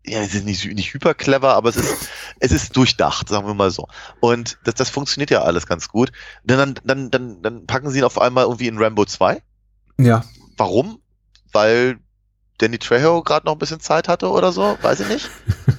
ja, 0.07 0.21
es 0.21 0.35
ist 0.35 0.45
nicht, 0.45 0.65
nicht 0.75 0.95
hyper 0.95 1.15
clever, 1.15 1.55
aber 1.55 1.69
es 1.69 1.77
ist, 1.77 2.09
es 2.41 2.53
ist 2.53 2.77
durchdacht, 2.77 3.29
sagen 3.29 3.47
wir 3.47 3.55
mal 3.55 3.71
so. 3.71 3.89
Und 4.21 4.59
das, 4.65 4.75
das 4.75 4.91
funktioniert 4.91 5.31
ja 5.31 5.43
alles 5.43 5.67
ganz 5.67 5.89
gut. 5.89 6.13
Dann, 6.45 6.75
dann, 6.85 7.11
dann, 7.11 7.43
dann 7.43 7.67
packen 7.67 7.91
sie 7.91 7.99
ihn 7.99 8.05
auf 8.05 8.21
einmal 8.21 8.45
irgendwie 8.45 8.69
in 8.69 8.79
Rambo 8.79 9.05
2. 9.05 9.43
ja. 9.99 10.25
Warum? 10.57 11.01
Weil 11.53 12.01
Danny 12.59 12.79
Trejo 12.79 13.23
gerade 13.23 13.47
noch 13.47 13.53
ein 13.53 13.59
bisschen 13.59 13.79
Zeit 13.79 14.09
hatte 14.09 14.29
oder 14.29 14.51
so, 14.51 14.77
weiß 14.83 15.01
ich 15.01 15.09
nicht. 15.09 15.31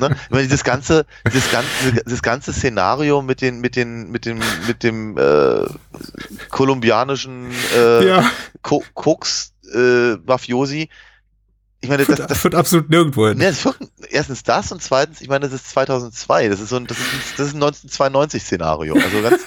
ne? 0.00 0.16
Ich 0.24 0.30
meine, 0.30 0.42
dieses 0.42 0.64
ganze, 0.64 1.06
dieses 1.26 1.50
ganze, 1.50 1.68
dieses 2.04 2.22
ganze 2.22 2.52
Szenario 2.52 3.22
mit 3.22 3.40
den, 3.40 3.60
mit 3.60 3.76
den, 3.76 4.10
mit 4.10 4.26
dem, 4.26 4.40
mit 4.66 4.82
dem 4.82 5.16
äh, 5.16 5.66
kolumbianischen 6.50 7.50
äh, 7.76 8.06
ja. 8.08 8.30
Ko 8.62 8.82
Koks 8.94 9.52
äh, 9.72 10.16
Mafiosi. 10.26 10.88
Ich 11.82 11.88
meine, 11.88 12.04
das, 12.04 12.26
das, 12.26 12.38
führt 12.38 12.54
absolut 12.54 12.90
nirgendwo 12.90 13.28
hin. 13.28 13.38
ne, 13.38 13.46
das 13.46 13.60
führt, 13.60 13.78
erstens 14.10 14.42
das 14.42 14.70
und 14.70 14.82
zweitens, 14.82 15.22
ich 15.22 15.28
meine, 15.28 15.46
das 15.46 15.54
ist 15.54 15.70
2002. 15.70 16.48
Das 16.48 16.60
ist 16.60 16.68
so 16.68 16.76
ein, 16.76 16.86
das 16.86 16.98
ist 16.98 17.04
ein, 17.04 17.20
das 17.38 17.46
ist 17.46 17.54
ein 17.54 17.62
1992 17.62 18.42
Szenario. 18.42 18.94
Also 18.94 19.22
ganz, 19.22 19.46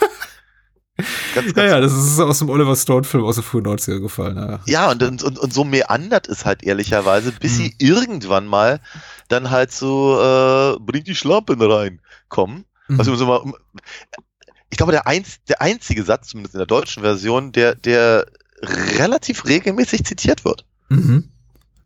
ganz, 0.97 1.47
Ja, 1.47 1.53
ganz 1.53 1.71
ja, 1.71 1.79
das 1.79 1.93
ist 1.93 2.19
aus 2.19 2.39
dem 2.39 2.49
Oliver 2.49 2.75
Stone-Film 2.75 3.23
aus 3.23 3.35
den 3.35 3.43
frühen 3.43 3.65
90er 3.65 3.99
gefallen. 3.99 4.37
Ja. 4.37 4.59
Ja, 4.65 4.91
und, 4.91 5.03
und, 5.03 5.23
und, 5.23 5.53
so 5.53 5.63
meandert 5.63 6.27
es 6.27 6.45
halt 6.45 6.63
ehrlicherweise, 6.63 7.31
bis 7.31 7.57
Hm. 7.57 7.57
sie 7.57 7.75
irgendwann 7.79 8.45
mal 8.45 8.79
dann 9.27 9.49
halt 9.49 9.71
so, 9.71 10.19
äh, 10.19 10.77
bring 10.79 11.03
die 11.03 11.15
Schlampen 11.15 11.61
rein 11.61 12.01
kommen. 12.29 12.65
Mhm. 12.87 12.99
Also 12.99 13.15
so 13.15 13.25
mal, 13.25 13.41
ich 14.69 14.77
glaube, 14.77 14.91
der, 14.91 15.07
einz, 15.07 15.37
der 15.47 15.61
einzige 15.61 16.03
Satz, 16.03 16.29
zumindest 16.29 16.55
in 16.55 16.59
der 16.59 16.67
deutschen 16.67 17.03
Version, 17.03 17.51
der, 17.51 17.75
der 17.75 18.25
relativ 18.97 19.45
regelmäßig 19.45 20.03
zitiert 20.05 20.45
wird. 20.45 20.65
Mhm. 20.89 21.29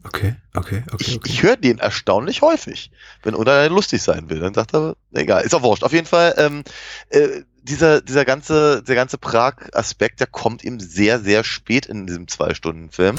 Okay, 0.03 0.35
okay, 0.53 0.83
okay. 0.91 0.95
Ich, 0.99 1.15
okay. 1.17 1.29
ich 1.29 1.43
höre 1.43 1.57
den 1.57 1.79
erstaunlich 1.79 2.41
häufig. 2.41 2.91
Wenn 3.23 3.35
Unai 3.35 3.67
lustig 3.67 4.01
sein 4.01 4.29
will, 4.29 4.39
dann 4.39 4.53
sagt 4.53 4.73
er, 4.73 4.95
egal, 5.11 5.43
ist 5.43 5.53
auch 5.53 5.63
wurscht. 5.63 5.83
Auf 5.83 5.91
jeden 5.91 6.07
Fall, 6.07 6.33
ähm, 6.37 6.63
äh, 7.09 7.41
dieser, 7.68 8.01
dieser 8.01 8.26
ganze, 8.26 8.84
der 8.84 8.95
ganze 8.95 9.18
Prag-Aspekt, 9.18 10.20
der 10.20 10.28
kommt 10.28 10.63
eben 10.63 10.80
sehr, 10.80 11.20
sehr 11.20 11.43
spät 11.43 11.86
in 11.86 12.07
diesem 12.07 12.28
Zwei-Stunden-Film. 12.28 13.18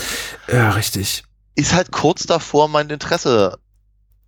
ja, 0.52 0.70
richtig. 0.70 1.24
ist 1.54 1.72
halt 1.72 1.90
kurz 1.90 2.26
davor, 2.26 2.68
mein 2.68 2.88
Interesse 2.90 3.58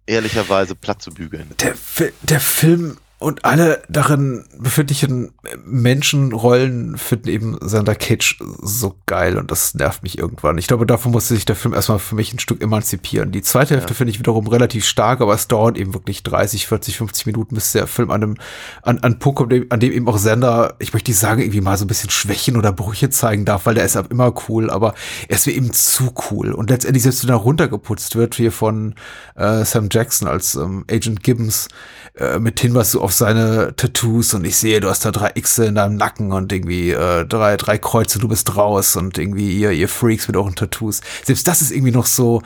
ehrlicherweise 0.07 0.75
platt 0.75 1.03
zu 1.03 1.12
bügeln. 1.12 1.51
Der, 1.61 1.75
der 2.23 2.41
Film 2.41 2.99
und 3.21 3.45
alle 3.45 3.83
darin 3.89 4.45
befindlichen 4.59 5.31
Menschenrollen 5.64 6.97
finden 6.97 7.29
eben 7.29 7.59
Sander 7.61 7.95
Cage 7.95 8.39
so 8.62 8.97
geil 9.07 9.37
und 9.37 9.51
das 9.51 9.75
nervt 9.75 10.03
mich 10.03 10.18
irgendwann. 10.18 10.57
Ich 10.57 10.66
glaube, 10.66 10.87
davon 10.87 11.12
musste 11.12 11.35
sich 11.35 11.45
der 11.45 11.57
Film 11.57 11.75
erstmal 11.75 11.99
für 11.99 12.14
mich 12.14 12.33
ein 12.33 12.39
Stück 12.39 12.62
emanzipieren. 12.62 13.31
Die 13.33 13.43
zweite 13.43 13.75
Hälfte 13.75 13.91
Ja. 13.93 13.97
finde 13.97 14.12
ich 14.12 14.18
wiederum 14.18 14.47
relativ 14.47 14.87
stark, 14.87 15.21
aber 15.21 15.35
es 15.35 15.47
dauert 15.49 15.77
eben 15.77 15.93
wirklich 15.93 16.23
30, 16.23 16.66
40, 16.66 16.97
50 16.97 17.27
Minuten, 17.27 17.55
bis 17.55 17.73
der 17.73 17.87
Film 17.87 18.11
an 18.11 18.23
einem, 18.23 18.37
an, 18.83 18.99
an 19.01 19.18
Punkt 19.18 19.37
kommt, 19.39 19.53
dem- 19.53 19.66
an 19.71 19.81
dem 19.81 19.93
eben 19.93 20.09
auch 20.09 20.18
Sender, 20.18 20.75
ich 20.79 20.93
möchte 20.95 21.11
nicht 21.11 21.18
sagen, 21.21 21.43
irgendwie 21.43 21.61
mal 21.61 21.77
so 21.77 21.85
ein 21.85 21.89
bisschen 21.89 22.11
Schwächen 22.11 22.57
oder 22.57 22.73
Brüche 22.73 23.11
zeigen 23.11 23.45
darf, 23.45 23.66
weil 23.66 23.75
der 23.75 23.85
ist 23.85 23.97
ab 23.97 24.07
immer 24.11 24.33
cool, 24.49 24.71
aber 24.71 24.95
er 25.29 25.37
ist 25.37 25.47
mir 25.47 25.53
eben 25.53 25.73
zu 25.73 26.12
cool. 26.31 26.53
Und 26.53 26.71
letztendlich, 26.71 27.03
selbst 27.03 27.23
wenn 27.25 27.31
er 27.35 27.37
runtergeputzt 27.37 28.16
wird, 28.16 28.35
hier 28.35 28.53
von 28.53 28.95
äh, 29.37 29.64
Sam 29.64 29.89
Jackson 29.91 30.27
als 30.29 30.55
ähm, 30.55 30.85
Agent 30.91 31.23
Gibbons, 31.23 31.68
äh, 32.14 32.39
mit 32.39 32.59
Hinweis 32.61 32.93
so 32.93 33.01
auf 33.01 33.09
seine 33.18 33.74
Tattoos 33.76 34.34
und 34.34 34.44
ich 34.44 34.56
sehe, 34.56 34.80
du 34.80 34.88
hast 34.88 35.04
da 35.04 35.11
drei 35.11 35.32
X 35.34 35.58
in 35.58 35.74
deinem 35.74 35.96
Nacken 35.96 36.32
und 36.32 36.52
irgendwie 36.52 36.90
äh, 36.90 37.24
drei, 37.24 37.56
drei 37.56 37.78
Kreuze, 37.78 38.18
du 38.18 38.28
bist 38.28 38.56
raus 38.56 38.96
und 38.96 39.18
irgendwie 39.18 39.56
ihr, 39.58 39.70
ihr 39.70 39.88
Freaks 39.88 40.28
mit 40.28 40.36
euren 40.36 40.54
Tattoos. 40.54 41.00
Selbst 41.24 41.46
das 41.46 41.62
ist 41.62 41.70
irgendwie 41.70 41.92
noch 41.92 42.06
so 42.06 42.42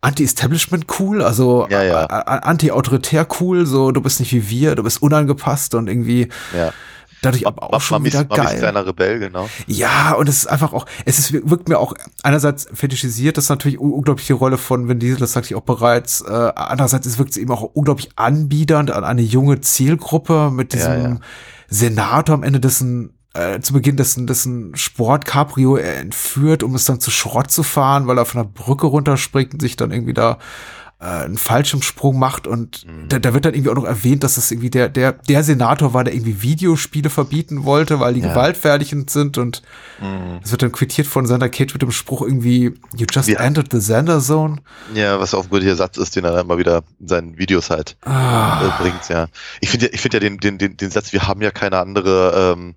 Anti-Establishment 0.00 0.86
cool, 1.00 1.22
also 1.22 1.66
Ja, 1.70 1.82
ja. 1.82 2.04
anti-autoritär 2.06 3.26
cool, 3.40 3.66
so 3.66 3.90
du 3.90 4.00
bist 4.00 4.20
nicht 4.20 4.32
wie 4.32 4.48
wir, 4.48 4.74
du 4.76 4.82
bist 4.84 5.02
unangepasst 5.02 5.74
und 5.74 5.88
irgendwie 5.88 6.28
Ja. 6.56 6.72
Dadurch 7.22 7.46
aber 7.46 7.72
auch 7.74 7.80
schon 7.80 7.96
Mamis, 8.02 8.12
wieder 8.12 8.24
Mamis 8.28 8.44
geil. 8.46 8.58
kleiner 8.58 8.86
Rebell, 8.86 9.18
genau. 9.18 9.48
Ja, 9.66 10.12
und 10.14 10.28
es 10.28 10.38
ist 10.38 10.46
einfach 10.46 10.72
auch, 10.72 10.86
es 11.04 11.18
ist, 11.18 11.32
wirkt 11.32 11.68
mir 11.68 11.78
auch 11.78 11.94
einerseits 12.22 12.68
fetischisiert, 12.72 13.36
das 13.36 13.44
ist 13.44 13.50
natürlich 13.50 13.80
un- 13.80 13.92
unglaublich 13.92 14.26
die 14.26 14.32
Rolle 14.32 14.58
von 14.58 14.88
Vin 14.88 14.98
Diesel, 14.98 15.18
das 15.18 15.32
sagte 15.32 15.48
ich 15.48 15.54
auch 15.54 15.62
bereits. 15.62 16.20
Äh, 16.22 16.52
andererseits 16.54 17.06
es 17.06 17.18
wirkt 17.18 17.30
es 17.32 17.36
eben 17.36 17.50
auch 17.50 17.62
unglaublich 17.62 18.10
anbiedernd 18.16 18.90
an 18.90 19.04
eine 19.04 19.22
junge 19.22 19.60
Zielgruppe 19.60 20.50
mit 20.52 20.74
Ja, 20.74 20.78
diesem 20.78 21.12
ja. 21.14 21.20
Senator 21.68 22.34
am 22.34 22.42
Ende 22.42 22.60
dessen 22.60 23.14
äh, 23.34 23.60
zu 23.60 23.74
Beginn 23.74 23.96
dessen, 23.96 24.26
dessen 24.26 24.74
Sport-Cabrio 24.74 25.76
er 25.76 25.98
entführt, 25.98 26.62
um 26.62 26.74
es 26.74 26.86
dann 26.86 26.98
zu 26.98 27.10
Schrott 27.10 27.50
zu 27.50 27.62
fahren, 27.62 28.06
weil 28.06 28.16
er 28.18 28.24
von 28.24 28.42
der 28.42 28.48
Brücke 28.48 28.86
runterspringt 28.86 29.52
und 29.52 29.60
sich 29.60 29.76
dann 29.76 29.92
irgendwie 29.92 30.14
da 30.14 30.38
äh, 31.00 31.04
einen 31.04 31.38
Fallschirmsprung 31.38 32.18
macht 32.18 32.46
und 32.48 32.84
Mhm. 32.86 33.08
da, 33.08 33.18
da 33.20 33.32
wird 33.32 33.44
dann 33.44 33.54
irgendwie 33.54 33.70
auch 33.70 33.76
noch 33.76 33.84
erwähnt, 33.84 34.24
dass 34.24 34.34
das 34.34 34.50
irgendwie 34.50 34.70
der, 34.70 34.88
der, 34.88 35.12
der 35.12 35.44
Senator 35.44 35.94
war, 35.94 36.02
der 36.02 36.12
irgendwie 36.14 36.42
Videospiele 36.42 37.08
verbieten 37.08 37.64
wollte, 37.64 38.00
weil 38.00 38.14
die 38.14 38.20
Ja. 38.20 38.30
gewaltverherrlichend 38.30 39.08
sind 39.10 39.38
und 39.38 39.62
Mhm. 40.00 40.40
es 40.42 40.50
wird 40.50 40.62
dann 40.62 40.72
quittiert 40.72 41.06
von 41.06 41.24
Sander 41.26 41.48
Cage 41.48 41.72
mit 41.72 41.82
dem 41.82 41.92
Spruch 41.92 42.22
irgendwie, 42.22 42.74
you 42.96 43.06
just 43.10 43.28
Ja. 43.28 43.38
entered 43.40 43.68
the 43.70 43.78
Xander 43.78 44.20
Zone. 44.20 44.56
Ja, 44.94 45.20
was 45.20 45.34
auch 45.34 45.44
ein 45.44 45.50
guter 45.50 45.76
Satz 45.76 45.98
ist, 45.98 46.16
den 46.16 46.24
er 46.24 46.40
immer 46.40 46.58
wieder 46.58 46.82
in 46.98 47.06
seinen 47.08 47.38
Videos 47.38 47.70
halt 47.70 47.96
Ah, 48.04 48.60
äh, 48.60 48.70
bringt, 48.82 49.08
ja. 49.08 49.28
Ich 49.60 49.70
finde 49.70 49.86
ja, 49.86 49.92
ich 49.92 50.00
finde 50.00 50.16
ja 50.16 50.20
den, 50.20 50.38
den, 50.38 50.58
den, 50.58 50.76
den 50.76 50.90
Satz, 50.90 51.12
wir 51.12 51.28
haben 51.28 51.42
ja 51.42 51.50
keine 51.52 51.78
andere 51.78 52.54
ähm, 52.58 52.74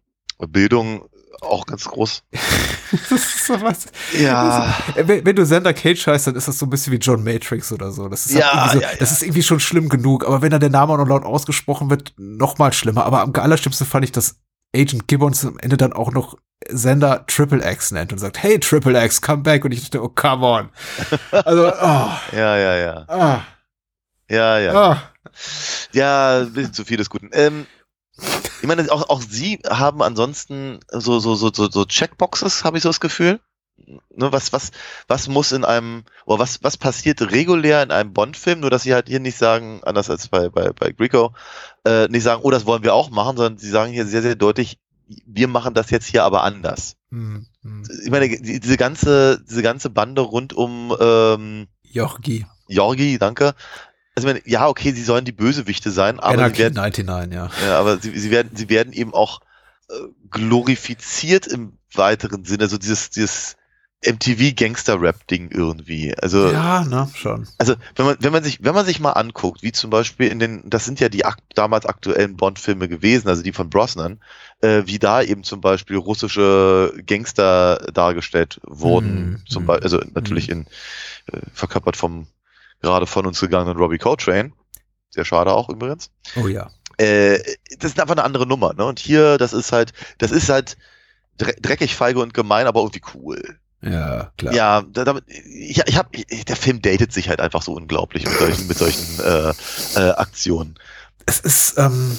Bildung 0.47 1.03
auch 1.41 1.65
ganz 1.65 1.85
groß. 1.85 2.23
das 2.91 3.11
ist 3.11 3.45
so 3.45 3.61
was. 3.61 3.85
Ja. 4.17 4.75
Ist, 4.95 5.07
wenn, 5.07 5.25
wenn, 5.25 5.35
du 5.35 5.43
Xander 5.43 5.73
Cage 5.73 6.07
heißt, 6.07 6.27
dann 6.27 6.35
ist 6.35 6.47
das 6.47 6.59
so 6.59 6.65
ein 6.65 6.69
bisschen 6.69 6.93
wie 6.93 6.97
John 6.97 7.23
Matrix 7.23 7.71
oder 7.71 7.91
so. 7.91 8.07
Das 8.07 8.25
ist, 8.25 8.35
halt 8.35 8.43
ja, 8.43 8.69
so, 8.71 8.79
ja, 8.79 8.91
ja. 8.91 8.97
das 8.97 9.11
ist 9.11 9.23
irgendwie 9.23 9.43
schon 9.43 9.59
schlimm 9.59 9.89
genug. 9.89 10.25
Aber 10.25 10.41
wenn 10.41 10.51
dann 10.51 10.59
der 10.59 10.69
Name 10.69 10.93
auch 10.93 10.97
noch 10.97 11.07
laut 11.07 11.23
ausgesprochen 11.23 11.89
wird, 11.89 12.13
noch 12.17 12.57
mal 12.57 12.73
schlimmer. 12.73 13.05
Aber 13.05 13.21
am 13.21 13.33
allerschlimmsten 13.33 13.87
fand 13.87 14.05
ich, 14.05 14.11
dass 14.11 14.37
Agent 14.75 15.07
Gibbons 15.07 15.45
am 15.45 15.57
Ende 15.59 15.77
dann 15.77 15.93
auch 15.93 16.11
noch 16.11 16.37
Sender 16.69 17.25
Triple 17.27 17.69
X 17.69 17.91
nennt 17.91 18.13
und 18.13 18.19
sagt, 18.19 18.41
hey 18.41 18.59
Triple 18.59 19.03
X, 19.03 19.21
come 19.21 19.43
back. 19.43 19.65
Und 19.65 19.71
ich 19.71 19.81
dachte, 19.81 20.03
oh, 20.03 20.09
come 20.09 20.45
on. 20.45 20.69
Also, 21.31 21.67
oh. 21.67 22.09
Ja, 22.31 22.57
ja, 22.57 22.75
ja. 22.75 23.05
Ah. 23.07 23.41
Ja, 24.29 24.59
ja. 24.59 24.73
Ah. 24.73 25.03
Ja, 25.91 26.39
ein 26.39 26.53
bisschen 26.53 26.73
zu 26.73 26.85
viel 26.85 26.97
des 26.97 27.09
Guten. 27.09 27.29
Ähm, 27.33 27.65
ich 28.61 28.67
meine, 28.67 28.91
auch, 28.91 29.09
auch 29.09 29.21
sie 29.21 29.59
haben 29.67 30.01
ansonsten 30.01 30.79
so, 30.91 31.19
so, 31.19 31.35
so, 31.35 31.51
so, 31.53 31.69
so 31.69 31.85
Checkboxes, 31.85 32.63
habe 32.63 32.77
ich 32.77 32.83
so 32.83 32.89
das 32.89 32.99
Gefühl. 32.99 33.39
Ne, 33.87 34.31
was, 34.31 34.53
was, 34.53 34.71
was 35.07 35.27
muss 35.27 35.51
in 35.51 35.65
einem, 35.65 36.03
oder 36.25 36.39
was, 36.39 36.63
was 36.63 36.77
passiert 36.77 37.31
regulär 37.31 37.81
in 37.81 37.91
einem 37.91 38.13
Bond-Film, 38.13 38.59
nur 38.59 38.69
dass 38.69 38.83
sie 38.83 38.93
halt 38.93 39.07
hier 39.07 39.19
nicht 39.19 39.37
sagen, 39.37 39.81
anders 39.83 40.09
als 40.09 40.27
bei, 40.27 40.49
bei, 40.49 40.71
bei 40.71 40.91
Greco, 40.91 41.33
äh, 41.85 42.07
nicht 42.07 42.23
sagen, 42.23 42.41
oh, 42.43 42.51
das 42.51 42.67
wollen 42.67 42.83
wir 42.83 42.93
auch 42.93 43.09
machen, 43.09 43.37
sondern 43.37 43.57
sie 43.57 43.69
sagen 43.69 43.91
hier 43.91 44.05
sehr, 44.05 44.21
sehr 44.21 44.35
deutlich, 44.35 44.77
wir 45.25 45.47
machen 45.47 45.73
das 45.73 45.89
jetzt 45.89 46.05
hier 46.05 46.23
aber 46.23 46.43
anders. 46.43 46.95
Hm, 47.09 47.47
hm. 47.63 47.83
Ich 48.03 48.11
meine, 48.11 48.29
die, 48.29 48.59
diese 48.59 48.77
ganze, 48.77 49.43
diese 49.49 49.63
ganze 49.63 49.89
Bande 49.89 50.21
rund 50.21 50.53
um 50.53 50.95
ähm, 50.99 51.67
Jorgi. 51.83 52.45
Jorgi, 52.67 53.17
danke. 53.17 53.55
Also 54.15 54.27
ich 54.27 54.33
meine, 54.33 54.41
ja, 54.45 54.67
okay, 54.67 54.91
sie 54.91 55.03
sollen 55.03 55.23
die 55.25 55.31
Bösewichte 55.31 55.89
sein, 55.91 56.19
aber 56.19 56.33
Anarchy 56.33 56.55
sie 56.57 56.61
werden, 56.63 56.73
99, 56.75 57.33
ja. 57.33 57.49
ja, 57.65 57.79
aber 57.79 57.97
sie, 57.97 58.17
sie 58.17 58.29
werden, 58.31 58.51
sie 58.55 58.69
werden 58.69 58.91
eben 58.93 59.13
auch 59.13 59.39
äh, 59.89 59.93
glorifiziert 60.29 61.47
im 61.47 61.73
weiteren 61.93 62.43
Sinne, 62.43 62.67
so 62.67 62.77
dieses, 62.77 63.09
dieses 63.09 63.55
MTV-Gangster-Rap-Ding 64.03 65.51
irgendwie. 65.51 66.13
Also, 66.17 66.51
Ja, 66.51 66.83
ne, 66.83 67.07
schon. 67.13 67.47
also 67.57 67.75
wenn 67.95 68.05
man, 68.05 68.17
wenn 68.19 68.31
man 68.31 68.43
sich, 68.43 68.63
wenn 68.63 68.73
man 68.73 68.85
sich 68.85 68.99
mal 68.99 69.11
anguckt, 69.11 69.61
wie 69.63 69.71
zum 69.71 69.89
Beispiel 69.89 70.27
in 70.27 70.39
den, 70.39 70.69
das 70.69 70.85
sind 70.85 70.99
ja 70.99 71.09
die 71.09 71.25
ak 71.25 71.37
damals 71.55 71.85
aktuellen 71.85 72.35
Bond-Filme 72.35 72.87
gewesen, 72.87 73.27
also 73.27 73.43
die 73.43 73.51
von 73.53 73.69
Brosnan, 73.69 74.19
äh, 74.61 74.83
wie 74.85 74.99
da 74.99 75.21
eben 75.21 75.43
zum 75.43 75.61
Beispiel 75.61 75.97
russische 75.97 76.93
Gangster 77.05 77.87
dargestellt 77.93 78.59
wurden, 78.63 79.31
Mhm. 79.31 79.45
zum 79.47 79.65
Beispiel, 79.65 79.83
also 79.83 80.01
natürlich 80.13 80.49
in 80.49 80.65
äh, 81.31 81.37
verkörpert 81.53 81.95
vom 81.97 82.27
gerade 82.81 83.07
von 83.07 83.25
uns 83.25 83.39
gegangenen 83.39 83.77
Robbie 83.77 83.97
Coltrane. 83.97 84.51
Sehr 85.09 85.25
schade 85.25 85.53
auch 85.53 85.69
übrigens. 85.69 86.09
Oh 86.35 86.47
ja. 86.47 86.69
Äh, 86.97 87.39
das 87.79 87.91
ist 87.91 87.99
einfach 87.99 88.15
eine 88.15 88.23
andere 88.23 88.45
Nummer, 88.45 88.73
ne? 88.73 88.85
Und 88.85 88.99
hier, 88.99 89.37
das 89.37 89.53
ist 89.53 89.71
halt, 89.71 89.93
das 90.17 90.31
ist 90.31 90.49
halt 90.49 90.77
dre 91.37 91.53
dreckig, 91.61 91.95
feige 91.95 92.19
und 92.19 92.33
gemein, 92.33 92.67
aber 92.67 92.81
irgendwie 92.81 93.01
cool. 93.15 93.59
Ja, 93.81 94.31
klar. 94.37 94.53
Ja, 94.53 94.81
da, 94.81 95.03
damit, 95.05 95.23
ich, 95.27 95.81
ich 95.85 95.97
hab, 95.97 96.15
ich, 96.15 96.45
der 96.45 96.55
Film 96.55 96.81
datet 96.81 97.11
sich 97.11 97.29
halt 97.29 97.41
einfach 97.41 97.63
so 97.63 97.73
unglaublich 97.73 98.25
mit 98.25 98.37
solchen, 98.37 98.67
mit 98.67 98.77
solchen 98.77 99.19
äh, 99.19 99.53
äh, 99.95 100.11
Aktionen. 100.11 100.75
Es 101.25 101.39
ist, 101.39 101.77
ähm, 101.77 102.17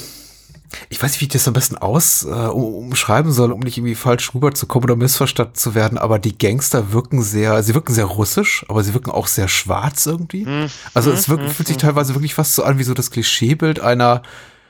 ich 0.88 1.02
weiß 1.02 1.12
nicht, 1.12 1.20
wie 1.20 1.24
ich 1.26 1.32
das 1.32 1.48
am 1.48 1.54
besten 1.54 1.76
aus 1.76 2.24
äh, 2.24 2.28
um- 2.28 2.74
umschreiben 2.74 3.32
soll, 3.32 3.52
um 3.52 3.60
nicht 3.60 3.78
irgendwie 3.78 3.94
falsch 3.94 4.34
rüberzukommen 4.34 4.84
oder 4.84 4.96
missverstanden 4.96 5.54
zu 5.54 5.74
werden, 5.74 5.98
aber 5.98 6.18
die 6.18 6.36
Gangster 6.36 6.92
wirken 6.92 7.22
sehr, 7.22 7.62
sie 7.62 7.74
wirken 7.74 7.94
sehr 7.94 8.04
russisch, 8.04 8.64
aber 8.68 8.82
sie 8.82 8.94
wirken 8.94 9.10
auch 9.10 9.26
sehr 9.26 9.48
schwarz 9.48 10.06
irgendwie. 10.06 10.46
Hm. 10.46 10.68
Also 10.94 11.10
es 11.10 11.28
wirkt, 11.28 11.50
fühlt 11.50 11.68
sich 11.68 11.76
teilweise 11.76 12.14
wirklich 12.14 12.34
fast 12.34 12.54
so 12.54 12.62
an 12.64 12.78
wie 12.78 12.84
so 12.84 12.94
das 12.94 13.10
Klischeebild 13.10 13.80
einer, 13.80 14.22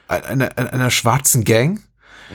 einer, 0.08 0.56
einer, 0.56 0.72
einer 0.72 0.90
schwarzen 0.90 1.44
Gang. 1.44 1.80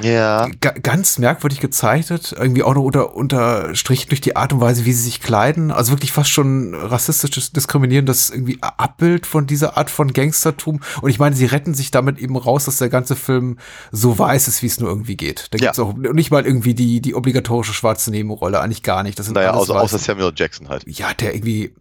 Ja. 0.02 0.48
Ga 0.62 0.72
ganz 0.72 1.18
merkwürdig 1.18 1.60
gezeichnet, 1.60 2.36
irgendwie 2.38 2.64
auch 2.64 2.74
noch 2.76 2.84
unter, 2.84 3.16
unterstrichen 3.16 4.10
durch 4.10 4.22
die 4.22 4.36
Art 4.36 4.54
und 4.54 4.62
Weise, 4.62 4.86
wie 4.86 4.94
sie 4.94 5.04
sich 5.04 5.22
kleiden. 5.22 5.72
Also 5.72 5.92
wirklich 5.92 6.12
fast 6.12 6.30
schon 6.30 6.74
rassistisches, 6.76 7.52
diskriminierendes 7.52 8.30
irgendwie 8.30 8.58
Abbild 8.62 9.26
von 9.26 9.48
dieser 9.48 9.78
Art 9.78 9.90
von 9.90 10.14
Gangstertum. 10.14 10.82
Und 11.02 11.10
ich 11.10 11.20
meine, 11.20 11.36
sie 11.36 11.46
retten 11.46 11.74
sich 11.74 11.92
damit 11.92 12.20
eben 12.20 12.36
raus, 12.36 12.66
dass 12.66 12.78
der 12.78 12.90
ganze 12.90 13.16
Film 13.16 13.58
so 13.92 14.18
weiß 14.18 14.48
ist, 14.48 14.62
wie 14.62 14.68
es 14.68 14.80
nur 14.80 14.90
irgendwie 14.90 15.18
geht. 15.18 15.48
Da 15.52 15.58
Ja. 15.58 15.66
gibt's 15.68 15.80
auch 15.80 15.94
nicht 15.96 16.32
mal 16.32 16.46
irgendwie 16.46 16.74
die, 16.76 17.02
die 17.02 17.16
obligatorische 17.16 17.74
schwarze 17.74 18.12
Nebenrolle, 18.12 18.60
eigentlich 18.62 18.84
gar 18.84 19.04
nicht. 19.04 19.18
Das 19.20 19.26
sind 19.26 19.36
Naja, 19.36 19.54
außer, 19.54 19.80
außer. 19.80 19.98
Samuel 19.98 20.32
Jackson 20.36 20.70
halt. 20.70 20.84
ja, 20.88 21.14
der 21.14 21.34
irgendwie 21.36 21.74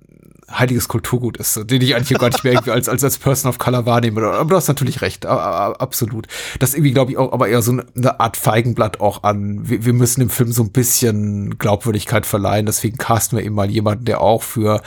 heiliges 0.51 0.89
Kulturgut 0.89 1.37
ist, 1.39 1.71
den 1.71 1.83
ich 1.83 1.97
eigentlich 1.97 2.19
gar 2.19 2.29
nicht 2.29 2.45
mehr 2.45 2.53
irgendwie 2.53 2.71
als, 2.71 2.89
als, 2.89 3.03
als 3.03 3.19
Person 3.19 3.49
of 3.49 3.59
Color 3.59 3.85
wahrnehme. 3.85 4.23
Aber 4.23 4.51
du 4.51 4.57
hast 4.57 4.69
natürlich 4.69 5.01
recht, 5.03 5.27
absolut. 5.27 6.29
Das 6.59 6.71
ist 6.71 6.77
irgendwie, 6.77 6.93
glaube 6.93 7.11
ich, 7.11 7.19
auch 7.19 7.33
aber 7.33 7.49
eher 7.49 7.63
so 7.63 7.73
eine 7.73 8.21
Art 8.21 8.37
Feigenblatt 8.37 9.01
auch 9.01 9.25
an. 9.25 9.69
Wir, 9.69 9.85
wir 9.85 9.93
müssen 9.93 10.21
dem 10.21 10.31
Film 10.31 10.53
so 10.53 10.63
ein 10.63 10.71
bisschen 10.71 11.59
Glaubwürdigkeit 11.59 12.27
verleihen. 12.27 12.67
Deswegen 12.67 12.97
casten 12.97 13.39
wir 13.39 13.45
eben 13.45 13.55
mal 13.55 13.71
jemanden, 13.71 14.05
der 14.05 14.21
auch 14.21 14.43
für 14.43 14.83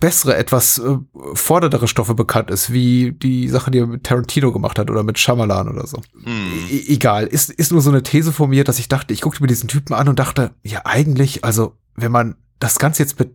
bessere, 0.00 0.36
etwas 0.36 0.78
äh, 0.78 0.96
forderndere 1.34 1.88
Stoffe 1.88 2.14
bekannt 2.14 2.50
ist, 2.50 2.72
wie 2.72 3.12
die 3.12 3.48
Sache, 3.48 3.70
die 3.70 3.78
er 3.78 3.86
mit 3.86 4.04
Tarantino 4.04 4.52
gemacht 4.52 4.78
hat 4.78 4.90
oder 4.90 5.02
mit 5.02 5.18
Shyamalan 5.18 5.68
oder 5.68 5.86
so. 5.86 5.98
Hm. 6.24 6.52
E 6.70 6.84
egal, 6.88 7.26
ist, 7.26 7.50
ist 7.50 7.72
nur 7.72 7.82
so 7.82 7.90
eine 7.90 8.02
These 8.02 8.32
von 8.32 8.50
mir, 8.50 8.64
dass 8.64 8.78
ich 8.78 8.88
dachte, 8.88 9.12
ich 9.12 9.20
guckte 9.20 9.42
mir 9.42 9.48
diesen 9.48 9.68
Typen 9.68 9.94
an 9.94 10.08
und 10.08 10.18
dachte, 10.18 10.52
ja, 10.62 10.80
eigentlich, 10.84 11.44
also, 11.44 11.74
wenn 11.94 12.12
man 12.12 12.36
das 12.58 12.78
Ganze 12.78 13.02
jetzt 13.02 13.18
mit 13.18 13.30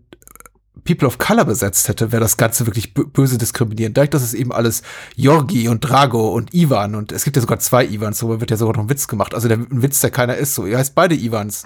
People 0.84 1.08
of 1.08 1.18
Color 1.18 1.46
besetzt 1.46 1.88
hätte, 1.88 2.12
wäre 2.12 2.22
das 2.22 2.38
Ganze 2.38 2.66
wirklich 2.66 2.94
bö- 2.94 3.06
böse 3.08 3.38
diskriminierend. 3.38 3.98
Dadurch, 3.98 4.10
dass 4.12 4.24
es 4.24 4.34
eben 4.34 4.52
alles 4.52 4.82
Jorgi 5.16 5.68
und 5.68 5.82
Drago 5.82 6.30
und 6.30 6.54
Ivan 6.54 6.96
und 6.96 7.12
es 7.12 7.24
gibt 7.24 7.36
ja 7.36 7.42
sogar 7.42 7.60
zwei 7.60 7.86
Ivans, 7.86 8.20
so 8.20 8.40
wird 8.40 8.52
ja 8.52 8.58
sogar 8.58 8.76
noch 8.76 8.84
ein 8.84 8.90
Witz 8.90 9.08
gemacht. 9.08 9.34
Also 9.34 9.48
der 9.48 9.58
ein 9.58 9.82
Witz, 9.82 10.00
der 10.02 10.12
keiner 10.12 10.36
ist, 10.38 10.56
so. 10.56 10.66
Ihr 10.66 10.78
heißt 10.78 10.96
beide 10.96 11.16
Ivans. 11.16 11.66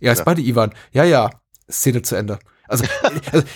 Ihr 0.00 0.10
heißt 0.10 0.20
Ja. 0.20 0.24
beide 0.24 0.40
Ivan. 0.42 0.72
Ja, 0.92 1.04
ja. 1.04 1.30
Szene 1.70 2.02
zu 2.02 2.14
Ende. 2.16 2.38
Also, 2.68 2.84
also 3.32 3.46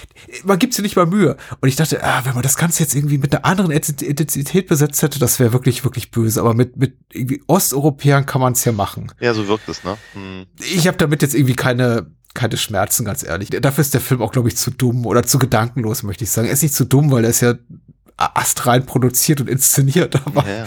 man 0.44 0.58
gibt 0.60 0.72
sich 0.74 0.82
nicht 0.84 0.94
mal 0.96 1.06
Mühe. 1.06 1.36
Und 1.60 1.68
ich 1.68 1.76
dachte, 1.76 2.02
ah, 2.04 2.20
wenn 2.24 2.34
man 2.34 2.42
das 2.44 2.56
Ganze 2.56 2.82
jetzt 2.82 2.94
irgendwie 2.94 3.18
mit 3.18 3.34
einer 3.34 3.44
anderen 3.44 3.70
Ethnizität 3.72 4.68
besetzt 4.68 5.02
hätte, 5.02 5.18
das 5.18 5.38
wäre 5.40 5.52
wirklich, 5.52 5.82
wirklich 5.84 6.10
böse. 6.12 6.40
Aber 6.40 6.54
mit, 6.54 6.76
mit 6.76 6.96
irgendwie 7.12 7.42
Osteuropäern 7.48 8.26
kann 8.26 8.40
man 8.40 8.52
es 8.52 8.64
ja 8.64 8.72
machen. 8.72 9.12
Ja, 9.20 9.34
so 9.34 9.48
wirkt 9.48 9.68
es, 9.68 9.82
ne? 9.84 9.96
Hm. 10.12 10.46
Ich 10.60 10.86
habe 10.86 10.96
damit 10.96 11.22
jetzt 11.22 11.34
irgendwie 11.34 11.54
keine, 11.56 12.10
keine 12.34 12.56
Schmerzen, 12.56 13.04
ganz 13.04 13.22
ehrlich. 13.22 13.50
Dafür 13.50 13.82
ist 13.82 13.94
der 13.94 14.00
Film 14.00 14.22
auch, 14.22 14.32
glaube 14.32 14.48
ich, 14.48 14.56
zu 14.56 14.70
dumm 14.70 15.06
oder 15.06 15.24
zu 15.24 15.38
gedankenlos, 15.38 16.02
möchte 16.02 16.24
ich 16.24 16.30
sagen. 16.30 16.46
Er 16.48 16.54
ist 16.54 16.62
nicht 16.62 16.74
zu 16.74 16.84
dumm, 16.84 17.10
weil 17.10 17.24
er 17.24 17.30
ist 17.30 17.40
ja 17.40 17.54
astrein 18.16 18.86
produziert 18.86 19.40
und 19.40 19.48
inszeniert, 19.48 20.14
aber 20.26 20.46
Ja, 20.46 20.58
ja. 20.58 20.64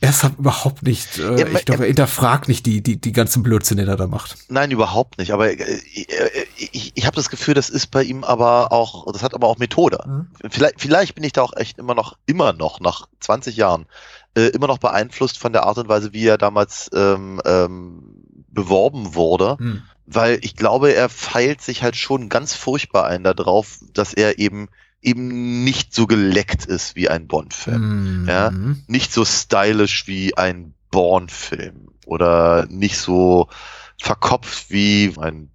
er 0.00 0.10
ist 0.10 0.22
halt 0.22 0.38
überhaupt 0.38 0.82
nicht, 0.82 1.18
äh, 1.18 1.40
Ja, 1.40 1.46
ich 1.48 1.64
glaube, 1.64 1.84
er 1.84 1.88
hinterfragt 1.88 2.48
nicht 2.48 2.66
die, 2.66 2.82
die, 2.82 3.00
die 3.00 3.12
ganzen 3.12 3.42
Blödsinn, 3.42 3.78
den 3.78 3.88
er 3.88 3.96
da 3.96 4.06
macht. 4.06 4.36
Nein, 4.48 4.70
überhaupt 4.70 5.18
nicht. 5.18 5.32
Aber 5.32 5.50
äh, 5.50 5.80
ich, 5.94 6.70
ich, 6.72 6.92
ich 6.94 7.06
habe 7.06 7.16
das 7.16 7.30
Gefühl, 7.30 7.54
das 7.54 7.70
ist 7.70 7.90
bei 7.90 8.02
ihm 8.02 8.22
aber 8.22 8.70
auch, 8.72 9.10
das 9.12 9.22
hat 9.22 9.34
aber 9.34 9.48
auch 9.48 9.58
Methode. 9.58 10.26
Vielleicht, 10.48 10.80
vielleicht 10.80 11.14
bin 11.14 11.24
ich 11.24 11.32
da 11.32 11.42
auch 11.42 11.56
echt 11.56 11.78
immer 11.78 11.94
noch, 11.94 12.16
immer 12.26 12.52
noch 12.52 12.80
nach 12.80 13.08
20 13.20 13.56
Jahren, 13.56 13.86
äh, 14.36 14.48
immer 14.48 14.66
noch 14.66 14.78
beeinflusst 14.78 15.38
von 15.38 15.52
der 15.52 15.64
Art 15.64 15.78
und 15.78 15.88
Weise, 15.88 16.12
wie 16.12 16.26
er 16.26 16.38
damals 16.38 16.90
ähm, 16.94 17.40
ähm, 17.44 18.02
beworben 18.48 19.14
wurde. 19.14 19.56
Hm. 19.58 19.82
Weil 20.06 20.38
ich 20.42 20.56
glaube, 20.56 20.92
er 20.94 21.08
feilt 21.08 21.62
sich 21.62 21.82
halt 21.82 21.96
schon 21.96 22.28
ganz 22.28 22.54
furchtbar 22.54 23.06
ein 23.06 23.24
darauf, 23.24 23.78
dass 23.92 24.12
er 24.12 24.38
eben 24.38 24.68
eben 25.00 25.64
nicht 25.64 25.94
so 25.94 26.06
geleckt 26.06 26.64
ist 26.64 26.96
wie 26.96 27.08
ein 27.10 27.26
Bond-Film 27.26 28.22
Mhm. 28.22 28.28
Ja. 28.28 28.50
nicht 28.86 29.12
so 29.12 29.24
stylisch 29.24 30.06
wie 30.06 30.36
ein 30.36 30.74
Bourne-Film 30.90 31.88
oder 32.06 32.66
nicht 32.70 32.96
so 32.98 33.48
verkopft 34.00 34.70
wie 34.70 35.12
ein 35.20 35.50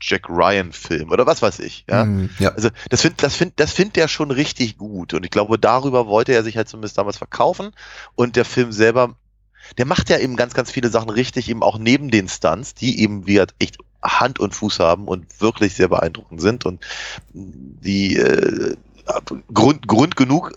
Jack 0.00 0.28
Ryan-Film 0.28 1.10
oder 1.10 1.26
was 1.26 1.42
weiß 1.42 1.58
ich. 1.60 1.84
Ja? 1.90 2.04
Mhm. 2.04 2.30
ja. 2.38 2.50
Also 2.50 2.68
das 2.90 3.00
findet 3.02 3.22
das 3.22 3.34
find, 3.34 3.58
das 3.58 3.72
find 3.72 3.96
der 3.96 4.08
schon 4.08 4.30
richtig 4.30 4.76
gut 4.78 5.14
und 5.14 5.24
ich 5.24 5.30
glaube, 5.30 5.58
darüber 5.58 6.06
wollte 6.06 6.32
er 6.32 6.44
sich 6.44 6.56
halt 6.56 6.68
zumindest 6.68 6.98
damals 6.98 7.18
verkaufen 7.18 7.70
und 8.14 8.36
der 8.36 8.44
Film 8.44 8.72
selber, 8.72 9.16
der 9.78 9.86
macht 9.86 10.10
ja 10.10 10.18
eben 10.18 10.36
ganz, 10.36 10.54
ganz 10.54 10.70
viele 10.70 10.90
Sachen 10.90 11.10
richtig, 11.10 11.48
eben 11.48 11.62
auch 11.62 11.78
neben 11.78 12.10
den 12.10 12.28
Stunts, 12.28 12.74
die 12.74 13.00
eben 13.00 13.26
wie 13.26 13.38
echt 13.58 13.78
Hand 14.02 14.38
und 14.38 14.54
Fuß 14.54 14.78
haben 14.78 15.08
und 15.08 15.40
wirklich 15.40 15.74
sehr 15.74 15.88
beeindruckend 15.88 16.40
sind 16.40 16.64
und 16.64 16.84
die 17.32 18.16
äh, 18.16 18.76
Grund, 19.52 19.86
Grund 19.88 20.16
genug, 20.16 20.52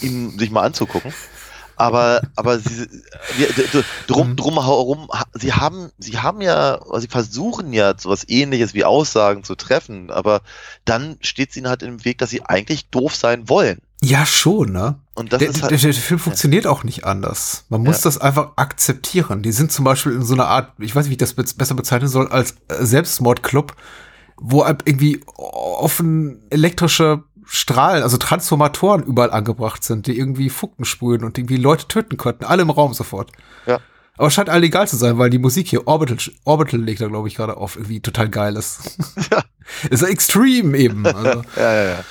ihn 0.00 0.38
sich 0.38 0.50
mal 0.50 0.62
anzugucken. 0.62 1.12
Aber, 1.76 2.20
aber 2.36 2.58
sie, 2.58 2.86
drum, 4.06 4.32
Mhm. 4.32 4.36
drum 4.36 4.62
herum, 4.62 5.08
sie 5.32 5.54
haben, 5.54 5.90
sie 5.96 6.18
haben 6.18 6.42
ja, 6.42 6.78
sie 6.98 7.08
versuchen 7.08 7.72
ja 7.72 7.94
sowas 7.96 8.28
ähnliches 8.28 8.74
wie 8.74 8.84
Aussagen 8.84 9.44
zu 9.44 9.54
treffen, 9.54 10.10
aber 10.10 10.42
dann 10.84 11.16
steht 11.22 11.50
es 11.50 11.56
ihnen 11.56 11.68
halt 11.68 11.82
im 11.82 12.04
Weg, 12.04 12.18
dass 12.18 12.28
sie 12.28 12.42
eigentlich 12.44 12.90
doof 12.90 13.16
sein 13.16 13.48
wollen. 13.48 13.78
ja, 14.02 14.26
schon, 14.26 14.72
ne? 14.72 14.98
Und 15.20 15.32
das 15.32 15.38
der, 15.38 15.48
ist 15.50 15.56
der, 15.62 15.70
halt, 15.70 15.82
der 15.84 15.92
Film 15.94 16.18
funktioniert 16.20 16.66
auch 16.66 16.82
nicht 16.84 17.04
anders. 17.04 17.64
Man 17.68 17.82
muss 17.82 17.98
Ja. 17.98 18.02
das 18.04 18.18
einfach 18.18 18.52
akzeptieren. 18.56 19.42
Die 19.42 19.52
sind 19.52 19.70
zum 19.70 19.84
Beispiel 19.84 20.12
in 20.12 20.22
so 20.22 20.34
einer 20.34 20.46
Art, 20.48 20.72
ich 20.78 20.94
weiß 20.96 21.04
nicht, 21.04 21.10
wie 21.10 21.14
ich 21.14 21.18
das 21.18 21.34
be- 21.34 21.44
besser 21.56 21.74
bezeichnen 21.74 22.08
soll, 22.08 22.28
als 22.28 22.56
äh, 22.68 22.84
Selbstmordclub, 22.84 23.76
wo 24.36 24.64
irgendwie 24.64 25.20
offen 25.36 26.42
elektrische 26.50 27.22
Strahlen, 27.44 28.02
also 28.02 28.16
Transformatoren 28.16 29.02
überall 29.02 29.30
angebracht 29.32 29.82
sind, 29.84 30.06
die 30.06 30.16
irgendwie 30.16 30.50
Funken 30.50 30.84
sprühen 30.84 31.24
und 31.24 31.36
irgendwie 31.36 31.56
Leute 31.56 31.88
töten 31.88 32.16
könnten. 32.16 32.44
Alle 32.44 32.62
im 32.62 32.70
Raum 32.70 32.94
sofort. 32.94 33.30
Ja. 33.66 33.78
Aber 34.16 34.30
scheint 34.30 34.48
allen 34.50 34.62
egal 34.62 34.86
zu 34.86 34.96
sein, 34.96 35.18
weil 35.18 35.30
die 35.30 35.38
Musik 35.38 35.66
hier, 35.68 35.86
Orbital, 35.86 36.18
Orbital 36.44 36.80
legt 36.80 37.00
da, 37.00 37.08
glaube 37.08 37.26
ich, 37.28 37.34
gerade 37.34 37.56
auf, 37.56 37.76
irgendwie 37.76 38.00
total 38.00 38.28
geil 38.28 38.56
ist. 38.56 38.98
Ja. 39.32 39.42
ist 39.90 40.02
extrem 40.02 40.74
eben. 40.74 41.06
Also. 41.06 41.42
Ja, 41.56 41.72
ja, 41.74 41.84
ja. 41.84 42.04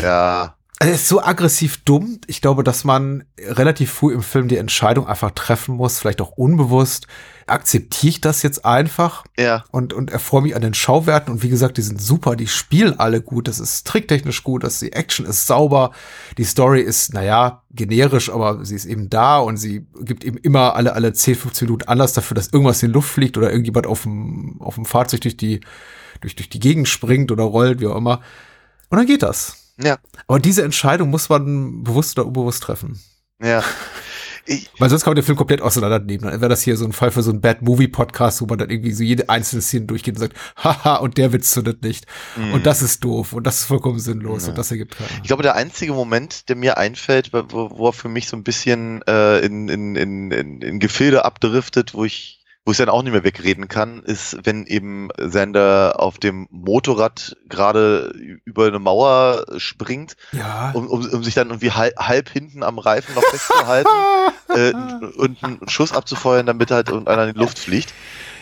Ja, 0.00 0.55
Also 0.86 0.94
es 0.94 1.02
ist 1.02 1.08
so 1.08 1.20
aggressiv 1.20 1.78
dumm. 1.78 2.20
Ich 2.28 2.40
glaube, 2.40 2.62
dass 2.62 2.84
man 2.84 3.24
relativ 3.40 3.90
früh 3.90 4.14
im 4.14 4.22
Film 4.22 4.46
die 4.46 4.56
Entscheidung 4.56 5.08
einfach 5.08 5.32
treffen 5.32 5.74
muss, 5.74 5.98
vielleicht 5.98 6.20
auch 6.20 6.30
unbewusst. 6.30 7.08
Akzeptiere 7.48 8.10
ich 8.10 8.20
das 8.20 8.44
jetzt 8.44 8.64
einfach 8.64 9.24
ja. 9.36 9.64
und, 9.72 9.92
und 9.92 10.12
erfreue 10.12 10.42
mich 10.42 10.54
an 10.54 10.62
den 10.62 10.74
Schauwerten. 10.74 11.34
Und 11.34 11.42
wie 11.42 11.48
gesagt, 11.48 11.76
die 11.78 11.82
sind 11.82 12.00
super, 12.00 12.36
die 12.36 12.46
spielen 12.46 13.00
alle 13.00 13.20
gut. 13.20 13.48
Das 13.48 13.58
ist 13.58 13.84
tricktechnisch 13.84 14.44
gut, 14.44 14.62
das, 14.62 14.78
die 14.78 14.92
Action 14.92 15.26
ist 15.26 15.48
sauber. 15.48 15.90
Die 16.38 16.44
Story 16.44 16.82
ist, 16.82 17.12
naja, 17.12 17.64
generisch, 17.72 18.30
aber 18.30 18.64
sie 18.64 18.76
ist 18.76 18.84
eben 18.84 19.10
da 19.10 19.38
und 19.38 19.56
sie 19.56 19.88
gibt 20.02 20.22
eben 20.22 20.38
immer 20.38 20.76
alle, 20.76 20.92
alle 20.92 21.12
10, 21.12 21.34
15 21.34 21.66
Minuten 21.66 21.88
Anlass 21.88 22.12
dafür, 22.12 22.36
dass 22.36 22.52
irgendwas 22.52 22.80
in 22.84 22.90
die 22.90 22.94
Luft 22.94 23.10
fliegt 23.10 23.36
oder 23.36 23.50
irgendjemand 23.50 23.88
auf 23.88 24.02
dem, 24.02 24.60
auf 24.60 24.76
dem 24.76 24.84
Fahrzeug 24.84 25.22
durch 25.22 25.36
die, 25.36 25.62
durch, 26.20 26.36
durch 26.36 26.48
die 26.48 26.60
Gegend 26.60 26.86
springt 26.86 27.32
oder 27.32 27.42
rollt, 27.42 27.80
wie 27.80 27.88
auch 27.88 27.96
immer. 27.96 28.20
Und 28.88 28.98
dann 28.98 29.06
geht 29.06 29.24
das. 29.24 29.65
Ja, 29.82 29.98
Aber 30.26 30.38
diese 30.38 30.62
Entscheidung 30.62 31.10
muss 31.10 31.28
man 31.28 31.82
bewusst 31.84 32.18
oder 32.18 32.26
unbewusst 32.28 32.62
treffen. 32.62 32.98
ja. 33.42 33.62
Ich, 34.48 34.70
Weil 34.78 34.88
sonst 34.88 35.02
kann 35.02 35.10
man 35.10 35.16
den 35.16 35.24
Film 35.24 35.36
komplett 35.36 35.60
auseinandernehmen. 35.60 36.30
Dann 36.30 36.40
wäre 36.40 36.48
das 36.48 36.62
hier 36.62 36.76
so 36.76 36.84
ein 36.84 36.92
Fall 36.92 37.10
für 37.10 37.24
so 37.24 37.32
einen 37.32 37.40
Bad 37.40 37.62
Movie 37.62 37.88
Podcast, 37.88 38.40
wo 38.40 38.46
man 38.46 38.58
dann 38.58 38.70
irgendwie 38.70 38.92
so 38.92 39.02
jede 39.02 39.28
einzelne 39.28 39.60
Szene 39.60 39.86
durchgeht 39.86 40.14
und 40.14 40.20
sagt, 40.20 40.36
haha, 40.62 40.98
und 40.98 41.18
der 41.18 41.32
Witz 41.32 41.50
zündet 41.50 41.82
nicht. 41.82 42.06
Und 42.52 42.64
das 42.64 42.80
ist 42.80 43.02
doof 43.02 43.32
und 43.32 43.44
das 43.44 43.56
ist 43.62 43.64
vollkommen 43.64 43.98
sinnlos 43.98 44.46
und 44.46 44.56
das 44.56 44.70
ergibt 44.70 44.96
keiner. 44.98 45.10
ich 45.20 45.24
glaube, 45.26 45.42
der 45.42 45.56
einzige 45.56 45.94
Moment, 45.94 46.48
der 46.48 46.54
mir 46.54 46.76
einfällt, 46.76 47.32
wo, 47.32 47.70
wo 47.72 47.88
er 47.88 47.92
für 47.92 48.08
mich 48.08 48.28
so 48.28 48.36
ein 48.36 48.44
bisschen 48.44 49.02
äh, 49.08 49.40
in, 49.40 49.68
in, 49.68 49.96
in, 49.96 50.30
in, 50.30 50.62
in 50.62 50.78
Gefilde 50.78 51.24
abdriftet, 51.24 51.94
wo 51.94 52.04
ich 52.04 52.44
wo 52.66 52.72
ich 52.72 52.78
dann 52.78 52.88
auch 52.88 53.02
nicht 53.04 53.12
mehr 53.12 53.22
wegreden 53.22 53.68
kann, 53.68 54.02
ist, 54.02 54.38
wenn 54.42 54.66
eben 54.66 55.08
Sander 55.18 55.94
auf 56.00 56.18
dem 56.18 56.48
Motorrad 56.50 57.36
gerade 57.48 58.12
über 58.44 58.66
eine 58.66 58.80
Mauer 58.80 59.44
springt, 59.56 60.16
Ja. 60.32 60.72
um, 60.72 60.88
um, 60.88 61.08
um 61.08 61.22
sich 61.22 61.34
dann 61.34 61.48
irgendwie 61.48 61.70
halb, 61.70 61.96
halb 61.96 62.28
hinten 62.28 62.64
am 62.64 62.80
Reifen 62.80 63.14
noch 63.14 63.22
festzuhalten 63.22 63.88
äh, 64.48 64.72
und 65.16 65.42
einen 65.44 65.68
Schuss 65.68 65.92
abzufeuern, 65.92 66.44
damit 66.44 66.72
halt 66.72 66.88
irgendeiner 66.88 67.28
in 67.28 67.34
die 67.34 67.38
Luft 67.40 67.60
fliegt. 67.60 67.94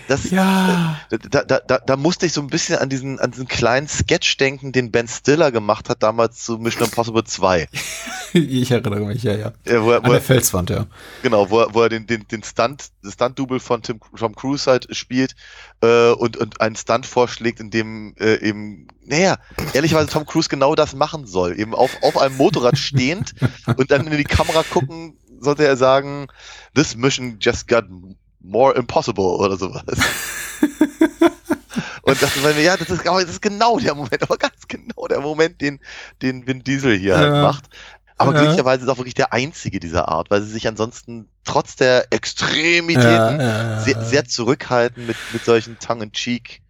Das, 0.09 0.31
Ja. 0.31 1.01
da, 1.31 1.45
da, 1.45 1.61
da, 1.61 1.79
da 1.79 1.97
musste 1.97 2.27
ich 2.27 2.33
so 2.33 2.41
ein 2.41 2.49
bisschen 2.49 2.79
an 2.79 2.89
diesen, 2.89 3.19
an 3.21 3.31
diesen 3.31 3.49
kleinen 3.49 3.89
Sketch 3.89 4.37
denken, 4.37 4.73
den 4.73 4.91
Ben 4.91 5.09
Stiller 5.09 5.51
gemacht 5.51 5.89
hat 5.89 6.03
damals 6.03 6.45
zu 6.45 6.59
Mission 6.59 6.85
Impossible 6.85 7.25
2. 7.25 7.69
Ich 8.37 8.73
erinnere 8.73 9.07
mich, 9.07 9.23
ja, 9.23 9.33
ja. 9.37 9.53
Ja, 9.65 9.85
wo 9.85 9.93
er, 9.93 9.99
An 9.99 10.03
wo 10.07 10.09
der 10.09 10.17
er, 10.17 10.21
Felswand, 10.21 10.69
ja. 10.69 10.87
genau, 11.23 11.51
wo 11.51 11.61
er, 11.61 11.73
wo 11.73 11.83
er 11.83 11.89
den, 11.89 12.09
den, 12.09 12.27
den 12.27 12.43
Stunt, 12.43 12.89
Stunt-Double 13.09 13.61
von 13.61 13.81
Tim, 13.81 14.01
Tom 14.19 14.35
Cruise 14.35 14.69
halt 14.69 14.89
spielt 14.91 15.37
äh, 15.83 16.11
und, 16.11 16.37
und 16.39 16.61
einen 16.61 16.75
Stunt 16.75 17.07
vorschlägt, 17.07 17.61
in 17.61 17.71
dem 17.71 18.13
äh, 18.19 18.41
eben, 18.45 18.89
naja, 19.07 19.37
ehrlicherweise 19.73 20.09
Tom 20.09 20.27
Cruise 20.27 20.49
genau 20.49 20.75
das 20.75 20.97
machen 20.97 21.29
soll. 21.29 21.57
Eben 21.61 21.77
auf, 21.77 21.97
auf 22.03 22.19
einem 22.19 22.37
Motorrad 22.37 22.77
stehend 22.77 23.35
und 23.77 23.93
dann 23.93 24.05
in 24.09 24.17
die 24.19 24.25
Kamera 24.25 24.65
gucken, 24.69 25.17
sollte 25.39 25.65
er 25.65 25.77
sagen, 25.77 26.27
this 26.75 26.97
mission 26.97 27.37
just 27.41 27.69
got 27.69 27.85
more 28.45 28.75
impossible 28.75 29.25
oder 29.25 29.57
sowas. 29.57 29.85
Und 32.03 32.23
das 32.23 32.37
ist, 32.37 32.45
ja, 32.59 32.77
das 32.77 32.91
ist, 32.91 33.05
das 33.05 33.25
ist 33.25 33.43
genau 33.43 33.79
der 33.79 33.95
Moment, 33.95 34.23
aber 34.23 34.37
ganz 34.37 34.69
genau 34.69 35.07
der 35.09 35.21
Moment, 35.21 35.61
den, 35.61 35.81
den 36.23 36.47
Vin 36.47 36.63
Diesel 36.63 36.97
hier 36.97 37.17
halt 37.17 37.33
Ja. 37.35 37.41
macht. 37.41 37.65
Aber 38.17 38.33
Ja. 38.33 38.39
glücklicherweise 38.39 38.85
ist 38.85 38.91
auch 38.91 38.99
wirklich 38.99 39.15
der 39.15 39.33
einzige 39.33 39.81
dieser 39.81 40.09
Art, 40.09 40.31
weil 40.31 40.43
sie 40.43 40.51
sich 40.51 40.69
ansonsten 40.69 41.29
trotz 41.45 41.75
der 41.77 42.07
Extremitäten 42.13 43.41
Ja, 43.41 43.75
sehr, 43.77 43.97
sehr 44.01 44.25
zurückhalten 44.25 45.05
mit, 45.05 45.19
mit 45.31 45.45
solchen 45.45 45.79
Tongue-in-Cheek-Geschichten. 45.79 46.64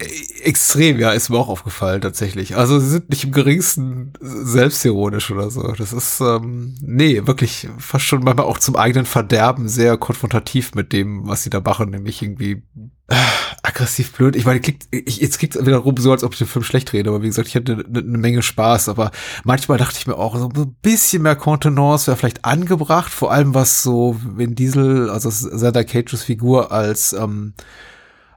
Äh, 0.00 0.42
Extrem, 0.42 0.98
ja, 0.98 1.10
ist 1.12 1.30
mir 1.30 1.36
auch 1.36 1.48
aufgefallen 1.48 2.00
tatsächlich. 2.00 2.56
Also 2.56 2.78
sie 2.78 2.88
sind 2.88 3.10
nicht 3.10 3.24
im 3.24 3.32
geringsten 3.32 4.12
selbstironisch 4.20 5.30
oder 5.30 5.50
so. 5.50 5.72
Das 5.72 5.92
ist, 5.92 6.20
ähm, 6.20 6.76
nee, 6.80 7.26
wirklich 7.26 7.68
fast 7.78 8.04
schon 8.04 8.22
manchmal 8.22 8.46
auch 8.46 8.58
zum 8.58 8.76
eigenen 8.76 9.06
Verderben 9.06 9.68
sehr 9.68 9.96
konfrontativ 9.96 10.74
mit 10.74 10.92
dem, 10.92 11.26
was 11.26 11.42
sie 11.42 11.50
da 11.50 11.60
machen, 11.60 11.90
nämlich 11.90 12.22
irgendwie 12.22 12.62
äh, 13.08 13.16
aggressiv 13.62 14.12
blöd. 14.12 14.36
Ich 14.36 14.44
meine, 14.44 14.60
klingt, 14.60 14.84
ich, 14.90 15.18
jetzt 15.18 15.38
klingt 15.38 15.54
wieder 15.66 15.78
rum 15.78 15.96
so, 15.96 16.12
als 16.12 16.22
ob 16.22 16.32
ich 16.32 16.38
den 16.38 16.46
Film 16.46 16.64
schlecht 16.64 16.92
rede, 16.92 17.10
aber 17.10 17.22
wie 17.22 17.28
gesagt, 17.28 17.48
ich 17.48 17.56
hatte 17.56 17.72
eine 17.72 18.02
ne 18.02 18.18
Menge 18.18 18.42
Spaß, 18.42 18.88
aber 18.88 19.10
manchmal 19.44 19.78
dachte 19.78 19.98
ich 19.98 20.06
mir 20.06 20.16
auch, 20.16 20.36
so 20.36 20.48
ein 20.48 20.76
bisschen 20.82 21.22
mehr 21.22 21.36
Kontenance 21.36 22.06
wäre 22.06 22.16
vielleicht 22.16 22.44
angebracht, 22.44 23.12
vor 23.12 23.32
allem 23.32 23.54
was 23.54 23.82
so 23.82 24.16
Vin 24.22 24.54
Diesel, 24.54 25.10
also 25.10 25.30
Sandra 25.30 25.84
Cages 25.84 26.22
Figur 26.22 26.70
als, 26.70 27.12
ähm, 27.12 27.54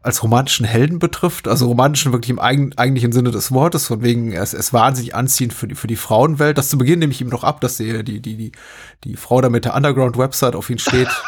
als 0.04 0.24
romantischen 0.24 0.66
Helden 0.66 1.00
betrifft, 1.00 1.48
also 1.48 1.68
romantischen 1.68 2.12
wirklich 2.12 2.32
im 2.32 2.40
eigen, 2.40 2.78
eigentlichen 2.78 3.12
Sinne 3.12 3.32
des 3.32 3.52
Wortes, 3.52 3.88
von 3.88 4.02
wegen, 4.02 4.32
ist, 4.32 4.54
er 4.54 4.60
ist 4.60 4.74
wahnsinnig 4.74 5.14
anziehend 5.14 5.54
für 5.54 5.68
die, 5.68 5.76
für 5.76 5.88
die 5.88 5.96
Frauenwelt. 5.96 6.58
Das 6.58 6.70
zu 6.70 6.78
Beginn 6.78 7.00
nehme 7.00 7.12
ich 7.12 7.22
ihm 7.22 7.30
noch 7.30 7.44
ab, 7.44 7.62
dass 7.62 7.78
die, 7.78 8.04
die, 8.04 8.20
die, 8.20 8.36
die, 8.38 8.52
die 9.04 9.16
Frau 9.16 9.42
da 9.42 9.50
mit 9.50 9.66
der 9.66 9.76
Underground-Website 9.76 10.56
auf 10.56 10.70
ihn 10.70 10.80
steht. 10.80 11.10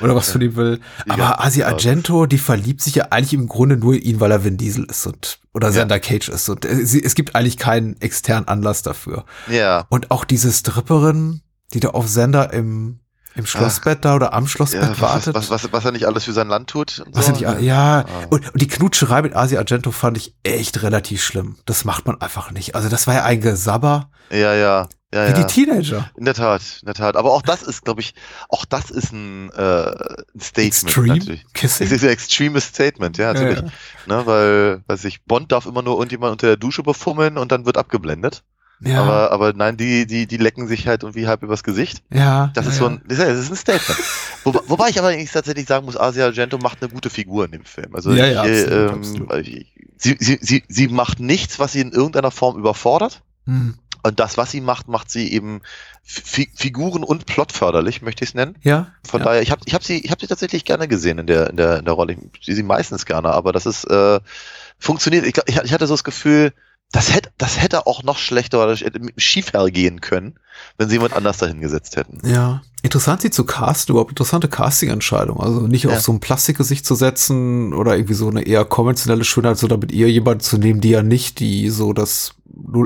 oder 0.00 0.16
was 0.16 0.30
von 0.30 0.40
ihm 0.40 0.56
will. 0.56 0.80
Aber 1.08 1.18
Ja, 1.22 1.38
Asia 1.38 1.66
ja. 1.66 1.72
Argento, 1.72 2.26
die 2.26 2.38
verliebt 2.38 2.80
sich 2.82 2.96
ja 2.96 3.06
eigentlich 3.10 3.34
im 3.34 3.46
Grunde 3.46 3.76
nur 3.76 3.94
in 3.94 4.02
ihn, 4.02 4.20
weil 4.20 4.32
er 4.32 4.44
Vin 4.44 4.56
Diesel 4.56 4.84
ist 4.84 5.06
und, 5.06 5.38
oder 5.54 5.68
Ja. 5.68 5.74
Xander 5.74 6.00
Cage 6.00 6.28
ist. 6.28 6.48
Und 6.48 6.64
äh, 6.64 6.84
sie, 6.84 7.02
es 7.02 7.14
gibt 7.14 7.34
eigentlich 7.34 7.56
keinen 7.56 8.00
externen 8.00 8.48
Anlass 8.48 8.82
dafür. 8.82 9.24
Ja. 9.48 9.86
Und 9.90 10.10
auch 10.10 10.24
diese 10.24 10.50
Stripperin, 10.50 11.42
die 11.72 11.80
da 11.80 11.90
auf 11.90 12.08
Sender 12.08 12.52
im, 12.52 12.98
im 13.34 13.46
Schlossbett 13.46 14.04
da 14.04 14.14
oder 14.16 14.32
am 14.32 14.46
Schlossbett 14.46 14.82
ja 14.82 14.90
was, 14.90 15.00
wartet. 15.00 15.34
was, 15.34 15.50
was, 15.50 15.72
was 15.72 15.84
er 15.84 15.92
nicht 15.92 16.06
alles 16.06 16.24
für 16.24 16.32
sein 16.32 16.48
Land 16.48 16.68
tut. 16.70 17.02
Was 17.12 17.26
so. 17.26 17.34
sind 17.34 17.40
die, 17.40 17.64
ja, 17.64 18.00
Ah. 18.00 18.04
und, 18.30 18.52
und 18.52 18.60
die 18.60 18.68
Knutscherei 18.68 19.22
mit 19.22 19.34
Asia 19.34 19.58
Argento 19.58 19.90
fand 19.90 20.16
ich 20.16 20.34
echt 20.42 20.82
relativ 20.82 21.22
schlimm. 21.22 21.56
Das 21.66 21.84
macht 21.84 22.06
man 22.06 22.20
einfach 22.20 22.50
nicht. 22.50 22.74
Also 22.74 22.88
das 22.88 23.06
war 23.06 23.14
ja 23.14 23.24
ein 23.24 23.40
Gesabber 23.40 24.10
ja, 24.30 24.54
ja. 24.54 24.88
ja, 25.12 25.26
wie 25.28 25.30
ja. 25.30 25.32
die 25.32 25.46
Teenager. 25.46 26.10
In 26.16 26.24
der 26.24 26.34
Tat, 26.34 26.62
in 26.80 26.86
der 26.86 26.94
Tat. 26.94 27.16
Aber 27.16 27.32
auch 27.32 27.42
das 27.42 27.62
ist, 27.62 27.84
glaube 27.84 28.00
ich, 28.00 28.14
auch 28.48 28.64
das 28.64 28.90
ist 28.90 29.12
ein, 29.12 29.50
äh, 29.50 29.90
ein 30.34 30.40
Statement 30.40 30.66
Extreme 30.84 31.08
natürlich. 31.08 31.44
Kissing. 31.52 31.86
Es 31.86 31.92
ist 31.92 32.02
ein 32.02 32.10
extremes 32.10 32.64
Statement, 32.64 33.18
ja, 33.18 33.32
natürlich. 33.34 33.60
Ja, 33.60 33.70
Ne, 34.06 34.26
weil, 34.26 34.82
weiß 34.86 35.04
ich, 35.04 35.22
Bond 35.24 35.52
darf 35.52 35.66
immer 35.66 35.82
nur 35.82 35.94
irgendjemand 35.94 36.32
unter 36.32 36.46
der 36.48 36.56
Dusche 36.56 36.82
befummeln 36.82 37.36
und 37.38 37.52
dann 37.52 37.66
wird 37.66 37.76
abgeblendet. 37.76 38.42
Ja, 38.84 39.02
Aber, 39.02 39.30
aber 39.32 39.52
nein, 39.52 39.76
die, 39.76 40.06
die, 40.06 40.26
die 40.26 40.36
lecken 40.36 40.66
sich 40.68 40.86
halt 40.86 41.02
irgendwie 41.02 41.26
halb 41.26 41.42
übers 41.42 41.62
Gesicht. 41.62 42.02
ja, 42.10 42.50
Das 42.54 42.66
ja, 42.66 42.70
ist 42.72 42.78
so 42.78 42.86
ein, 42.86 43.00
das 43.06 43.18
ist, 43.18 43.50
ein 43.50 43.56
Statement. 43.56 44.00
wobei, 44.44 44.60
wobei 44.66 44.88
ich 44.88 44.98
aber 44.98 45.08
eigentlich 45.08 45.30
tatsächlich 45.30 45.66
sagen 45.66 45.86
muss, 45.86 45.96
Asia 45.96 46.24
Argento 46.26 46.58
macht 46.58 46.82
eine 46.82 46.90
gute 46.92 47.10
Figur 47.10 47.44
in 47.44 47.52
dem 47.52 47.64
Film. 47.64 47.94
Also 47.94 48.12
Ja, 48.12 48.26
ja, 48.26 48.44
äh, 48.44 48.62
absolut, 48.64 48.72
ähm, 48.92 48.98
absolut. 49.28 49.46
ich- 49.46 49.66
Sie, 49.98 50.16
sie, 50.18 50.38
sie, 50.40 50.64
sie 50.68 50.88
macht 50.88 51.20
nichts, 51.20 51.60
was 51.60 51.70
sie 51.72 51.80
in 51.80 51.92
irgendeiner 51.92 52.32
Form 52.32 52.58
überfordert. 52.58 53.22
Hm. 53.46 53.76
Und 54.02 54.18
das, 54.18 54.36
was 54.36 54.50
sie 54.50 54.60
macht, 54.60 54.88
macht 54.88 55.12
sie 55.12 55.32
eben 55.32 55.60
fi 56.02 56.50
figuren- 56.56 57.04
und 57.04 57.24
plotförderlich, 57.26 58.02
möchte 58.02 58.24
ich 58.24 58.30
es 58.30 58.34
nennen. 58.34 58.56
Ja, 58.62 58.88
Von 59.06 59.20
ja. 59.20 59.26
daher, 59.26 59.42
ich 59.42 59.52
habe 59.52 59.60
ich 59.64 59.74
hab 59.74 59.84
sie, 59.84 59.98
ich 60.04 60.10
hab 60.10 60.20
sie 60.20 60.26
tatsächlich 60.26 60.64
gerne 60.64 60.88
gesehen 60.88 61.18
in 61.18 61.28
der, 61.28 61.50
in 61.50 61.56
der, 61.56 61.78
in 61.78 61.84
der 61.84 61.94
Rolle. 61.94 62.16
Ich 62.40 62.44
sehe 62.46 62.56
sie 62.56 62.64
meistens 62.64 63.06
gerne, 63.06 63.28
aber 63.28 63.52
das 63.52 63.64
ist 63.64 63.84
äh, 63.84 64.18
funktioniert. 64.76 65.24
Ich, 65.24 65.34
ich, 65.46 65.56
ich 65.62 65.72
hatte 65.72 65.86
so 65.86 65.94
das 65.94 66.02
Gefühl, 66.02 66.52
das 66.92 67.14
hätte, 67.14 67.30
das 67.38 67.60
hätte 67.60 67.86
auch 67.86 68.02
noch 68.02 68.18
schlechter 68.18 68.62
oder 68.62 68.76
schief 69.16 69.52
hergehen 69.52 70.00
können, 70.00 70.38
wenn 70.76 70.88
sie 70.88 70.96
jemand 70.96 71.14
anders 71.14 71.38
dahin 71.38 71.60
gesetzt 71.60 71.96
hätten. 71.96 72.20
Ja, 72.28 72.62
interessant 72.82 73.22
sie 73.22 73.30
zu 73.30 73.44
casten, 73.44 73.92
überhaupt 73.92 74.10
interessante 74.10 74.48
Casting-Entscheidung. 74.48 75.40
Also 75.40 75.60
nicht 75.68 75.84
Ja. 75.84 75.90
auf 75.92 76.00
so 76.00 76.12
ein 76.12 76.20
Plastikgesicht 76.20 76.84
zu 76.84 76.94
setzen 76.94 77.72
oder 77.74 77.96
irgendwie 77.96 78.14
so 78.14 78.28
eine 78.28 78.42
eher 78.42 78.64
konventionelle 78.64 79.24
Schönheit, 79.24 79.56
sondern 79.58 79.80
mit 79.80 79.92
ihr 79.92 80.10
jemanden 80.10 80.40
zu 80.40 80.58
nehmen, 80.58 80.80
die 80.80 80.90
ja 80.90 81.02
nicht 81.02 81.38
die 81.40 81.70
so 81.70 81.92
das 81.92 82.34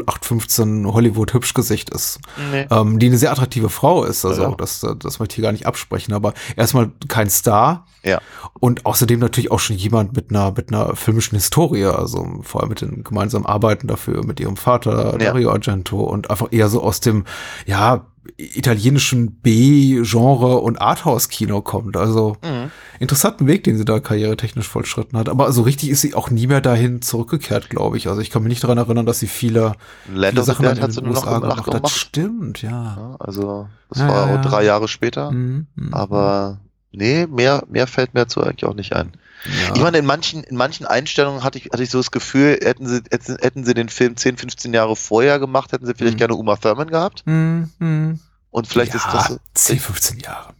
0815 0.06 0.86
Hollywood-Hübschgesicht 0.92 1.90
ist. 1.90 2.20
Nee. 2.52 2.66
ähm, 2.70 2.98
die 2.98 3.06
eine 3.06 3.18
sehr 3.18 3.32
attraktive 3.32 3.68
Frau 3.68 4.04
ist. 4.04 4.24
Also 4.24 4.42
Ja, 4.42 4.48
ja. 4.50 4.54
das, 4.56 4.84
das 4.98 5.18
möchte 5.18 5.32
ich 5.32 5.36
hier 5.36 5.42
gar 5.42 5.52
nicht 5.52 5.66
absprechen, 5.66 6.14
aber 6.14 6.34
erstmal 6.56 6.90
kein 7.08 7.30
Star. 7.30 7.86
Ja. 8.04 8.20
Und 8.60 8.86
außerdem 8.86 9.18
natürlich 9.18 9.50
auch 9.50 9.58
schon 9.58 9.76
jemand 9.76 10.14
mit 10.14 10.30
einer, 10.30 10.52
mit 10.52 10.72
einer 10.72 10.94
filmischen 10.94 11.36
Historie, 11.36 11.84
also 11.86 12.38
vor 12.42 12.60
allem 12.60 12.68
mit 12.70 12.80
den 12.80 13.02
gemeinsamen 13.02 13.46
Arbeiten 13.46 13.86
dafür, 13.88 14.24
mit 14.24 14.38
ihrem 14.40 14.56
Vater, 14.56 15.12
Ja. 15.12 15.18
Dario 15.18 15.50
Argento 15.50 16.00
und 16.00 16.30
einfach 16.30 16.48
eher 16.52 16.68
so 16.68 16.82
aus 16.82 17.00
dem, 17.00 17.24
ja, 17.66 18.06
italienischen 18.36 19.32
B-Genre 19.40 20.58
und 20.58 20.80
Arthouse-Kino 20.80 21.60
kommt. 21.62 21.96
Also 21.96 22.36
Mhm. 22.42 22.70
interessanten 23.00 23.46
Weg, 23.46 23.64
den 23.64 23.76
sie 23.78 23.84
da 23.84 24.00
karrieretechnisch 24.00 24.68
vollschritten 24.68 25.18
hat. 25.18 25.28
Aber 25.28 25.52
so 25.52 25.62
richtig 25.62 25.90
ist 25.90 26.00
sie 26.00 26.14
auch 26.14 26.30
nie 26.30 26.46
mehr 26.46 26.60
dahin 26.60 27.02
zurückgekehrt, 27.02 27.70
glaube 27.70 27.96
ich. 27.96 28.08
Also 28.08 28.20
ich 28.20 28.30
kann 28.30 28.42
mich 28.42 28.50
nicht 28.50 28.64
daran 28.64 28.78
erinnern, 28.78 29.06
dass 29.06 29.18
sie 29.18 29.26
viele, 29.26 29.74
Land 30.12 30.32
viele 30.34 30.44
Sachen 30.44 30.64
in 30.66 30.80
hat 30.80 30.92
sie 30.92 31.00
den 31.00 31.06
nur 31.06 31.14
noch 31.14 31.26
USA 31.26 31.38
gemacht. 31.38 31.64
gemacht 31.64 31.82
hat. 31.84 31.90
Stimmt, 31.90 32.62
ja. 32.62 32.70
Ja, 32.70 33.16
also, 33.18 33.68
das 33.88 33.98
Ja, 33.98 34.08
war 34.08 34.28
ja, 34.30 34.36
drei 34.38 34.64
Jahre 34.64 34.88
später. 34.88 35.30
Mhm, 35.30 35.66
mhm. 35.74 35.94
Aber 35.94 36.58
nee, 36.92 37.26
mehr, 37.26 37.62
mehr 37.70 37.86
fällt 37.86 38.14
mir 38.14 38.20
dazu 38.20 38.42
eigentlich 38.42 38.64
auch 38.64 38.74
nicht 38.74 38.94
ein. 38.94 39.12
Ja. 39.44 39.74
Ich 39.76 39.80
meine, 39.80 39.98
in 39.98 40.06
manchen, 40.06 40.42
in 40.44 40.56
manchen 40.56 40.86
Einstellungen 40.86 41.44
hatte 41.44 41.58
ich, 41.58 41.66
hatte 41.72 41.82
ich 41.82 41.90
so 41.90 41.98
das 41.98 42.10
Gefühl, 42.10 42.58
hätten 42.62 42.86
sie, 42.88 43.00
hätten, 43.10 43.36
hätten 43.40 43.64
sie 43.64 43.74
den 43.74 43.88
Film 43.88 44.16
10, 44.16 44.38
15 44.38 44.74
Jahre 44.74 44.96
vorher 44.96 45.38
gemacht, 45.38 45.72
hätten 45.72 45.86
sie 45.86 45.94
vielleicht 45.94 46.14
Mhm. 46.14 46.18
gerne 46.18 46.34
Uma 46.34 46.56
Thurman 46.56 46.88
gehabt. 46.88 47.22
Mhm, 47.26 47.70
mhm. 47.78 48.20
Und 48.50 48.66
vielleicht 48.66 48.92
ja, 48.94 48.98
ist 48.98 49.06
das 49.12 49.28
so. 49.28 49.36
10, 49.54 49.78
15 49.78 50.18
Jahre. 50.20 50.54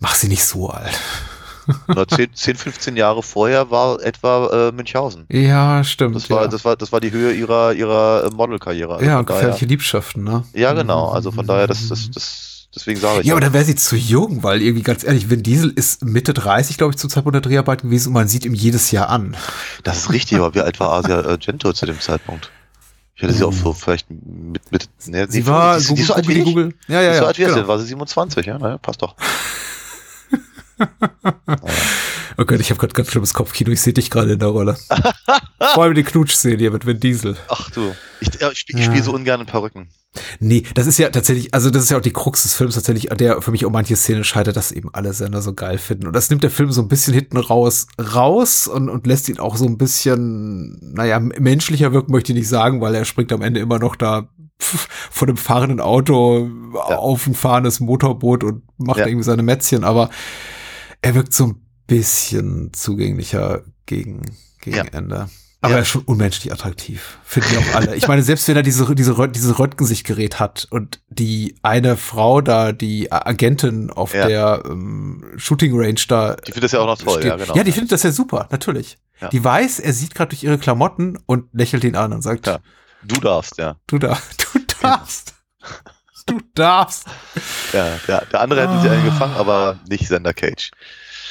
Mach 0.00 0.14
sie 0.14 0.28
nicht 0.28 0.44
so 0.44 0.70
alt. 0.70 0.98
Nur 1.88 2.06
10, 2.06 2.32
10, 2.32 2.56
15 2.56 2.96
Jahre 2.96 3.22
vorher 3.24 3.70
war 3.72 4.00
etwa 4.00 4.68
äh, 4.68 4.72
Münchhausen. 4.72 5.26
Ja, 5.28 5.82
stimmt. 5.84 6.14
Das 6.14 6.30
war, 6.30 6.42
ja. 6.42 6.48
das 6.48 6.64
war, 6.64 6.76
das 6.76 6.92
war 6.92 7.00
die 7.00 7.10
Höhe 7.10 7.32
ihrer, 7.32 7.72
ihrer 7.72 8.24
äh, 8.24 8.30
Modelkarriere. 8.34 8.94
Also 8.94 9.04
ja, 9.04 9.18
und 9.18 9.28
daher- 9.28 9.40
gefährliche 9.40 9.66
Liebschaften, 9.66 10.22
ne? 10.22 10.44
Ja, 10.54 10.72
genau. 10.74 11.08
Also 11.10 11.32
von 11.32 11.44
daher, 11.46 11.66
das, 11.66 11.88
das, 11.88 12.08
das, 12.12 12.55
deswegen 12.76 13.00
sage 13.00 13.20
ich. 13.20 13.26
Ja, 13.26 13.34
aber 13.34 13.40
dann 13.40 13.52
wäre 13.52 13.64
sie 13.64 13.74
zu 13.74 13.96
jung, 13.96 14.42
weil 14.42 14.62
irgendwie 14.62 14.82
ganz 14.82 15.02
ehrlich, 15.02 15.30
Vin 15.30 15.42
Diesel 15.42 15.70
ist 15.70 16.04
Mitte 16.04 16.34
30, 16.34 16.76
glaube 16.76 16.92
ich, 16.92 16.98
zur 16.98 17.10
Zeitpunkt 17.10 17.34
der 17.34 17.40
Dreharbeiten 17.40 17.88
gewesen 17.88 18.08
und 18.08 18.14
man 18.14 18.28
sieht 18.28 18.44
ihm 18.44 18.54
jedes 18.54 18.90
Jahr 18.90 19.08
an. 19.08 19.36
das 19.82 19.98
ist 19.98 20.12
richtig, 20.12 20.38
aber 20.38 20.54
wie 20.54 20.60
alt 20.60 20.78
war 20.78 20.92
Asia 20.92 21.24
Argento 21.24 21.72
zu 21.72 21.86
dem 21.86 22.00
Zeitpunkt? 22.00 22.50
Ich 23.16 23.22
hätte 23.22 23.32
sie 23.32 23.44
auch 23.44 23.52
so 23.52 23.72
vielleicht 23.72 24.08
mit, 24.10 24.70
mit, 24.70 24.88
ne, 25.06 25.22
Hm. 25.22 25.30
Sie 25.30 25.46
war 25.46 25.78
die, 25.78 25.86
die, 25.86 25.94
die 25.94 26.02
so 26.02 26.14
alt 26.14 26.28
wie 26.28 26.34
Google, 26.34 26.68
ich. 26.68 26.74
Google. 26.74 26.74
Ja, 26.86 27.00
ja, 27.00 27.10
Die 27.10 27.14
ja. 27.14 27.20
so 27.20 27.26
alt 27.26 27.38
wie 27.38 27.42
ich, 27.42 27.48
genau. 27.48 27.68
war 27.68 27.78
sie 27.78 27.86
27, 27.86 28.46
ja, 28.46 28.58
naja, 28.58 28.78
passt 28.78 29.02
doch. 29.02 29.16
Oh 32.38 32.44
Gott, 32.44 32.60
ich 32.60 32.68
habe 32.68 32.78
gerade 32.78 32.92
ganz 32.92 33.10
schlimmes 33.10 33.32
Kopfkino. 33.32 33.70
Ich 33.70 33.80
sehe 33.80 33.94
dich 33.94 34.10
gerade 34.10 34.32
in 34.32 34.38
der 34.38 34.48
Rolle. 34.48 34.76
Vor 35.74 35.82
allem 35.84 35.94
die 35.94 36.02
Knutschszene 36.02 36.58
hier 36.58 36.70
mit 36.70 36.84
Vin 36.84 37.00
Diesel. 37.00 37.36
Ach 37.48 37.70
du, 37.70 37.96
ich, 38.20 38.28
ja, 38.38 38.50
ich 38.50 38.58
spiele 38.58 38.82
spiel 38.82 39.02
so 39.02 39.12
ungern 39.12 39.40
in 39.40 39.46
Perücken. 39.46 39.88
Nee, 40.40 40.62
das 40.74 40.86
ist 40.86 40.98
ja 40.98 41.08
tatsächlich, 41.10 41.52
also 41.54 41.70
das 41.70 41.84
ist 41.84 41.90
ja 41.90 41.98
auch 41.98 42.02
die 42.02 42.12
Krux 42.12 42.42
des 42.42 42.54
Films 42.54 42.74
tatsächlich, 42.74 43.08
der 43.16 43.42
für 43.42 43.50
mich 43.50 43.64
auch 43.66 43.70
manche 43.70 43.96
Szene 43.96 44.24
scheitert, 44.24 44.56
dass 44.56 44.72
eben 44.72 44.90
alle 44.92 45.12
Sender 45.12 45.42
so 45.42 45.54
geil 45.54 45.78
finden. 45.78 46.06
Und 46.06 46.14
das 46.16 46.30
nimmt 46.30 46.42
der 46.42 46.50
Film 46.50 46.70
so 46.72 46.82
ein 46.82 46.88
bisschen 46.88 47.14
hinten 47.14 47.36
raus, 47.36 47.86
raus 48.14 48.66
und, 48.66 48.88
und 48.88 49.06
lässt 49.06 49.28
ihn 49.28 49.38
auch 49.38 49.56
so 49.56 49.64
ein 49.66 49.78
bisschen, 49.78 50.78
naja, 50.94 51.18
menschlicher 51.20 51.92
wirken 51.92 52.12
möchte 52.12 52.32
ich 52.32 52.38
nicht 52.38 52.48
sagen, 52.48 52.80
weil 52.80 52.94
er 52.94 53.04
springt 53.04 53.32
am 53.32 53.42
Ende 53.42 53.60
immer 53.60 53.78
noch 53.78 53.96
da 53.96 54.28
von 54.58 55.28
einem 55.28 55.36
fahrenden 55.36 55.80
Auto 55.80 56.48
auf 56.74 57.26
ein 57.26 57.34
fahrendes 57.34 57.80
Motorboot 57.80 58.42
und 58.42 58.62
macht 58.78 59.00
Ja. 59.00 59.06
irgendwie 59.06 59.24
seine 59.24 59.42
Mätzchen, 59.42 59.84
aber 59.84 60.08
er 61.02 61.14
wirkt 61.14 61.34
so 61.34 61.44
ein 61.48 61.62
bisschen 61.86 62.72
zugänglicher 62.72 63.62
gegen, 63.84 64.22
gegen 64.60 64.76
Ja. 64.76 64.84
Ende. 64.92 65.28
Aber 65.66 65.72
Ja. 65.74 65.78
er 65.78 65.82
ist 65.82 65.88
schon 65.88 66.02
unmenschlich 66.02 66.52
attraktiv. 66.52 67.18
Finden 67.24 67.48
die 67.50 67.56
auch 67.58 67.74
alle. 67.74 67.94
Ich 67.96 68.06
meine, 68.08 68.22
selbst 68.22 68.46
wenn 68.48 68.56
er 68.56 68.62
diese, 68.62 68.94
diese, 68.94 69.12
Rönt- 69.18 69.34
dieses 69.34 69.58
Röntgensichtgerät 69.58 70.38
hat 70.38 70.66
und 70.70 71.00
die 71.08 71.56
eine 71.62 71.96
Frau 71.96 72.40
da, 72.40 72.72
die 72.72 73.10
Agentin 73.10 73.90
auf 73.90 74.14
Ja. 74.14 74.26
der 74.28 74.62
ähm, 74.66 75.24
Shooting 75.36 75.72
Range 75.78 76.00
da. 76.08 76.36
Die 76.36 76.52
findet 76.52 76.64
das 76.64 76.72
ja 76.72 76.80
auch 76.80 76.86
noch 76.86 76.98
toll, 76.98 77.14
steht. 77.20 77.24
ja, 77.30 77.36
genau. 77.36 77.54
Ja, 77.56 77.64
die 77.64 77.72
findet 77.72 77.92
das 77.92 78.02
ja 78.02 78.12
super, 78.12 78.48
natürlich. 78.50 78.98
Ja. 79.20 79.28
Die 79.28 79.42
weiß, 79.42 79.80
er 79.80 79.92
sieht 79.92 80.14
gerade 80.14 80.28
durch 80.30 80.42
ihre 80.44 80.58
Klamotten 80.58 81.18
und 81.26 81.46
lächelt 81.52 81.84
ihn 81.84 81.96
an 81.96 82.12
und 82.12 82.22
sagt, 82.22 82.46
Ja. 82.46 82.58
Du 83.02 83.20
darfst, 83.20 83.58
ja. 83.58 83.76
du 83.86 83.98
da, 83.98 84.18
du 84.52 84.60
darfst. 84.82 85.34
Du 86.26 86.40
darfst. 86.54 87.06
ja 87.72 87.98
der, 88.08 88.24
der 88.26 88.40
andere 88.40 88.62
hätte 88.62 88.80
sie 88.82 88.88
Ah. 88.88 88.92
eingefangen, 88.92 89.36
aber 89.36 89.78
nicht 89.88 90.08
Sender 90.08 90.34
Cage. 90.34 90.70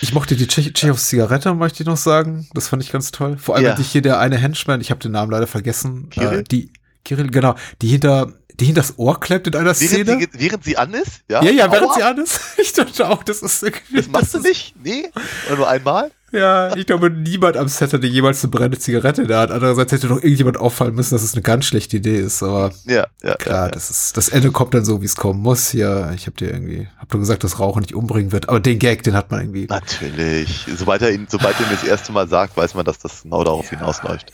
Ich 0.06 0.14
mochte 0.14 0.36
die 0.36 0.46
Tschech- 0.46 0.72
Tschechos 0.72 1.08
Zigarette, 1.08 1.56
möchte 1.56 1.82
ich 1.82 1.88
noch 1.88 1.98
sagen. 1.98 2.48
Das 2.54 2.68
fand 2.68 2.84
ich 2.84 2.92
ganz 2.92 3.10
toll. 3.10 3.38
Vor 3.40 3.56
allem 3.56 3.66
Ja. 3.66 3.72
hatte 3.72 3.82
ich 3.82 3.88
hier 3.92 4.04
der 4.04 4.20
eine 4.20 4.38
Henchman, 4.38 4.80
ich 4.80 4.92
habe 4.92 5.00
den 5.00 5.12
Namen 5.14 5.32
leider 5.32 5.48
vergessen. 5.48 6.12
Kirill? 6.12 6.42
Äh, 6.42 6.44
die, 6.44 6.70
Kirill, 7.04 7.32
genau. 7.32 7.56
Die 7.82 7.88
hinter, 7.88 8.32
die 8.60 8.66
hinter 8.66 8.82
das 8.82 9.00
Ohr 9.00 9.20
klemmt 9.20 9.48
in 9.48 9.56
einer 9.56 9.64
Während 9.66 9.78
Szene. 9.78 10.20
sie, 10.20 10.28
während 10.34 10.64
sie 10.64 10.78
an 10.78 10.94
ist? 10.94 11.22
Ja, 11.28 11.44
ja, 11.44 11.50
ja, 11.50 11.72
während 11.72 11.88
Aua, 11.90 11.96
sie 11.96 12.04
an 12.04 12.20
ist. 12.20 12.40
Ich 12.60 12.74
dachte 12.74 13.10
auch, 13.10 13.24
das 13.24 13.42
ist 13.42 13.64
irgendwie. 13.64 13.96
Das 13.98 14.08
machst 14.08 14.36
du 14.36 14.38
ist- 14.38 14.44
nicht? 14.44 14.76
Nee? 14.84 15.10
Oder 15.48 15.58
nur 15.58 15.68
einmal? 15.70 16.12
Ja, 16.36 16.76
ich 16.76 16.86
glaube, 16.86 17.10
niemand 17.10 17.58
am 17.58 17.68
Set 17.68 17.94
hatte 17.94 18.06
jemals 18.08 18.44
eine 18.44 18.52
brennende 18.52 18.78
Zigarette 18.78 19.22
in 19.24 19.28
der 19.30 19.40
Hand. 19.40 19.52
Andererseits 19.52 19.92
hätte 19.92 20.08
doch 20.08 20.18
irgendjemand 20.18 20.58
auffallen 20.58 20.94
müssen, 20.94 21.16
dass 21.16 21.24
es 21.24 21.34
eine 21.34 21.42
ganz 21.42 21.66
schlechte 21.66 21.98
Idee 21.98 22.18
ist. 22.20 22.44
Aber 22.44 22.72
Ja, 22.86 23.08
ja. 23.24 23.36
klar, 23.36 23.56
ja, 23.56 23.66
ja. 23.66 23.72
das 23.72 23.90
ist, 23.90 24.18
das 24.18 24.30
Ende 24.30 24.52
kommt 24.52 24.74
dann 24.74 24.84
so, 24.86 25.02
wie 25.02 25.06
es 25.06 25.16
kommen 25.16 25.40
muss. 25.42 25.70
Hier, 25.70 26.12
ich 26.16 26.28
habe 26.28 26.36
dir 26.38 26.52
irgendwie, 26.52 26.88
hab 27.00 27.10
doch 27.10 27.20
gesagt, 27.20 27.44
dass 27.44 27.60
Rauchen 27.60 27.82
nicht 27.82 27.94
umbringen 27.96 28.32
wird. 28.32 28.50
Aber 28.50 28.60
den 28.60 28.80
Gag, 28.80 29.04
den 29.04 29.14
hat 29.16 29.32
man 29.32 29.40
irgendwie. 29.42 29.66
Natürlich. 29.68 30.66
Sobald 30.76 31.02
er 31.02 31.12
ihn, 31.12 31.28
sobald 31.30 31.56
er 31.60 31.66
ihm 31.66 31.72
das 31.72 31.84
erste 31.84 32.12
Mal 32.12 32.28
sagt, 32.28 32.58
weiß 32.58 32.74
man, 32.76 32.86
dass 32.86 33.00
das 33.00 33.24
genau 33.24 33.44
darauf 33.44 33.70
hinausläuft. 33.70 34.32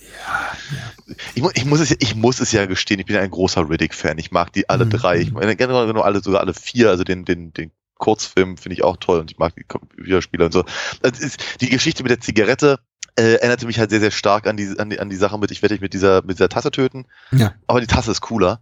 Ich, 1.35 1.41
mu 1.41 1.49
ich, 1.53 1.65
muss 1.65 1.79
es, 1.81 1.89
ja- 1.89 1.97
ich 1.99 2.15
muss 2.15 2.39
es 2.39 2.51
ja 2.51 2.65
gestehen, 2.65 2.99
ich 2.99 3.05
bin 3.05 3.15
ja 3.15 3.21
ein 3.21 3.31
großer 3.31 3.69
Riddick-Fan. 3.69 4.17
Ich 4.17 4.31
mag 4.31 4.51
die 4.53 4.69
alle 4.69 4.85
Mhm. 4.85 4.89
drei. 4.91 5.17
Ich 5.19 5.31
meine, 5.31 5.55
genau, 5.55 5.85
genau 5.85 6.01
alle, 6.01 6.21
sogar 6.21 6.41
alle 6.41 6.53
vier. 6.53 6.89
Also 6.89 7.03
den, 7.03 7.25
den, 7.25 7.53
den 7.53 7.71
Kurzfilm 8.01 8.57
finde 8.57 8.73
ich 8.73 8.83
auch 8.83 8.97
toll 8.97 9.19
und 9.19 9.31
ich 9.31 9.37
mag 9.37 9.55
die 9.55 9.63
Computerspiele 9.63 10.45
und 10.45 10.51
so. 10.51 10.65
Ist, 11.03 11.61
die 11.61 11.69
Geschichte 11.69 12.03
mit 12.03 12.09
der 12.09 12.19
Zigarette 12.19 12.79
äh, 13.15 13.35
erinnerte 13.35 13.65
mich 13.65 13.79
halt 13.79 13.91
sehr, 13.91 13.99
sehr 14.01 14.11
stark 14.11 14.47
an 14.47 14.57
die, 14.57 14.77
an 14.77 14.89
die, 14.89 14.99
an 14.99 15.09
die 15.09 15.15
Sache 15.15 15.37
mit, 15.37 15.51
ich 15.51 15.61
werde 15.61 15.75
dich 15.75 15.81
mit 15.81 15.93
dieser, 15.93 16.21
mit 16.23 16.37
dieser 16.37 16.49
Tasse 16.49 16.71
töten. 16.71 17.05
Ja. 17.31 17.53
Aber 17.67 17.79
die 17.79 17.87
Tasse 17.87 18.11
ist 18.11 18.21
cooler. 18.21 18.61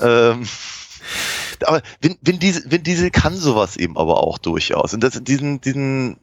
ähm, 0.00 0.46
aber 1.64 1.82
Vin, 2.00 2.18
Vin, 2.20 2.38
Diesel, 2.38 2.70
Vin 2.70 2.82
Diesel 2.82 3.10
kann 3.10 3.34
sowas 3.36 3.76
eben 3.76 3.96
aber 3.96 4.22
auch 4.22 4.38
durchaus. 4.38 4.92
Und 4.92 5.00
das, 5.00 5.18
diesen, 5.22 5.60
diesen, 5.60 6.18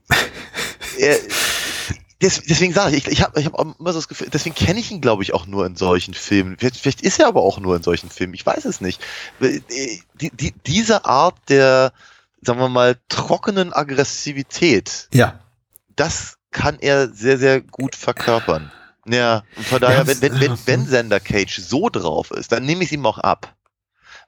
er, 0.99 1.17
des, 2.21 2.41
deswegen 2.41 2.73
sage 2.73 2.95
ich, 2.95 3.07
ich, 3.07 3.13
ich 3.13 3.21
habe 3.21 3.39
ich 3.39 3.45
hab 3.45 3.59
immer 3.59 3.93
so 3.93 3.99
das 3.99 4.07
Gefühl, 4.07 4.29
deswegen 4.31 4.55
kenne 4.55 4.79
ich 4.79 4.91
ihn, 4.91 5.01
glaube 5.01 5.23
ich, 5.23 5.33
auch 5.33 5.45
nur 5.45 5.65
in 5.65 5.75
solchen 5.75 6.13
Filmen. 6.13 6.55
Vielleicht, 6.57 6.77
vielleicht 6.77 7.01
ist 7.01 7.19
er 7.19 7.27
aber 7.27 7.41
auch 7.41 7.59
nur 7.59 7.75
in 7.75 7.83
solchen 7.83 8.09
Filmen, 8.09 8.33
ich 8.33 8.45
weiß 8.45 8.65
es 8.65 8.81
nicht. 8.81 9.01
Die, 9.41 10.31
die, 10.31 10.53
diese 10.65 11.05
Art 11.05 11.35
der, 11.49 11.91
sagen 12.45 12.59
wir 12.59 12.69
mal, 12.69 12.97
trockenen 13.09 13.73
Aggressivität, 13.73 15.07
Ja. 15.13 15.39
das 15.95 16.37
kann 16.51 16.77
er 16.79 17.09
sehr, 17.09 17.37
sehr 17.37 17.61
gut 17.61 17.95
verkörpern. 17.95 18.71
Ja, 19.05 19.43
und 19.57 19.65
von 19.65 19.81
daher, 19.81 19.99
Ja, 19.99 20.07
wenn, 20.07 20.21
wenn, 20.21 20.39
wenn, 20.39 20.57
wenn 20.65 20.85
Sender 20.85 21.19
Cage 21.19 21.59
so 21.59 21.89
drauf 21.89 22.31
ist, 22.31 22.51
dann 22.51 22.63
nehme 22.65 22.83
ich 22.83 22.89
es 22.89 22.93
ihm 22.93 23.05
auch 23.05 23.17
ab. 23.17 23.55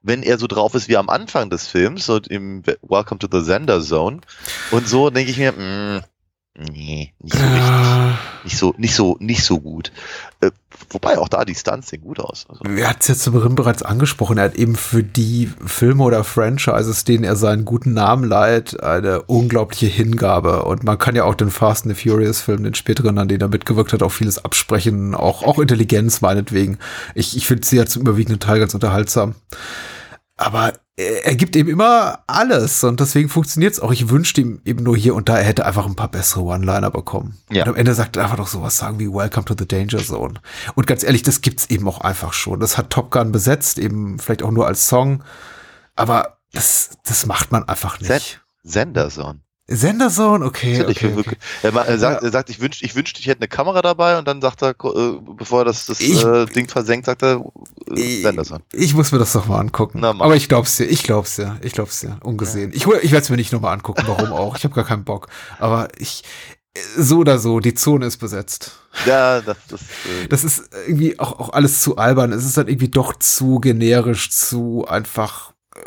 Wenn 0.01 0.21
er 0.21 0.37
so 0.37 0.47
drauf 0.47 0.75
ist 0.75 0.87
wie 0.87 0.97
am 0.97 1.09
Anfang 1.09 1.49
des 1.49 1.67
Films, 1.67 2.05
so 2.05 2.17
im 2.17 2.61
Welcome 2.81 3.19
to 3.19 3.27
the 3.31 3.43
Sender 3.43 3.81
Zone, 3.81 4.19
und 4.71 4.87
so 4.87 5.09
denke 5.09 5.31
ich 5.31 5.37
mir, 5.37 5.53
mh, 5.53 6.03
nee, 6.57 7.13
nicht 7.21 7.35
so 7.35 7.43
richtig. 7.43 7.59
Ja. 7.61 8.19
Nicht 8.43 8.57
so, 8.57 8.75
nicht 8.77 8.95
so, 8.95 9.17
nicht 9.19 9.43
so 9.43 9.59
gut. 9.59 9.91
Äh, 10.41 10.51
wobei 10.89 11.17
auch 11.17 11.27
da 11.27 11.45
die 11.45 11.55
Stunts 11.55 11.89
sehen 11.89 12.01
gut 12.01 12.19
aus. 12.19 12.45
Also, 12.47 12.63
Er 12.63 12.89
hat 12.89 13.01
es 13.01 13.07
ja 13.07 13.15
zu 13.15 13.31
Beginn 13.31 13.55
bereits 13.55 13.83
angesprochen. 13.83 14.37
Er 14.37 14.45
hat 14.45 14.55
eben 14.55 14.75
für 14.75 15.03
die 15.03 15.51
Filme 15.65 16.03
oder 16.03 16.23
Franchises, 16.23 17.03
denen 17.03 17.23
er 17.23 17.35
seinen 17.35 17.65
guten 17.65 17.93
Namen 17.93 18.23
leiht, 18.23 18.81
eine 18.81 19.23
unglaubliche 19.23 19.87
Hingabe. 19.87 20.63
Und 20.63 20.83
man 20.83 20.97
kann 20.97 21.15
ja 21.15 21.23
auch 21.23 21.35
den 21.35 21.51
Fast 21.51 21.85
and 21.85 21.95
the 21.95 22.09
Furious 22.09 22.41
Film, 22.41 22.63
den 22.63 22.75
späteren, 22.75 23.17
an 23.17 23.27
denen 23.27 23.41
er 23.41 23.49
mitgewirkt 23.49 23.93
hat, 23.93 24.03
auch 24.03 24.11
vieles 24.11 24.43
absprechen. 24.43 25.15
Auch, 25.15 25.43
auch 25.43 25.59
Intelligenz 25.59 26.21
meinetwegen. 26.21 26.77
Ich, 27.15 27.35
ich 27.35 27.47
finde 27.47 27.65
sie 27.65 27.77
ja 27.77 27.85
zum 27.85 28.03
überwiegenden 28.03 28.39
Teil 28.39 28.59
ganz 28.59 28.73
unterhaltsam. 28.73 29.35
Aber 30.37 30.73
er, 30.97 31.35
gibt 31.35 31.55
eben 31.55 31.69
immer 31.69 32.19
alles 32.27 32.83
und 32.83 32.99
deswegen 32.99 33.29
funktioniert 33.29 33.73
es 33.73 33.79
auch. 33.79 33.91
Ich 33.91 34.09
wünschte 34.09 34.41
ihm 34.41 34.61
eben 34.63 34.83
nur 34.83 34.95
hier 34.95 35.15
und 35.15 35.27
da, 35.27 35.37
er 35.37 35.43
hätte 35.43 35.65
einfach 35.65 35.85
ein 35.85 35.95
paar 35.95 36.09
bessere 36.09 36.43
One-Liner 36.43 36.89
bekommen. 36.91 37.37
Ja. 37.51 37.63
Und 37.63 37.69
am 37.69 37.75
Ende 37.75 37.93
sagt 37.93 38.15
er 38.15 38.23
einfach 38.23 38.37
doch 38.37 38.47
sowas 38.47 38.77
sagen 38.77 38.99
wie 38.99 39.11
Welcome 39.11 39.45
to 39.45 39.55
the 39.57 39.67
Danger 39.67 40.03
Zone. 40.03 40.35
Und 40.75 40.87
ganz 40.87 41.03
ehrlich, 41.03 41.23
das 41.23 41.41
gibt's 41.41 41.65
eben 41.67 41.87
auch 41.87 42.01
einfach 42.01 42.33
schon. 42.33 42.59
Das 42.59 42.77
hat 42.77 42.89
Top 42.89 43.11
Gun 43.11 43.31
besetzt, 43.31 43.77
eben 43.77 44.19
vielleicht 44.19 44.43
auch 44.43 44.51
nur 44.51 44.67
als 44.67 44.87
Song. 44.87 45.23
Aber 45.95 46.37
das, 46.53 46.91
das 47.05 47.25
macht 47.25 47.51
man 47.51 47.67
einfach 47.67 47.99
nicht. 47.99 48.09
Sender 48.63 49.09
Zone. 49.67 49.77
Senderzone, 49.77 50.45
okay. 50.45 50.85
Okay, 50.87 51.13
okay. 51.17 51.37
Er, 51.63 51.71
ma- 51.71 51.81
er 51.83 51.97
sagt, 51.97 52.21
Ja. 52.21 52.27
er 52.27 52.31
sagt, 52.31 52.49
ich 52.49 52.59
wünschte, 52.59 52.85
ich 52.85 52.95
wünschte, 52.95 53.19
ich 53.19 53.27
hätte 53.27 53.41
eine 53.41 53.47
Kamera 53.47 53.81
dabei 53.81 54.17
und 54.19 54.27
dann 54.27 54.41
sagt 54.41 54.61
er, 54.61 54.69
äh, 54.71 55.19
bevor 55.37 55.61
er 55.61 55.65
das, 55.65 55.85
das 55.87 55.99
Ich- 56.01 56.23
äh, 56.23 56.45
Ding 56.45 56.67
versenkt, 56.69 57.05
sagt 57.07 57.23
er, 57.23 57.43
äh, 57.89 57.99
Ich, 57.99 58.21
Senderson. 58.21 58.61
ich 58.73 58.93
muss 58.93 59.11
mir 59.11 59.17
das 59.19 59.33
doch 59.33 59.47
mal 59.47 59.59
angucken. 59.59 59.99
Na. 60.01 60.09
Aber 60.11 60.35
ich 60.35 60.47
glaub's 60.47 60.77
dir, 60.77 60.85
ich 60.85 61.03
glaub's 61.03 61.35
dir, 61.35 61.57
ich 61.61 61.73
glaub's 61.73 61.99
dir, 61.99 62.17
ungesehen. 62.23 62.71
Ich, 62.73 62.85
hol- 62.85 62.99
ich 63.01 63.11
werde 63.11 63.23
es 63.23 63.29
mir 63.29 63.37
nicht 63.37 63.51
nochmal 63.51 63.73
angucken, 63.73 64.03
warum 64.05 64.31
auch. 64.33 64.55
Ich 64.57 64.63
habe 64.65 64.75
gar 64.75 64.85
keinen 64.85 65.03
Bock. 65.03 65.27
Aber 65.59 65.87
ich, 65.97 66.23
so 66.97 67.17
oder 67.19 67.39
so, 67.39 67.59
die 67.59 67.73
Zone 67.73 68.05
ist 68.05 68.17
besetzt. 68.17 68.73
Ja, 69.05 69.41
das, 69.41 69.57
das, 69.69 69.81
äh, 69.81 70.27
Das 70.29 70.43
ist 70.43 70.69
irgendwie 70.87 71.17
auch, 71.19 71.39
auch 71.39 71.49
alles 71.53 71.81
zu 71.81 71.97
albern. 71.97 72.31
Es 72.33 72.45
ist 72.45 72.57
dann 72.57 72.67
irgendwie 72.67 72.89
doch 72.89 73.17
zu 73.17 73.59
generisch, 73.59 74.29
zu 74.31 74.85
einfach 74.87 75.53
äh, 75.75 75.79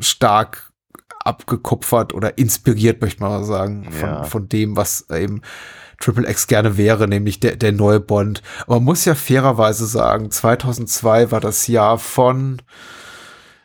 stark 0.00 0.70
abgekupfert 1.24 2.14
oder 2.14 2.38
inspiriert, 2.38 3.00
möchte 3.00 3.22
man 3.22 3.30
mal 3.32 3.44
sagen, 3.44 3.88
von, 3.90 4.08
Ja. 4.08 4.22
von 4.24 4.48
dem, 4.48 4.76
was 4.76 5.06
eben 5.10 5.40
Triple 6.00 6.28
X 6.28 6.46
gerne 6.46 6.76
wäre, 6.76 7.08
nämlich 7.08 7.40
der, 7.40 7.56
der 7.56 7.72
neue 7.72 8.00
Bond. 8.00 8.42
Aber 8.66 8.76
man 8.76 8.84
muss 8.84 9.04
ja 9.04 9.14
fairerweise 9.14 9.86
sagen, 9.86 10.30
2002 10.30 11.30
war 11.30 11.40
das 11.40 11.66
Jahr 11.66 11.98
von, 11.98 12.60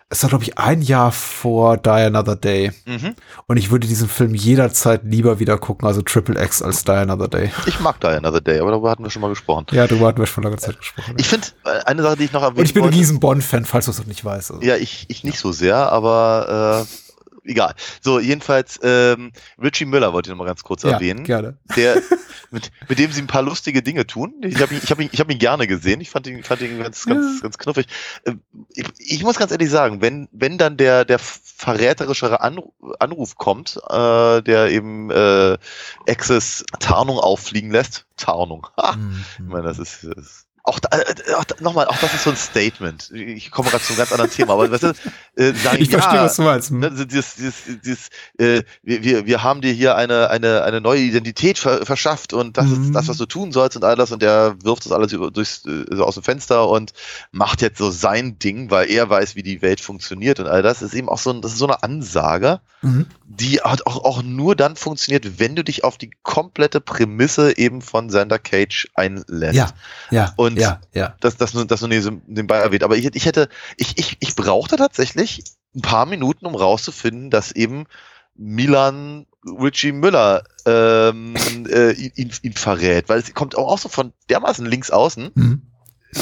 es 0.09 0.23
war 0.23 0.29
glaube 0.29 0.43
ich 0.45 0.57
ein 0.57 0.81
Jahr 0.81 1.11
vor 1.11 1.77
Die 1.77 1.89
Another 1.89 2.35
Day. 2.35 2.71
mhm. 2.85 3.15
Und 3.47 3.57
ich 3.57 3.71
würde 3.71 3.87
diesen 3.87 4.07
Film 4.07 4.35
jederzeit 4.35 5.01
lieber 5.03 5.39
wieder 5.39 5.57
gucken, 5.57 5.87
also 5.87 6.01
Triple 6.01 6.41
X 6.41 6.61
als 6.61 6.83
Die 6.85 6.91
Another 6.91 7.27
Day. 7.27 7.51
Ich 7.65 7.79
mag 7.79 7.99
Die 7.99 8.07
Another 8.07 8.41
Day, 8.41 8.59
aber 8.59 8.71
darüber 8.71 8.91
hatten 8.91 9.03
wir 9.03 9.09
schon 9.09 9.21
mal 9.23 9.29
gesprochen. 9.29 9.65
Ja, 9.71 9.85
darüber 9.87 10.07
hatten 10.07 10.19
wir 10.19 10.25
schon 10.27 10.43
lange 10.43 10.57
Zeit 10.57 10.77
gesprochen. 10.79 11.15
Ich 11.17 11.27
finde, 11.27 11.47
äh, 11.65 11.83
eine 11.85 12.03
Sache, 12.03 12.15
die 12.17 12.23
ich 12.25 12.31
noch 12.31 12.41
erwähnen 12.43 12.59
Und 12.59 12.65
ich 12.65 12.73
bin 12.73 12.83
ein 12.83 12.89
riesen 12.93 13.19
Bond-Fan, 13.19 13.65
falls 13.65 13.85
du 13.85 13.91
es 13.91 13.99
noch 13.99 14.05
nicht 14.07 14.23
weißt. 14.23 14.51
Also. 14.51 14.63
Ja, 14.63 14.77
ich, 14.77 15.05
ich 15.09 15.23
nicht 15.23 15.39
so 15.39 15.51
sehr, 15.51 15.91
aber 15.91 16.85
äh, 16.87 17.08
egal. 17.49 17.75
So, 18.01 18.19
jedenfalls, 18.19 18.79
ähm, 18.83 19.31
Richie 19.61 19.85
Müller 19.85 20.13
wollte 20.13 20.29
ich 20.29 20.31
noch 20.31 20.37
mal 20.37 20.45
ganz 20.45 20.63
kurz 20.63 20.83
Ja, 20.83 20.91
erwähnen. 20.91 21.23
gerne. 21.23 21.57
Der, 21.75 22.01
mit, 22.51 22.71
mit 22.87 22.99
dem 22.99 23.11
sie 23.11 23.21
ein 23.21 23.27
paar 23.27 23.41
lustige 23.41 23.81
Dinge 23.83 24.07
tun. 24.07 24.33
Ich 24.43 24.59
habe 24.61 24.73
ihn, 24.73 24.81
ich 24.83 24.89
hab 24.91 24.99
ihn, 25.01 25.09
ich 25.11 25.19
hab 25.19 25.29
ihn 25.31 25.39
gerne 25.39 25.67
gesehen. 25.67 26.01
Ich 26.01 26.09
fand 26.09 26.25
ihn, 26.27 26.43
fand 26.43 26.61
ihn 26.61 26.79
ganz, 26.79 27.05
ganz, 27.05 27.41
ganz 27.41 27.57
knuffig. 27.57 27.87
Äh, 28.23 28.33
Ich, 28.73 28.85
ich 28.97 29.23
muss 29.23 29.37
ganz 29.37 29.51
ehrlich 29.51 29.69
sagen, 29.69 30.01
wenn, 30.01 30.27
wenn 30.31 30.57
dann 30.57 30.77
der, 30.77 31.05
der 31.05 31.19
verräterischere 31.19 32.41
Anruf, 32.41 32.73
Anruf 32.99 33.35
kommt, 33.35 33.79
äh, 33.89 34.41
der 34.41 34.69
eben 34.71 35.09
äh, 35.11 35.57
Access 36.07 36.65
Tarnung 36.79 37.19
auffliegen 37.19 37.71
lässt, 37.71 38.05
Tarnung. 38.17 38.67
Ha, 38.77 38.95
Mhm. 38.95 39.25
ich 39.37 39.45
meine, 39.45 39.63
das 39.63 39.79
ist, 39.79 40.03
das 40.03 40.17
ist 40.25 40.45
auch, 40.69 40.79
da, 40.79 40.97
äh, 40.97 41.33
auch 41.35 41.43
nochmal, 41.59 41.87
auch 41.87 41.97
das 41.99 42.13
ist 42.13 42.23
so 42.23 42.29
ein 42.29 42.35
Statement. 42.37 43.11
Ich 43.11 43.51
komme 43.51 43.69
gerade 43.69 43.83
zu 43.83 43.89
einem 43.91 43.97
ganz 43.97 44.11
anderen 44.11 44.31
Thema, 44.31 44.53
aber 44.53 44.71
weißt 44.71 44.83
du, 44.83 44.93
äh, 45.35 45.53
sagen, 45.53 45.81
Ich 45.81 45.89
verstehe, 45.89 46.15
ja, 46.15 46.23
was 46.23 46.35
du 46.37 46.43
meinst. 46.43 46.71
Ne, 46.71 46.91
dieses, 47.05 47.35
dieses, 47.35 47.55
dieses, 47.83 48.09
äh, 48.37 48.63
wir, 48.83 49.03
wir, 49.03 49.25
wir 49.25 49.43
haben 49.43 49.61
dir 49.61 49.73
hier 49.73 49.95
eine, 49.95 50.29
eine, 50.29 50.63
eine 50.63 50.79
neue 50.81 51.01
Identität 51.01 51.57
ver 51.57 51.85
verschafft 51.85 52.33
und 52.33 52.57
das 52.57 52.67
Mhm. 52.67 52.83
ist 52.85 52.93
das, 52.95 53.07
was 53.07 53.17
du 53.17 53.25
tun 53.25 53.51
sollst 53.51 53.75
und 53.75 53.83
all 53.83 53.95
das 53.95 54.11
und 54.11 54.21
der 54.21 54.55
wirft 54.63 54.85
das 54.85 54.91
alles 54.91 55.11
über, 55.11 55.31
durchs, 55.31 55.65
äh, 55.65 55.85
so 55.91 56.05
aus 56.05 56.13
dem 56.15 56.23
Fenster 56.23 56.67
und 56.69 56.93
macht 57.31 57.61
jetzt 57.61 57.77
so 57.77 57.89
sein 57.91 58.37
Ding, 58.39 58.69
weil 58.71 58.89
er 58.89 59.09
weiß, 59.09 59.35
wie 59.35 59.43
die 59.43 59.61
Welt 59.61 59.81
funktioniert 59.81 60.39
und 60.39 60.47
all 60.47 60.61
das 60.61 60.81
ist 60.81 60.93
eben 60.93 61.09
auch 61.09 61.17
so, 61.17 61.31
ein, 61.31 61.41
das 61.41 61.53
ist 61.53 61.57
so 61.59 61.65
eine 61.67 61.81
Ansage, 61.83 62.59
Mhm. 62.81 63.07
die 63.25 63.59
hat 63.59 63.85
auch, 63.85 64.05
auch 64.05 64.23
nur 64.23 64.55
dann 64.55 64.77
funktioniert, 64.77 65.37
wenn 65.39 65.53
du 65.55 65.65
dich 65.65 65.83
auf 65.83 65.97
die 65.97 66.11
komplette 66.23 66.79
Prämisse 66.79 67.57
eben 67.57 67.81
von 67.81 68.09
Sander 68.09 68.39
Cage 68.39 68.87
einlässt 68.95 69.55
Ja, 69.55 69.69
ja, 70.11 70.33
Und- 70.37 70.57
ja, 70.59 70.81
ja. 70.93 71.15
das, 71.19 71.37
das, 71.37 71.53
nur- 71.53 71.65
das 71.65 71.81
nur 71.81 71.89
neben- 71.89 72.21
nebenbei 72.27 72.57
erwähnt. 72.57 72.83
Aber 72.83 72.95
ich, 72.97 73.05
ich 73.15 73.25
hätte, 73.25 73.49
ich, 73.77 73.97
ich, 73.97 74.17
ich 74.19 74.35
brauchte 74.35 74.75
tatsächlich 74.75 75.43
ein 75.75 75.81
paar 75.81 76.05
Minuten, 76.05 76.45
um 76.45 76.55
rauszufinden, 76.55 77.29
dass 77.29 77.51
eben 77.51 77.85
Milan 78.35 79.25
Richie 79.45 79.91
Müller 79.91 80.43
ähm, 80.65 81.35
äh, 81.69 81.91
ihn, 81.91 82.11
ihn, 82.15 82.31
ihn 82.41 82.53
verrät, 82.53 83.09
weil 83.09 83.19
es 83.19 83.33
kommt 83.33 83.57
auch, 83.57 83.67
auch 83.71 83.77
so 83.79 83.89
von 83.89 84.13
dermaßen 84.29 84.65
links 84.65 84.91
außen. 84.91 85.31
Mhm. 85.33 85.61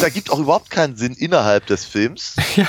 Da 0.01 0.09
gibt 0.09 0.30
auch 0.31 0.39
überhaupt 0.39 0.69
keinen 0.69 0.97
Sinn 0.97 1.14
innerhalb 1.14 1.65
des 1.68 1.85
Films. 1.85 2.35
Ja. 2.55 2.68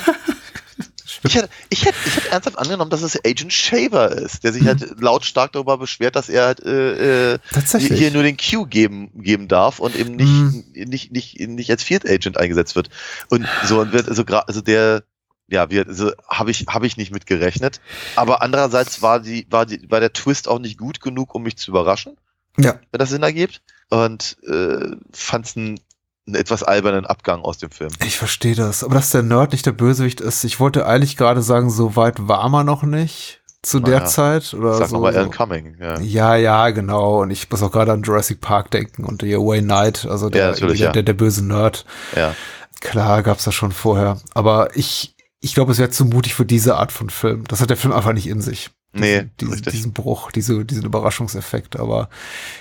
Ich 1.24 1.35
hätte, 1.35 1.48
ich 1.70 1.85
hätte, 1.85 1.97
ich 2.06 2.16
hätte 2.16 2.28
ernsthaft 2.30 2.59
angenommen, 2.59 2.90
dass 2.90 3.02
es 3.02 3.18
Agent 3.24 3.52
Shaver 3.52 4.12
ist, 4.12 4.44
der 4.44 4.52
sich 4.52 4.66
halt 4.66 5.01
lautstark 5.01 5.52
darüber 5.52 5.78
beschwert, 5.78 6.16
dass 6.16 6.28
er 6.28 6.44
halt 6.47 6.60
äh, 6.60 7.35
äh, 7.35 7.39
hier 7.78 8.10
nur 8.10 8.22
den 8.22 8.36
Q 8.36 8.66
geben, 8.66 9.10
geben 9.14 9.48
darf 9.48 9.78
und 9.78 9.97
eben 9.97 10.16
nicht, 10.16 10.28
Mhm. 10.28 10.64
nicht, 10.74 11.12
nicht, 11.12 11.40
nicht 11.40 11.70
als 11.70 11.82
Field 11.82 12.09
Agent 12.09 12.36
eingesetzt 12.36 12.76
wird. 12.76 12.90
Und 13.28 13.47
so, 13.64 13.80
und 13.80 13.93
wird, 13.93 14.09
also, 14.09 14.24
also 14.24 14.60
der, 14.60 15.02
ja, 15.48 15.70
wir, 15.70 15.86
also 15.86 16.12
habe 16.28 16.51
ich, 16.51 16.66
habe 16.68 16.86
ich 16.86 16.97
nicht 16.97 17.10
mit 17.12 17.26
gerechnet. 17.26 17.80
Aber 18.16 18.43
andererseits 18.43 19.01
war 19.01 19.20
die, 19.20 19.47
war 19.51 19.64
die, 19.66 19.90
war 19.90 20.01
der 20.01 20.12
Twist 20.12 20.47
auch 20.48 20.59
nicht 20.59 20.78
gut 20.78 21.01
genug, 21.01 21.35
um 21.35 21.43
mich 21.43 21.56
zu 21.56 21.70
überraschen, 21.70 22.16
Ja. 22.59 22.78
wenn 22.90 22.98
das 22.98 23.10
Sinn 23.10 23.22
ergibt. 23.22 23.62
Und 23.90 24.36
äh, 24.47 24.90
fand 25.12 25.47
es 25.47 25.56
einen, 25.56 25.80
einen 26.28 26.36
etwas 26.36 26.62
albernen 26.62 27.06
Abgang 27.06 27.42
aus 27.42 27.59
dem 27.59 27.70
Film. 27.70 27.90
Ich 28.05 28.16
verstehe 28.18 28.55
das. 28.55 28.84
Aber 28.84 28.94
dass 28.94 29.10
der 29.10 29.22
Nerd 29.22 29.52
nicht 29.52 29.66
der 29.66 29.72
Bösewicht 29.72 30.20
ist, 30.20 30.44
ich 30.44 30.60
wollte 30.60 30.86
eigentlich 30.86 31.16
gerade 31.16 31.42
sagen, 31.42 31.70
so 31.70 31.96
weit 31.96 32.28
war 32.28 32.48
man 32.48 32.66
noch 32.66 32.82
nicht 32.84 33.40
zu 33.62 33.80
der 33.80 33.96
Naja, 33.98 34.06
Zeit. 34.06 34.55
Oder 34.55 34.74
Sag 34.74 34.88
so, 34.88 34.96
nochmal 34.96 35.16
Alan. 35.16 35.30
Cumming, 35.30 35.76
ja. 35.80 35.98
Ja, 36.00 36.36
ja, 36.36 36.70
genau. 36.70 37.22
Und 37.22 37.30
ich 37.30 37.50
muss 37.50 37.62
auch 37.62 37.72
gerade 37.72 37.92
an 37.92 38.02
Jurassic 38.02 38.40
Park 38.40 38.70
denken 38.70 39.05
und 39.05 39.22
der 39.22 39.38
Wayne 39.40 39.66
Knight, 39.66 40.06
also 40.09 40.30
der, 40.30 40.40
Ja, 40.44 40.50
natürlich, 40.52 40.78
der, 40.78 40.86
ja. 40.88 40.92
der, 40.92 41.02
der 41.02 41.14
böse 41.14 41.44
Nerd. 41.44 41.84
ja. 42.14 42.34
Klar, 42.80 43.24
gab's 43.24 43.42
das 43.42 43.56
schon 43.56 43.72
vorher. 43.72 44.18
Aber 44.34 44.76
ich, 44.76 45.16
ich 45.40 45.52
glaube, 45.52 45.72
es 45.72 45.78
wäre 45.78 45.90
zu 45.90 46.05
mutig 46.05 46.36
für 46.36 46.44
diese 46.44 46.76
Art 46.76 46.92
von 46.92 47.10
Film. 47.10 47.42
Das 47.48 47.60
hat 47.60 47.70
der 47.70 47.76
Film 47.76 47.92
einfach 47.92 48.12
nicht 48.12 48.28
in 48.28 48.40
sich. 48.40 48.70
Nee, 48.94 49.28
diesen, 49.39 49.52
richtig. 49.52 49.73
diesen 49.74 49.93
Bruch, 49.93 50.32
diese, 50.32 50.65
diesen 50.65 50.85
Überraschungseffekt. 50.85 51.78
Aber 51.78 52.09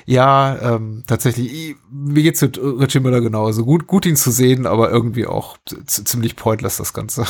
ja, 0.06 0.76
ähm, 0.76 1.04
tatsächlich, 1.08 1.52
ich- 1.52 1.76
mir 1.90 2.22
geht's 2.22 2.41
mit 2.41 2.60
Richie 2.62 2.99
Müller 2.99 3.22
genauso. 3.22 3.64
Gut, 3.64 3.88
gut 3.88 4.06
ihn 4.06 4.18
zu 4.18 4.32
sehen, 4.32 4.66
aber 4.68 4.91
irgendwie 4.91 5.26
auch 5.26 5.58
ziemlich 5.86 6.36
pointless 6.36 6.78
das 6.78 6.94
Ganze. 6.94 7.26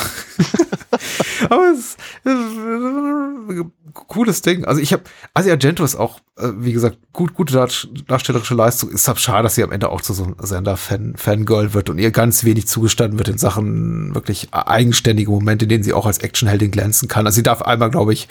aber 1.50 1.72
es 1.74 1.96
ist 2.24 3.58
äh, 3.58 3.64
cooles 3.94 4.42
Ding. 4.42 4.66
Also 4.66 4.82
ich 4.82 4.94
habe, 4.94 5.04
Asia 5.34 5.54
Argento 5.54 5.84
ist 5.84 5.96
auch, 5.96 6.20
äh, 6.38 6.50
wie 6.58 6.74
gesagt, 6.74 6.98
gut, 7.14 7.34
gute 7.36 7.54
dar 7.54 7.70
darstellerische 8.08 8.56
Leistung. 8.56 8.90
Ist 8.90 9.08
halt 9.08 9.20
schade, 9.20 9.44
dass 9.44 9.56
sie 9.56 9.64
am 9.64 9.72
Ende 9.72 9.90
auch 9.90 10.02
zu 10.02 10.14
so 10.14 10.24
einem 10.24 10.36
Sender-Fan, 10.40 11.16
Fangirl 11.18 11.74
wird 11.76 11.90
und 11.92 12.00
ihr 12.00 12.12
ganz 12.12 12.44
wenig 12.44 12.68
zugestanden 12.68 13.20
wird 13.20 13.30
in 13.30 13.38
Sachen 13.38 14.16
wirklich 14.16 14.50
eigenständige 14.54 15.30
Momente, 15.32 15.66
in 15.66 15.70
denen 15.70 15.84
sie 15.84 15.94
auch 15.94 16.08
als 16.08 16.18
Actionheldin 16.18 16.72
glänzen 16.72 17.08
kann. 17.08 17.26
Also 17.28 17.36
sie 17.38 17.44
darf 17.44 17.62
einmal, 17.62 17.92
glaube 17.92 18.14
ich, 18.14 18.28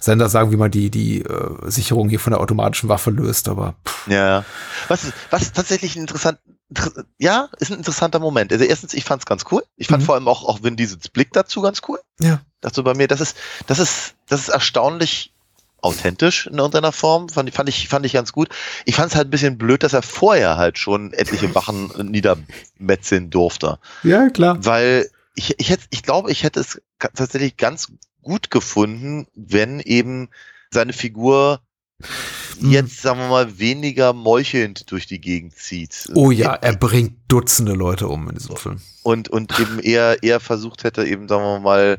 Sender 0.00 0.28
sagen, 0.28 0.50
wie 0.52 0.56
man 0.56 0.70
die, 0.70 0.90
die 0.90 1.22
äh, 1.22 1.70
Sicherung 1.70 2.08
hier 2.08 2.20
von 2.20 2.30
der 2.32 2.40
automatischen 2.40 2.88
Waffe 2.88 3.10
löst, 3.10 3.48
aber 3.48 3.74
pff, 3.86 4.06
Ja. 4.08 4.44
Was, 4.88 5.12
was 5.30 5.52
tatsächlich 5.52 5.96
ein 5.96 6.02
interessant, 6.02 6.38
inter- 6.70 7.04
ja, 7.18 7.48
ist 7.58 7.70
ein 7.72 7.78
interessanter 7.78 8.18
Moment. 8.20 8.52
Also 8.52 8.64
erstens, 8.64 8.94
ich 8.94 9.04
fand's 9.04 9.26
ganz 9.26 9.44
cool. 9.50 9.62
Ich 9.76 9.88
fand 9.88 10.02
Mhm. 10.02 10.06
vor 10.06 10.14
allem 10.14 10.28
auch, 10.28 10.44
auch 10.44 10.62
Vin 10.62 10.76
Diesels 10.76 11.08
Blick 11.08 11.32
dazu 11.32 11.60
ganz 11.62 11.80
cool. 11.88 11.98
ja. 12.20 12.40
Dazu 12.60 12.82
bei 12.82 12.94
mir, 12.94 13.06
das 13.06 13.20
ist, 13.20 13.36
das 13.68 13.78
ist, 13.78 14.14
das 14.28 14.40
ist 14.40 14.48
erstaunlich 14.48 15.32
authentisch 15.80 16.48
in 16.48 16.58
irgendeiner 16.58 16.90
Form. 16.90 17.28
Fand, 17.28 17.48
ich- 17.48 17.54
fand 17.54 17.68
ich, 17.68 17.88
fand 17.88 18.04
ich 18.04 18.12
ganz 18.12 18.32
gut. 18.32 18.48
Ich 18.84 18.96
fand 18.96 19.10
es 19.12 19.16
halt 19.16 19.28
ein 19.28 19.30
bisschen 19.30 19.58
blöd, 19.58 19.84
dass 19.84 19.92
er 19.92 20.02
vorher 20.02 20.56
halt 20.56 20.76
schon 20.76 21.12
etliche 21.12 21.54
Wachen 21.54 21.92
niedermetzeln 22.10 23.30
durfte. 23.30 23.78
Ja, 24.02 24.28
klar. 24.30 24.58
Weil 24.64 25.08
ich, 25.36 25.54
ich 25.60 25.70
hätte, 25.70 25.84
ich 25.90 26.02
glaube, 26.02 26.32
ich 26.32 26.42
hätte 26.42 26.58
es 26.60 26.80
tatsächlich 26.98 27.56
ganz 27.56 27.92
gut 28.28 28.50
gefunden, 28.50 29.26
wenn 29.34 29.80
eben 29.80 30.28
seine 30.70 30.92
Figur 30.92 31.60
Mhm. 32.60 32.70
jetzt, 32.70 33.02
sagen 33.02 33.20
wir 33.20 33.28
mal, 33.28 33.58
weniger 33.58 34.12
meuchelnd 34.12 34.90
durch 34.90 35.06
die 35.06 35.20
Gegend 35.20 35.56
zieht. 35.56 36.08
Oh 36.14 36.30
ja, 36.30 36.54
er 36.54 36.76
bringt 36.76 37.16
Dutzende 37.28 37.72
Leute 37.72 38.08
um 38.08 38.28
in 38.28 38.36
diesem 38.36 38.56
Film. 38.56 38.80
Und, 39.02 39.28
und 39.28 39.58
eben 39.60 39.78
eher, 39.80 40.22
eher 40.22 40.40
versucht 40.40 40.84
hätte, 40.84 41.04
eben, 41.04 41.28
sagen 41.28 41.42
wir 41.42 41.60
mal, 41.60 41.98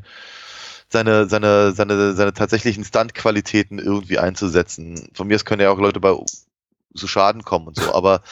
seine, 0.90 1.28
seine, 1.30 1.72
seine, 1.74 2.14
seine 2.14 2.34
tatsächlichen 2.34 2.84
Stunt-Qualitäten 2.84 3.80
irgendwie 3.80 4.18
einzusetzen. 4.18 5.10
Von 5.14 5.28
mir 5.28 5.36
aus 5.36 5.46
können 5.46 5.62
ja 5.62 5.70
auch 5.70 5.80
Leute 5.80 6.00
bei 6.00 6.16
zu 6.96 7.08
Schaden 7.08 7.44
kommen 7.44 7.68
und 7.68 7.76
so, 7.76 7.94
aber 7.94 8.24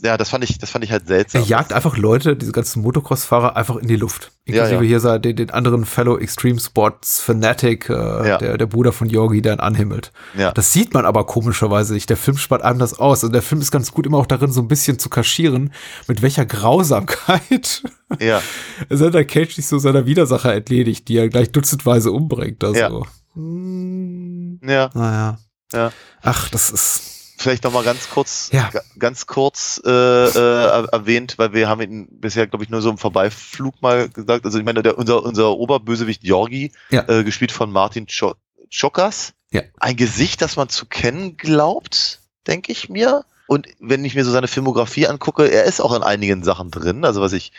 ja, 0.00 0.16
das 0.16 0.30
fand 0.30 0.42
ich, 0.42 0.58
das 0.58 0.70
fand 0.70 0.84
ich 0.84 0.90
halt 0.90 1.02
Er 1.04 1.08
seltsam. 1.08 1.44
jagt 1.44 1.72
einfach 1.72 1.96
Leute, 1.96 2.34
diese 2.36 2.50
ganzen 2.50 2.82
Motocross-Fahrer, 2.82 3.56
einfach 3.56 3.76
in 3.76 3.86
die 3.86 3.94
Luft. 3.96 4.32
Ja, 4.46 4.54
Inklusive 4.64 4.82
ja. 4.82 4.88
hier 4.88 5.00
sei- 5.00 5.18
den, 5.18 5.36
den 5.36 5.50
anderen 5.50 5.84
Fellow 5.84 6.18
Extreme 6.18 6.58
Sports 6.58 7.20
Fanatic, 7.20 7.88
äh, 7.88 7.92
Ja. 8.28 8.38
der, 8.38 8.58
der 8.58 8.66
Bruder 8.66 8.90
von 8.92 9.08
Yorgi, 9.08 9.42
der 9.42 9.54
ihn 9.54 9.60
anhimmelt. 9.60 10.10
Ja. 10.36 10.50
Das 10.50 10.72
sieht 10.72 10.92
man 10.92 11.04
aber 11.06 11.24
komischerweise 11.26 11.94
nicht. 11.94 12.10
Der 12.10 12.16
Film 12.16 12.36
spart 12.36 12.62
einem 12.62 12.80
das 12.80 12.98
aus. 12.98 13.22
Und 13.22 13.32
der 13.32 13.42
Film 13.42 13.60
ist 13.60 13.70
ganz 13.70 13.92
gut 13.92 14.04
immer 14.06 14.18
auch 14.18 14.26
darin, 14.26 14.50
so 14.50 14.60
ein 14.60 14.66
bisschen 14.68 14.98
zu 14.98 15.08
kaschieren, 15.08 15.72
mit 16.08 16.20
welcher 16.22 16.46
Grausamkeit 16.46 17.82
Ja, 18.20 18.42
Sander 18.90 19.24
Cage 19.24 19.54
sich 19.54 19.66
so 19.68 19.78
seiner 19.78 20.04
Widersacher 20.04 20.52
entledigt, 20.54 21.06
die 21.08 21.16
er 21.16 21.28
gleich 21.28 21.52
dutzendweise 21.52 22.10
umbringt. 22.10 22.62
Also. 22.64 22.78
Ja. 22.80 22.90
Hm, 23.34 24.58
ja. 24.66 24.90
naja. 24.94 25.38
Ja. 25.72 25.92
Ach, 26.22 26.48
das 26.50 26.70
ist. 26.70 27.21
Vielleicht 27.42 27.64
noch 27.64 27.72
mal 27.72 27.84
ganz 27.84 28.08
kurz, 28.10 28.50
Ja. 28.52 28.70
ga- 28.70 28.82
ganz 28.98 29.26
kurz 29.26 29.80
äh, 29.84 29.90
äh, 29.90 30.86
erwähnt, 30.92 31.34
weil 31.38 31.52
wir 31.52 31.68
haben 31.68 31.80
ihn 31.82 32.08
bisher, 32.10 32.46
glaube 32.46 32.64
ich, 32.64 32.70
nur 32.70 32.80
so 32.80 32.90
im 32.90 32.98
Vorbeiflug 32.98 33.80
mal 33.82 34.08
gesagt. 34.08 34.44
Also 34.44 34.58
ich 34.58 34.64
meine, 34.64 34.82
der, 34.82 34.96
unser, 34.98 35.22
unser 35.22 35.50
Oberbösewicht 35.56 36.24
Jorgi, 36.24 36.72
Ja. 36.90 37.08
äh, 37.08 37.24
gespielt 37.24 37.52
von 37.52 37.70
Martin 37.72 38.06
Cho- 38.06 38.36
Chokas, 38.70 39.32
Ja. 39.50 39.62
ein 39.80 39.96
Gesicht, 39.96 40.40
das 40.40 40.56
man 40.56 40.68
zu 40.68 40.86
kennen 40.86 41.36
glaubt, 41.36 42.20
denke 42.46 42.72
ich 42.72 42.88
mir. 42.88 43.24
Und 43.48 43.66
wenn 43.80 44.04
ich 44.04 44.14
mir 44.14 44.24
so 44.24 44.30
seine 44.30 44.48
Filmografie 44.48 45.06
angucke, 45.08 45.44
er 45.50 45.64
ist 45.64 45.80
auch 45.80 45.94
in 45.94 46.02
einigen 46.02 46.42
Sachen 46.44 46.70
drin. 46.70 47.04
Also 47.04 47.20
was 47.20 47.32
ich 47.34 47.52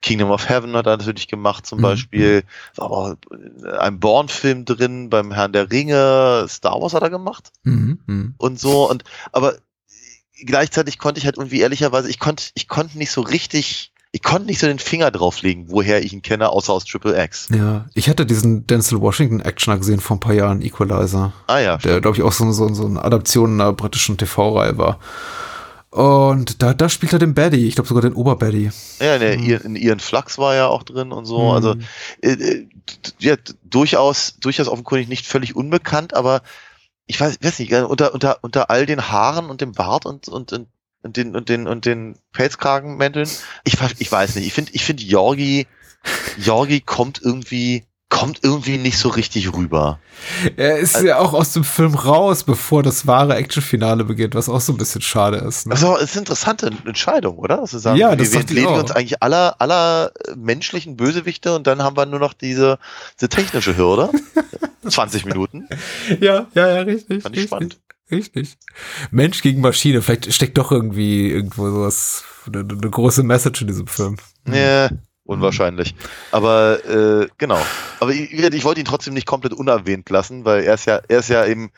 Kingdom 0.00 0.30
of 0.30 0.48
Heaven 0.48 0.74
hat 0.76 0.86
er 0.86 0.96
natürlich 0.96 1.26
gemacht, 1.28 1.66
zum 1.66 1.78
Mhm. 1.78 1.82
Beispiel. 1.82 2.42
War 2.76 2.86
aber 2.86 3.16
ein 3.80 3.98
Bourne-Film 4.00 4.64
drin, 4.64 5.10
beim 5.10 5.32
Herrn 5.32 5.52
der 5.52 5.70
Ringe, 5.70 6.46
Star 6.48 6.80
Wars 6.80 6.94
hat 6.94 7.02
er 7.02 7.10
gemacht 7.10 7.50
Mhm, 7.64 7.98
mhm. 8.06 8.34
und 8.38 8.60
so 8.60 8.88
und 8.88 9.04
aber 9.32 9.54
gleichzeitig 10.44 10.98
konnte 10.98 11.18
ich 11.18 11.24
halt 11.24 11.36
irgendwie 11.36 11.60
ehrlicherweise 11.60 12.08
ich 12.08 12.18
konnte 12.20 12.44
ich 12.54 12.68
konnte 12.68 12.96
nicht 12.98 13.10
so 13.10 13.20
richtig 13.22 13.92
ich 14.12 14.22
konnte 14.22 14.46
nicht 14.46 14.58
so 14.58 14.66
den 14.66 14.78
Finger 14.78 15.10
drauflegen, 15.10 15.66
woher 15.68 16.02
ich 16.02 16.14
ihn 16.14 16.22
kenne, 16.22 16.48
außer 16.48 16.72
aus 16.72 16.86
Triple 16.86 17.22
X. 17.24 17.48
Ja, 17.54 17.84
ich 17.92 18.08
hatte 18.08 18.24
diesen 18.24 18.66
Denzel 18.66 19.02
Washington 19.02 19.40
Actioner 19.42 19.76
gesehen 19.76 20.00
vor 20.00 20.16
ein 20.16 20.20
paar 20.20 20.32
Jahren, 20.32 20.62
Equalizer. 20.62 21.34
Ah 21.46 21.58
ja, 21.58 21.76
der 21.76 22.00
glaube 22.00 22.16
ich 22.16 22.22
auch 22.22 22.32
so, 22.32 22.50
so, 22.52 22.72
so 22.72 22.86
eine 22.86 23.04
Adaption 23.04 23.60
einer 23.60 23.74
britischen 23.74 24.16
TV-Reihe 24.16 24.78
war. 24.78 24.98
Und 25.90 26.62
da, 26.62 26.74
da 26.74 26.88
spielt 26.90 27.14
er 27.14 27.18
den 27.18 27.32
Baddy, 27.32 27.66
ich 27.66 27.74
glaube 27.74 27.88
sogar 27.88 28.02
den 28.02 28.12
Oberbaddy. 28.12 28.70
ja 29.00 29.14
in, 29.14 29.20
der, 29.20 29.38
Mhm. 29.38 29.60
in 29.64 29.76
ihren 29.76 30.00
Flachs 30.00 30.36
war 30.36 30.54
er 30.54 30.68
auch 30.68 30.82
drin 30.82 31.12
und 31.12 31.24
so. 31.24 31.44
Mhm. 31.44 31.50
Also 31.50 31.74
äh, 32.22 32.32
äh, 32.32 32.68
ja, 33.18 33.36
durchaus 33.64 34.36
durchaus 34.38 34.68
offenkundig 34.68 35.08
nicht 35.08 35.26
völlig 35.26 35.56
unbekannt, 35.56 36.14
aber 36.14 36.42
ich 37.06 37.18
weiß, 37.18 37.38
weiß 37.40 37.58
nicht, 37.58 37.72
äh, 37.72 37.82
unter 37.82 38.12
unter 38.12 38.38
unter 38.42 38.70
all 38.70 38.84
den 38.84 39.08
Haaren 39.08 39.48
und 39.48 39.62
dem 39.62 39.72
Bart 39.72 40.04
und 40.04 40.28
und, 40.28 40.52
und 40.52 40.68
und 41.02 41.16
den 41.16 41.34
und 41.34 41.48
den 41.48 41.66
und 41.66 41.86
den 41.86 42.18
Pelzkragenmänteln, 42.32 43.28
ich 43.64 43.74
ich 43.98 44.12
weiß 44.12 44.34
nicht, 44.34 44.46
ich 44.46 44.52
finde 44.52 44.72
ich 44.74 44.84
finde 44.84 45.02
Jorgi 45.04 45.66
Jorgi 46.38 46.80
kommt 46.80 47.20
irgendwie 47.22 47.84
kommt 48.08 48.40
irgendwie 48.42 48.78
nicht 48.78 48.96
so 48.96 49.10
richtig 49.10 49.52
rüber. 49.52 49.98
Er 50.56 50.78
ist 50.78 51.02
ja 51.02 51.18
auch 51.18 51.34
aus 51.34 51.52
dem 51.52 51.64
Film 51.64 51.94
raus, 51.94 52.42
bevor 52.42 52.82
das 52.82 53.06
wahre 53.06 53.36
Actionfinale 53.36 54.04
beginnt, 54.04 54.34
was 54.34 54.48
auch 54.48 54.62
so 54.62 54.72
ein 54.72 54.78
bisschen 54.78 55.02
schade 55.02 55.36
ist. 55.36 55.66
Ne? 55.66 55.74
Also, 55.74 55.96
es 55.96 56.04
ist 56.04 56.12
eine 56.12 56.20
interessante 56.20 56.72
Entscheidung, 56.86 57.36
oder? 57.36 57.58
Dass 57.58 57.72
wir 57.74 57.80
sagen, 57.80 57.98
Ja, 57.98 58.16
das 58.16 58.32
wir 58.32 58.40
entledigen 58.40 58.74
uns 58.74 58.92
eigentlich 58.92 59.22
aller, 59.22 59.60
aller 59.60 60.12
äh, 60.26 60.34
menschlichen 60.36 60.96
Bösewichte 60.96 61.54
und 61.54 61.66
dann 61.66 61.82
haben 61.82 61.96
wir 61.96 62.06
nur 62.06 62.18
noch 62.18 62.32
diese, 62.32 62.78
diese 63.20 63.28
technische 63.28 63.76
Hürde. 63.76 64.10
20 64.88 65.26
Minuten. 65.26 65.68
Ja, 66.20 66.46
ja, 66.54 66.68
ja, 66.76 66.80
richtig. 66.82 67.22
Fand 67.22 67.34
ich 67.36 67.42
richtig, 67.42 67.48
spannend. 67.48 67.78
Richtig. 68.10 68.56
Mensch 69.10 69.42
gegen 69.42 69.60
Maschine, 69.60 70.00
vielleicht 70.00 70.32
steckt 70.32 70.56
doch 70.56 70.72
irgendwie 70.72 71.30
irgendwo 71.30 71.68
sowas, 71.70 72.24
eine, 72.46 72.60
eine 72.60 72.90
große 72.90 73.22
Message 73.22 73.60
in 73.60 73.66
diesem 73.66 73.86
Film. 73.86 74.16
Nee, 74.46 74.88
unwahrscheinlich. 75.28 75.94
Aber 76.32 76.78
äh, 76.88 77.28
genau. 77.38 77.60
Aber 78.00 78.10
ich, 78.12 78.32
ich 78.32 78.64
wollte 78.64 78.80
ihn 78.80 78.86
trotzdem 78.86 79.14
nicht 79.14 79.26
komplett 79.26 79.52
unerwähnt 79.52 80.08
lassen, 80.10 80.44
weil 80.44 80.64
er 80.64 80.74
ist 80.74 80.86
ja, 80.86 81.00
er 81.06 81.18
ist 81.20 81.28
ja 81.28 81.44
eben, 81.46 81.70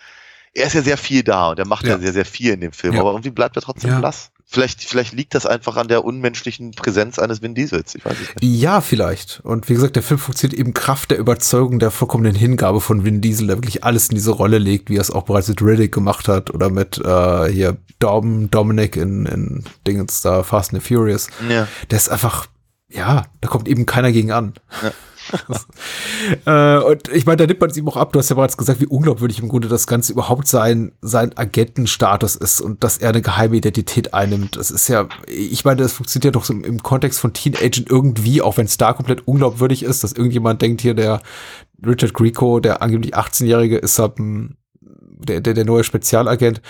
er 0.55 0.67
ist 0.69 0.75
ja 0.75 0.83
sehr 0.83 0.97
viel 0.97 1.23
da 1.23 1.51
und 1.51 1.59
er 1.59 1.67
macht 1.67 1.85
ja, 1.85 1.91
Ja. 1.93 1.99
sehr, 1.99 2.13
sehr 2.13 2.25
viel 2.25 2.53
in 2.53 2.61
dem 2.61 2.73
Film. 2.73 2.95
Ja. 2.95 3.01
Aber 3.01 3.11
irgendwie 3.11 3.31
bleibt 3.31 3.57
er 3.57 3.63
trotzdem 3.63 3.91
Ja. 3.91 3.99
blass. 4.01 4.31
Vielleicht, 4.53 4.83
vielleicht 4.83 5.13
liegt 5.13 5.37
das 5.37 5.47
einfach 5.47 5.77
an 5.77 5.87
der 5.87 6.05
unmenschlichen 6.05 6.73
Präsenz 6.73 7.21
eines 7.21 7.41
Vin 7.41 7.55
Diesels. 7.55 7.95
Ich 7.95 8.05
weiß 8.05 8.17
nicht. 8.19 8.33
Ja, 8.43 8.81
vielleicht. 8.81 9.39
Und 9.45 9.69
wie 9.69 9.75
gesagt, 9.75 9.95
der 9.95 10.03
Film 10.03 10.19
funktioniert 10.19 10.59
eben 10.59 10.75
Kraft 10.75 11.13
der 11.13 11.19
Überzeugung 11.19 11.79
der 11.79 11.93
vollkommenen 11.93 12.35
Hingabe 12.35 12.81
von 12.81 13.05
Vin 13.05 13.21
Diesel, 13.21 13.47
der 13.47 13.59
wirklich 13.59 13.85
alles 13.85 14.09
in 14.09 14.17
diese 14.17 14.33
Rolle 14.33 14.59
legt, 14.59 14.91
wie 14.91 14.97
er 14.97 15.03
es 15.03 15.13
auch 15.13 15.23
bereits 15.23 15.47
mit 15.47 15.63
Riddick 15.63 15.93
gemacht 15.95 16.27
hat 16.27 16.51
oder 16.53 16.69
mit 16.69 16.99
äh, 16.99 17.47
hier 17.53 17.77
Dom, 18.01 18.51
Dominic 18.51 18.97
in, 18.97 19.25
in 19.27 19.65
Dingens 19.87 20.21
da, 20.23 20.43
Fast 20.43 20.75
and 20.75 20.83
the 20.83 20.95
Furious. 20.97 21.29
Ja. 21.49 21.69
Der 21.93 21.97
ist 21.97 22.09
einfach, 22.09 22.49
ja, 22.91 23.27
da 23.41 23.49
kommt 23.49 23.69
eben 23.69 23.87
keiner 23.87 24.13
gegen 24.13 24.33
an. 24.33 24.55
äh, 26.47 26.79
und 26.79 27.09
ich 27.09 27.27
meine, 27.27 27.37
da 27.37 27.47
nimmt 27.47 27.61
man 27.61 27.71
es 27.71 27.77
ihm 27.77 27.89
auch 27.89 27.97
ab. 27.97 28.13
Du 28.13 28.19
hast 28.19 28.31
ja 28.31 28.37
bereits 28.37 28.57
gesagt, 28.57 28.81
wie 28.81 28.87
unglaubwürdig 28.87 29.39
im 29.41 29.49
Grunde 29.49 29.69
das 29.69 29.87
Ganze 29.87 30.13
überhaupt 30.13 30.49
sein, 30.49 30.93
sein 31.01 31.37
Agentenstatus 31.37 32.37
ist 32.37 32.61
und 32.61 32.83
dass 32.83 32.99
er 32.99 33.11
eine 33.11 33.23
geheime 33.23 33.57
Identität 33.57 34.13
einnimmt. 34.13 34.57
Das 34.57 34.71
ist 34.71 34.89
ja, 34.89 35.09
ich 35.27 35.65
meine, 35.65 35.83
das 35.83 35.93
funktioniert 35.93 36.25
ja 36.25 36.31
doch 36.33 36.45
so 36.45 36.53
im, 36.53 36.65
im 36.65 36.83
Kontext 36.83 37.21
von 37.21 37.33
Teen 37.33 37.55
Agent 37.57 37.91
irgendwie, 37.91 38.43
auch 38.43 38.57
wenn 38.57 38.67
es 38.67 38.77
da 38.77 38.93
komplett 38.93 39.27
unglaubwürdig 39.27 39.83
ist, 39.83 40.03
dass 40.03 40.13
irgendjemand 40.13 40.63
denkt 40.63 40.81
hier, 40.81 40.95
der 40.95 41.23
Richard 41.85 42.15
Grieco, 42.15 42.61
der 42.61 42.83
angeblich 42.83 43.17
18-Jährige, 43.17 43.79
ist 43.79 43.99
halt 43.99 44.19
ein, 44.19 44.57
der, 44.81 45.41
der, 45.41 45.55
der 45.55 45.65
neue 45.65 45.85
Spezialagent. 45.85 46.61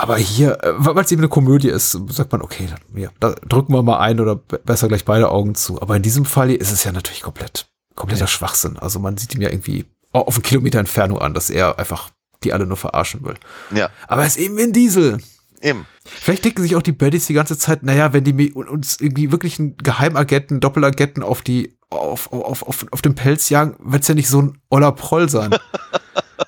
Aber 0.00 0.16
hier, 0.16 0.62
äh, 0.62 0.72
weil 0.76 1.04
es 1.04 1.10
eben 1.12 1.20
eine 1.22 1.28
Komödie 1.28 1.68
ist, 1.68 1.90
sagt 2.10 2.30
man, 2.32 2.40
okay, 2.40 2.68
dann, 2.70 3.00
ja, 3.02 3.10
da 3.20 3.32
drücken 3.32 3.72
wir 3.74 3.82
mal 3.82 3.98
ein 3.98 4.20
oder 4.20 4.36
be- 4.36 4.60
besser 4.64 4.86
gleich 4.88 5.04
beide 5.04 5.28
Augen 5.30 5.54
zu. 5.56 5.82
Aber 5.82 5.96
in 5.96 6.02
diesem 6.02 6.24
Fall 6.24 6.48
hier 6.48 6.60
ist 6.60 6.70
es 6.70 6.84
ja 6.84 6.92
natürlich 6.92 7.22
komplett, 7.22 7.68
kompletter 7.96 8.28
Schwachsinn. 8.28 8.78
Also 8.78 9.00
man 9.00 9.16
sieht 9.16 9.34
ihm 9.34 9.42
ja 9.42 9.50
irgendwie 9.50 9.86
au- 10.12 10.20
auf 10.20 10.34
einen 10.36 10.44
Kilometer 10.44 10.78
Entfernung 10.78 11.18
an, 11.18 11.34
dass 11.34 11.50
er 11.50 11.78
einfach 11.78 12.10
die 12.44 12.52
alle 12.52 12.66
nur 12.66 12.76
verarschen 12.76 13.24
will. 13.24 13.34
Ja, 13.74 13.90
Aber 14.06 14.20
er 14.22 14.28
ist 14.28 14.36
eben 14.38 14.56
in 14.58 14.72
Diesel. 14.72 15.18
eben. 15.60 15.84
Vielleicht 16.04 16.44
denken 16.44 16.62
sich 16.62 16.76
auch 16.76 16.82
die 16.82 16.92
Baddies 16.92 17.26
die 17.26 17.34
ganze 17.34 17.58
Zeit, 17.58 17.82
naja, 17.82 18.12
wenn 18.12 18.22
die 18.22 18.52
uns 18.52 19.00
irgendwie 19.00 19.32
wirklich 19.32 19.58
einen 19.58 19.76
Geheimagenten, 19.78 20.60
Doppelagenten 20.60 21.24
auf 21.24 21.42
die, 21.42 21.76
auf, 21.90 22.32
auf, 22.32 22.62
auf, 22.62 22.86
auf 22.92 23.02
den 23.02 23.16
Pelz 23.16 23.48
jagen, 23.50 23.74
wird's 23.80 24.06
ja 24.06 24.14
nicht 24.14 24.28
so 24.28 24.40
ein 24.42 24.58
oller 24.70 24.92
Proll 24.92 25.28
sein. 25.28 25.50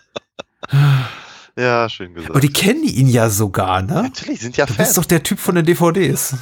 Ja, 1.61 1.89
schön 1.89 2.15
gesagt. 2.15 2.31
Aber 2.31 2.41
die 2.41 2.53
kennen 2.53 2.85
ihn 2.85 3.09
ja 3.09 3.28
sogar, 3.28 3.82
ne? 3.82 4.05
Natürlich, 4.05 4.41
sind 4.41 4.57
ja 4.57 4.66
Du 4.66 4.73
Fans. 4.73 4.89
bist 4.89 4.99
doch 4.99 5.05
der 5.05 5.23
Typ 5.23 5.39
von 5.39 5.55
den 5.55 5.66
DVDs. 5.66 6.37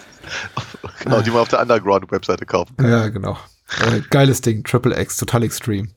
genau, 1.02 1.20
die 1.20 1.30
man 1.30 1.40
auf 1.40 1.48
der 1.48 1.60
Underground-Webseite 1.60 2.46
kaufen 2.46 2.76
kann. 2.76 2.90
Ja, 2.90 3.08
genau. 3.08 3.36
Äh, 3.80 4.00
geiles 4.10 4.40
Ding, 4.40 4.64
Triple 4.64 4.98
X, 4.98 5.16
total 5.16 5.44
extrem. 5.44 5.90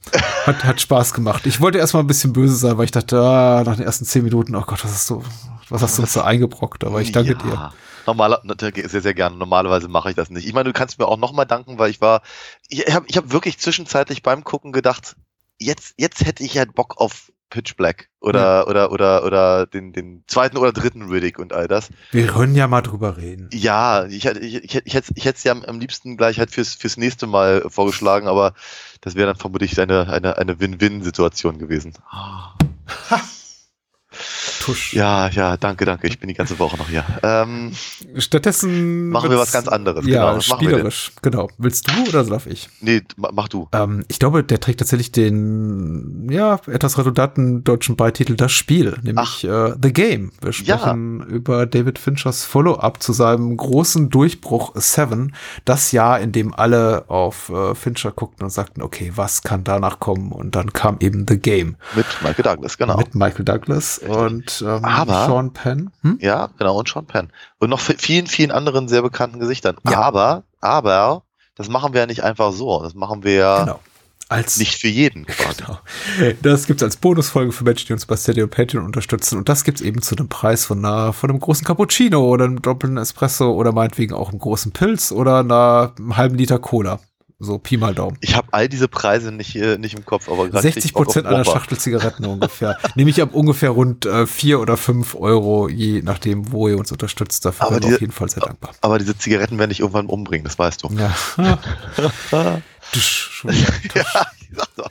Hat, 0.46 0.64
hat 0.64 0.82
Spaß 0.82 1.14
gemacht. 1.14 1.46
Ich 1.46 1.62
wollte 1.62 1.78
erstmal 1.78 2.04
ein 2.04 2.08
bisschen 2.08 2.34
böse 2.34 2.56
sein, 2.56 2.78
weil 2.78 2.86
ich 2.86 2.92
dachte, 2.92 3.20
ah, 3.20 3.64
nach 3.66 3.76
den 3.76 3.86
ersten 3.86 4.06
zehn 4.06 4.24
Minuten, 4.24 4.56
oh 4.56 4.62
Gott, 4.62 4.84
was 4.84 4.92
hast 4.92 5.10
du, 5.10 5.24
was 5.70 5.82
hast 5.82 5.98
du 5.98 6.04
uns 6.04 6.14
da 6.14 6.24
eingebrockt? 6.24 6.84
Aber 6.84 7.02
ich 7.02 7.12
danke 7.12 7.32
ja. 7.32 7.38
dir. 7.38 7.74
Normaler, 8.06 8.42
sehr, 8.60 9.02
sehr 9.02 9.14
gerne. 9.14 9.36
Normalerweise 9.36 9.88
mache 9.88 10.10
ich 10.10 10.16
das 10.16 10.30
nicht. 10.30 10.46
Ich 10.46 10.54
meine, 10.54 10.66
du 10.66 10.74
kannst 10.74 11.00
mir 11.00 11.08
auch 11.08 11.18
nochmal 11.18 11.46
danken, 11.46 11.80
weil 11.80 11.90
ich 11.90 12.02
war, 12.02 12.22
ich 12.70 12.94
habe 12.94 13.06
ich 13.08 13.18
hab 13.18 13.32
wirklich 13.32 13.58
zwischenzeitlich 13.58 14.22
beim 14.22 14.44
Gucken 14.44 14.72
gedacht, 14.72 15.16
jetzt, 15.58 15.96
jetzt 15.98 16.24
hätte 16.26 16.44
ich 16.44 16.54
ja 16.54 16.66
Bock 16.66 16.98
auf 16.98 17.32
Pitch 17.50 17.76
Black 17.78 18.10
oder, 18.20 18.68
oder, 18.68 18.92
oder, 18.92 19.24
oder 19.24 19.66
den, 19.68 19.94
den 19.94 20.24
zweiten 20.28 20.58
oder 20.58 20.74
dritten 20.74 21.04
Riddick 21.10 21.38
und 21.40 21.54
all 21.54 21.68
das. 21.68 21.90
Wir 22.12 22.28
können 22.28 22.56
ja 22.56 22.68
mal 22.68 22.82
drüber 22.82 23.18
reden. 23.18 23.50
Ja, 23.54 24.06
ich, 24.06 24.26
hätte- 24.26 24.40
ich, 24.40 24.56
ich, 24.64 24.76
ich, 24.84 24.94
hätte 24.94 25.14
ich 25.16 25.26
es 25.26 25.44
ja 25.44 25.52
am, 25.52 25.64
am 25.64 25.80
liebsten 25.80 26.18
gleich 26.18 26.40
halt 26.40 26.52
fürs, 26.52 26.74
fürs 26.74 26.98
nächste 26.98 27.28
Mal 27.28 27.64
vorgeschlagen, 27.70 28.28
aber 28.28 28.54
das 29.02 29.16
wäre 29.16 29.28
dann 29.28 29.36
vermutlich 29.38 29.80
eine, 29.80 30.10
eine, 30.10 30.38
eine 30.38 30.60
Win-Win-Situation 30.60 31.58
gewesen. 31.60 31.94
Tusch. 34.66 34.94
Ja, 34.94 35.30
ja, 35.30 35.58
danke, 35.58 35.86
danke. 35.86 36.08
Ich 36.08 36.20
bin 36.20 36.28
die 36.28 36.34
ganze 36.34 36.58
Woche 36.60 36.78
noch 36.78 36.90
hier. 36.90 37.04
Ähm, 37.24 37.72
Stattdessen 38.18 39.10
Machen 39.10 39.30
wir 39.30 39.38
was 39.38 39.52
ganz 39.52 39.68
anderes, 39.68 40.06
Ja, 40.08 40.30
genau. 40.32 40.42
Spielerisch. 40.42 41.12
Genau. 41.22 41.50
Willst 41.58 41.88
du 41.90 42.10
oder 42.10 42.24
darf 42.24 42.48
ich? 42.48 42.70
nee, 42.82 43.02
ma- 43.18 43.30
mach 43.34 43.48
du. 43.48 43.68
Ähm, 43.74 44.06
ich 44.08 44.20
glaube, 44.20 44.44
der 44.44 44.60
trägt 44.60 44.80
tatsächlich 44.80 45.12
den, 45.12 46.28
ja, 46.32 46.60
etwas 46.68 46.98
redundanten 46.98 47.64
deutschen 47.64 47.96
Beititel 47.96 48.36
Das 48.36 48.52
Spiel, 48.52 48.98
nämlich 49.04 49.44
äh, 49.44 49.74
The 49.82 49.94
Game. 49.94 50.32
Wir 50.42 50.54
sprechen 50.54 51.22
über 51.28 51.66
David 51.66 52.00
Finchers 52.00 52.44
Follow-up 52.44 53.02
zu 53.04 53.14
seinem 53.14 53.56
großen 53.58 54.10
Durchbruch 54.10 54.72
Seven. 54.76 55.36
Das 55.66 55.92
Jahr, 55.92 56.20
in 56.20 56.32
dem 56.32 56.54
alle 56.54 57.06
auf 57.10 57.50
äh, 57.50 57.76
Fincher 57.76 58.12
guckten 58.12 58.44
und 58.46 58.50
sagten, 58.50 58.82
okay, 58.82 59.12
was 59.16 59.44
kann 59.44 59.64
danach 59.64 60.00
kommen? 60.00 60.32
Und 60.32 60.56
dann 60.56 60.74
kam 60.74 60.98
eben 61.00 61.26
The 61.28 61.38
Game 61.38 61.76
Mit 61.96 62.06
Michael 62.22 62.44
Douglas, 62.44 62.78
genau. 62.78 62.98
mit 62.98 63.14
Michael 63.16 63.46
Douglas 63.46 64.00
und 64.00 64.55
ähm, 64.62 64.84
Aber- 64.86 65.26
Sean 65.26 65.54
Penn. 65.54 65.92
Hm? 66.02 66.18
Ja, 66.22 66.50
genau, 66.58 66.78
und 66.80 66.88
Sean 66.90 67.06
Penn. 67.06 67.30
Und 67.60 67.70
noch 67.70 67.80
vi- 67.82 67.98
vielen, 67.98 68.28
vielen 68.28 68.52
anderen 68.52 68.88
sehr 68.88 69.02
bekannten 69.02 69.40
Gesichtern. 69.40 69.78
Ja. 69.90 70.00
Aber, 70.02 70.44
aber, 70.62 71.24
das 71.56 71.70
machen 71.70 71.94
wir 71.94 72.02
ja 72.02 72.08
nicht 72.08 72.24
einfach 72.24 72.52
so. 72.52 72.82
Das 72.84 72.94
machen 72.96 73.24
wir 73.24 73.34
ja 73.34 73.60
Genau. 73.64 73.80
Als 74.28 74.58
nicht 74.58 74.80
für 74.82 74.88
jeden 74.88 75.26
quasi. 75.28 75.62
Genau. 75.64 75.78
Das 76.42 76.66
gibt's 76.66 76.82
als 76.82 76.98
Bonusfolge 76.98 77.52
für 77.52 77.64
Menschen, 77.64 77.86
die 77.88 77.94
uns 77.94 78.08
bei 78.08 78.16
Steady 78.18 78.42
und 78.42 78.50
Patreon 78.50 78.84
unterstützen. 78.84 79.38
Und 79.38 79.50
das 79.50 79.64
gibt's 79.64 79.82
eben 79.82 80.02
zu 80.02 80.16
einem 80.16 80.30
Preis 80.30 80.66
von 80.66 80.84
einer, 80.84 81.14
von 81.14 81.30
einem 81.30 81.40
großen 81.40 81.64
Cappuccino 81.66 82.20
oder 82.28 82.46
einem 82.46 82.60
doppelten 82.62 82.98
Espresso 82.98 83.52
oder 83.52 83.72
meinetwegen 83.72 84.16
auch 84.16 84.30
einem 84.30 84.40
großen 84.40 84.72
Pilz 84.72 85.12
oder 85.12 85.40
einer 85.42 85.94
einem 85.98 86.18
halben 86.18 86.36
Liter 86.38 86.58
Cola. 86.58 87.00
So 87.38 87.58
Pi 87.58 87.76
mal 87.76 87.94
Daumen. 87.94 88.18
Ich 88.22 88.34
habe 88.36 88.48
all 88.52 88.70
diese 88.70 88.88
Preise 88.88 89.32
nicht, 89.32 89.56
äh, 89.58 89.78
nicht 89.78 89.94
im 89.94 90.06
Kopf, 90.06 90.30
aber 90.30 90.48
gerade 90.48 90.62
60 90.62 90.94
Prozent 90.94 91.28
einer 91.28 91.44
Schachtel 91.44 91.78
Zigaretten 91.78 92.24
ungefähr. 92.26 92.78
Nehme 92.96 93.10
ich 93.10 93.22
ab 93.22 93.34
ungefähr 93.34 93.72
rund 93.72 94.06
äh, 94.06 94.26
vier 94.26 94.62
oder 94.62 94.78
fünf 94.78 95.16
Euro, 95.16 95.68
je 95.68 96.02
nachdem, 96.02 96.54
wo 96.54 96.70
ihr 96.70 96.78
uns 96.78 96.94
unterstützt. 96.94 97.44
Dafür 97.44 97.68
Aber 97.68 97.80
diese- 97.82 97.96
auf 97.96 98.02
jeden 98.02 98.14
Fall 98.14 98.30
sehr 98.30 98.42
dankbar. 98.44 98.72
Aber 98.80 99.00
diese 99.00 99.18
Zigaretten 99.18 99.58
werden 99.60 99.70
dich 99.70 99.82
irgendwann 99.82 100.06
umbringen, 100.06 100.46
das 100.46 100.58
weißt 100.58 100.84
du. 100.84 100.90
Ja. 100.94 101.14
Tusch. 102.92 103.44
Ja, 103.96 104.26
ich 104.40 104.58
sag 104.58 104.76
doch. 104.78 104.90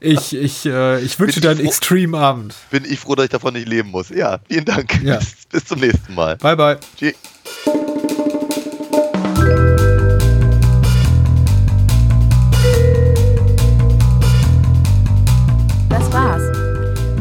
Ich, 0.00 0.34
ich, 0.36 0.66
äh, 0.66 1.00
ich 1.00 1.18
wünsche 1.20 1.40
dir 1.40 1.52
ich 1.52 1.58
einen 1.58 1.66
froh- 1.66 1.68
extreme 1.70 2.18
Abend. 2.18 2.54
Bin 2.70 2.84
ich 2.84 2.98
froh, 3.00 3.14
dass 3.14 3.24
ich 3.24 3.30
davon 3.30 3.54
nicht 3.54 3.68
leben 3.68 3.90
muss. 3.90 4.08
Ja, 4.10 4.40
vielen 4.48 4.64
Dank. 4.64 5.00
Ja. 5.02 5.16
Bis, 5.18 5.46
bis 5.48 5.64
zum 5.64 5.80
nächsten 5.80 6.14
Mal. 6.14 6.36
Bye, 6.36 6.56
bye. 6.56 6.78
Tschüss. 6.98 7.14